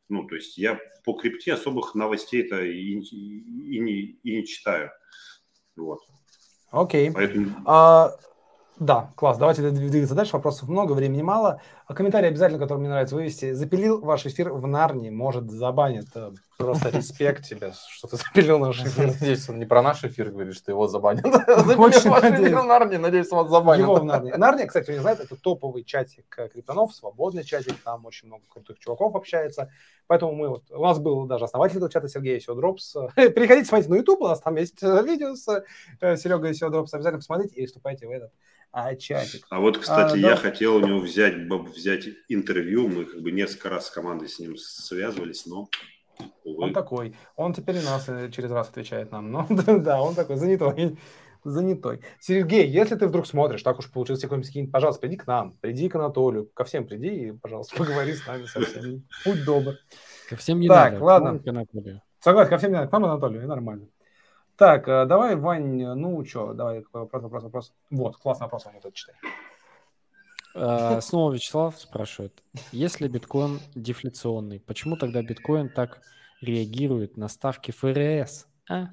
ну, 0.07 0.27
то 0.27 0.35
есть 0.35 0.57
я 0.57 0.79
по 1.03 1.13
крипте 1.13 1.53
особых 1.53 1.95
новостей-то 1.95 2.63
и, 2.63 2.77
и, 2.77 3.75
и, 3.75 3.79
не, 3.79 4.01
и 4.23 4.35
не 4.37 4.45
читаю. 4.45 4.91
Вот. 5.75 5.99
Окей. 6.71 7.11
Поэтому... 7.11 7.55
А, 7.65 8.11
да, 8.79 9.11
класс. 9.15 9.37
Давайте 9.37 9.69
двигаться 9.71 10.15
дальше. 10.15 10.33
Вопросов 10.33 10.69
много, 10.69 10.93
времени 10.93 11.21
мало. 11.21 11.61
А 11.85 11.93
комментарий 11.93 12.29
обязательно, 12.29 12.59
который 12.59 12.79
мне 12.79 12.87
нравится 12.87 13.13
вывести. 13.13 13.51
Запилил 13.51 13.99
ваш 13.99 14.25
эфир 14.25 14.53
в 14.53 14.65
Нарнии, 14.67 15.09
может, 15.09 15.51
забанит. 15.51 16.07
Э, 16.15 16.31
просто 16.57 16.89
респект 16.89 17.43
тебе, 17.43 17.73
что 17.89 18.07
ты 18.07 18.15
запилил 18.15 18.57
наш 18.57 18.81
эфир. 18.81 19.07
Надеюсь, 19.19 19.49
он 19.49 19.59
не 19.59 19.65
про 19.65 19.81
наш 19.81 20.05
эфир 20.05 20.29
говорит, 20.31 20.55
что 20.55 20.71
его 20.71 20.87
забанят. 20.87 21.25
Запилил 21.25 21.77
ваш 21.77 22.23
эфир 22.23 22.59
в 22.59 22.65
Нарнии, 22.65 22.95
надеюсь, 22.95 23.29
вас 23.31 23.49
забанят. 23.49 23.83
Его 23.83 23.95
в 23.95 24.05
Нарнии. 24.05 24.31
Нарния, 24.31 24.65
кстати, 24.65 24.83
кто 24.83 24.93
не 24.93 24.99
знает, 24.99 25.19
это 25.19 25.35
топовый 25.35 25.83
чатик 25.83 26.25
криптонов, 26.29 26.95
свободный 26.95 27.43
чатик, 27.43 27.75
там 27.83 28.05
очень 28.05 28.27
много 28.27 28.43
крутых 28.47 28.79
чуваков 28.79 29.13
общается. 29.13 29.69
Поэтому 30.07 30.33
мы 30.33 30.49
вот, 30.49 30.63
у 30.71 30.83
нас 30.83 30.99
был 30.99 31.25
даже 31.25 31.45
основатель 31.45 31.77
этого 31.77 31.91
чата 31.91 32.07
Сергей 32.07 32.39
Сеодропс. 32.39 32.95
Переходите, 33.15 33.67
смотрите 33.67 33.89
на 33.91 33.95
YouTube, 33.95 34.21
у 34.21 34.27
нас 34.27 34.39
там 34.39 34.55
есть 34.55 34.81
э, 34.81 35.03
видео 35.03 35.35
с 35.35 35.63
э, 35.99 36.15
Серегой 36.15 36.53
Сеодропс. 36.53 36.93
Обязательно 36.93 37.19
посмотрите 37.19 37.55
и 37.55 37.65
вступайте 37.65 38.07
в 38.07 38.11
этот 38.11 38.31
а 38.71 38.95
чатик. 38.95 39.45
А 39.49 39.59
вот, 39.59 39.77
кстати, 39.77 40.13
а, 40.13 40.17
я 40.17 40.29
да. 40.31 40.35
хотел 40.35 40.75
у 40.75 40.79
него 40.79 40.99
взять, 40.99 41.35
взять 41.75 42.07
интервью. 42.27 42.87
Мы 42.87 43.05
как 43.05 43.21
бы 43.21 43.31
несколько 43.31 43.69
раз 43.69 43.87
с 43.87 43.89
командой 43.89 44.29
с 44.29 44.39
ним 44.39 44.57
связывались, 44.57 45.45
но 45.45 45.69
Увы. 46.43 46.65
Он 46.65 46.73
такой. 46.73 47.15
Он 47.35 47.53
теперь 47.53 47.77
и 47.77 47.81
нас 47.81 48.07
э, 48.09 48.29
через 48.31 48.51
раз 48.51 48.69
отвечает 48.69 49.11
нам. 49.11 49.31
Но 49.31 49.47
да, 49.49 50.01
он 50.01 50.15
такой 50.15 50.35
занятой. 50.35 50.97
Занятой. 51.43 52.01
Сергей, 52.19 52.67
если 52.67 52.95
ты 52.95 53.07
вдруг 53.07 53.25
смотришь, 53.25 53.63
так 53.63 53.79
уж 53.79 53.89
получилось, 53.89 54.21
какой-нибудь 54.21 54.71
пожалуйста, 54.71 54.99
приди 54.99 55.15
к 55.15 55.25
нам, 55.25 55.53
приди 55.61 55.87
к 55.87 55.95
Анатолию, 55.95 56.49
ко 56.53 56.65
всем 56.65 56.85
приди 56.85 57.07
и, 57.07 57.31
пожалуйста, 57.31 57.77
поговори 57.77 58.13
с 58.13 58.27
нами 58.27 58.45
совсем. 58.45 59.05
Будь 59.25 59.45
добр. 59.45 59.75
Ко 60.27 60.35
всем 60.35 60.59
не 60.59 60.67
так, 60.67 60.93
надо. 60.93 61.05
ладно. 61.05 61.39
К 61.39 61.47
Анатолию. 61.47 62.01
Согласен, 62.19 62.49
ко 62.49 62.57
всем 62.57 62.71
не 62.71 62.75
надо, 62.75 62.89
к 62.89 62.91
нам 62.91 63.05
Анатолию, 63.05 63.43
и 63.43 63.45
нормально. 63.45 63.87
Так, 64.59 64.89
э, 64.89 65.05
давай, 65.05 65.37
Вань, 65.37 65.85
ну 65.95 66.25
что, 66.25 66.51
давай, 66.51 66.83
вопрос, 66.91 67.23
вопрос, 67.23 67.43
вопрос. 67.43 67.73
Вот, 67.89 68.17
классный 68.17 68.43
вопрос, 68.43 68.65
Ваня, 68.65 68.81
тут 68.81 68.93
читай. 68.93 69.15
А, 70.53 70.99
Снова 70.99 71.31
Вячеслав 71.31 71.79
спрашивает, 71.79 72.43
если 72.73 73.07
биткоин 73.07 73.61
дефляционный, 73.73 74.59
почему 74.59 74.97
тогда 74.97 75.23
биткоин 75.23 75.69
так 75.69 76.01
реагирует 76.41 77.15
на 77.15 77.29
ставки 77.29 77.71
ФРС? 77.71 78.47
А? 78.69 78.87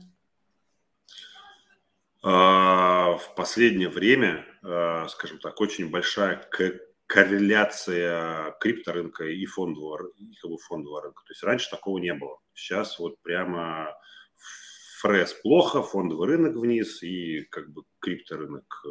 А, 2.22 3.16
В 3.16 3.34
последнее 3.34 3.88
время, 3.88 4.44
скажем 5.08 5.40
так, 5.40 5.60
очень 5.60 5.90
большая 5.90 6.48
корреляция 7.08 8.52
крипторынка 8.60 9.24
и 9.24 9.44
фондового, 9.46 10.10
и 10.16 10.32
как 10.40 10.48
бы 10.48 10.58
фондового 10.58 11.02
рынка. 11.02 11.24
То 11.26 11.32
есть 11.32 11.42
раньше 11.42 11.70
такого 11.70 11.98
не 11.98 12.14
было. 12.14 12.38
Сейчас 12.54 13.00
вот 13.00 13.20
прямо 13.22 13.96
ФРС 15.06 15.34
плохо, 15.42 15.82
фондовый 15.82 16.28
рынок 16.28 16.56
вниз 16.56 17.02
и 17.02 17.42
как 17.50 17.70
бы 17.72 17.82
крипторынок 18.00 18.82
э, 18.84 18.90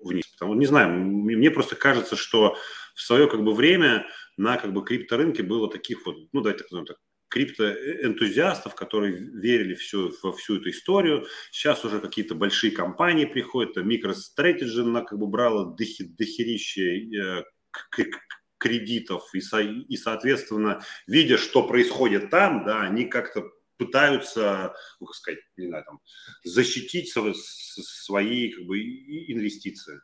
вниз. 0.00 0.26
Потому, 0.26 0.54
не 0.54 0.66
знаю, 0.66 0.90
мне 0.92 1.50
просто 1.50 1.76
кажется, 1.76 2.16
что 2.16 2.56
в 2.94 3.00
свое 3.00 3.28
как 3.28 3.42
бы 3.42 3.54
время 3.54 4.06
на 4.36 4.56
как 4.56 4.72
бы 4.72 4.84
крипторынке 4.84 5.42
было 5.42 5.70
таких 5.70 6.06
вот, 6.06 6.16
ну 6.32 6.40
давайте 6.40 6.62
так 6.62 6.70
назовем 6.70 6.86
так, 6.86 6.98
криптоэнтузиастов, 7.28 8.74
которые 8.74 9.12
верили 9.12 9.74
всю, 9.74 10.12
во 10.22 10.32
всю 10.32 10.60
эту 10.60 10.70
историю. 10.70 11.26
Сейчас 11.50 11.84
уже 11.84 12.00
какие-то 12.00 12.34
большие 12.34 12.70
компании 12.70 13.24
приходят, 13.24 13.76
MicroStrategy 13.76 14.82
на 14.84 15.02
как 15.02 15.18
бы 15.18 15.26
брала 15.26 15.74
дохи- 15.74 16.04
дохерище 16.16 17.16
э, 17.16 17.44
к- 17.70 17.90
к- 17.90 18.20
кредитов 18.58 19.34
и, 19.34 19.40
со- 19.40 19.60
и, 19.60 19.96
соответственно, 19.96 20.82
видя, 21.06 21.36
что 21.36 21.66
происходит 21.66 22.30
там, 22.30 22.64
да, 22.64 22.82
они 22.82 23.04
как-то 23.04 23.50
пытаются, 23.76 24.74
ну, 25.00 25.06
как 25.06 25.14
сказать, 25.16 25.40
не 25.56 25.68
знаю, 25.68 25.84
там, 25.84 26.00
защитить 26.44 27.12
свои 27.12 28.50
как 28.52 28.64
бы 28.64 28.78
инвестиции. 28.78 30.00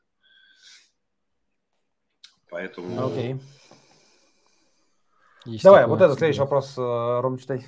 Поэтому... 2.48 3.06
Окей. 3.06 3.36
Есть 5.46 5.64
Давай, 5.64 5.82
такое. 5.82 5.96
вот 5.96 6.04
этот 6.04 6.18
следующий 6.18 6.40
вопрос, 6.40 6.76
э, 6.76 7.20
Ром, 7.20 7.38
читай. 7.38 7.66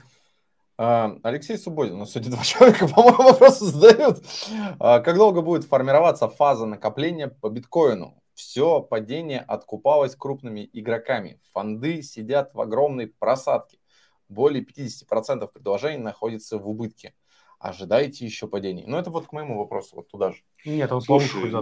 А, 0.77 1.17
Алексей 1.23 1.57
Субботин, 1.57 1.99
ну, 1.99 2.07
сегодня 2.07 2.31
два 2.35 2.43
человека, 2.45 2.89
по-моему, 2.89 3.23
вопросы 3.23 3.67
задают. 3.67 4.23
А, 4.79 5.01
Как 5.01 5.17
долго 5.17 5.41
будет 5.41 5.65
формироваться 5.65 6.29
фаза 6.29 6.67
накопления 6.67 7.29
по 7.29 7.49
биткоину? 7.49 8.21
Все 8.35 8.81
падение 8.81 9.41
откупалось 9.41 10.17
крупными 10.17 10.69
игроками. 10.73 11.41
Фонды 11.53 12.03
сидят 12.03 12.53
в 12.55 12.61
огромной 12.61 13.07
просадке. 13.07 13.79
Более 14.33 14.65
50% 14.65 15.47
предложений 15.53 16.03
находится 16.03 16.59
в 16.59 16.69
убытке. 16.69 17.15
Ожидаете 17.63 18.25
еще 18.25 18.49
падений? 18.49 18.83
Ну, 18.89 18.99
это 18.99 19.11
вот 19.11 19.29
к 19.29 19.33
моему 19.33 19.57
вопросу, 19.57 19.95
вот 19.95 20.09
туда 20.09 20.33
же. 20.33 20.39
Нет, 20.65 20.91
он 20.91 21.01
Слушай, 21.01 21.53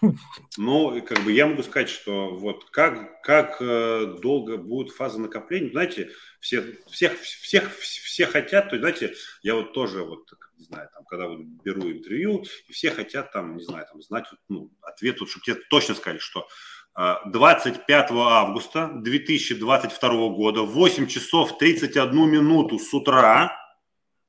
ну, 0.56 1.02
как 1.02 1.20
бы 1.20 1.30
я 1.30 1.46
могу 1.46 1.62
сказать, 1.62 1.88
что 1.88 2.34
вот 2.34 2.64
как, 2.70 3.22
как 3.22 3.58
э, 3.60 4.16
долго 4.20 4.56
будет 4.56 4.90
фаза 4.90 5.20
накопления, 5.20 5.70
знаете, 5.70 6.10
все, 6.40 6.76
всех, 6.88 7.20
всех, 7.20 7.72
все 7.72 8.26
хотят, 8.26 8.70
то 8.70 8.76
есть, 8.76 8.80
знаете, 8.80 9.14
я 9.42 9.54
вот 9.54 9.72
тоже, 9.74 10.02
вот, 10.02 10.28
не 10.58 10.64
знаю, 10.64 10.88
там, 10.92 11.04
когда 11.04 11.28
вот 11.28 11.38
беру 11.38 11.82
интервью, 11.82 12.44
и 12.66 12.72
все 12.72 12.90
хотят 12.90 13.30
там, 13.30 13.56
не 13.56 13.62
знаю, 13.62 13.86
там, 13.88 14.02
знать 14.02 14.24
ну, 14.48 14.72
ответ, 14.82 15.20
вот, 15.20 15.28
чтобы 15.28 15.44
тебе 15.44 15.60
точно 15.70 15.94
сказали, 15.94 16.18
что 16.18 16.48
25 16.96 18.10
августа 18.12 18.88
2022 18.94 20.28
года 20.28 20.62
в 20.62 20.70
8 20.72 21.08
часов 21.08 21.58
31 21.58 22.30
минуту 22.30 22.78
с 22.78 22.94
утра 22.94 23.52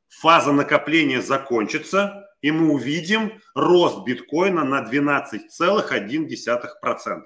фаза 0.09 0.51
накопления 0.51 1.21
закончится, 1.21 2.25
и 2.41 2.49
мы 2.51 2.73
увидим 2.73 3.39
рост 3.53 4.03
биткоина 4.03 4.63
на 4.63 4.83
12,1%. 4.83 7.21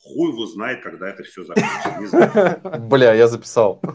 Хуй 0.00 0.30
его 0.30 0.46
знает, 0.46 0.80
когда 0.82 1.08
это 1.08 1.24
все 1.24 1.42
закончится. 1.44 1.96
Не 1.98 2.06
знаю. 2.06 2.60
Бля, 2.88 3.14
я 3.14 3.26
записал. 3.26 3.80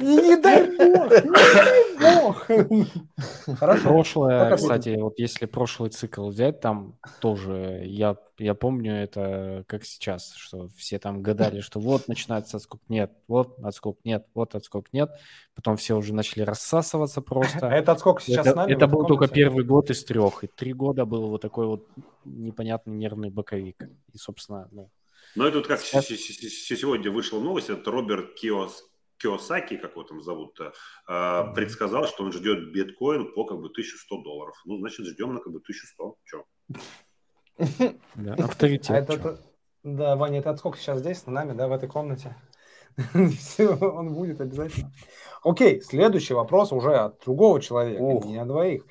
Не 0.00 0.36
дай 0.36 0.66
бог, 0.76 1.10
не 1.10 1.54
дай 1.54 1.91
бог. 1.91 1.91
Хорошо. 3.58 3.88
Прошлое, 3.88 4.56
кстати, 4.56 4.96
вот 5.00 5.18
если 5.18 5.46
прошлый 5.46 5.90
цикл 5.90 6.28
взять, 6.28 6.60
там 6.60 6.98
тоже, 7.20 7.82
я, 7.86 8.16
я 8.38 8.54
помню 8.54 8.94
это 8.94 9.64
как 9.66 9.84
сейчас, 9.84 10.34
что 10.34 10.68
все 10.76 10.98
там 10.98 11.22
гадали, 11.22 11.60
что 11.60 11.80
вот 11.80 12.08
начинается 12.08 12.56
отскок, 12.56 12.80
нет, 12.88 13.12
вот 13.28 13.58
отскок, 13.62 13.98
нет, 14.04 14.26
вот 14.34 14.54
отскок, 14.54 14.86
нет. 14.92 15.10
Потом 15.54 15.76
все 15.76 15.96
уже 15.96 16.14
начали 16.14 16.42
рассасываться 16.42 17.20
А 17.20 17.22
просто. 17.22 17.66
это 17.66 17.94
сколько 17.96 18.22
сейчас 18.22 18.46
это 18.46 18.52
с 18.52 18.56
нами? 18.56 18.72
это 18.72 18.86
был 18.86 19.06
только 19.06 19.28
первый 19.28 19.64
год 19.64 19.90
из 19.90 20.04
трех, 20.04 20.44
и 20.44 20.46
три 20.46 20.72
года 20.72 21.04
был 21.04 21.28
вот 21.28 21.42
такой 21.42 21.66
вот 21.66 21.86
непонятный 22.24 22.94
нервный 22.96 23.30
боковик. 23.30 23.88
И, 24.12 24.18
собственно, 24.18 24.68
ну, 24.70 24.90
Но 25.34 25.46
это 25.46 25.58
вот 25.58 25.66
как 25.66 25.80
сегодня 25.80 27.10
вышла 27.10 27.40
новость, 27.40 27.70
это 27.70 27.90
Роберт 27.90 28.34
Киос, 28.34 28.84
Киосаки, 29.22 29.76
как 29.76 29.92
его 29.92 30.02
там 30.02 30.20
зовут, 30.20 30.58
э, 30.60 31.54
предсказал, 31.54 32.06
что 32.06 32.24
он 32.24 32.32
ждет 32.32 32.72
биткоин 32.72 33.32
по 33.34 33.44
как 33.44 33.58
бы 33.60 33.68
1100 33.68 34.22
долларов. 34.22 34.60
Ну, 34.64 34.78
значит, 34.78 35.06
ждем 35.06 35.34
на 35.34 35.40
как 35.40 35.52
бы 35.52 35.60
1100. 35.60 36.16
Че? 36.24 36.44
да, 38.16 38.34
А 38.38 38.44
авторитет. 38.44 38.90
это, 38.90 39.12
чё. 39.14 39.18
это- 39.20 39.38
да, 39.84 40.16
Ваня, 40.16 40.38
это 40.40 40.56
сколько 40.56 40.78
сейчас 40.78 41.00
здесь, 41.00 41.18
с 41.18 41.26
нами, 41.26 41.52
да, 41.52 41.68
в 41.68 41.72
этой 41.72 41.88
комнате? 41.88 42.36
Все, 43.38 43.68
он 43.74 44.12
будет 44.14 44.40
обязательно. 44.40 44.92
Окей, 45.42 45.80
следующий 45.80 46.34
вопрос 46.34 46.72
уже 46.72 46.94
от 46.94 47.20
другого 47.24 47.60
человека, 47.60 48.02
Ух. 48.02 48.24
не 48.26 48.38
от 48.38 48.48
двоих. 48.48 48.84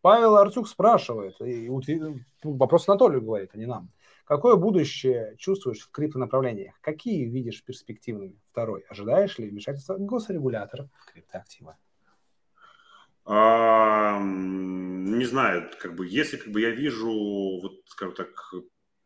Павел 0.00 0.36
Арцук 0.36 0.68
спрашивает, 0.68 1.34
и 1.40 1.68
утвер- 1.68 2.14
ну, 2.44 2.56
вопрос 2.56 2.88
Анатолию 2.88 3.20
говорит, 3.20 3.50
а 3.54 3.58
не 3.58 3.66
нам. 3.66 3.90
Какое 4.28 4.54
будущее 4.56 5.34
чувствуешь 5.38 5.80
в 5.80 5.90
криптонаправлениях? 5.90 6.78
Какие 6.82 7.24
видишь 7.24 7.64
перспективными? 7.64 8.38
Второй. 8.52 8.82
Ожидаешь 8.90 9.38
ли 9.38 9.48
вмешательства 9.48 9.96
госрегуляторов 9.96 10.90
в 11.00 11.06
криптоактивы? 11.10 11.76
А, 13.24 14.20
не 14.20 15.24
знаю, 15.24 15.70
как 15.80 15.96
бы, 15.96 16.06
если 16.06 16.36
как 16.36 16.52
бы 16.52 16.60
я 16.60 16.68
вижу, 16.68 17.58
вот, 17.62 17.80
скажем 17.86 18.14
так, 18.16 18.52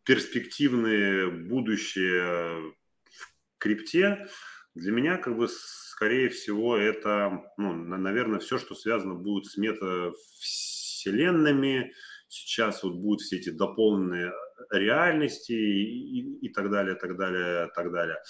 перспективное 0.02 1.30
будущее 1.30 2.72
в 3.04 3.32
крипте, 3.58 4.26
для 4.74 4.90
меня, 4.90 5.18
как 5.18 5.36
бы, 5.36 5.46
скорее 5.48 6.30
всего, 6.30 6.76
это, 6.76 7.44
ну, 7.58 7.72
на- 7.72 7.96
наверное, 7.96 8.40
все, 8.40 8.58
что 8.58 8.74
связано 8.74 9.14
будет 9.14 9.46
с 9.46 9.56
метавселенными. 9.56 11.92
Сейчас 12.26 12.82
вот 12.82 12.94
будут 12.94 13.20
все 13.20 13.36
эти 13.36 13.50
дополненные 13.50 14.32
реальности 14.70 15.52
и, 15.52 16.46
и- 16.46 16.48
так 16.48 16.70
далее, 16.70 16.94
так 16.94 17.16
далее, 17.16 17.70
так 17.74 17.92
далее. 17.92 18.22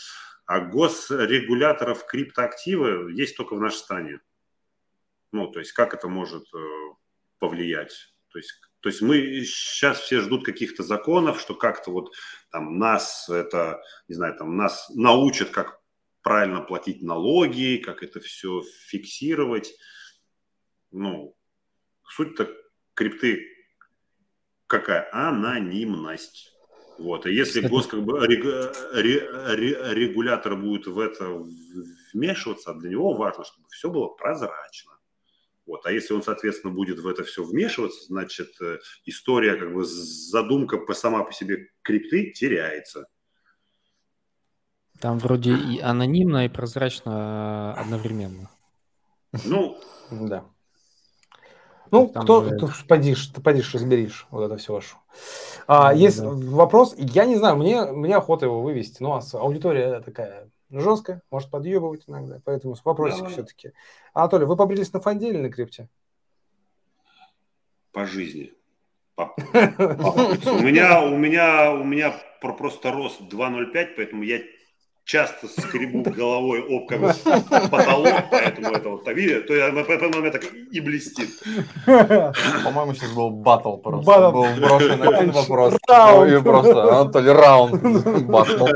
А 0.46 0.60
госрегуляторов 0.60 2.06
криптоактивы 2.06 3.12
есть 3.12 3.36
только 3.36 3.54
в 3.54 3.60
нашей 3.60 3.76
стране. 3.76 4.20
Ну, 5.32 5.50
то 5.50 5.60
есть 5.60 5.72
как 5.72 5.94
это 5.94 6.08
может 6.08 6.44
э, 6.54 6.58
повлиять? 7.38 8.14
То 8.32 8.38
есть, 8.38 8.52
то 8.80 8.88
есть 8.88 9.02
мы 9.02 9.44
сейчас 9.44 10.00
все 10.00 10.20
ждут 10.20 10.44
каких-то 10.44 10.82
законов, 10.82 11.40
что 11.40 11.54
как-то 11.54 11.90
вот 11.90 12.12
там 12.50 12.78
нас 12.78 13.28
это, 13.28 13.82
не 14.08 14.14
знаю, 14.14 14.36
там 14.36 14.56
нас 14.56 14.90
научат, 14.94 15.50
как 15.50 15.80
правильно 16.22 16.60
платить 16.60 17.02
налоги, 17.02 17.82
как 17.84 18.02
это 18.02 18.20
все 18.20 18.62
фиксировать. 18.86 19.74
Ну, 20.90 21.36
суть-то 22.06 22.50
крипты 22.94 23.51
какая? 24.72 25.08
Анонимность. 25.12 26.54
Вот. 26.98 27.26
И 27.26 27.34
если 27.34 27.66
гос 27.68 27.86
как 27.86 28.02
бы 28.04 28.18
рег- 28.26 28.74
ре- 28.92 29.28
ре- 29.54 29.94
регулятор 29.94 30.56
будет 30.56 30.86
в 30.86 30.98
это 30.98 31.44
вмешиваться, 32.12 32.74
для 32.74 32.90
него 32.90 33.14
важно, 33.14 33.44
чтобы 33.44 33.68
все 33.68 33.90
было 33.90 34.08
прозрачно. 34.08 34.92
Вот. 35.66 35.86
А 35.86 35.92
если 35.92 36.14
он, 36.14 36.22
соответственно, 36.22 36.72
будет 36.72 36.98
в 36.98 37.06
это 37.06 37.22
все 37.22 37.44
вмешиваться, 37.44 38.04
значит, 38.06 38.60
э, 38.60 38.78
история, 39.04 39.56
как 39.56 39.72
бы 39.74 39.84
задумка 39.84 40.78
по, 40.78 40.94
сама 40.94 41.22
по 41.22 41.32
себе 41.32 41.68
крипты 41.82 42.30
теряется. 42.32 43.06
Там 45.00 45.18
вроде 45.18 45.54
и 45.54 45.80
анонимно, 45.80 46.46
и 46.46 46.48
прозрачно 46.48 47.74
одновременно. 47.74 48.50
Ну, 49.44 49.78
Да. 50.10 50.51
Ну, 51.92 52.08
Там 52.08 52.22
кто, 52.24 52.42
же- 52.42 52.58
подишь, 52.88 53.26
ты 53.26 53.40
подишь, 53.42 53.74
разберишь 53.74 54.26
вот 54.30 54.44
это 54.46 54.56
все 54.56 54.72
вашу. 54.72 54.96
А, 55.66 55.92
Ну, 55.92 55.98
есть 55.98 56.20
да. 56.22 56.30
вопрос, 56.30 56.94
я 56.96 57.26
не 57.26 57.36
знаю, 57.36 57.56
мне, 57.56 57.84
мне 57.84 58.16
охота 58.16 58.46
его 58.46 58.62
вывести, 58.62 59.02
но 59.02 59.20
аудитория 59.34 60.00
такая 60.00 60.48
жесткая, 60.70 61.20
может 61.30 61.50
подъебывать 61.50 62.04
иногда, 62.06 62.40
поэтому 62.44 62.74
вопросик 62.82 63.18
Давай. 63.18 63.32
все-таки. 63.34 63.72
Анатолий, 64.14 64.46
вы 64.46 64.56
побрились 64.56 64.92
на 64.92 65.00
фонде 65.00 65.28
или 65.28 65.36
на 65.36 65.50
крипте? 65.50 65.88
по 67.92 68.06
жизни. 68.06 68.52
По, 69.14 69.34
у 69.36 70.58
меня, 70.60 71.02
у 71.04 71.18
меня, 71.18 71.72
у 71.74 71.84
меня 71.84 72.14
просто 72.40 72.90
рост 72.90 73.20
2,05, 73.20 73.94
поэтому 73.96 74.22
я 74.22 74.40
часто 75.04 75.48
скребу 75.48 76.02
головой 76.16 76.62
об 76.62 76.88
как 76.88 77.70
потолок, 77.70 78.30
поэтому 78.30 78.68
это 78.70 78.88
вот 78.88 79.04
так, 79.04 79.16
видите, 79.16 79.40
то 79.40 79.54
я, 79.54 79.72
поэтому 79.72 80.20
меня 80.20 80.30
так 80.30 80.44
и 80.44 80.80
блестит. 80.80 81.30
По-моему, 81.86 82.94
сейчас 82.94 83.12
был 83.12 83.30
батл 83.30 83.76
просто. 83.76 84.06
Батл. 84.06 84.32
Был 84.32 84.56
брошен 84.56 85.02
один 85.02 85.30
вопрос. 85.32 85.74
Раунд. 85.88 86.44
просто 86.44 87.00
Анатолий 87.00 87.32
раунд 87.32 88.26
батл. 88.26 88.66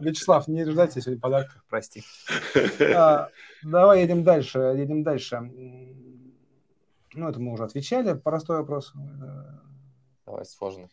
Вячеслав, 0.00 0.48
не 0.48 0.64
дайте 0.64 1.00
сегодня 1.00 1.20
подарок, 1.20 1.64
прости. 1.68 2.02
А, 2.94 3.28
давай 3.62 4.02
едем 4.02 4.24
дальше, 4.24 4.58
едем 4.76 5.02
дальше. 5.02 5.40
Ну, 7.12 7.28
это 7.28 7.40
мы 7.40 7.52
уже 7.52 7.64
отвечали. 7.64 8.14
Простой 8.14 8.58
вопрос. 8.58 8.92
Давай, 10.24 10.44
сложный. 10.44 10.88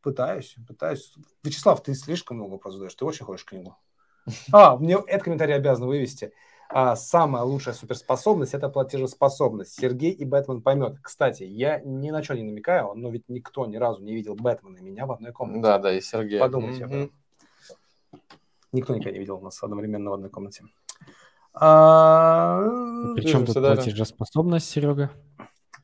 Пытаюсь, 0.00 0.56
пытаюсь. 0.66 1.12
Вячеслав, 1.44 1.82
ты 1.82 1.94
слишком 1.94 2.38
много 2.38 2.52
вопросов 2.52 2.78
задаешь. 2.78 2.94
Ты 2.94 3.04
очень 3.04 3.26
хочешь 3.26 3.44
книгу. 3.44 3.76
А, 4.52 4.76
мне 4.76 4.94
этот 4.94 5.22
комментарий 5.22 5.54
обязан 5.54 5.86
вывести. 5.86 6.32
А, 6.70 6.96
самая 6.96 7.44
лучшая 7.44 7.74
суперспособность– 7.74 8.52
это 8.54 8.68
платежеспособность. 8.68 9.78
Сергей 9.78 10.12
и 10.12 10.24
Бэтмен 10.24 10.60
поймет. 10.60 10.98
Кстати, 11.02 11.44
я 11.44 11.80
ни 11.80 12.10
на 12.10 12.22
что 12.22 12.34
не 12.34 12.42
намекаю, 12.42 12.92
но 12.94 13.10
ведь 13.10 13.28
никто 13.28 13.64
ни 13.66 13.76
разу 13.76 14.02
не 14.02 14.14
видел 14.14 14.34
Бэтмена 14.34 14.76
и 14.76 14.82
меня 14.82 15.06
в 15.06 15.12
одной 15.12 15.32
комнате. 15.32 15.60
Да, 15.62 15.78
да, 15.78 15.92
и 15.92 16.00
Сергей. 16.00 16.38
Подумайте 16.38 16.84
об 16.84 16.92
этом. 16.92 17.12
Никто 18.72 18.94
никогда 18.94 19.12
не 19.12 19.18
видел 19.18 19.40
нас 19.40 19.62
одновременно 19.62 20.10
в 20.10 20.14
одной 20.14 20.28
комнате. 20.28 20.64
А... 21.54 22.62
Причем 23.16 23.46
тут 23.46 23.54
платежеспособность, 23.54 24.68
Серега? 24.68 25.10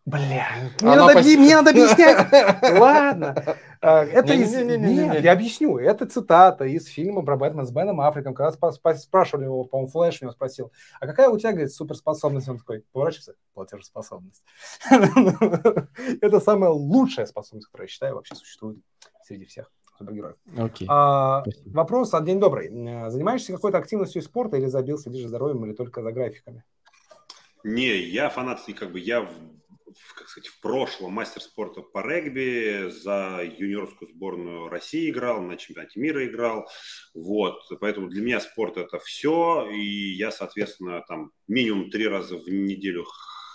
Бля, 0.06 0.70
мне, 0.82 0.96
надо, 0.96 1.14
пос... 1.14 1.24
мне 1.24 1.56
надо 1.56 1.70
объяснять. 1.70 2.30
Ладно. 2.78 3.56
А, 3.80 4.04
это 4.04 4.34
из... 4.34 4.54
Нет, 4.54 5.24
я 5.24 5.32
объясню. 5.32 5.78
Это 5.78 6.04
цитата 6.04 6.66
из 6.66 6.86
фильма 6.86 7.22
про 7.22 7.38
Бэтмен 7.38 7.66
с 7.66 7.70
Беном 7.70 8.02
Африком. 8.02 8.34
Когда 8.34 8.52
спрашивали 8.52 9.44
его, 9.44 9.64
по-моему, 9.64 9.90
Флэш 9.90 10.20
него 10.20 10.32
спросил, 10.32 10.72
а 11.00 11.06
какая 11.06 11.30
у 11.30 11.38
тебя, 11.38 11.52
говорит, 11.52 11.72
суперспособность? 11.72 12.48
Он 12.50 12.58
такой, 12.58 12.84
поворачивается, 12.92 13.34
платежеспособность. 13.54 14.42
Это 14.90 16.40
самая 16.40 16.70
лучшая 16.70 17.24
способность, 17.24 17.68
которая, 17.68 17.86
я 17.86 17.90
считаю, 17.90 18.14
вообще 18.16 18.34
существует 18.34 18.78
среди 19.22 19.46
всех 19.46 19.72
супергероев. 19.96 20.36
Okay. 20.54 20.84
А, 20.86 21.44
вопрос 21.64 22.12
от 22.12 22.26
День 22.26 22.40
добрый. 22.40 22.68
Занимаешься 23.08 23.54
какой-то 23.54 23.78
активностью 23.78 24.20
спорта 24.20 24.58
или 24.58 24.66
забил, 24.66 24.98
следишь 24.98 25.22
за 25.22 25.28
здоровьем 25.28 25.64
или 25.64 25.72
только 25.72 26.02
за 26.02 26.12
графиками? 26.12 26.62
Не, 27.62 27.96
я 27.96 28.28
фанат, 28.28 28.60
как 28.78 28.92
бы 28.92 29.00
я 29.00 29.26
как 30.14 30.28
сказать, 30.28 30.48
в 30.48 30.60
прошлом 30.60 31.12
мастер 31.12 31.42
спорта 31.42 31.82
по 31.82 32.02
регби, 32.06 32.90
за 32.90 33.40
юниорскую 33.42 34.10
сборную 34.10 34.68
России 34.68 35.10
играл, 35.10 35.42
на 35.42 35.56
чемпионате 35.56 36.00
мира 36.00 36.26
играл. 36.26 36.68
Вот, 37.14 37.62
поэтому 37.80 38.08
для 38.08 38.22
меня 38.22 38.40
спорт 38.40 38.76
это 38.76 38.98
все, 38.98 39.68
и 39.70 40.14
я, 40.14 40.30
соответственно, 40.30 41.02
там 41.06 41.32
минимум 41.48 41.90
три 41.90 42.06
раза 42.06 42.36
в 42.36 42.48
неделю 42.48 43.04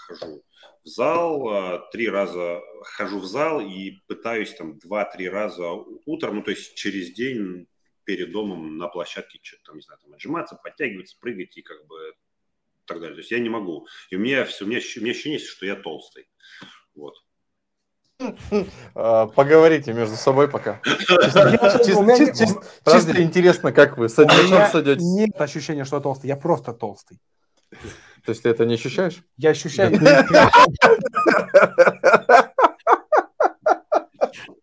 хожу 0.07 0.43
в 0.83 0.87
зал, 0.87 1.47
а, 1.49 1.89
три 1.91 2.09
раза 2.09 2.61
хожу 2.83 3.19
в 3.19 3.25
зал 3.25 3.59
и 3.61 3.99
пытаюсь 4.07 4.53
там 4.53 4.77
два-три 4.79 5.29
раза 5.29 5.69
утром, 6.05 6.37
ну 6.37 6.43
то 6.43 6.51
есть 6.51 6.75
через 6.75 7.11
день 7.11 7.67
перед 8.05 8.31
домом 8.31 8.77
на 8.77 8.87
площадке 8.87 9.39
что-то 9.41 9.63
там, 9.65 9.75
не 9.75 9.81
знаю, 9.81 9.99
там 10.01 10.13
отжиматься, 10.13 10.55
подтягиваться, 10.55 11.17
прыгать 11.19 11.57
и 11.57 11.61
как 11.61 11.85
бы 11.85 12.13
так 12.89 12.99
далее. 12.99 13.15
То 13.15 13.19
есть 13.19 13.31
я 13.31 13.39
не 13.39 13.49
могу. 13.49 13.87
И 14.09 14.15
у 14.15 14.19
меня, 14.19 14.43
все, 14.45 14.65
у 14.65 14.67
меня, 14.67 14.79
у 14.79 14.99
меня 14.99 15.11
ощущение, 15.11 15.39
что 15.39 15.65
я 15.65 15.75
толстый. 15.75 16.27
Вот. 16.95 17.15
А, 18.95 19.27
поговорите 19.27 19.93
между 19.93 20.17
собой 20.17 20.49
пока. 20.49 20.81
Чисто 21.85 23.21
интересно, 23.21 23.71
как 23.71 23.97
вы 23.97 24.09
садитесь. 24.09 25.01
Нет 25.01 25.39
ощущения, 25.39 25.85
что 25.85 25.97
я 25.97 26.01
толстый. 26.01 26.27
Я 26.27 26.35
просто 26.35 26.73
толстый. 26.73 27.19
То 28.25 28.31
есть 28.31 28.43
ты 28.43 28.49
это 28.49 28.65
не 28.65 28.73
ощущаешь? 28.73 29.23
Я 29.37 29.51
ощущаю. 29.51 29.97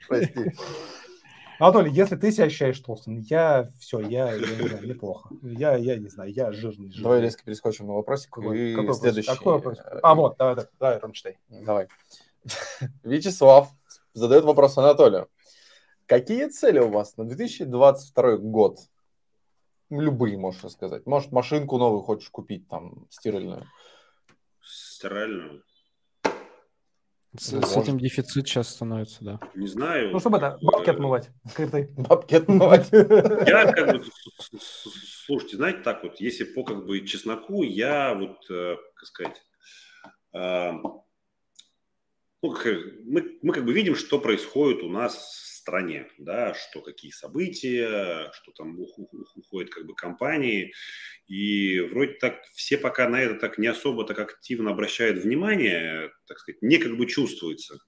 Прости. 0.06 0.52
Анатолий, 1.58 1.90
если 1.90 2.16
ты 2.16 2.32
себя 2.32 2.44
ощущаешь 2.46 2.78
толстым, 2.80 3.18
я 3.18 3.70
все, 3.78 4.00
я, 4.00 4.32
я 4.32 4.38
не 4.38 4.68
знаю, 4.68 4.86
неплохо. 4.86 5.34
Я, 5.42 5.76
я 5.76 5.96
не 5.96 6.08
знаю, 6.08 6.32
я 6.32 6.52
жирный. 6.52 6.88
жирный. 6.88 7.02
Давай 7.02 7.20
резко 7.22 7.44
перескочим 7.44 7.86
на 7.86 7.94
вопросик. 7.94 8.30
Какой, 8.30 8.74
какой 8.74 8.94
следующий. 8.94 9.28
Какой 9.28 9.54
вопрос? 9.54 9.78
А, 10.02 10.14
вот, 10.14 10.36
давай, 10.36 10.54
давай, 10.56 10.70
давай, 10.78 10.98
Ром, 10.98 11.12
читай. 11.12 11.38
Давай. 11.48 11.88
Вячеслав 13.02 13.70
задает 14.12 14.44
вопрос 14.44 14.76
Анатолию. 14.76 15.28
Какие 16.06 16.48
цели 16.48 16.78
у 16.78 16.88
вас 16.88 17.16
на 17.16 17.24
2022 17.24 18.36
год? 18.36 18.78
Любые, 19.88 20.36
можешь 20.36 20.62
рассказать. 20.62 21.06
Может, 21.06 21.32
машинку 21.32 21.78
новую 21.78 22.02
хочешь 22.02 22.28
купить, 22.28 22.68
там, 22.68 23.06
стиральную? 23.10 23.66
Стиральную? 24.62 25.62
С, 27.38 27.52
ну, 27.52 27.62
с 27.62 27.76
этим 27.76 27.98
дефицит 27.98 28.46
сейчас 28.48 28.68
становится, 28.68 29.24
да. 29.24 29.40
Не 29.54 29.66
знаю. 29.66 30.10
Ну, 30.10 30.20
чтобы 30.20 30.38
это, 30.38 30.58
бабки 30.62 30.90
отмывать. 30.90 31.30
Бабки 31.96 32.34
отмывать. 32.34 32.88
Я 32.92 33.72
как 33.72 33.92
бы, 33.92 34.04
слушайте, 35.26 35.56
знаете, 35.56 35.80
так 35.80 36.02
вот, 36.02 36.20
если 36.20 36.44
по 36.44 36.64
как 36.64 36.86
бы 36.86 37.00
чесноку, 37.06 37.62
я 37.62 38.14
вот, 38.14 38.38
э, 38.50 38.76
как 38.94 39.06
сказать, 39.06 39.42
э, 40.32 40.72
ну, 40.72 41.04
мы, 42.42 43.38
мы 43.42 43.52
как 43.52 43.64
бы 43.64 43.72
видим, 43.72 43.96
что 43.96 44.18
происходит 44.18 44.82
у 44.82 44.88
нас 44.88 45.45
стране, 45.66 46.06
да, 46.16 46.54
что 46.54 46.80
какие 46.80 47.10
события, 47.10 48.30
что 48.32 48.52
там 48.52 48.78
уходят 49.34 49.70
как 49.70 49.84
бы 49.84 49.96
компании, 49.96 50.72
и 51.26 51.80
вроде 51.80 52.12
так 52.20 52.44
все 52.54 52.78
пока 52.78 53.08
на 53.08 53.20
это 53.20 53.34
так 53.34 53.58
не 53.58 53.66
особо 53.66 54.04
так 54.04 54.20
активно 54.20 54.70
обращают 54.70 55.18
внимание, 55.18 56.12
так 56.28 56.38
сказать, 56.38 56.62
не 56.62 56.78
как 56.78 56.96
бы 56.96 57.06
чувствуется. 57.06 57.80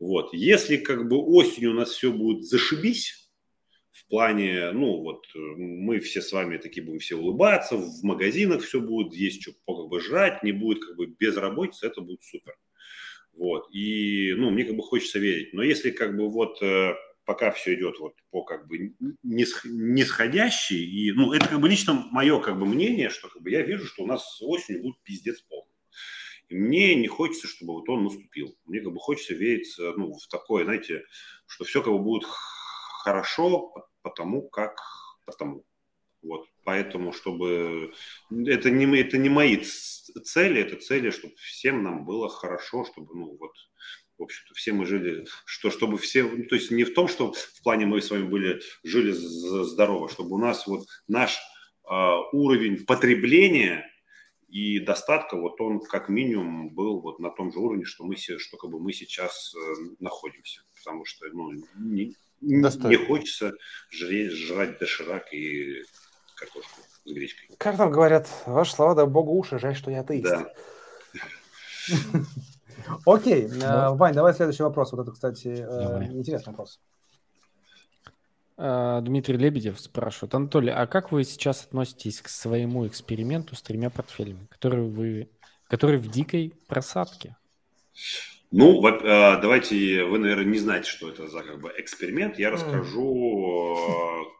Вот. 0.00 0.34
Если 0.34 0.78
как 0.78 1.08
бы 1.08 1.16
осенью 1.18 1.70
у 1.70 1.74
нас 1.74 1.90
все 1.90 2.10
будет 2.10 2.44
зашибись, 2.44 3.30
в 3.92 4.08
плане, 4.08 4.72
ну 4.72 5.02
вот 5.02 5.24
мы 5.34 6.00
все 6.00 6.22
с 6.22 6.32
вами 6.32 6.56
такие 6.56 6.84
будем 6.84 6.98
все 6.98 7.14
улыбаться, 7.14 7.76
в 7.76 8.02
магазинах 8.02 8.64
все 8.64 8.80
будет, 8.80 9.14
есть 9.14 9.42
что 9.42 9.52
как 9.64 9.88
бы 9.88 10.00
жрать, 10.00 10.42
не 10.42 10.50
будет 10.50 10.84
как 10.84 10.96
бы 10.96 11.06
безработицы, 11.06 11.86
это 11.86 12.00
будет 12.00 12.22
супер. 12.24 12.56
Вот. 13.32 13.68
И, 13.72 14.34
ну, 14.36 14.50
мне 14.50 14.64
как 14.64 14.76
бы 14.76 14.82
хочется 14.82 15.18
верить. 15.18 15.54
Но 15.54 15.62
если 15.62 15.90
как 15.90 16.16
бы 16.16 16.28
вот 16.28 16.60
э, 16.62 16.94
пока 17.24 17.50
все 17.50 17.74
идет 17.74 17.98
вот 17.98 18.14
по 18.30 18.44
как 18.44 18.66
бы 18.66 18.94
нисходящей, 19.22 20.84
и, 20.84 21.12
ну, 21.12 21.32
это 21.32 21.48
как 21.48 21.60
бы 21.60 21.68
лично 21.68 21.94
мое 22.10 22.40
как 22.40 22.58
бы 22.58 22.66
мнение, 22.66 23.10
что 23.10 23.28
как 23.28 23.42
бы 23.42 23.50
я 23.50 23.62
вижу, 23.62 23.86
что 23.86 24.04
у 24.04 24.06
нас 24.06 24.40
осенью 24.42 24.82
будет 24.82 25.02
пиздец 25.02 25.40
полный. 25.42 25.72
И 26.48 26.54
мне 26.54 26.94
не 26.94 27.08
хочется, 27.08 27.46
чтобы 27.46 27.74
вот 27.74 27.88
он 27.88 28.04
наступил. 28.04 28.56
Мне 28.66 28.80
как 28.80 28.92
бы 28.92 29.00
хочется 29.00 29.34
верить 29.34 29.74
ну, 29.78 30.12
в 30.12 30.28
такое, 30.28 30.64
знаете, 30.64 31.04
что 31.46 31.64
все 31.64 31.82
как 31.82 31.92
бы 31.92 31.98
будет 31.98 32.24
хорошо, 33.04 33.72
потому 34.02 34.48
как 34.48 34.76
потому. 35.24 35.64
Вот. 36.22 36.46
Поэтому, 36.64 37.12
чтобы... 37.12 37.92
Это 38.30 38.70
не, 38.70 39.00
это 39.00 39.18
не 39.18 39.28
мои 39.28 39.56
цели, 39.56 40.60
это 40.60 40.76
цели, 40.76 41.10
чтобы 41.10 41.34
всем 41.36 41.82
нам 41.82 42.04
было 42.04 42.28
хорошо, 42.28 42.84
чтобы, 42.84 43.14
ну, 43.14 43.36
вот, 43.38 43.52
в 44.22 44.24
общем-то, 44.24 44.54
все 44.54 44.72
мы 44.72 44.86
жили, 44.86 45.26
что, 45.44 45.70
чтобы 45.70 45.98
все, 45.98 46.22
ну, 46.22 46.44
то 46.44 46.54
есть 46.54 46.70
не 46.70 46.84
в 46.84 46.94
том, 46.94 47.08
что 47.08 47.32
в 47.32 47.62
плане 47.62 47.86
мы 47.86 48.00
с 48.00 48.10
вами 48.10 48.24
были, 48.24 48.60
жили 48.84 49.10
здорово, 49.12 50.08
чтобы 50.08 50.36
у 50.36 50.38
нас 50.38 50.66
вот 50.66 50.86
наш 51.08 51.38
э, 51.90 51.94
уровень 52.32 52.84
потребления 52.86 53.84
и 54.48 54.78
достатка, 54.78 55.36
вот 55.36 55.60
он 55.60 55.80
как 55.80 56.08
минимум 56.08 56.70
был 56.74 57.00
вот 57.00 57.18
на 57.18 57.30
том 57.30 57.52
же 57.52 57.58
уровне, 57.58 57.84
что 57.84 58.04
мы, 58.04 58.16
что 58.16 58.56
как 58.56 58.70
бы 58.70 58.78
мы 58.78 58.92
сейчас 58.92 59.54
э, 59.54 59.58
находимся, 59.98 60.62
потому 60.76 61.04
что, 61.04 61.26
ну, 61.32 61.52
не, 61.78 62.14
не 62.40 62.96
хочется 62.96 63.52
жрать, 63.90 64.32
жрать 64.32 64.78
доширак 64.78 65.32
и 65.32 65.82
картошку 66.36 66.80
с 67.04 67.12
гречкой. 67.12 67.48
Как 67.58 67.76
там 67.76 67.90
говорят, 67.90 68.28
ваши 68.46 68.72
слова, 68.72 68.94
да 68.94 69.06
богу 69.06 69.36
уши, 69.36 69.58
жаль, 69.58 69.74
что 69.74 69.90
я 69.90 70.00
атеист. 70.00 70.24
Да. 70.24 70.52
Окей, 73.06 73.46
э, 73.46 73.90
Вань, 73.90 74.14
давай 74.14 74.34
следующий 74.34 74.62
вопрос. 74.62 74.92
Вот 74.92 75.02
это, 75.02 75.12
кстати, 75.12 75.48
э, 75.48 76.12
интересный 76.12 76.50
вопрос. 76.50 76.80
Э, 78.56 79.00
Дмитрий 79.02 79.36
Лебедев 79.36 79.80
спрашивает. 79.80 80.34
Анатолий, 80.34 80.70
а 80.70 80.86
как 80.86 81.12
вы 81.12 81.24
сейчас 81.24 81.64
относитесь 81.64 82.20
к 82.20 82.28
своему 82.28 82.86
эксперименту 82.86 83.56
с 83.56 83.62
тремя 83.62 83.90
портфелями, 83.90 84.46
который, 84.50 84.88
вы, 84.88 85.28
который 85.68 85.98
в 85.98 86.10
дикой 86.10 86.54
просадке? 86.68 87.36
Ну, 88.50 88.82
давайте, 88.82 90.04
вы, 90.04 90.18
наверное, 90.18 90.44
не 90.44 90.58
знаете, 90.58 90.86
что 90.90 91.08
это 91.08 91.26
за 91.26 91.42
как 91.42 91.58
бы 91.58 91.72
эксперимент. 91.78 92.38
Я 92.38 92.50
расскажу, 92.50 93.74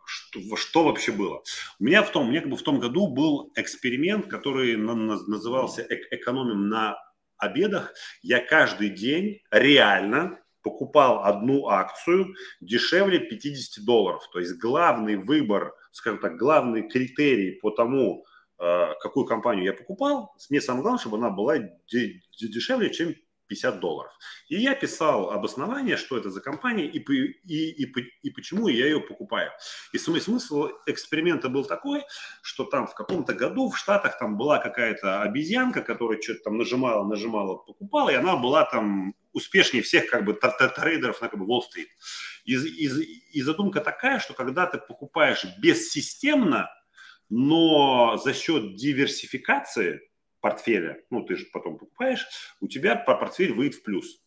что, 0.05 0.57
что 0.57 0.85
вообще 0.85 1.13
было. 1.13 1.43
У 1.81 1.85
меня 1.85 2.03
в 2.03 2.11
том, 2.11 2.27
у 2.27 2.31
меня 2.31 2.41
как 2.41 2.51
бы 2.51 2.59
в 2.59 2.63
том 2.63 2.79
году 2.79 3.09
был 3.09 3.51
эксперимент, 3.57 4.27
который 4.27 4.77
назывался 4.77 5.87
«Экономим 5.89 6.69
на 6.69 6.99
обедах 7.43 7.93
я 8.23 8.45
каждый 8.45 8.91
день 8.91 9.41
реально 9.51 10.39
покупал 10.63 11.25
одну 11.25 11.69
акцию 11.69 12.35
дешевле 12.61 13.19
50 13.19 13.85
долларов. 13.85 14.29
То 14.33 14.39
есть 14.39 14.59
главный 14.59 15.17
выбор, 15.17 15.75
скажем 15.91 16.21
так, 16.21 16.37
главный 16.37 16.89
критерий 16.89 17.59
по 17.61 17.71
тому, 17.71 18.25
э, 18.59 18.95
какую 19.01 19.27
компанию 19.27 19.65
я 19.65 19.73
покупал, 19.73 20.35
мне 20.51 20.61
самое 20.61 20.83
главное, 20.83 21.01
чтобы 21.01 21.17
она 21.19 21.31
была 21.31 21.59
дешевле, 21.89 22.91
чем 22.91 23.15
50 23.53 23.81
долларов. 23.81 24.13
И 24.49 24.57
я 24.57 24.75
писал 24.75 25.31
обоснование, 25.31 25.97
что 25.97 26.17
это 26.17 26.31
за 26.31 26.41
компания 26.41 26.87
и, 26.87 26.99
и, 26.99 27.85
и, 27.85 27.93
и 28.23 28.31
почему 28.31 28.69
я 28.69 28.87
ее 28.87 29.01
покупаю. 29.01 29.51
И 29.93 29.99
смысл 29.99 30.69
эксперимента 30.87 31.49
был 31.49 31.65
такой, 31.65 32.03
что 32.43 32.65
там 32.65 32.87
в 32.87 32.95
каком-то 32.95 33.35
году 33.35 33.69
в 33.69 33.77
Штатах 33.77 34.19
там 34.19 34.37
была 34.37 34.59
какая-то 34.59 35.23
обезьянка, 35.23 35.83
которая 35.83 36.21
что-то 36.21 36.45
там 36.45 36.59
нажимала, 36.59 37.07
нажимала, 37.07 37.57
покупала, 37.57 38.11
и 38.11 38.15
она 38.15 38.37
была 38.37 38.65
там 38.65 39.15
успешнее 39.33 39.83
всех 39.83 40.07
как 40.07 40.25
бы 40.25 40.35
трейдеров 40.35 41.21
на 41.21 41.29
как 41.29 41.39
бы 41.39 41.47
Уолл-стрит. 41.47 41.89
И, 42.45 42.55
и, 42.55 42.89
и 43.33 43.43
задумка 43.43 43.81
такая, 43.81 44.19
что 44.19 44.35
когда 44.35 44.67
ты 44.67 44.79
покупаешь 44.79 45.45
бессистемно, 45.59 46.71
но 47.29 48.17
за 48.17 48.35
счет 48.35 48.77
диверсификации– 48.77 50.01
портфеля, 50.43 51.01
ну, 51.09 51.25
ты 51.25 51.37
же 51.37 51.47
потом 51.53 51.79
покупаешь, 51.79 52.27
у 52.61 52.69
тебя 52.69 52.97
портфель 52.97 53.55
выйдет 53.55 53.77
в 53.77 53.83
плюс. 53.83 54.21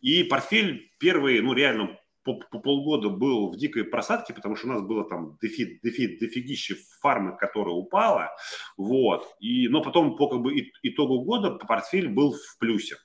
И 0.00 0.22
портфель 0.22 0.92
первый, 1.00 1.40
ну, 1.40 1.54
реально 1.54 1.98
по, 2.22 2.34
по 2.34 2.58
полгода 2.58 3.08
был 3.08 3.50
в 3.50 3.56
дикой 3.56 3.84
просадке, 3.84 4.32
потому 4.32 4.56
что 4.56 4.68
у 4.68 4.70
нас 4.70 4.82
было 4.82 5.08
там 5.08 5.36
дефи, 5.42 5.80
дефи, 5.82 6.18
дофигище 6.18 6.76
фармы, 7.00 7.36
которая 7.36 7.74
упала, 7.74 8.30
вот, 8.76 9.26
и, 9.40 9.68
но 9.68 9.82
потом 9.82 10.16
по 10.16 10.28
как 10.28 10.40
бы 10.40 10.54
итогу 10.82 11.22
года 11.22 11.50
портфель 11.50 12.08
был 12.08 12.32
в 12.32 12.58
плюсе. 12.58 12.96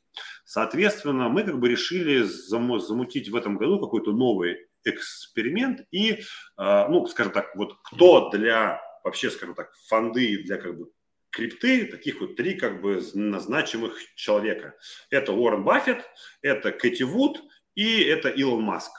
Соответственно, 0.45 1.30
мы 1.30 1.44
как 1.44 1.60
бы 1.60 1.69
решили 1.69 2.22
замутить 2.23 3.30
в 3.30 3.36
этом 3.36 3.57
году 3.57 3.80
какой-то 3.80 4.11
новый 4.11 4.57
эксперимент 4.84 5.81
и, 5.91 6.11
э, 6.11 6.18
ну, 6.57 7.06
скажем 7.07 7.34
так, 7.34 7.56
вот 7.56 7.77
кто 7.84 8.30
для 8.30 8.81
вообще, 9.03 9.30
скажем 9.30 9.56
так, 9.56 9.72
фонды 9.88 10.44
для 10.44 10.57
как 10.57 10.77
бы 10.77 10.90
крипты, 11.31 11.85
таких 11.85 12.22
вот 12.22 12.35
три 12.35 12.56
как 12.56 12.81
бы 12.81 13.01
назначимых 13.14 13.99
человека. 14.15 14.76
Это 15.10 15.34
Уоррен 15.34 15.64
Баффет, 15.64 16.06
это 16.41 16.72
Кэти 16.72 17.03
Вуд 17.03 17.41
и 17.76 18.01
это 18.03 18.30
Илон 18.30 18.64
Маск. 18.64 18.91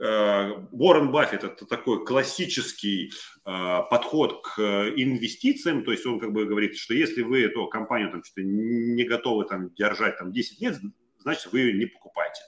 Э, 0.00 0.52
Уоррен 0.70 1.10
Баффет– 1.10 1.44
это 1.44 1.66
такой 1.66 2.04
классический 2.04 3.10
э, 3.44 3.80
подход 3.90 4.42
к 4.42 4.60
инвестициям, 4.60 5.84
то 5.84 5.90
есть 5.90 6.06
он 6.06 6.20
как 6.20 6.32
бы 6.32 6.46
говорит, 6.46 6.76
что 6.76 6.94
если 6.94 7.22
вы 7.22 7.44
эту 7.44 7.66
компанию 7.66 8.10
там 8.10 8.22
что-то 8.22 8.42
не 8.42 9.04
готовы 9.04 9.44
там 9.44 9.74
держать 9.74 10.18
там 10.18 10.32
10 10.32 10.60
лет, 10.60 10.76
значит 11.18 11.52
вы 11.52 11.60
ее 11.60 11.72
не 11.72 11.86
покупаете. 11.86 12.40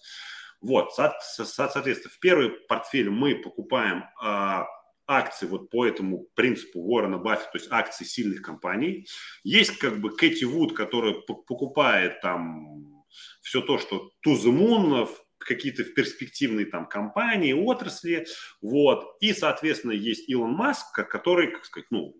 Вот, 0.60 0.92
соответственно, 0.94 2.12
в 2.14 2.18
первый 2.20 2.50
портфель 2.50 3.08
мы 3.08 3.34
покупаем 3.34 4.04
а, 4.20 4.66
акции 5.10 5.46
вот 5.46 5.70
по 5.70 5.86
этому 5.86 6.28
принципу 6.34 6.80
Уоррена 6.80 7.18
Баффета, 7.18 7.50
то 7.52 7.58
есть 7.58 7.70
акции 7.70 8.04
сильных 8.04 8.42
компаний. 8.42 9.06
Есть 9.42 9.78
как 9.78 10.00
бы 10.00 10.14
Кэти 10.14 10.44
Вуд, 10.44 10.74
которая 10.76 11.14
покупает 11.14 12.20
там 12.20 13.04
все 13.42 13.60
то, 13.60 13.78
что 13.78 14.10
moon, 14.26 15.08
какие-то 15.38 15.84
перспективные 15.84 16.66
там 16.66 16.86
компании, 16.86 17.52
отрасли, 17.52 18.26
вот. 18.60 19.16
И, 19.20 19.32
соответственно, 19.32 19.92
есть 19.92 20.28
Илон 20.28 20.52
Маск, 20.52 20.94
который, 20.94 21.50
как 21.50 21.64
сказать, 21.64 21.90
ну, 21.90 22.14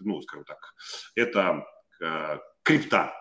ну 0.00 0.20
скажем 0.22 0.44
так, 0.44 0.58
это 1.14 1.66
э, 2.00 2.38
крипта, 2.62 3.12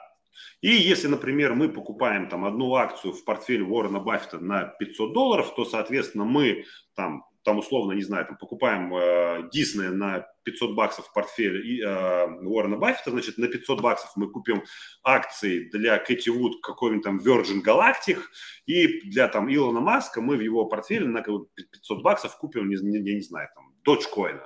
и 0.62 0.70
если, 0.70 1.08
например, 1.08 1.54
мы 1.54 1.70
покупаем 1.70 2.28
там 2.28 2.46
одну 2.46 2.76
акцию 2.76 3.14
в 3.14 3.24
портфель 3.24 3.64
Уоррена 3.64 4.00
Баффета 4.00 4.40
на 4.40 4.66
500 4.66 5.14
долларов, 5.14 5.54
то, 5.56 5.66
соответственно, 5.66 6.26
мы 6.26 6.66
там 6.96 7.24
там 7.50 7.58
условно, 7.58 7.94
не 7.94 8.04
знаю, 8.04 8.28
там 8.28 8.38
покупаем 8.38 8.94
э, 8.94 9.50
на 9.90 10.28
500 10.44 10.76
баксов 10.76 11.08
в 11.08 11.14
портфель 11.14 11.66
и, 11.66 11.82
э, 11.82 12.28
Уоррена 12.46 12.78
Баффета, 12.78 13.10
значит, 13.10 13.40
на 13.40 13.48
500 13.48 13.82
баксов 13.82 14.12
мы 14.16 14.30
купим 14.30 14.64
акции 15.04 15.68
для 15.70 15.98
Кэти 15.98 16.30
Вуд 16.30 16.62
какой-нибудь 16.62 17.04
там 17.04 17.18
Virgin 17.18 17.64
Galactic, 17.66 18.20
и 18.68 19.02
для 19.10 19.28
там 19.30 19.52
Илона 19.52 19.80
Маска 19.80 20.22
мы 20.22 20.38
в 20.38 20.42
его 20.42 20.66
портфеле 20.66 21.08
на 21.08 21.24
500 21.24 22.04
баксов 22.04 22.38
купим, 22.38 22.70
не, 22.70 22.76
не, 22.76 23.16
не 23.16 23.22
знаю, 23.22 23.50
там, 23.56 23.74
Dogecoin, 23.84 24.40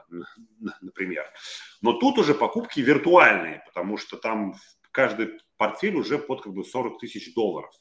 например. 0.80 1.26
Но 1.82 1.92
тут 1.92 2.20
уже 2.20 2.34
покупки 2.34 2.80
виртуальные, 2.80 3.64
потому 3.66 3.98
что 3.98 4.16
там 4.16 4.56
каждый 4.92 5.42
портфель 5.58 5.96
уже 5.96 6.20
под 6.20 6.42
как 6.42 6.54
бы 6.54 6.64
40 6.64 7.00
тысяч 7.00 7.34
долларов. 7.34 7.74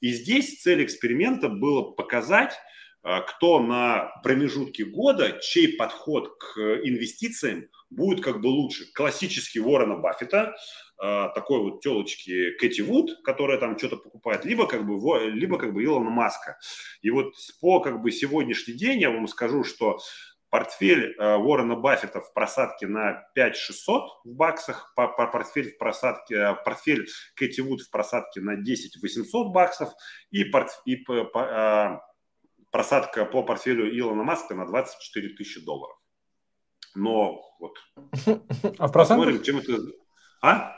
И 0.00 0.12
здесь 0.12 0.62
цель 0.62 0.82
эксперимента 0.82 1.50
было 1.50 1.90
показать, 1.90 2.54
кто 3.02 3.60
на 3.60 4.12
промежутке 4.22 4.84
года, 4.84 5.38
чей 5.40 5.76
подход 5.76 6.36
к 6.38 6.58
инвестициям 6.84 7.66
будет 7.90 8.22
как 8.22 8.40
бы 8.40 8.46
лучше. 8.46 8.84
Классический 8.94 9.60
Уоррена 9.60 9.96
Баффета, 9.96 10.54
а, 10.98 11.30
такой 11.30 11.60
вот 11.60 11.80
телочки 11.80 12.52
Кэти 12.58 12.80
Вуд, 12.80 13.10
которая 13.24 13.58
там 13.58 13.76
что-то 13.76 13.96
покупает, 13.96 14.44
либо 14.44 14.66
как 14.66 14.86
бы, 14.86 15.30
либо 15.30 15.58
как 15.58 15.74
бы 15.74 15.84
Илона 15.84 16.10
Маска. 16.10 16.58
И 17.00 17.10
вот 17.10 17.34
по 17.60 17.80
как 17.80 18.00
бы 18.02 18.12
сегодняшний 18.12 18.74
день 18.74 19.00
я 19.00 19.10
вам 19.10 19.26
скажу, 19.26 19.64
что 19.64 19.98
портфель 20.48 21.16
э, 21.18 21.36
Уоррена 21.36 21.74
Баффета 21.76 22.20
в 22.20 22.32
просадке 22.32 22.86
на 22.86 23.24
5600 23.34 24.02
в 24.24 24.34
баксах, 24.34 24.92
по, 24.94 25.08
по 25.08 25.26
портфель 25.26 25.72
в 25.72 25.78
просадке, 25.78 26.56
портфель 26.64 27.08
Кэти 27.34 27.62
Вуд 27.62 27.80
в 27.80 27.90
просадке 27.90 28.40
на 28.40 28.56
10 28.56 29.02
800 29.02 29.52
баксов 29.52 29.90
и, 30.30 30.44
порт, 30.44 30.70
и 30.84 30.96
по, 30.96 31.24
по, 31.24 32.04
просадка 32.72 33.24
по 33.24 33.44
портфелю 33.44 33.88
Илона 33.96 34.24
Маска 34.24 34.54
на 34.54 34.66
24 34.66 35.36
тысячи 35.36 35.64
долларов. 35.64 35.96
Но 36.94 37.40
вот 37.60 37.76
а 38.78 38.88
в 38.88 38.92
процентах? 38.92 39.42
чем 39.44 39.58
это... 39.58 39.72
А? 40.42 40.74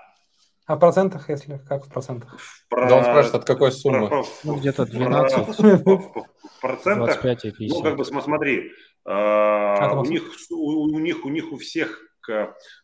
А 0.67 0.77
в 0.77 0.79
процентах, 0.79 1.29
если 1.29 1.59
как 1.59 1.87
в 1.87 1.93
процентах? 1.93 2.39
Про... 2.69 2.89
Да 2.89 2.97
он 2.97 3.03
спрашивает, 3.03 3.35
от 3.35 3.45
какой 3.45 3.73
суммы? 3.73 4.09
Про... 4.09 4.25
Ну, 4.45 4.57
где-то 4.57 4.87
12. 4.87 5.49
В 5.49 6.61
процентах? 6.61 7.21
25 7.21 7.45
Ну, 7.61 7.83
как 7.83 7.97
бы 7.97 8.05
смотри, 8.05 8.71
а, 9.05 9.99
у, 9.99 10.05
них, 10.05 10.23
у, 10.51 10.95
у, 10.95 10.99
них, 10.99 11.25
у 11.25 11.29
них 11.29 11.53
у 11.53 11.57
всех 11.57 12.01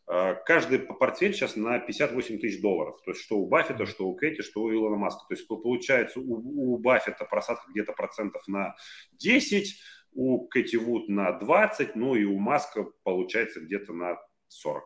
каждый 0.07 0.79
портфель 0.79 1.35
сейчас 1.35 1.57
на 1.57 1.79
58 1.79 2.39
тысяч 2.39 2.61
долларов. 2.61 3.01
То 3.05 3.12
есть 3.12 3.23
что 3.23 3.39
у 3.39 3.49
Баффета, 3.49 3.87
что 3.87 4.07
у 4.09 4.15
Кэти, 4.15 4.43
что 4.43 4.62
у 4.62 4.73
Илона 4.73 4.97
Маска. 4.97 5.23
То 5.29 5.35
есть 5.35 5.47
получается 5.49 6.21
у, 6.21 6.75
у 6.75 6.79
Баффета 6.79 7.25
просадка 7.25 7.71
где-то 7.71 7.93
процентов 7.93 8.43
на 8.47 8.75
10, 9.12 9.81
у 10.12 10.47
Кэти 10.49 10.77
Вуд 10.77 11.09
на 11.09 11.33
20, 11.33 11.97
ну 11.97 12.15
и 12.15 12.25
у 12.25 12.39
Маска 12.39 12.87
получается 13.03 13.61
где-то 13.61 13.93
на 13.93 14.17
40. 14.49 14.83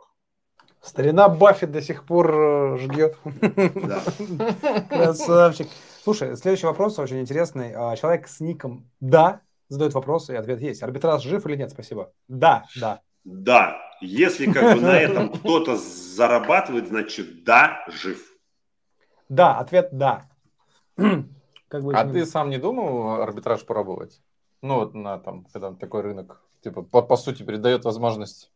Старина 0.84 1.30
Баффет 1.30 1.72
до 1.72 1.80
сих 1.80 2.04
пор 2.04 2.34
э, 2.34 2.78
ждет. 2.78 3.16
Да. 3.24 4.02
Красавчик. 4.90 5.68
Слушай, 6.02 6.36
следующий 6.36 6.66
вопрос 6.66 6.98
очень 6.98 7.20
интересный. 7.20 7.72
А, 7.74 7.96
человек 7.96 8.28
с 8.28 8.40
ником 8.40 8.90
«Да» 9.00 9.40
задает 9.68 9.94
вопрос, 9.94 10.28
и 10.28 10.34
ответ 10.34 10.60
есть. 10.60 10.82
Арбитраж 10.82 11.22
жив 11.22 11.46
или 11.46 11.56
нет? 11.56 11.70
Спасибо. 11.70 12.12
Да, 12.28 12.64
да. 12.76 13.00
Да, 13.24 13.80
если 14.00 14.50
как 14.52 14.76
бы 14.76 14.80
на 14.82 14.98
этом 14.98 15.32
кто-то 15.32 15.76
зарабатывает, 15.76 16.88
значит 16.88 17.44
да, 17.44 17.84
жив. 17.88 18.22
Да, 19.28 19.58
ответ 19.58 19.88
да. 19.92 20.30
Как 21.68 21.82
бы, 21.82 21.92
а 21.92 22.04
ты 22.04 22.24
сам 22.24 22.50
не 22.50 22.58
думал 22.58 23.20
арбитраж 23.20 23.64
пробовать? 23.64 24.22
Ну 24.62 24.76
вот 24.76 24.94
на 24.94 25.18
там, 25.18 25.44
когда 25.52 25.72
такой 25.72 26.02
рынок, 26.02 26.40
типа 26.62 26.82
по, 26.82 27.02
по 27.02 27.16
сути 27.16 27.42
передает 27.42 27.84
возможность. 27.84 28.52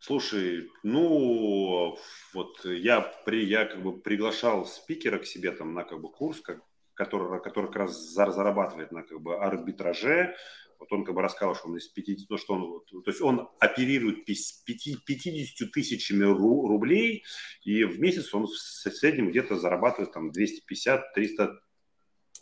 Слушай, 0.00 0.68
ну 0.82 1.96
вот 2.34 2.64
я 2.64 3.00
при 3.00 3.44
я 3.46 3.66
как 3.66 3.80
бы 3.80 3.96
приглашал 3.96 4.66
спикера 4.66 5.18
к 5.18 5.26
себе 5.26 5.52
там 5.52 5.74
на 5.74 5.84
как 5.84 6.00
бы 6.00 6.10
курс, 6.10 6.40
как, 6.40 6.60
который, 6.94 7.40
который 7.40 7.66
как 7.66 7.76
раз 7.76 7.96
зарабатывает 8.12 8.90
на 8.90 9.04
как 9.04 9.20
бы 9.20 9.36
арбитраже, 9.36 10.34
вот 10.82 10.92
он 10.92 11.04
как 11.04 11.14
бы 11.14 11.22
рассказал, 11.22 11.54
что 11.54 11.68
он 11.68 11.76
из 11.76 11.86
50, 11.86 12.28
ну, 12.28 12.38
что 12.38 12.54
он, 12.54 13.02
то 13.04 13.10
есть 13.10 13.20
он 13.20 13.48
оперирует 13.60 14.24
50 14.24 15.70
тысячами 15.70 16.24
рублей, 16.24 17.24
и 17.62 17.84
в 17.84 18.00
месяц 18.00 18.34
он 18.34 18.46
в 18.46 18.56
среднем 18.56 19.30
где-то 19.30 19.56
зарабатывает 19.56 20.12
там 20.12 20.30
250-300 20.30 21.58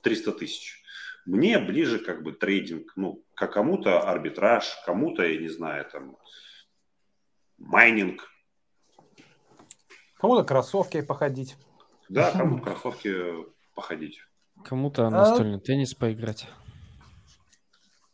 300 0.03 0.33
тысяч. 0.33 0.83
Мне 1.27 1.59
ближе 1.59 1.99
как 1.99 2.23
бы 2.23 2.33
трейдинг, 2.33 2.95
ну, 2.97 3.23
как 3.35 3.53
кому-то 3.53 4.01
арбитраж, 4.01 4.65
кому-то, 4.87 5.23
я 5.23 5.39
не 5.39 5.49
знаю, 5.49 5.85
там, 5.85 6.17
майнинг. 7.59 8.27
Кому-то 10.17 10.45
кроссовки 10.45 11.03
походить. 11.03 11.57
Да, 12.09 12.31
кому-то 12.37 12.63
кроссовки 12.63 13.15
походить. 13.75 14.21
Кому-то 14.65 15.09
а 15.09 15.11
настольный 15.11 15.59
а... 15.59 15.61
теннис 15.61 15.93
поиграть 15.93 16.49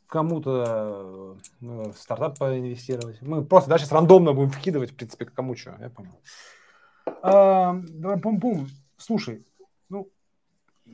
кому-то 0.07 1.37
э, 1.61 1.91
в 1.91 1.95
стартап 1.95 2.39
поинвестировать. 2.39 3.20
Мы 3.23 3.45
просто 3.45 3.77
сейчас 3.78 3.93
рандомно 3.93 4.33
будем 4.33 4.51
вкидывать, 4.51 4.93
в 4.93 4.97
принципе, 4.97 5.27
кому 5.27 5.57
что, 5.57 5.77
я 5.81 5.91
понял. 5.91 6.20
А, 7.23 7.74
пум-пум. 8.23 8.69
Слушай, 8.97 9.45
ну, 9.89 10.11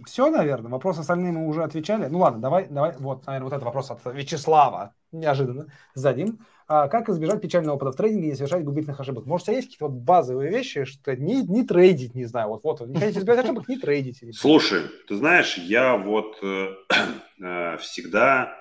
все, 0.06 0.30
наверное. 0.30 0.70
Вопрос 0.70 0.98
остальные 0.98 1.32
мы 1.32 1.46
уже 1.46 1.62
отвечали. 1.62 2.06
Ну 2.06 2.18
ладно, 2.18 2.40
давай, 2.40 2.66
давай, 2.68 2.94
вот, 2.98 3.26
наверное, 3.26 3.44
вот 3.44 3.52
этот 3.52 3.64
вопрос 3.64 3.90
от 3.90 4.00
Вячеслава 4.04 4.94
неожиданно 5.12 5.66
зададим. 5.94 6.40
А 6.66 6.88
как 6.88 7.08
избежать 7.08 7.42
печального 7.42 7.76
опыта 7.76 7.92
в 7.92 7.96
трейдинге 7.96 8.28
и 8.28 8.30
не 8.30 8.36
совершать 8.36 8.64
губительных 8.64 8.98
ошибок? 8.98 9.26
Может, 9.26 9.44
у 9.44 9.46
тебя 9.46 9.56
есть 9.56 9.68
какие-то 9.68 9.88
вот 9.88 10.02
базовые 10.02 10.50
вещи, 10.50 10.84
что 10.84 11.14
не, 11.14 11.42
не 11.42 11.64
трейдить, 11.64 12.14
не 12.14 12.24
знаю, 12.24 12.48
вот, 12.48 12.64
вот, 12.64 12.80
не 12.86 12.98
хотите 12.98 13.20
избежать 13.20 13.44
ошибок, 13.44 13.68
не 13.68 13.76
трейдите. 13.76 14.32
Слушай, 14.32 14.84
ты 15.06 15.16
знаешь, 15.16 15.58
я 15.58 15.98
вот 15.98 16.38
э, 16.42 16.68
э, 17.42 17.76
всегда 17.76 18.56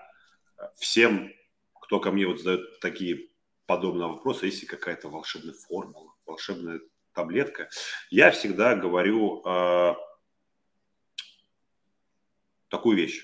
всем, 0.78 1.32
кто 1.82 2.00
ко 2.00 2.12
мне 2.12 2.26
вот 2.28 2.40
задает 2.40 2.80
такие 2.80 3.30
подобные 3.66 4.08
вопросы, 4.08 4.48
если 4.48 4.66
какая-то 4.66 5.10
волшебная 5.10 5.54
формула, 5.54 6.14
волшебная 6.26 6.82
таблетка, 7.14 7.70
я 8.10 8.32
всегда 8.32 8.76
говорю 8.76 9.42
э, 9.46 9.96
такую 12.70 12.98
вещь. 12.98 13.24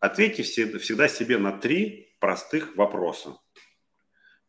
Ответьте 0.00 0.42
всегда 0.42 1.08
себе 1.08 1.38
на 1.38 1.52
три 1.52 2.16
простых 2.20 2.76
вопроса. 2.76 3.38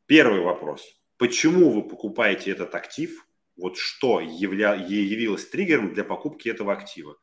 Первый 0.06 0.42
вопрос. 0.42 0.86
Почему 1.18 1.72
вы 1.72 1.88
покупаете 1.88 2.52
этот 2.52 2.76
актив? 2.76 3.26
Вот 3.56 3.78
что 3.78 4.20
явля, 4.20 4.76
явилось 4.76 5.50
триггером 5.50 5.94
для 5.94 6.04
покупки 6.04 6.48
этого 6.50 6.74
актива? 6.74 7.18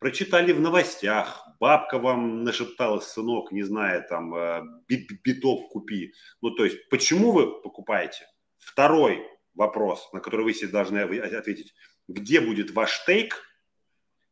Прочитали 0.00 0.52
в 0.52 0.60
новостях, 0.60 1.46
бабка 1.60 1.98
вам 1.98 2.42
нашептала, 2.42 3.00
сынок, 3.00 3.52
не 3.52 3.62
знаю, 3.62 4.02
там, 4.08 4.34
э, 4.34 4.62
биток 4.88 5.68
купи. 5.68 6.14
Ну, 6.40 6.52
то 6.52 6.64
есть, 6.64 6.88
почему 6.88 7.32
вы 7.32 7.60
покупаете? 7.60 8.26
Второй 8.56 9.22
вопрос, 9.52 10.10
на 10.14 10.20
который 10.20 10.46
вы 10.46 10.54
себе 10.54 10.68
должны 10.68 11.00
ответить. 11.00 11.74
Где 12.08 12.40
будет 12.40 12.70
ваш 12.70 13.04
тейк? 13.04 13.44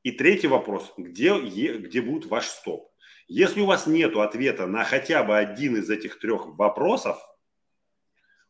И 0.03 0.11
третий 0.11 0.49
вопрос. 0.49 0.95
Где, 0.97 1.39
где 1.39 2.01
будет 2.01 2.25
ваш 2.25 2.47
стоп? 2.47 2.91
Если 3.27 3.61
у 3.61 3.67
вас 3.67 3.87
нет 3.87 4.17
ответа 4.17 4.67
на 4.67 4.85
хотя 4.85 5.23
бы 5.23 5.37
один 5.37 5.77
из 5.77 5.91
этих 5.91 6.19
трех 6.19 6.47
вопросов, 6.47 7.19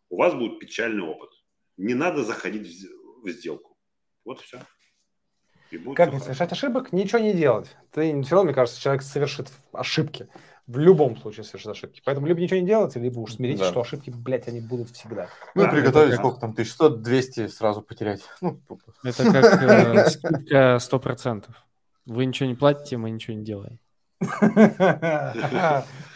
у 0.09 0.19
вас 0.19 0.35
будет 0.35 0.61
печальный 0.61 1.03
опыт. 1.03 1.31
Не 1.77 1.95
надо 1.95 2.23
заходить 2.23 2.69
в 3.25 3.29
сделку. 3.29 3.77
Вот 4.25 4.41
все. 4.41 4.63
Как 5.95 6.13
не 6.13 6.21
совершать 6.21 6.53
ошибок? 6.53 6.93
Ничего 6.93 7.19
не 7.19 7.35
делать. 7.35 7.77
Ты 7.93 8.23
все 8.23 8.35
равно, 8.35 8.47
мне 8.47 8.55
кажется, 8.55 8.81
человек 8.81 9.03
совершит 9.03 9.49
ошибки. 9.73 10.29
В 10.67 10.79
любом 10.79 11.17
случае 11.17 11.45
совершит 11.45 11.71
ошибки. 11.71 12.03
Поэтому 12.05 12.27
либо 12.27 12.41
ничего 12.41 12.61
не 12.61 12.67
делать, 12.67 12.95
либо 12.97 13.19
уж 13.21 13.35
смиритесь, 13.35 13.61
да. 13.61 13.71
что 13.71 13.81
ошибки, 13.81 14.11
блядь, 14.11 14.49
они 14.49 14.61
будут 14.61 14.91
всегда. 14.91 15.29
Ну 15.55 15.63
да, 15.63 15.69
приготовить 15.69 16.11
как... 16.11 16.21
сколько 16.21 16.41
там, 16.41 16.51
1100, 16.51 16.89
200 16.97 17.49
сразу 17.49 17.81
потерять. 17.81 18.21
Ну, 18.43 18.61
это 19.03 19.25
как 19.33 19.63
э, 19.63 20.11
скидка 20.11 20.77
100%. 20.79 21.45
Вы 22.05 22.27
ничего 22.27 22.49
не 22.49 22.55
платите, 22.55 22.99
мы 22.99 23.11
ничего 23.11 23.37
не 23.37 23.45
делаем. 23.45 23.79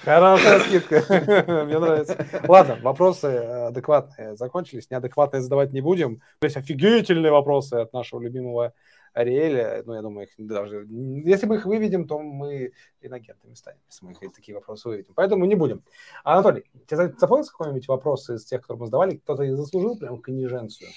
Хорошая 0.04 0.60
скидка. 0.60 1.04
Мне 1.64 1.78
нравится. 1.78 2.26
Ладно, 2.48 2.76
вопросы 2.82 3.26
адекватные 3.26 4.36
закончились. 4.36 4.90
Неадекватные 4.90 5.40
задавать 5.40 5.72
не 5.72 5.80
будем. 5.80 6.16
То 6.40 6.46
есть 6.46 6.56
офигительные 6.56 7.30
вопросы 7.30 7.74
от 7.74 7.92
нашего 7.92 8.20
любимого 8.20 8.72
Ариэля, 9.12 9.82
ну, 9.84 9.94
я 9.94 10.02
думаю, 10.02 10.26
их 10.26 10.34
даже... 10.38 10.86
Если 10.88 11.46
мы 11.46 11.56
их 11.56 11.66
выведем, 11.66 12.06
то 12.06 12.18
мы 12.18 12.72
иногентами 13.00 13.54
станем, 13.54 13.80
если 13.88 14.06
мы 14.06 14.12
их 14.12 14.32
такие 14.32 14.54
вопросы 14.54 14.88
выведем. 14.88 15.12
Поэтому 15.14 15.44
не 15.44 15.54
будем. 15.54 15.82
Анатолий, 16.24 16.64
тебе 16.86 17.14
запомнился 17.18 17.52
какой-нибудь 17.52 17.88
вопрос 17.88 18.30
из 18.30 18.44
тех, 18.44 18.62
которые 18.62 18.80
мы 18.80 18.86
задавали? 18.86 19.16
Кто-то 19.16 19.42
и 19.42 19.50
заслужил 19.50 19.98
прям 19.98 20.20
кониженцию? 20.20 20.90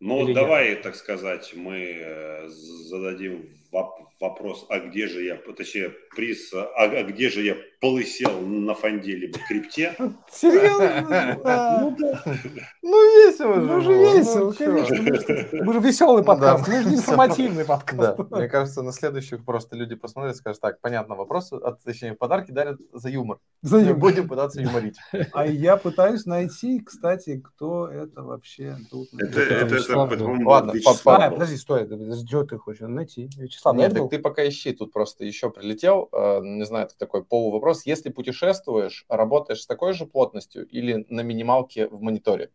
Ну, 0.00 0.24
Или 0.24 0.32
давай, 0.32 0.70
нет? 0.70 0.82
так 0.82 0.94
сказать, 0.94 1.52
мы 1.54 1.98
э, 2.00 2.48
зададим 2.48 3.48
вопрос, 4.20 4.66
а 4.68 4.78
где 4.80 5.06
же 5.06 5.22
я, 5.22 5.36
точнее, 5.36 5.90
приз, 6.14 6.52
а, 6.52 6.68
а 6.76 7.02
где 7.04 7.28
же 7.28 7.42
я 7.42 7.56
полысел 7.80 8.40
на 8.40 8.74
фонде 8.74 9.12
либо 9.12 9.38
крипте? 9.46 9.94
Серьезно? 10.30 11.38
Ну, 12.82 13.26
весело 13.26 13.54
же. 13.54 13.66
Ну, 13.66 13.80
же 13.82 13.92
весело, 13.92 14.52
конечно. 14.52 15.64
Мы 15.64 15.72
же 15.74 15.80
веселый 15.80 16.24
подкаст, 16.24 16.66
мы 16.66 16.82
же 16.82 16.88
не 16.88 16.96
информативный 16.96 17.64
подкаст. 17.64 18.18
Мне 18.30 18.48
кажется, 18.48 18.82
на 18.82 18.92
следующих 18.92 19.44
просто 19.44 19.76
люди 19.76 19.94
посмотрят 19.94 20.34
и 20.34 20.38
скажут, 20.38 20.60
так, 20.60 20.80
понятно, 20.80 21.14
вопрос, 21.14 21.52
точнее, 21.84 22.14
подарки 22.14 22.50
дарят 22.50 22.80
за 22.92 23.10
юмор. 23.10 23.38
За 23.62 23.78
юмор. 23.78 23.96
Будем 23.96 24.28
пытаться 24.28 24.60
юморить. 24.60 24.96
А 25.32 25.46
я 25.46 25.76
пытаюсь 25.76 26.24
найти, 26.24 26.80
кстати, 26.80 27.42
кто 27.44 27.88
это 27.88 28.22
вообще 28.22 28.76
тут. 28.90 29.08
Это, 29.18 29.40
это, 29.40 29.76
это, 29.76 30.24
Ладно, 30.44 30.72
подожди, 31.30 31.56
стой, 31.56 31.86
что 32.16 32.44
ты 32.44 32.56
хочешь 32.58 32.88
найти? 32.88 33.28
Вячеслав, 33.58 33.76
Нет, 33.76 33.94
так 33.94 34.10
ты 34.10 34.18
пока 34.20 34.48
ищи, 34.48 34.72
тут 34.72 34.92
просто 34.92 35.24
еще 35.24 35.50
прилетел, 35.50 36.08
э, 36.12 36.40
не 36.42 36.64
знаю, 36.64 36.86
это 36.86 36.96
такой 36.96 37.24
полувопрос. 37.24 37.86
Если 37.86 38.10
путешествуешь, 38.10 39.04
работаешь 39.08 39.62
с 39.62 39.66
такой 39.66 39.94
же 39.94 40.06
плотностью 40.06 40.64
или 40.66 41.04
на 41.08 41.22
минималке 41.22 41.88
в 41.88 42.00
мониторе? 42.00 42.52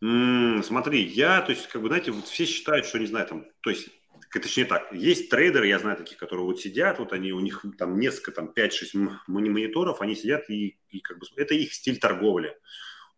Смотри, 0.00 1.02
я, 1.02 1.42
то 1.42 1.50
есть, 1.50 1.66
как 1.68 1.82
бы, 1.82 1.88
знаете, 1.88 2.12
вот 2.12 2.26
все 2.26 2.44
считают, 2.44 2.86
что, 2.86 2.98
не 2.98 3.06
знаю, 3.06 3.26
там, 3.26 3.46
то 3.60 3.70
есть, 3.70 3.88
точнее 4.32 4.64
так, 4.66 4.92
есть 4.92 5.30
трейдеры, 5.30 5.68
я 5.68 5.78
знаю 5.78 5.96
таких, 5.96 6.16
которые 6.16 6.44
вот 6.46 6.60
сидят, 6.60 6.98
вот 6.98 7.12
они, 7.12 7.32
у 7.32 7.40
них 7.40 7.64
там 7.78 7.98
несколько, 7.98 8.32
там, 8.32 8.52
5-6 8.54 9.10
мониторов, 9.26 10.00
они 10.00 10.14
сидят 10.14 10.48
и, 10.48 10.78
и 10.90 11.00
как 11.00 11.18
бы, 11.18 11.26
это 11.36 11.54
их 11.54 11.72
стиль 11.72 11.98
торговли. 11.98 12.56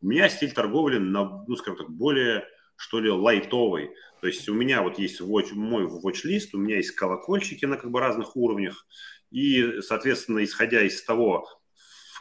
У 0.00 0.06
меня 0.06 0.28
стиль 0.28 0.52
торговли, 0.52 0.98
на, 0.98 1.44
ну, 1.46 1.56
скажем 1.56 1.78
так, 1.78 1.90
более 1.90 2.46
что 2.76 3.00
ли, 3.00 3.10
лайтовый. 3.10 3.90
То 4.24 4.28
есть 4.28 4.48
у 4.48 4.54
меня 4.54 4.80
вот 4.80 4.98
есть 4.98 5.20
watch, 5.20 5.52
мой 5.52 5.84
watch-лист, 5.84 6.54
у 6.54 6.58
меня 6.58 6.76
есть 6.76 6.92
колокольчики 6.92 7.66
на 7.66 7.76
как 7.76 7.90
бы 7.90 8.00
разных 8.00 8.36
уровнях, 8.36 8.86
и, 9.30 9.82
соответственно, 9.82 10.42
исходя 10.42 10.80
из 10.80 11.04
того, 11.04 11.46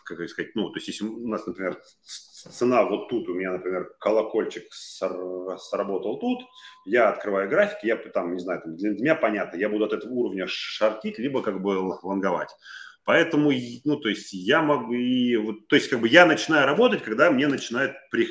как 0.04 0.28
сказать, 0.28 0.54
ну, 0.54 0.70
то 0.70 0.80
есть 0.80 0.90
если 0.90 1.06
у 1.06 1.30
нас, 1.30 1.48
например, 1.48 1.82
цена 2.02 2.84
вот 2.84 3.08
тут, 3.08 3.30
у 3.30 3.34
меня, 3.34 3.54
например, 3.54 3.96
колокольчик 4.02 4.66
сработал 4.74 6.20
тут, 6.20 6.42
я 6.86 7.08
открываю 7.08 7.48
график, 7.48 7.78
я 7.84 7.96
там, 7.96 8.34
не 8.34 8.40
знаю, 8.42 8.60
там, 8.62 8.76
для 8.76 8.90
меня 8.90 9.16
понятно, 9.16 9.56
я 9.56 9.70
буду 9.70 9.86
от 9.86 9.94
этого 9.94 10.12
уровня 10.12 10.46
шортить, 10.46 11.20
либо 11.20 11.42
как 11.42 11.62
бы 11.62 11.70
лонговать. 12.04 12.50
Поэтому, 13.06 13.50
ну, 13.86 13.96
то 13.96 14.10
есть 14.10 14.34
я 14.34 14.62
могу, 14.62 14.92
и, 14.92 15.38
вот, 15.38 15.70
то 15.70 15.78
есть 15.78 15.88
как 15.88 16.02
бы 16.02 16.10
я 16.10 16.26
начинаю 16.26 16.66
работать, 16.66 17.02
когда 17.02 17.32
мне 17.32 17.48
начинает 17.48 17.96
при, 18.12 18.28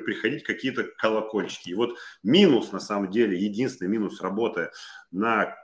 приходить 0.00 0.44
какие-то 0.44 0.84
колокольчики. 0.98 1.70
И 1.70 1.74
вот 1.74 1.96
минус, 2.22 2.72
на 2.72 2.80
самом 2.80 3.10
деле, 3.10 3.38
единственный 3.38 3.88
минус 3.88 4.20
работы 4.20 4.70
на 5.10 5.54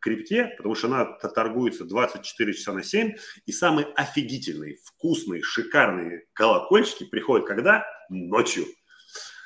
крипте, 0.00 0.54
потому 0.56 0.74
что 0.74 0.88
она 0.88 1.04
торгуется 1.04 1.84
24 1.84 2.52
часа 2.52 2.72
на 2.72 2.82
7, 2.82 3.14
и 3.46 3.52
самые 3.52 3.86
офигительные, 3.94 4.76
вкусные, 4.84 5.42
шикарные 5.42 6.26
колокольчики 6.32 7.04
приходят 7.04 7.46
когда? 7.46 7.84
Ночью. 8.08 8.66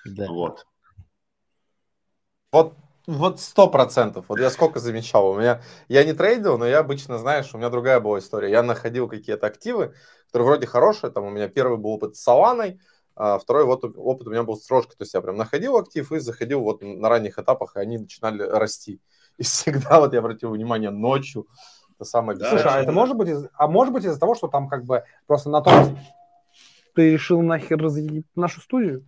Да. 0.05 0.27
Вот. 0.29 0.67
Вот 2.53 2.75
вот 3.07 3.41
сто 3.41 3.69
процентов. 3.69 4.25
Вот 4.29 4.41
я 4.41 4.51
сколько 4.51 4.81
замечал. 4.81 5.31
У 5.31 5.39
меня 5.39 5.63
я 5.89 6.03
не 6.03 6.13
трейдил, 6.13 6.59
но 6.59 6.67
я 6.67 6.81
обычно, 6.81 7.19
знаешь, 7.19 7.55
у 7.55 7.59
меня 7.59 7.71
другая 7.71 8.01
была 8.01 8.19
история. 8.19 8.51
Я 8.51 8.65
находил 8.65 9.09
какие-то 9.09 9.47
активы, 9.47 9.95
которые 10.27 10.47
вроде 10.47 10.67
хорошие. 10.67 11.13
Там 11.13 11.25
у 11.25 11.31
меня 11.31 11.49
первый 11.49 11.79
был 11.79 11.91
опыт 11.91 12.17
с 12.17 12.23
Соланой, 12.23 12.73
а 12.73 12.96
второй 13.17 13.65
вот 13.65 13.85
опыт 13.85 14.27
у 14.27 14.31
меня 14.31 14.43
был 14.43 14.57
с 14.57 14.67
то 14.67 14.85
есть 15.01 15.15
я 15.15 15.21
прям 15.21 15.37
находил 15.37 15.77
актив 15.77 16.13
и 16.13 16.19
заходил 16.19 16.61
вот 16.61 16.83
на 16.83 17.09
ранних 17.09 17.39
этапах, 17.39 17.77
и 17.77 17.81
они 17.81 17.99
начинали 17.99 18.43
расти. 18.43 19.01
И 19.39 19.43
всегда 19.43 20.01
вот 20.01 20.13
я 20.13 20.21
обратил 20.21 20.51
внимание 20.51 20.91
ночью, 20.91 21.47
это 21.95 22.05
самое 22.05 22.39
да, 22.39 22.51
Слушай, 22.51 22.71
а 22.71 22.83
это 22.83 22.93
может 22.93 23.17
быть, 23.17 23.29
из... 23.29 23.47
а 23.55 23.69
может 23.69 23.93
быть 23.95 24.05
из-за 24.05 24.21
того, 24.21 24.35
что 24.35 24.49
там 24.49 24.69
как 24.69 24.85
бы 24.85 25.05
просто 25.27 25.49
на 25.49 25.63
том 25.63 25.99
ты 26.95 27.13
решил 27.13 27.43
нахер 27.43 27.79
разъебать 27.79 28.25
нашу 28.35 28.61
студию? 28.61 29.05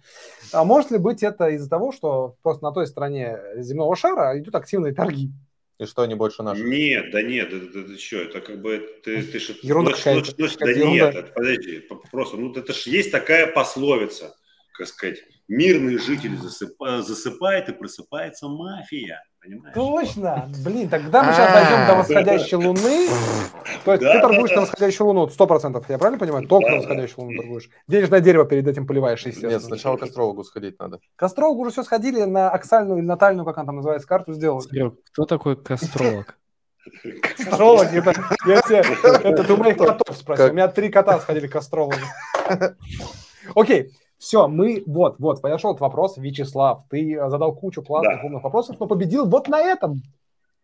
А 0.53 0.65
может 0.65 0.91
ли 0.91 0.99
быть 0.99 1.23
это 1.23 1.49
из-за 1.49 1.71
того, 1.71 1.91
что 1.91 2.37
просто 2.43 2.63
на 2.63 2.73
той 2.73 2.87
стороне 2.87 3.39
земного 3.57 3.97
шара 3.97 4.39
идут 4.39 4.55
активные 4.55 4.95
торги? 4.95 5.33
И 5.79 5.87
что 5.87 6.03
они 6.03 6.17
больше 6.17 6.43
наши? 6.43 6.63
Нет, 6.63 7.13
да 7.13 7.23
нет, 7.23 7.53
это, 7.53 7.67
это, 7.67 7.79
это 7.79 7.99
что, 7.99 8.17
это 8.17 8.41
как 8.41 8.61
бы, 8.61 9.01
ты, 9.05 9.23
ты 9.23 9.39
ж, 9.39 9.51
ерунда 9.63 9.93
ночь, 9.93 10.05
ночь, 10.05 10.37
ночь, 10.37 10.57
да 10.57 10.71
ерунда. 10.71 10.91
нет, 10.91 11.15
это, 11.15 11.33
подожди, 11.33 11.89
просто, 12.11 12.37
ну 12.37 12.53
это 12.53 12.73
ж 12.73 12.89
есть 12.89 13.13
такая 13.13 13.47
пословица, 13.47 14.35
как 14.73 14.89
сказать, 14.89 15.19
мирный 15.47 15.99
житель 15.99 16.37
засыпает, 16.37 17.07
засыпает 17.07 17.69
и 17.69 17.73
просыпается 17.73 18.49
мафия. 18.49 19.23
Понимаешь? 19.49 19.75
Точно! 19.75 20.51
Блин, 20.63 20.89
тогда 20.89 21.23
мы 21.23 21.33
сейчас 21.33 21.53
дойдем 21.53 21.87
до 21.87 21.95
восходящей 21.95 22.57
луны. 22.57 23.09
То 23.85 23.93
есть 23.93 24.05
ты 24.05 24.21
торгуешь 24.21 24.51
на 24.51 24.61
восходящую 24.63 25.07
луну, 25.07 25.29
сто 25.29 25.47
процентов, 25.47 25.89
я 25.89 25.97
правильно 25.97 26.19
понимаю? 26.19 26.47
Только 26.47 26.71
на 26.71 26.77
восходящую 26.79 27.25
луну 27.25 27.41
торгуешь. 27.41 27.71
Денежное 27.87 28.21
дерево 28.21 28.45
перед 28.45 28.67
этим 28.67 28.87
поливаешь, 28.87 29.25
естественно. 29.25 29.53
Нет, 29.53 29.63
сначала 29.63 29.97
к 29.97 30.03
астрологу 30.03 30.45
сходить 30.45 30.79
надо. 30.79 31.01
К 31.17 31.23
астрологу 31.23 31.63
уже 31.63 31.71
все 31.71 31.83
сходили, 31.83 32.25
на 32.25 32.51
аксальную 32.51 32.99
или 32.99 33.07
натальную, 33.07 33.47
как 33.47 33.57
она 33.57 33.67
там 33.67 33.77
называется, 33.77 34.07
карту 34.07 34.35
сделали. 34.35 34.63
Серег, 34.65 34.95
кто 35.13 35.25
такой 35.25 35.57
кастролог? 35.57 36.39
Кастролог, 37.37 37.93
это, 37.93 38.15
я 38.47 38.61
тебе, 38.63 38.83
это 39.25 39.45
ты 39.45 39.53
у 39.53 39.57
моих 39.57 39.79
котов 39.79 40.17
спросил. 40.17 40.51
У 40.51 40.53
меня 40.53 40.69
три 40.69 40.91
кота 40.91 41.19
сходили 41.21 41.47
к 41.47 41.57
астрологу. 41.57 41.97
Окей, 43.55 43.93
Все, 44.19 44.49
мы, 44.49 44.83
вот, 44.87 45.17
вот, 45.19 45.41
подошел 45.41 45.71
этот 45.71 45.81
вопрос, 45.81 46.17
Вячеслав, 46.17 46.83
ты 46.91 47.19
задал 47.29 47.55
кучу 47.55 47.83
классных, 47.83 48.21
да. 48.21 48.27
умных 48.27 48.43
вопросов, 48.43 48.77
но 48.81 48.87
победил 48.87 49.29
вот 49.29 49.49
на 49.49 49.61
этом. 49.61 50.03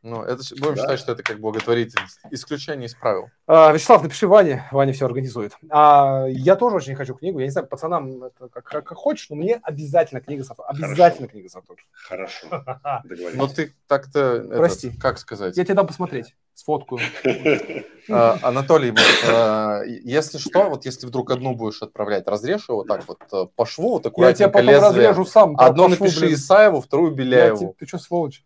Ну, 0.05 0.23
это 0.23 0.43
будем 0.61 0.75
да. 0.75 0.83
считать, 0.83 1.01
что 1.01 1.13
это 1.13 1.23
как 1.23 1.41
благотворительность. 1.41 2.21
Исключение 2.31 2.89
из 2.89 2.95
правил. 2.95 3.31
А, 3.47 3.73
Вячеслав, 3.73 4.03
напиши 4.03 4.29
Ване, 4.29 4.69
Ваня 4.71 4.93
все 4.93 5.07
организует. 5.07 5.57
А, 5.71 6.27
я 6.29 6.57
тоже 6.57 6.77
очень 6.77 6.95
хочу 6.95 7.15
книгу. 7.15 7.39
Я 7.39 7.47
не 7.47 7.51
знаю, 7.51 7.67
пацанам 7.67 8.25
это 8.25 8.49
как, 8.51 8.65
как, 8.65 8.85
как 8.85 8.99
хочешь, 8.99 9.31
но 9.31 9.37
мне 9.37 9.61
обязательно 9.63 10.21
книга 10.21 10.45
Сатур. 10.45 10.67
Обязательно 10.69 11.27
книга 11.27 11.49
Сатур. 11.49 11.79
Хорошо. 11.91 12.47
Но 13.35 13.49
ты 13.49 13.73
так-то, 13.87 14.45
Прости. 14.47 14.91
как 14.91 15.19
сказать? 15.19 15.57
Я 15.57 15.65
тебе 15.65 15.75
дам 15.75 15.87
посмотреть, 15.87 16.37
сфоткаю. 16.53 17.01
А, 18.11 18.39
Анатолий, 18.43 18.93
а, 19.27 19.81
если 19.85 20.37
что, 20.37 20.69
вот 20.69 20.85
если 20.85 21.07
вдруг 21.07 21.31
одну 21.31 21.55
будешь 21.55 21.81
отправлять, 21.81 22.29
разрежь 22.29 22.69
его 22.69 22.85
так 22.85 23.09
вот 23.09 23.21
э, 23.33 23.47
по 23.57 23.65
шву, 23.65 23.93
вот 23.93 24.05
аккуратненько 24.05 24.43
Я 24.43 24.49
тебя 24.51 24.83
потом 24.83 24.89
разрежу 24.91 25.25
сам. 25.25 25.57
Одну 25.59 25.89
напиши 25.89 26.31
Исаеву, 26.35 26.83
вторую 26.83 27.13
Беляеву. 27.13 27.75
Ты 27.79 27.87
что, 27.87 27.97
сволочь? 27.97 28.45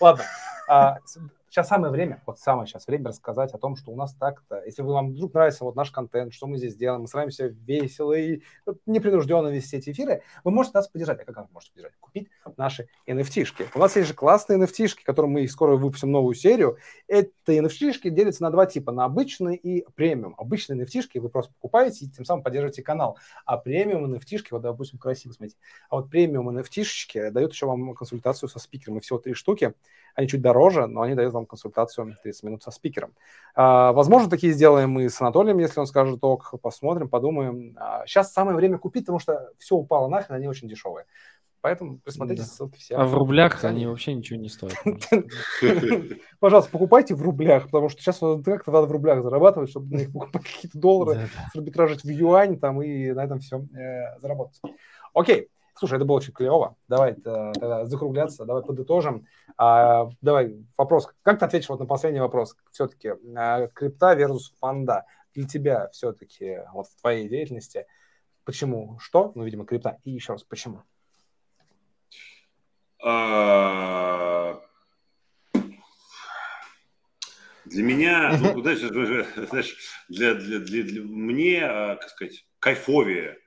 Ладно. 0.00 0.24
А, 0.68 0.98
сейчас 1.52 1.68
самое 1.68 1.92
время, 1.92 2.22
вот 2.24 2.38
самое 2.38 2.66
сейчас 2.66 2.86
время 2.86 3.08
рассказать 3.08 3.52
о 3.52 3.58
том, 3.58 3.76
что 3.76 3.90
у 3.90 3.96
нас 3.96 4.14
так-то, 4.14 4.62
если 4.64 4.80
вам 4.80 5.10
вдруг 5.10 5.34
нравится 5.34 5.64
вот 5.64 5.76
наш 5.76 5.90
контент, 5.90 6.32
что 6.32 6.46
мы 6.46 6.56
здесь 6.56 6.74
делаем, 6.76 7.02
мы 7.02 7.08
стараемся 7.08 7.48
весело 7.48 8.14
и 8.14 8.40
непринужденно 8.86 9.48
вести 9.48 9.76
эти 9.76 9.90
эфиры, 9.90 10.22
вы 10.44 10.50
можете 10.50 10.78
нас 10.78 10.88
поддержать. 10.88 11.20
А 11.20 11.24
как 11.24 11.36
вы 11.36 11.52
можете 11.52 11.72
поддержать? 11.72 11.96
Купить 12.00 12.30
наши 12.56 12.88
NFT-шки. 13.06 13.66
У 13.74 13.78
нас 13.78 13.94
есть 13.96 14.08
же 14.08 14.14
классные 14.14 14.58
NFT-шки, 14.58 15.04
которые 15.04 15.30
мы 15.30 15.46
скоро 15.46 15.76
выпустим 15.76 16.10
новую 16.10 16.34
серию. 16.34 16.78
Эти 17.06 17.30
NFT-шки 17.48 18.08
делятся 18.08 18.42
на 18.42 18.50
два 18.50 18.64
типа, 18.64 18.90
на 18.90 19.04
обычные 19.04 19.56
и 19.58 19.86
премиум. 19.94 20.34
Обычные 20.38 20.82
NFT-шки 20.82 21.20
вы 21.20 21.28
просто 21.28 21.52
покупаете 21.52 22.06
и 22.06 22.08
тем 22.08 22.24
самым 22.24 22.42
поддерживаете 22.42 22.82
канал. 22.82 23.18
А 23.44 23.58
премиум 23.58 24.10
NFT-шки, 24.14 24.48
вот, 24.52 24.62
допустим, 24.62 24.98
красиво, 24.98 25.32
смотрите, 25.32 25.58
а 25.90 25.96
вот 25.96 26.08
премиум 26.08 26.48
NFT-шки 26.48 27.30
дают 27.30 27.52
еще 27.52 27.66
вам 27.66 27.94
консультацию 27.94 28.48
со 28.48 28.58
спикером, 28.58 28.96
и 28.96 29.00
всего 29.00 29.18
три 29.18 29.34
штуки. 29.34 29.74
Они 30.14 30.28
чуть 30.28 30.42
дороже, 30.42 30.86
но 30.86 31.02
они 31.02 31.14
дают 31.14 31.32
вам 31.32 31.41
консультацию 31.46 32.16
30 32.22 32.42
минут 32.44 32.62
со 32.62 32.70
спикером. 32.70 33.14
А, 33.54 33.92
возможно, 33.92 34.30
такие 34.30 34.52
сделаем 34.52 34.90
мы 34.90 35.08
с 35.08 35.20
Анатолием, 35.20 35.58
если 35.58 35.80
он 35.80 35.86
скажет 35.86 36.18
ок, 36.22 36.54
посмотрим, 36.60 37.08
подумаем. 37.08 37.76
А, 37.78 38.06
сейчас 38.06 38.32
самое 38.32 38.56
время 38.56 38.78
купить, 38.78 39.04
потому 39.04 39.18
что 39.18 39.50
все 39.58 39.76
упало 39.76 40.08
нахрен, 40.08 40.36
они 40.36 40.48
очень 40.48 40.68
дешевые. 40.68 41.06
Поэтому 41.62 41.98
присмотрите 41.98 42.42
да. 42.42 42.48
ссылки 42.48 42.76
все. 42.76 42.96
А 42.96 43.04
в 43.04 43.14
рублях 43.14 43.64
они 43.64 43.86
вообще 43.86 44.14
ничего 44.14 44.38
не 44.38 44.48
стоят. 44.48 44.76
Пожалуйста, 46.40 46.72
покупайте 46.72 47.14
в 47.14 47.22
рублях, 47.22 47.66
потому 47.66 47.88
что 47.88 48.02
сейчас 48.02 48.18
как-то 48.18 48.72
надо 48.72 48.88
в 48.88 48.90
рублях 48.90 49.22
зарабатывать, 49.22 49.70
чтобы 49.70 49.94
на 49.94 49.98
них 50.00 50.12
покупать 50.12 50.42
какие-то 50.42 50.78
доллары, 50.78 51.28
арбитражить 51.54 52.02
в 52.02 52.08
юань 52.08 52.58
там 52.58 52.82
и 52.82 53.12
на 53.12 53.24
этом 53.24 53.38
все 53.38 53.60
э, 53.60 54.18
заработать. 54.18 54.60
Окей. 55.14 55.48
Слушай, 55.74 55.96
это 55.96 56.04
было 56.04 56.16
очень 56.16 56.32
клево. 56.32 56.76
Давай 56.88 57.12
э, 57.12 57.14
тогда 57.14 57.86
закругляться, 57.86 58.44
давай 58.44 58.62
подытожим. 58.62 59.26
А, 59.56 60.10
давай 60.20 60.56
вопрос. 60.76 61.08
Как 61.22 61.38
ты 61.38 61.44
ответишь 61.44 61.68
вот 61.68 61.80
на 61.80 61.86
последний 61.86 62.20
вопрос? 62.20 62.56
Все-таки 62.70 63.14
а, 63.36 63.66
крипта 63.68 64.14
versus 64.14 64.52
фонда. 64.60 65.06
Для 65.34 65.46
тебя 65.46 65.88
все-таки 65.88 66.58
вот 66.72 66.88
в 66.88 67.00
твоей 67.00 67.28
деятельности 67.28 67.86
почему? 68.44 68.98
Что? 69.00 69.32
Ну, 69.34 69.44
видимо, 69.44 69.64
крипта. 69.64 69.98
И 70.04 70.10
еще 70.10 70.34
раз, 70.34 70.44
почему? 70.44 70.82
А... 73.02 74.60
Для 77.64 77.82
меня, 77.82 78.36
ну, 78.38 78.60
знаешь, 78.60 78.80
знаешь 79.48 79.76
для, 80.08 80.34
для, 80.34 80.58
для, 80.58 80.82
для 80.82 81.02
мне, 81.02 81.64
а, 81.64 81.96
как 81.96 82.10
сказать, 82.10 82.44
кайфовее 82.58 83.38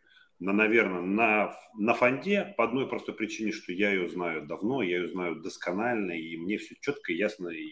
на, 0.46 0.54
наверное, 0.54 1.02
на, 1.02 1.58
на 1.74 1.94
фонде 1.96 2.54
по 2.56 2.66
одной 2.66 2.88
простой 2.88 3.16
причине, 3.16 3.52
что 3.52 3.72
я 3.72 3.90
ее 3.90 4.08
знаю 4.08 4.46
давно, 4.46 4.84
я 4.84 4.98
ее 4.98 5.08
знаю 5.08 5.38
досконально, 5.38 6.12
и 6.12 6.38
мне 6.38 6.60
все 6.60 6.76
четко, 6.82 7.12
ясно 7.12 7.50
и, 7.50 7.72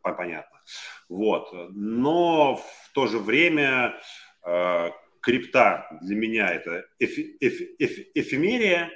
понятно. 0.00 0.60
Вот. 1.08 1.52
Но 1.70 2.54
в 2.54 2.92
то 2.94 3.08
же 3.08 3.18
время 3.18 4.00
э, 4.46 4.90
крипта 5.20 5.88
для 6.02 6.14
меня 6.14 6.54
это 6.54 6.86
эфи, 7.00 7.36
эфи, 7.40 7.74
эфи, 7.80 8.10
эфемерия, 8.14 8.92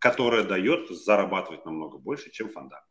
которая 0.00 0.42
дает 0.42 0.88
зарабатывать 0.90 1.64
намного 1.64 1.98
больше, 1.98 2.32
чем 2.32 2.48
фонда. 2.48 2.84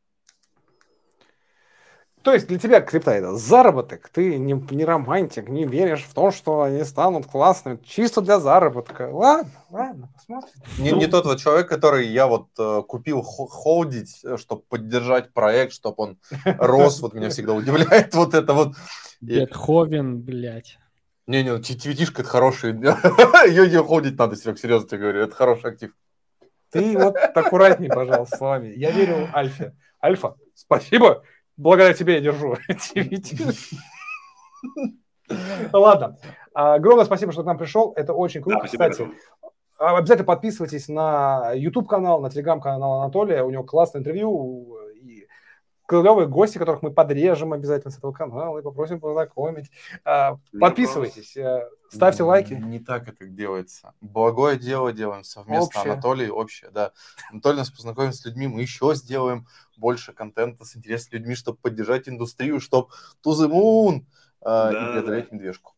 То 2.24 2.34
есть 2.34 2.48
для 2.48 2.58
тебя 2.58 2.80
крипта 2.80 3.12
это 3.12 3.36
заработок, 3.36 4.08
ты 4.08 4.38
не, 4.38 4.54
не 4.54 4.86
романтик, 4.86 5.50
не 5.50 5.66
веришь 5.66 6.04
в 6.04 6.14
то, 6.14 6.32
что 6.32 6.62
они 6.62 6.86
станут 6.86 7.26
классными, 7.26 7.78
чисто 7.86 8.22
для 8.22 8.40
заработка. 8.40 9.10
Ладно, 9.12 9.52
ладно, 9.70 10.10
посмотрим. 10.16 10.54
Не, 10.78 10.92
не 10.92 11.08
тот 11.08 11.26
вот 11.26 11.40
человек, 11.40 11.68
который 11.68 12.08
я 12.08 12.28
вот 12.28 12.48
э, 12.58 12.82
купил 12.88 13.22
холдить, 13.22 14.22
э, 14.24 14.38
чтобы 14.38 14.62
поддержать 14.70 15.34
проект, 15.34 15.74
чтобы 15.74 15.96
он 15.98 16.18
рос, 16.46 17.02
вот 17.02 17.14
меня 17.14 17.30
всегда 17.30 17.54
удивляет 17.54 18.16
вот 18.16 18.34
это 18.34 18.54
вот. 18.54 18.76
Бетховен, 19.20 20.22
блядь. 20.22 20.80
Не-не, 21.28 21.58
TVT-шка 21.58 22.22
это 22.22 22.30
хороший, 22.30 22.72
ее 23.50 23.70
не 23.70 23.86
ходить 23.86 24.18
надо, 24.18 24.38
Серег, 24.38 24.58
серьезно 24.60 24.88
тебе 24.88 25.02
говорю, 25.02 25.24
это 25.24 25.36
хороший 25.36 25.72
актив. 25.72 25.92
Ты 26.70 26.98
вот 26.98 27.18
аккуратней, 27.18 27.90
пожалуйста, 27.90 28.38
с 28.38 28.40
вами. 28.40 28.74
Я 28.78 28.92
верю 28.92 29.30
Альфе. 29.34 29.76
Альфа, 30.02 30.36
спасибо 30.56 31.22
благодаря 31.58 31.94
тебе 31.94 32.16
я 32.16 32.22
держу 32.22 32.58
Ладно. 35.74 36.18
Огромное 36.54 37.06
спасибо, 37.06 37.32
что 37.32 37.44
к 37.44 37.46
нам 37.46 37.58
пришел. 37.58 37.94
Это 37.96 38.14
очень 38.14 38.42
круто. 38.42 38.60
Да, 38.60 38.66
Кстати, 38.66 39.10
обязательно 39.78 40.26
подписывайтесь 40.26 40.88
на 40.88 41.54
YouTube-канал, 41.54 42.22
на 42.22 42.30
телеграм-канал 42.30 43.02
Анатолия. 43.02 43.44
У 43.44 43.50
него 43.50 43.64
классное 43.64 44.00
интервью 44.00 44.78
клевые 45.88 46.28
гости, 46.28 46.58
которых 46.58 46.82
мы 46.82 46.92
подрежем 46.92 47.54
обязательно 47.54 47.92
с 47.92 47.98
этого 47.98 48.12
канала 48.12 48.60
и 48.60 48.64
попросим 48.64 49.00
познакомить. 49.00 49.72
Подписывайтесь. 50.60 51.36
Вопрос. 51.36 51.70
Ставьте 51.90 52.24
лайки. 52.24 52.54
Не 52.54 52.80
так 52.80 53.08
это 53.08 53.26
делается. 53.26 53.94
Благое 54.02 54.58
дело 54.58 54.92
делаем 54.92 55.24
совместно. 55.24 55.66
Общее. 55.66 55.94
Анатолий, 55.94 56.30
общее, 56.30 56.72
да. 56.72 56.92
Анатолий 57.32 57.58
нас 57.58 57.70
познакомит 57.70 58.16
с 58.16 58.26
людьми, 58.26 58.48
мы 58.48 58.62
еще 58.62 58.96
сделаем 58.96 59.48
больше 59.78 60.14
контента 60.14 60.66
с 60.66 60.76
интересными 60.76 61.20
людьми, 61.20 61.36
чтобы 61.36 61.60
поддержать 61.60 62.10
индустрию, 62.10 62.60
чтобы 62.60 62.88
to 63.24 63.32
the 63.32 63.48
moon 63.48 64.06
да, 64.42 64.72
и 64.72 64.92
преодолеть 64.94 65.30
да. 65.30 65.36
медвежку. 65.36 65.74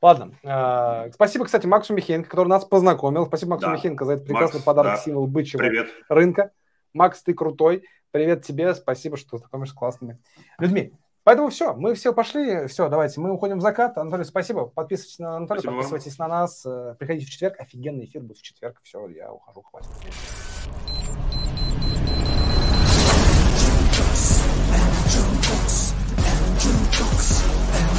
Ладно. 0.00 0.38
Э, 0.42 1.10
спасибо, 1.12 1.46
кстати, 1.46 1.66
Максу 1.66 1.94
Михеенко, 1.94 2.28
который 2.28 2.48
нас 2.48 2.64
познакомил. 2.64 3.26
Спасибо 3.26 3.52
Максу 3.52 3.66
да. 3.66 3.72
Михеенко 3.72 4.04
за 4.04 4.12
этот 4.14 4.26
прекрасный 4.26 4.58
Макс, 4.58 4.64
подарок, 4.64 4.92
да. 4.92 4.96
символ 4.98 5.26
бычьего 5.26 5.58
Привет. 5.58 5.88
рынка. 6.08 6.50
Макс, 6.92 7.22
ты 7.22 7.32
крутой. 7.32 7.84
Привет 8.14 8.44
тебе, 8.44 8.72
спасибо, 8.76 9.16
что 9.16 9.38
знакомишь 9.38 9.70
с 9.70 9.72
классными 9.72 10.20
людьми. 10.60 10.92
Поэтому 11.24 11.48
все, 11.48 11.74
мы 11.74 11.94
все 11.94 12.14
пошли, 12.14 12.68
все, 12.68 12.88
давайте, 12.88 13.20
мы 13.20 13.32
уходим 13.32 13.58
в 13.58 13.60
закат. 13.60 13.98
Анатолий, 13.98 14.22
спасибо, 14.22 14.66
подписывайтесь 14.66 15.18
на 15.18 15.38
Анатолия, 15.38 15.62
спасибо 15.62 15.82
подписывайтесь 15.82 16.18
вам. 16.20 16.28
на 16.28 16.34
нас, 16.42 16.64
э, 16.64 16.94
приходите 16.96 17.26
в 17.26 17.30
четверг, 17.30 17.58
офигенный 17.58 18.04
эфир 18.04 18.22
будет 18.22 18.38
в 18.38 18.42
четверг, 18.42 18.78
все, 18.84 19.08
я 19.08 19.32
ухожу, 19.32 19.62
хватит. 19.62 19.90
Andrew 27.74 27.93